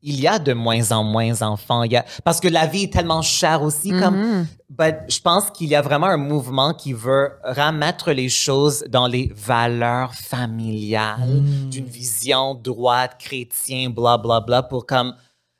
il 0.06 0.20
y 0.20 0.28
a 0.28 0.38
de 0.38 0.52
moins 0.52 0.92
en 0.92 1.02
moins 1.02 1.32
d'enfants, 1.32 1.82
il 1.82 1.92
y 1.92 1.96
a, 1.96 2.04
parce 2.24 2.38
que 2.38 2.48
la 2.48 2.66
vie 2.66 2.84
est 2.84 2.92
tellement 2.92 3.22
chère 3.22 3.62
aussi, 3.62 3.90
comme, 3.90 4.14
Mhm. 4.16 4.46
But 4.70 4.96
je 5.08 5.20
pense 5.20 5.50
qu'il 5.52 5.68
y 5.68 5.74
a 5.76 5.82
vraiment 5.82 6.06
un 6.08 6.16
mouvement 6.16 6.74
qui 6.74 6.92
veut 6.92 7.30
remettre 7.44 8.10
les 8.12 8.28
choses 8.28 8.82
dans 8.88 9.06
les 9.06 9.32
valeurs 9.36 10.12
familiales, 10.14 11.42
d'une 11.70 11.84
vision 11.86 12.54
droite, 12.54 13.16
chrétien, 13.18 13.90
bla 13.90 14.18
bla 14.18 14.40
bla, 14.40 14.62
pour 14.62 14.84
comme 14.86 15.14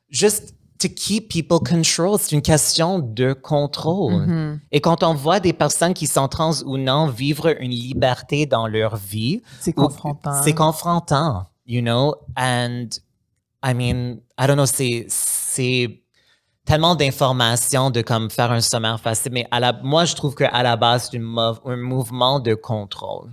juste 0.09 0.53
to 0.79 0.89
keep 0.89 1.29
people 1.29 1.59
control. 1.59 2.17
C'est 2.19 2.33
une 2.35 2.41
question 2.41 2.99
de 2.99 3.31
contrôle. 3.33 4.25
Mhm. 4.27 4.59
Et 4.71 4.81
quand 4.81 5.01
on 5.03 5.13
voit 5.13 5.39
des 5.39 5.53
personnes 5.53 5.93
qui 5.93 6.07
sont 6.07 6.27
trans 6.27 6.51
ou 6.65 6.77
non 6.77 7.07
vivre 7.07 7.55
une 7.61 7.71
liberté 7.71 8.45
dans 8.45 8.67
leur 8.67 8.97
vie, 8.97 9.41
C'est 9.61 9.71
confrontant. 9.73 10.41
c'est 10.43 10.53
confrontant, 10.53 11.45
you 11.65 11.81
know? 11.81 12.15
And 12.35 12.87
I 13.67 13.73
mean, 13.73 14.17
I 14.39 14.45
don't 14.45 14.57
know, 14.57 14.67
c'est, 14.67 15.05
c'est 15.09 16.03
tellement 16.65 16.95
d'informations 16.95 17.89
de 17.89 18.01
comme 18.01 18.29
faire 18.29 18.51
un 18.51 18.61
sommaire 18.61 18.99
facile, 18.99 19.31
mais 19.31 19.47
à 19.49 19.59
la, 19.59 19.73
moi, 19.73 20.05
je 20.05 20.13
trouve 20.13 20.35
qu'à 20.35 20.61
la 20.61 20.75
base, 20.75 21.09
c'est 21.11 21.17
un 21.17 21.75
mouvement 21.77 22.39
de 22.39 22.53
contrôle. 22.53 23.31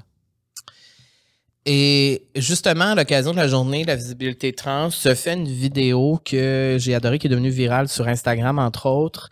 Et 1.64 2.26
justement, 2.34 2.86
à 2.92 2.94
l'occasion 2.94 3.30
de 3.30 3.36
la 3.36 3.46
journée 3.46 3.82
de 3.82 3.88
la 3.88 3.96
visibilité 3.96 4.52
trans, 4.52 4.90
se 4.90 5.14
fait 5.14 5.34
une 5.34 5.46
vidéo 5.46 6.18
que 6.24 6.76
j'ai 6.80 6.94
adorée, 6.94 7.18
qui 7.18 7.26
est 7.28 7.30
devenue 7.30 7.50
virale 7.50 7.88
sur 7.88 8.08
Instagram, 8.08 8.58
entre 8.58 8.86
autres, 8.86 9.28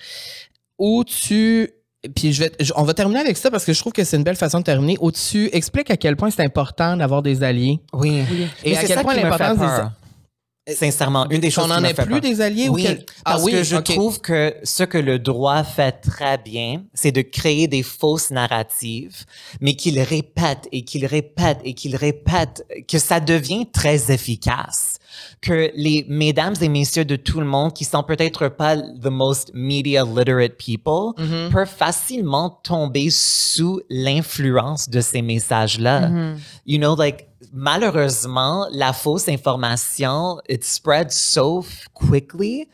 où 0.78 1.03
tu... 1.05 1.70
Puis 2.14 2.32
je 2.32 2.44
vais, 2.44 2.53
je- 2.61 2.72
on 2.76 2.84
va 2.84 2.94
terminer 2.94 3.20
avec 3.20 3.36
ça 3.36 3.51
parce 3.51 3.64
que 3.64 3.72
je 3.72 3.80
trouve 3.80 3.92
que 3.92 4.05
c'est 4.05 4.16
une 4.16 4.22
belle 4.22 4.36
façon 4.36 4.61
de 4.61 4.64
terminer. 4.64 4.96
Où 5.01 5.12
tu 5.12 5.51
expliques 5.55 5.90
à 5.90 5.96
quel 5.96 6.16
point 6.16 6.30
c'est 6.30 6.44
important 6.44 6.96
d'avoir 6.96 7.20
des 7.20 7.42
alliés. 7.42 7.80
Oui. 7.92 8.22
Et 8.64 8.76
à 8.76 8.84
quel 8.84 9.03
point 9.03 9.14
l'importance 9.14 9.59
des... 9.59 9.66
Sincèrement, 10.75 11.29
une 11.31 11.41
des 11.41 11.51
choses 11.51 11.64
On 11.64 11.68
n'en 11.68 11.81
fait 11.87 11.95
plus 11.95 12.07
peur. 12.07 12.21
des 12.21 12.41
alliés 12.41 12.68
ou 12.68 12.75
Oui, 12.75 12.85
parce 13.25 13.41
Ah 13.41 13.45
oui, 13.45 13.53
que 13.53 13.62
je 13.62 13.77
trouve 13.77 14.21
que 14.21 14.55
ce 14.62 14.85
que 14.85 14.99
le 14.99 15.18
droit 15.18 15.64
fait 15.64 15.93
très 15.93 16.39
bien, 16.39 16.83
c'est 16.95 17.12
de 17.12 17.23
créer 17.23 17.66
des 17.68 17.83
fausses 17.83 18.31
narratives, 18.31 19.25
mais 19.61 19.75
qu'il 19.75 20.01
répète 20.01 20.68
et 20.73 20.83
qu'il 20.83 21.07
répète 21.07 21.59
et 21.64 21.75
qu'il 21.75 21.97
répète, 21.97 22.64
que 22.89 22.99
ça 22.99 23.21
devient 23.21 23.66
très 23.73 24.11
efficace. 24.12 24.99
Que 25.40 25.70
les 25.74 26.04
mesdames 26.08 26.54
et 26.61 26.68
messieurs 26.68 27.04
de 27.04 27.16
tout 27.16 27.40
le 27.40 27.46
monde 27.46 27.72
qui 27.72 27.84
sont 27.84 28.02
peut-être 28.02 28.48
pas 28.48 28.76
the 28.76 29.06
most 29.11 29.50
media 29.54 30.04
literate 30.04 30.56
people 30.58 31.12
Mhm. 31.18 31.50
peuvent 31.50 31.68
facilement 31.68 32.50
tomber 32.62 33.08
sous 33.11 33.80
l'influence 33.88 34.88
de 34.88 35.00
ces 35.00 35.22
messages-là. 35.22 36.08
Mhm. 36.08 36.38
You 36.66 36.78
know, 36.78 36.94
like, 36.96 37.28
malheureusement, 37.52 38.66
la 38.72 38.92
fausse 38.92 39.28
information, 39.28 40.40
it 40.48 40.64
spreads 40.64 41.12
so 41.12 41.64
quickly 41.94 42.68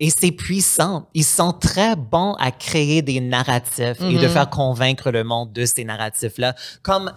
et 0.00 0.10
c'est 0.10 0.30
puissant. 0.32 1.08
Ils 1.14 1.24
sont 1.24 1.52
très 1.52 1.96
bons 1.96 2.34
à 2.38 2.50
créer 2.50 3.02
des 3.02 3.20
narratifs 3.20 4.00
et 4.00 4.14
de 4.18 4.26
Mhm. 4.26 4.32
faire 4.32 4.50
convaincre 4.50 5.10
le 5.10 5.24
monde 5.24 5.52
de 5.52 5.64
ces 5.64 5.84
narratifs-là. 5.84 6.54
Comme 6.82 7.12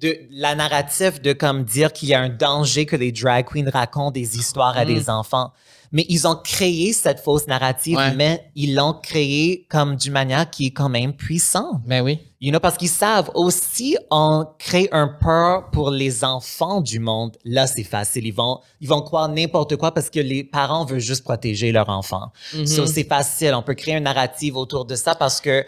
de 0.00 0.16
la 0.30 0.54
narrative 0.54 1.20
de 1.20 1.32
comme 1.32 1.64
dire 1.64 1.92
qu'il 1.92 2.08
y 2.08 2.14
a 2.14 2.20
un 2.20 2.28
danger 2.30 2.86
que 2.86 2.96
les 2.96 3.12
drag 3.12 3.46
queens 3.46 3.70
racontent 3.70 4.10
des 4.10 4.36
histoires 4.36 4.76
à 4.76 4.84
Mm. 4.84 4.88
des 4.88 5.10
enfants. 5.10 5.52
Mais 5.92 6.04
ils 6.08 6.26
ont 6.26 6.34
créé 6.34 6.92
cette 6.92 7.20
fausse 7.20 7.46
narrative, 7.46 7.96
Ouais. 7.96 8.12
mais 8.14 8.50
ils 8.56 8.74
l'ont 8.74 8.92
créée 8.92 9.66
comme 9.70 9.94
d'une 9.96 10.12
manière 10.12 10.50
qui 10.50 10.66
est 10.66 10.70
quand 10.72 10.88
même 10.88 11.12
puissante. 11.14 11.80
Ben 11.86 12.02
oui. 12.02 12.18
You 12.40 12.50
know, 12.50 12.58
parce 12.60 12.76
qu'ils 12.76 12.88
savent 12.88 13.30
aussi, 13.34 13.96
on 14.10 14.44
crée 14.58 14.88
un 14.92 15.06
peur 15.08 15.70
pour 15.70 15.90
les 15.90 16.24
enfants 16.24 16.80
du 16.80 16.98
monde. 16.98 17.36
Là, 17.44 17.66
c'est 17.66 17.84
facile. 17.84 18.26
Ils 18.26 18.34
vont, 18.34 18.60
ils 18.80 18.88
vont 18.88 19.00
croire 19.00 19.28
n'importe 19.28 19.76
quoi 19.76 19.92
parce 19.94 20.10
que 20.10 20.20
les 20.20 20.42
parents 20.44 20.84
veulent 20.84 20.98
juste 21.00 21.22
protéger 21.24 21.70
leur 21.72 21.88
enfant. 21.88 22.32
So, 22.66 22.86
c'est 22.86 23.04
facile. 23.08 23.54
On 23.54 23.62
peut 23.62 23.74
créer 23.74 23.94
une 23.96 24.04
narrative 24.04 24.56
autour 24.56 24.84
de 24.86 24.96
ça 24.96 25.14
parce 25.14 25.40
que 25.40 25.64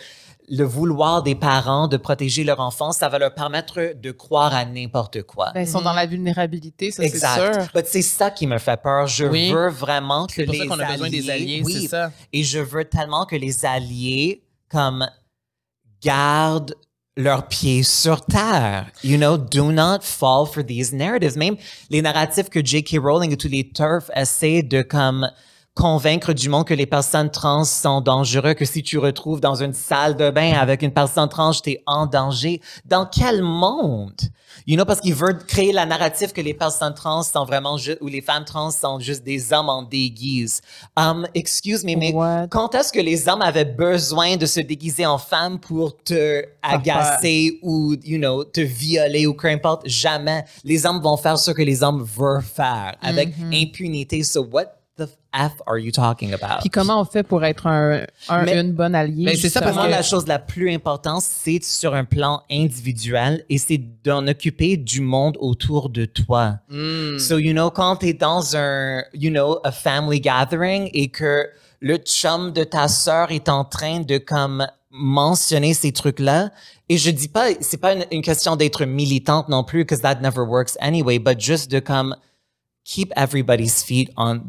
le 0.50 0.64
vouloir 0.64 1.22
des 1.22 1.34
parents 1.34 1.88
de 1.88 1.96
protéger 1.96 2.44
leur 2.44 2.60
enfant, 2.60 2.92
ça 2.92 3.08
va 3.08 3.18
leur 3.18 3.34
permettre 3.34 3.92
de 3.94 4.10
croire 4.10 4.54
à 4.54 4.64
n'importe 4.64 5.22
quoi. 5.22 5.50
Ben, 5.54 5.60
ils 5.62 5.68
sont 5.68 5.80
dans 5.82 5.92
la 5.92 6.06
vulnérabilité, 6.06 6.90
ça, 6.90 7.02
c'est 7.02 7.08
sûr. 7.18 7.28
Exact. 7.48 7.70
Mais 7.74 7.84
c'est 7.86 8.02
ça 8.02 8.30
qui 8.30 8.46
me 8.46 8.58
fait 8.58 8.80
peur. 8.80 9.06
Je 9.06 9.26
Oui. 9.26 9.52
veux 9.52 9.68
vraiment 9.68 10.26
que 10.26 10.32
C'est 10.34 10.44
pour 10.44 10.52
les 10.54 10.60
ça 10.60 10.66
qu'on 10.66 10.78
a 10.80 10.92
besoin 10.92 11.10
des 11.10 11.28
alliés, 11.30 11.62
oui, 11.64 11.72
c'est 11.82 11.88
ça. 11.88 12.10
et 12.32 12.42
je 12.42 12.58
veux 12.58 12.84
tellement 12.84 13.26
que 13.26 13.36
les 13.36 13.64
alliés, 13.64 14.42
comme, 14.70 15.06
gardent 16.02 16.74
leurs 17.16 17.48
pieds 17.48 17.82
sur 17.82 18.24
terre. 18.24 18.86
You 19.02 19.16
know, 19.18 19.36
do 19.36 19.72
not 19.72 20.00
fall 20.02 20.46
for 20.46 20.64
these 20.64 20.92
narratives. 20.92 21.36
Même 21.36 21.56
les 21.90 22.00
narratifs 22.00 22.48
que 22.48 22.64
J.K. 22.64 22.98
Rowling 23.02 23.32
et 23.32 23.36
tous 23.36 23.48
les 23.48 23.68
turfs 23.68 24.08
essaient 24.14 24.62
de, 24.62 24.82
comme, 24.82 25.28
convaincre 25.78 26.32
du 26.32 26.48
monde 26.48 26.66
que 26.66 26.74
les 26.74 26.86
personnes 26.86 27.30
trans 27.30 27.62
sont 27.62 28.00
dangereux, 28.00 28.54
que 28.54 28.64
si 28.64 28.82
tu 28.82 28.98
retrouves 28.98 29.40
dans 29.40 29.62
une 29.62 29.74
salle 29.74 30.16
de 30.16 30.28
bain 30.28 30.54
avec 30.54 30.82
une 30.82 30.90
personne 30.90 31.28
trans, 31.28 31.52
t'es 31.52 31.84
en 31.86 32.06
danger. 32.06 32.60
Dans 32.84 33.06
quel 33.06 33.42
monde? 33.44 34.20
You 34.66 34.74
know, 34.74 34.84
parce 34.84 35.00
qu'ils 35.00 35.14
veulent 35.14 35.38
créer 35.46 35.72
la 35.72 35.86
narrative 35.86 36.32
que 36.32 36.40
les 36.40 36.52
personnes 36.52 36.94
trans 36.94 37.22
sont 37.22 37.44
vraiment 37.44 37.76
juste, 37.76 37.98
ou 38.00 38.08
les 38.08 38.20
femmes 38.20 38.44
trans 38.44 38.72
sont 38.72 38.98
juste 38.98 39.22
des 39.22 39.52
hommes 39.52 39.68
en 39.68 39.82
déguise. 39.82 40.62
Um, 40.96 41.28
excuse 41.32 41.84
me, 41.84 41.94
mais 41.96 42.12
What? 42.12 42.48
quand 42.50 42.74
est-ce 42.74 42.92
que 42.92 42.98
les 42.98 43.28
hommes 43.28 43.42
avaient 43.42 43.64
besoin 43.64 44.36
de 44.36 44.46
se 44.46 44.58
déguiser 44.58 45.06
en 45.06 45.18
femme 45.18 45.60
pour 45.60 45.96
te 46.02 46.42
agacer 46.60 47.60
ou, 47.62 47.94
you 48.04 48.18
know, 48.18 48.42
te 48.42 48.60
violer 48.60 49.28
ou 49.28 49.34
peu 49.34 49.46
importe? 49.46 49.88
Jamais. 49.88 50.44
Les 50.64 50.84
hommes 50.86 51.00
vont 51.00 51.16
faire 51.16 51.38
ce 51.38 51.52
que 51.52 51.62
les 51.62 51.84
hommes 51.84 52.02
veulent 52.02 52.42
faire 52.42 52.96
avec 53.00 53.34
impunité. 53.52 54.24
So 54.24 54.42
what 54.42 54.77
the 54.98 55.08
F 55.32 55.52
are 55.66 55.78
you 55.78 55.90
talking 55.92 56.34
about? 56.34 56.60
Puis 56.60 56.70
comment 56.70 57.00
on 57.00 57.04
fait 57.04 57.22
pour 57.22 57.44
être 57.44 57.66
un, 57.66 58.04
un- 58.28 58.44
Mais- 58.44 58.60
une 58.60 58.72
bonne 58.72 58.94
alliée? 58.94 59.24
Ben, 59.24 59.36
c'est 59.36 59.48
ça, 59.48 59.60
parce 59.60 59.76
que- 59.76 59.90
la 59.90 60.02
chose 60.02 60.26
la 60.26 60.38
plus 60.38 60.70
importante, 60.72 61.22
c'est 61.22 61.62
sur 61.62 61.94
un 61.94 62.04
plan 62.04 62.42
individuel 62.50 63.44
et 63.48 63.58
c'est 63.58 63.80
d'en 64.04 64.26
occuper 64.26 64.76
du 64.76 65.00
monde 65.00 65.36
autour 65.40 65.88
de 65.88 66.04
toi. 66.04 66.58
Mm. 66.68 67.18
So, 67.18 67.38
you 67.38 67.52
know, 67.52 67.70
quand 67.70 67.96
t'es 67.96 68.12
dans 68.14 68.56
un, 68.56 69.02
you 69.14 69.30
know, 69.30 69.58
a 69.64 69.72
family 69.72 70.20
gathering 70.20 70.90
et 70.92 71.08
que 71.08 71.46
le 71.80 71.96
chum 71.98 72.52
de 72.52 72.64
ta 72.64 72.88
sœur 72.88 73.30
est 73.30 73.48
en 73.48 73.64
train 73.64 74.00
de 74.00 74.18
comme 74.18 74.66
mentionner 74.90 75.74
ces 75.74 75.92
trucs-là, 75.92 76.50
et 76.88 76.96
je 76.96 77.10
dis 77.10 77.28
pas, 77.28 77.48
c'est 77.60 77.76
pas 77.76 77.92
une, 77.92 78.04
une 78.10 78.22
question 78.22 78.56
d'être 78.56 78.84
militante 78.84 79.48
non 79.48 79.62
plus, 79.62 79.80
because 79.84 80.00
that 80.00 80.16
never 80.22 80.40
works 80.40 80.76
anyway, 80.80 81.18
but 81.18 81.38
juste 81.40 81.70
de 81.70 81.78
comme 81.78 82.16
keep 82.88 83.12
everybody's 83.16 83.82
feet 83.82 84.10
on. 84.16 84.40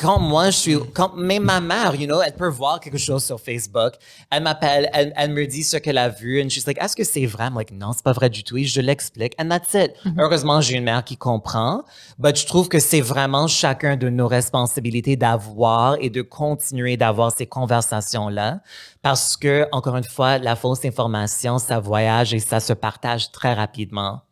Quand 0.00 0.20
moi, 0.20 0.50
je 0.50 0.56
suis, 0.56 0.76
quand 0.94 1.16
même 1.16 1.42
ma 1.42 1.60
mère, 1.60 1.96
you 1.96 2.06
know, 2.06 2.22
elle 2.22 2.34
peut 2.34 2.48
voir 2.48 2.78
quelque 2.78 2.96
chose 2.96 3.24
sur 3.24 3.40
Facebook, 3.40 3.94
elle 4.30 4.44
m'appelle, 4.44 4.88
elle, 4.92 5.12
elle 5.16 5.32
me 5.32 5.44
dit 5.46 5.64
ce 5.64 5.76
qu'elle 5.76 5.98
a 5.98 6.08
vu, 6.08 6.40
and 6.40 6.48
she's 6.48 6.64
like, 6.64 6.80
est-ce 6.80 6.94
que 6.94 7.02
c'est 7.02 7.26
vrai? 7.26 7.46
I'm 7.46 7.56
like, 7.56 7.72
non, 7.72 7.92
c'est 7.92 8.04
pas 8.04 8.12
vrai 8.12 8.30
du 8.30 8.44
tout, 8.44 8.56
et 8.56 8.64
je 8.64 8.80
l'explique, 8.80 9.34
and 9.40 9.48
that's 9.48 9.74
it. 9.74 9.94
Heureusement, 10.16 10.60
j'ai 10.60 10.76
une 10.76 10.84
mère 10.84 11.02
qui 11.02 11.16
comprend, 11.16 11.82
but 12.18 12.36
je 12.36 12.46
trouve 12.46 12.68
que 12.68 12.78
c'est 12.78 13.00
vraiment 13.00 13.48
chacun 13.48 13.96
de 13.96 14.08
nos 14.08 14.28
responsabilités 14.28 15.16
d'avoir 15.16 15.96
et 16.00 16.08
de 16.08 16.22
continuer 16.22 16.96
d'avoir 16.96 17.32
ces 17.36 17.46
conversations-là, 17.46 18.60
parce 19.02 19.36
que, 19.36 19.66
encore 19.72 19.96
une 19.96 20.04
fois, 20.04 20.38
la 20.38 20.54
fausse 20.54 20.84
information, 20.84 21.58
ça 21.58 21.80
voyage 21.80 22.32
et 22.32 22.38
ça 22.38 22.60
se 22.60 22.72
partage 22.72 23.32
très 23.32 23.54
rapidement. 23.54 24.22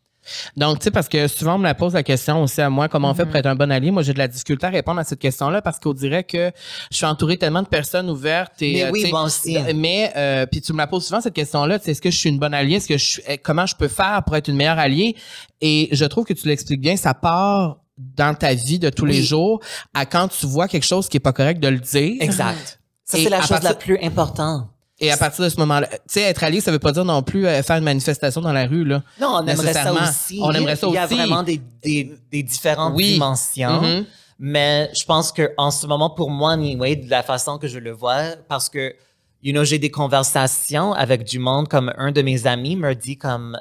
Donc, 0.57 0.78
tu 0.81 0.85
sais, 0.85 0.90
parce 0.90 1.09
que 1.09 1.28
souvent, 1.28 1.55
on 1.55 1.59
me 1.59 1.65
la 1.65 1.74
pose 1.74 1.94
la 1.94 2.03
question 2.03 2.43
aussi 2.43 2.61
à 2.61 2.70
moi, 2.70 2.89
comment 2.89 3.11
on 3.11 3.15
fait 3.15 3.27
pour 3.27 3.36
être 3.36 3.47
un 3.47 3.55
bon 3.55 3.70
allié? 3.70 3.90
Moi, 3.90 4.03
j'ai 4.03 4.12
de 4.12 4.19
la 4.19 4.28
difficulté 4.28 4.66
à 4.66 4.70
répondre 4.70 5.01
à 5.01 5.05
cette 5.05 5.19
question-là 5.19 5.62
parce 5.62 5.78
qu'on 5.78 5.93
dirait 5.93 6.24
que 6.24 6.51
je 6.90 6.97
suis 6.97 7.07
entouré 7.07 7.36
tellement 7.36 7.62
de 7.62 7.69
personnes 7.69 8.11
ouvertes 8.11 8.61
et. 8.62 8.73
Mais 8.74 8.85
euh, 8.85 8.90
oui, 8.93 9.11
moi 9.11 9.24
aussi. 9.24 9.57
Mais, 9.74 10.12
euh, 10.16 10.47
puis 10.47 10.61
tu 10.61 10.73
me 10.73 10.78
la 10.78 10.86
poses 10.86 11.07
souvent 11.07 11.20
cette 11.20 11.35
question-là, 11.35 11.78
tu 11.78 11.85
sais, 11.86 11.90
est-ce 11.93 12.03
que 12.03 12.11
je 12.11 12.16
suis 12.16 12.28
une 12.31 12.39
bonne 12.39 12.55
alliée? 12.55 12.77
Est-ce 12.77 12.89
que 12.89 12.98
je 12.98 13.05
suis, 13.05 13.23
eh, 13.28 13.39
comment 13.39 13.66
je 13.66 13.74
peux 13.77 13.89
faire 13.89 14.23
pour 14.24 14.36
être 14.36 14.48
une 14.48 14.57
meilleure 14.57 14.78
alliée? 14.78 15.16
Et 15.61 15.89
je 15.93 16.05
trouve 16.05 16.24
que 16.24 16.35
tu 16.35 16.48
l'expliques 16.48 16.81
bien, 16.81 16.97
ça 16.97 17.15
part 17.15 17.78
dans 17.98 18.35
ta 18.35 18.53
vie 18.53 18.78
de 18.78 18.90
tous 18.90 19.07
les 19.07 19.23
jours 19.23 19.61
à 19.94 20.05
quand 20.05 20.28
tu 20.28 20.44
vois 20.47 20.69
quelque 20.69 20.85
chose 20.85 21.09
qui 21.09 21.16
est 21.16 21.20
pas 21.20 21.32
correct 21.32 21.61
de 21.61 21.69
le 21.69 21.78
dire. 21.78 22.16
Exact. 22.20 22.78
Ça, 23.05 23.16
c'est 23.19 23.31
la 23.31 23.40
chose 23.40 23.48
partir- 23.51 23.69
la 23.70 23.74
plus 23.74 23.98
importante. 24.03 24.69
Et 24.98 25.10
à 25.12 25.16
partir 25.18 25.44
de 25.44 25.51
ce 25.51 25.59
moment-là, 25.59 25.89
tu 25.89 25.97
sais, 26.06 26.23
être 26.23 26.43
allié, 26.43 26.60
ça 26.62 26.70
veut 26.73 26.78
pas 26.78 26.93
dire 26.93 27.05
non 27.05 27.23
plus 27.23 27.47
euh, 27.47 27.62
faire 27.62 27.77
une 27.77 27.85
manifestation 27.85 28.40
dans 28.40 28.52
la 28.52 28.66
rue, 28.66 28.85
là. 28.85 29.02
Non, 29.20 29.40
on 29.43 29.47
aimerait 29.47 29.73
ça 29.74 29.93
aussi. 29.93 30.39
On 30.43 30.51
aimerait 30.52 30.77
ça 30.77 30.86
Il 30.89 30.94
y 30.94 30.98
a 30.98 31.05
aussi. 31.05 31.14
vraiment 31.16 31.43
des, 31.43 31.60
des, 31.82 32.14
des 32.31 32.43
différentes 32.43 32.94
Oui. 32.97 33.12
dimensions. 33.14 33.82
Mhm. 33.82 34.05
Mais 34.39 34.90
je 34.98 35.05
pense 35.05 35.32
que 35.32 35.51
en 35.59 35.70
ce 35.70 35.86
moment, 35.86 36.09
pour 36.10 36.31
moi, 36.31 36.52
anyway, 36.52 36.97
de 36.97 37.10
la 37.10 37.23
façon 37.23 37.59
que 37.59 37.68
je 37.68 37.78
le 37.78 37.90
vois, 37.90 38.36
parce 38.48 38.68
que, 38.70 38.94
you 39.43 39.52
know, 39.52 39.64
j'ai 39.64 39.78
des 39.78 39.90
conversations 39.90 40.93
avec 40.94 41.24
du 41.24 41.39
monde, 41.39 41.68
comme 41.68 41.93
un 41.98 42.10
de 42.12 42.23
mes 42.23 42.47
amis 42.47 42.77
me 42.77 42.94
dit 42.94 43.16
comme, 43.18 43.59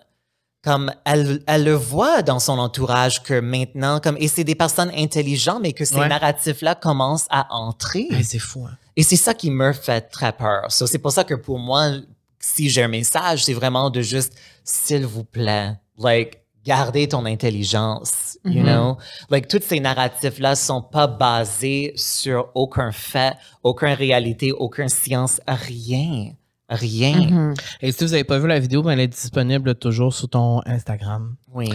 comme 0.63 0.91
elle, 1.05 1.41
elle 1.47 1.63
le 1.65 1.73
voit 1.75 2.21
dans 2.21 2.39
son 2.39 2.59
entourage 2.59 3.23
que 3.23 3.39
maintenant, 3.39 3.99
comme, 3.99 4.15
et 4.19 4.27
c'est 4.29 4.43
des 4.45 4.55
personnes 4.55 4.91
intelligentes, 4.97 5.59
mais 5.61 5.73
que 5.73 5.83
ces 5.85 5.95
Ouais. 5.95 6.07
narratifs-là 6.07 6.75
commencent 6.75 7.27
à 7.29 7.47
entrer. 7.53 8.07
Hey, 8.11 8.23
c'est 8.23 8.39
fou, 8.39 8.65
hein. 8.65 8.75
Et 8.95 9.03
c'est 9.03 9.15
ça 9.17 9.33
qui 9.33 9.51
me 9.51 9.73
fait 9.73 10.01
très 10.01 10.31
peur. 10.31 10.71
So, 10.71 10.87
c'est 10.87 10.99
pour 10.99 11.11
ça 11.11 11.23
que 11.23 11.33
pour 11.33 11.59
moi, 11.59 11.91
si 12.39 12.69
j'ai 12.69 12.83
un 12.83 12.87
message, 12.87 13.43
c'est 13.43 13.53
vraiment 13.53 13.89
de 13.89 14.01
juste, 14.01 14.33
s'il 14.63 15.05
vous 15.05 15.23
plaît, 15.23 15.73
like, 15.97 16.41
garder 16.63 17.07
ton 17.07 17.25
intelligence, 17.25 18.37
you 18.43 18.63
know? 18.63 18.97
Like, 19.29 19.47
tous 19.47 19.61
ces 19.61 19.79
narratifs-là 19.79 20.55
sont 20.55 20.81
pas 20.81 21.07
basés 21.07 21.93
sur 21.95 22.49
aucun 22.55 22.91
fait, 22.91 23.35
aucune 23.63 23.93
réalité, 23.93 24.51
aucune 24.51 24.89
science, 24.89 25.39
rien. 25.47 26.31
Rien. 26.67 27.29
Mhm. 27.29 27.53
Et 27.81 27.91
si 27.91 28.03
vous 28.03 28.13
avez 28.13 28.23
pas 28.23 28.39
vu 28.39 28.47
la 28.47 28.59
vidéo, 28.59 28.81
ben, 28.81 28.91
elle 28.91 29.01
est 29.01 29.07
disponible 29.07 29.75
toujours 29.75 30.13
sur 30.15 30.27
ton 30.27 30.61
Instagram. 30.65 31.35
Oui. 31.53 31.69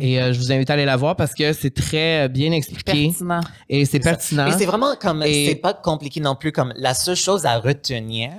Et 0.00 0.20
euh, 0.20 0.32
je 0.32 0.38
vous 0.40 0.50
invite 0.50 0.68
à 0.68 0.72
aller 0.72 0.84
la 0.84 0.96
voir 0.96 1.14
parce 1.14 1.32
que 1.32 1.52
c'est 1.52 1.70
très 1.70 2.28
bien 2.28 2.50
expliqué 2.50 3.06
Pertinent. 3.08 3.40
et 3.68 3.84
c'est 3.84 4.00
pertinent. 4.00 4.46
Et 4.48 4.52
c'est 4.52 4.66
vraiment 4.66 4.94
comme, 5.00 5.22
Et- 5.22 5.46
c'est 5.48 5.54
pas 5.54 5.74
compliqué 5.74 6.18
non 6.20 6.34
plus. 6.34 6.50
Comme 6.50 6.72
la 6.76 6.92
seule 6.94 7.14
chose 7.16 7.46
à 7.46 7.58
retenir, 7.60 8.32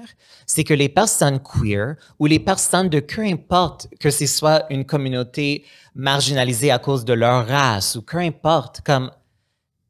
c'est 0.45 0.65
que 0.65 0.73
les 0.73 0.89
personnes 0.89 1.39
queer 1.39 1.95
ou 2.19 2.25
les 2.25 2.39
personnes 2.39 2.89
de 2.89 2.99
peu 2.99 3.21
importe 3.21 3.88
que 3.99 4.09
ce 4.09 4.25
soit 4.25 4.65
une 4.69 4.84
communauté 4.85 5.63
marginalisée 5.95 6.69
à 6.71 6.80
cause 6.80 7.05
de 7.05 7.13
leur 7.13 7.47
race 7.47 7.95
ou 7.95 8.01
peu 8.01 8.17
importe, 8.17 8.81
comme 8.81 9.09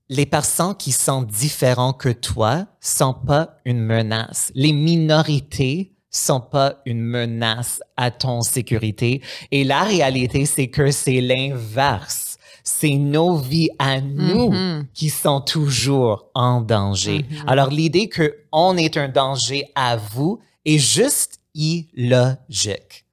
les 0.10 0.27
personnes 0.27 0.76
qui 0.77 0.91
sont 0.91 1.23
différents 1.23 1.94
que 1.94 2.10
toi 2.10 2.68
sont 2.80 3.15
pas 3.15 3.57
une 3.65 3.80
menace. 3.80 4.52
Les 4.53 4.73
minorités 4.73 5.93
sont 6.19 6.40
pas 6.41 6.81
une 6.85 7.02
menace 7.02 7.81
à 7.98 8.11
ton 8.11 8.41
sécurité. 8.41 9.22
Et 9.52 9.64
la 9.64 9.84
réalité, 9.84 10.45
c'est 10.45 10.68
que 10.68 10.91
c'est 10.91 11.22
l'inverse. 11.22 12.38
C'est 12.64 12.95
nos 12.95 13.38
vies 13.38 13.69
à 13.80 13.99
nous 13.99 14.52
Mhm. 14.52 14.88
qui 14.94 15.10
sont 15.10 15.41
toujours 15.41 16.30
en 16.34 16.61
danger. 16.61 17.26
Alors, 17.48 17.69
l'idée 17.69 18.07
que 18.07 18.35
on 18.53 18.77
est 18.77 18.95
un 18.95 19.10
danger 19.10 19.65
à 19.76 19.98
vous 19.98 20.40
est 20.65 20.77
juste 20.77 21.40
illogique. 21.53 23.06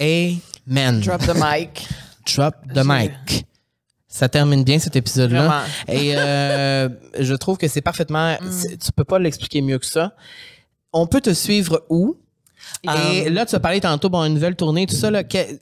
Amen. 0.00 1.00
Drop 1.00 1.20
the 1.22 1.34
mic. 1.36 1.86
Drop 2.36 2.54
the 2.74 2.82
mic. 2.84 3.46
Ça 4.08 4.28
termine 4.28 4.62
bien 4.62 4.78
cet 4.78 4.94
épisode-là. 4.96 5.64
Et 5.88 6.12
euh, 6.16 6.88
je 7.18 7.34
trouve 7.34 7.56
que 7.58 7.66
c'est 7.68 7.80
parfaitement. 7.80 8.36
c'est- 8.50 8.76
Tu 8.78 8.92
peux 8.92 9.04
pas 9.04 9.18
l'expliquer 9.18 9.60
mieux 9.60 9.78
que 9.78 9.86
ça. 9.86 10.14
On 10.94 11.06
peut 11.06 11.20
te 11.20 11.34
suivre 11.34 11.82
où? 11.90 12.16
Et 12.82 12.88
Euh, 13.26 13.30
là, 13.30 13.44
tu 13.44 13.54
as 13.54 13.60
parlé 13.60 13.80
tantôt, 13.80 14.08
bon, 14.08 14.24
une 14.24 14.32
nouvelle 14.34 14.56
tournée, 14.56 14.86
tout 14.86 14.94
ça. 14.94 15.10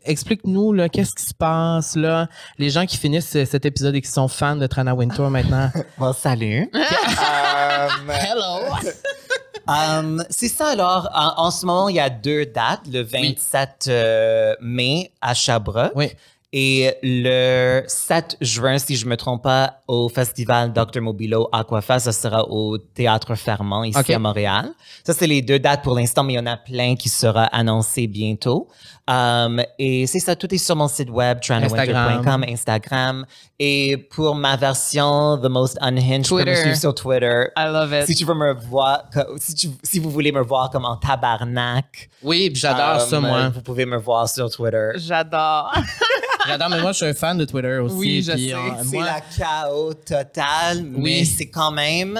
Explique-nous, 0.04 0.76
qu'est-ce 0.92 1.14
qui 1.14 1.24
se 1.24 1.34
passe, 1.34 1.96
là? 1.96 2.28
Les 2.58 2.70
gens 2.70 2.86
qui 2.86 2.96
finissent 2.96 3.30
ce- 3.30 3.44
cet 3.44 3.64
épisode 3.66 3.94
et 3.96 4.00
qui 4.02 4.10
sont 4.10 4.28
fans 4.28 4.54
de 4.56 4.66
Trana 4.68 4.94
Wintour 4.94 5.28
maintenant. 5.36 5.70
Bon, 5.98 6.12
salut. 6.12 6.70
Hello! 8.08 8.74
Um, 9.68 10.24
c'est 10.28 10.48
ça 10.48 10.70
alors. 10.70 11.08
En, 11.14 11.44
en 11.46 11.50
ce 11.52 11.64
moment, 11.64 11.88
il 11.88 11.94
y 11.94 12.00
a 12.00 12.10
deux 12.10 12.46
dates, 12.46 12.80
le 12.92 13.02
27 13.02 13.84
euh, 13.86 14.56
mai 14.60 15.12
à 15.20 15.34
Sherbrooke 15.34 15.92
Oui. 15.94 16.08
Et 16.54 16.94
le 17.02 17.82
7 17.86 18.36
juin, 18.42 18.76
si 18.76 18.96
je 18.96 19.06
me 19.06 19.16
trompe 19.16 19.42
pas, 19.42 19.80
au 19.88 20.10
festival 20.10 20.74
Dr. 20.74 21.00
Mobilo 21.00 21.48
Aquafest, 21.50 22.04
ça 22.04 22.12
sera 22.12 22.46
au 22.50 22.76
Théâtre 22.76 23.34
Fermant 23.36 23.84
ici 23.84 24.12
à 24.12 24.18
Montréal. 24.18 24.68
Ça, 25.02 25.14
c'est 25.14 25.26
les 25.26 25.40
deux 25.40 25.58
dates 25.58 25.82
pour 25.82 25.94
l'instant, 25.94 26.24
mais 26.24 26.34
il 26.34 26.36
y 26.36 26.38
en 26.38 26.46
a 26.46 26.58
plein 26.58 26.94
qui 26.94 27.08
sera 27.08 27.44
annoncé 27.44 28.06
bientôt. 28.06 28.68
Um, 29.08 29.60
et 29.80 30.06
c'est 30.06 30.20
ça, 30.20 30.36
tout 30.36 30.52
est 30.54 30.58
sur 30.58 30.76
mon 30.76 30.86
site 30.86 31.10
web, 31.10 31.40
tranawinter.com, 31.40 32.44
Instagram. 32.48 33.26
Et 33.58 33.96
pour 34.10 34.34
ma 34.36 34.56
version 34.56 35.36
The 35.38 35.48
Most 35.48 35.76
Unhinged, 35.80 36.24
tu 36.24 36.30
peux 36.30 36.36
me 36.36 36.44
Twitter. 36.44 36.60
suivre 36.60 36.76
sur 36.76 36.94
Twitter. 36.94 37.46
I 37.56 37.64
love 37.66 37.92
it. 37.92 38.06
Si 38.06 38.14
tu 38.14 38.24
veux 38.24 38.34
me 38.34 38.52
voir, 38.54 39.04
si, 39.38 39.54
tu- 39.54 39.70
si 39.82 39.98
vous 39.98 40.10
voulez 40.10 40.30
me 40.30 40.40
voir 40.42 40.70
comme 40.70 40.84
en 40.84 40.96
tabarnak, 40.96 42.08
Oui, 42.22 42.50
j'adore 42.54 43.00
ça, 43.00 43.16
um, 43.18 43.26
moi. 43.26 43.48
Vous 43.48 43.62
pouvez 43.62 43.86
me 43.86 43.96
voir 43.96 44.28
sur 44.28 44.48
Twitter. 44.50 44.90
J'adore. 44.96 45.72
J'adore, 46.46 46.70
mais 46.70 46.80
moi, 46.80 46.90
je 46.92 46.96
suis 46.96 47.06
un 47.06 47.14
fan 47.14 47.38
de 47.38 47.44
Twitter 47.44 47.78
aussi. 47.78 47.94
Oui, 47.96 48.22
je 48.22 48.32
puis, 48.32 48.48
sais. 48.48 48.54
euh, 48.54 48.58
C'est 48.82 48.96
moi, 48.96 49.04
la 49.04 49.20
chaos 49.20 49.94
totale, 49.94 50.82
mais 50.84 50.98
Oui. 51.20 51.24
c'est 51.26 51.48
quand 51.48 51.70
même. 51.70 52.18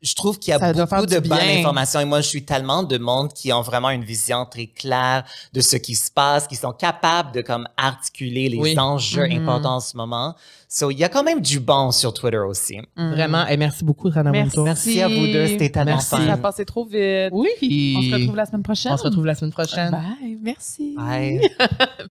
Je 0.00 0.14
trouve 0.14 0.38
qu'il 0.38 0.52
y 0.52 0.54
a 0.54 0.58
Ça 0.60 0.72
beaucoup 0.72 1.06
de 1.06 1.18
bonnes 1.18 1.38
informations 1.58 2.00
et 2.00 2.04
moi, 2.04 2.20
je 2.20 2.28
suis 2.28 2.44
tellement 2.44 2.82
de 2.84 2.98
monde 2.98 3.32
qui 3.32 3.52
ont 3.52 3.62
vraiment 3.62 3.90
une 3.90 4.04
vision 4.04 4.44
très 4.46 4.66
claire 4.66 5.24
de 5.52 5.60
ce 5.60 5.76
qui 5.76 5.94
se 5.94 6.10
passe, 6.10 6.46
qui 6.46 6.56
sont 6.56 6.72
capables 6.72 7.32
de 7.32 7.40
comme 7.40 7.66
articuler 7.76 8.48
les 8.48 8.58
Oui. 8.58 8.78
enjeux 8.78 9.26
Mhm. 9.26 9.42
importants 9.42 9.76
en 9.76 9.80
ce 9.80 9.96
moment. 9.96 10.34
So, 10.70 10.90
il 10.90 10.98
y 10.98 11.04
a 11.04 11.08
quand 11.08 11.24
même 11.24 11.40
du 11.40 11.60
bon 11.60 11.90
sur 11.92 12.12
Twitter 12.12 12.36
aussi. 12.38 12.78
Vraiment, 12.96 13.46
et 13.46 13.56
merci 13.56 13.84
beaucoup, 13.84 14.10
Rana 14.10 14.30
Merci. 14.30 14.60
Merci 14.60 15.00
à 15.00 15.08
vous 15.08 15.26
deux, 15.26 15.46
c'était 15.48 15.70
tellement 15.70 15.92
Merci. 15.92 16.10
fun. 16.10 16.26
Ça 16.26 16.32
a 16.34 16.36
passé 16.36 16.64
trop 16.66 16.84
vite. 16.84 17.30
Oui. 17.32 17.96
On 17.98 18.02
se 18.02 18.14
retrouve 18.20 18.36
la 18.36 18.46
semaine 18.46 18.62
prochaine. 18.62 18.92
On 18.92 18.96
se 18.98 19.02
retrouve 19.04 19.24
la 19.26 19.34
semaine 19.34 19.52
prochaine. 19.52 19.90
Bye. 19.90 20.38
Merci. 20.42 20.94
Bye. 20.96 21.40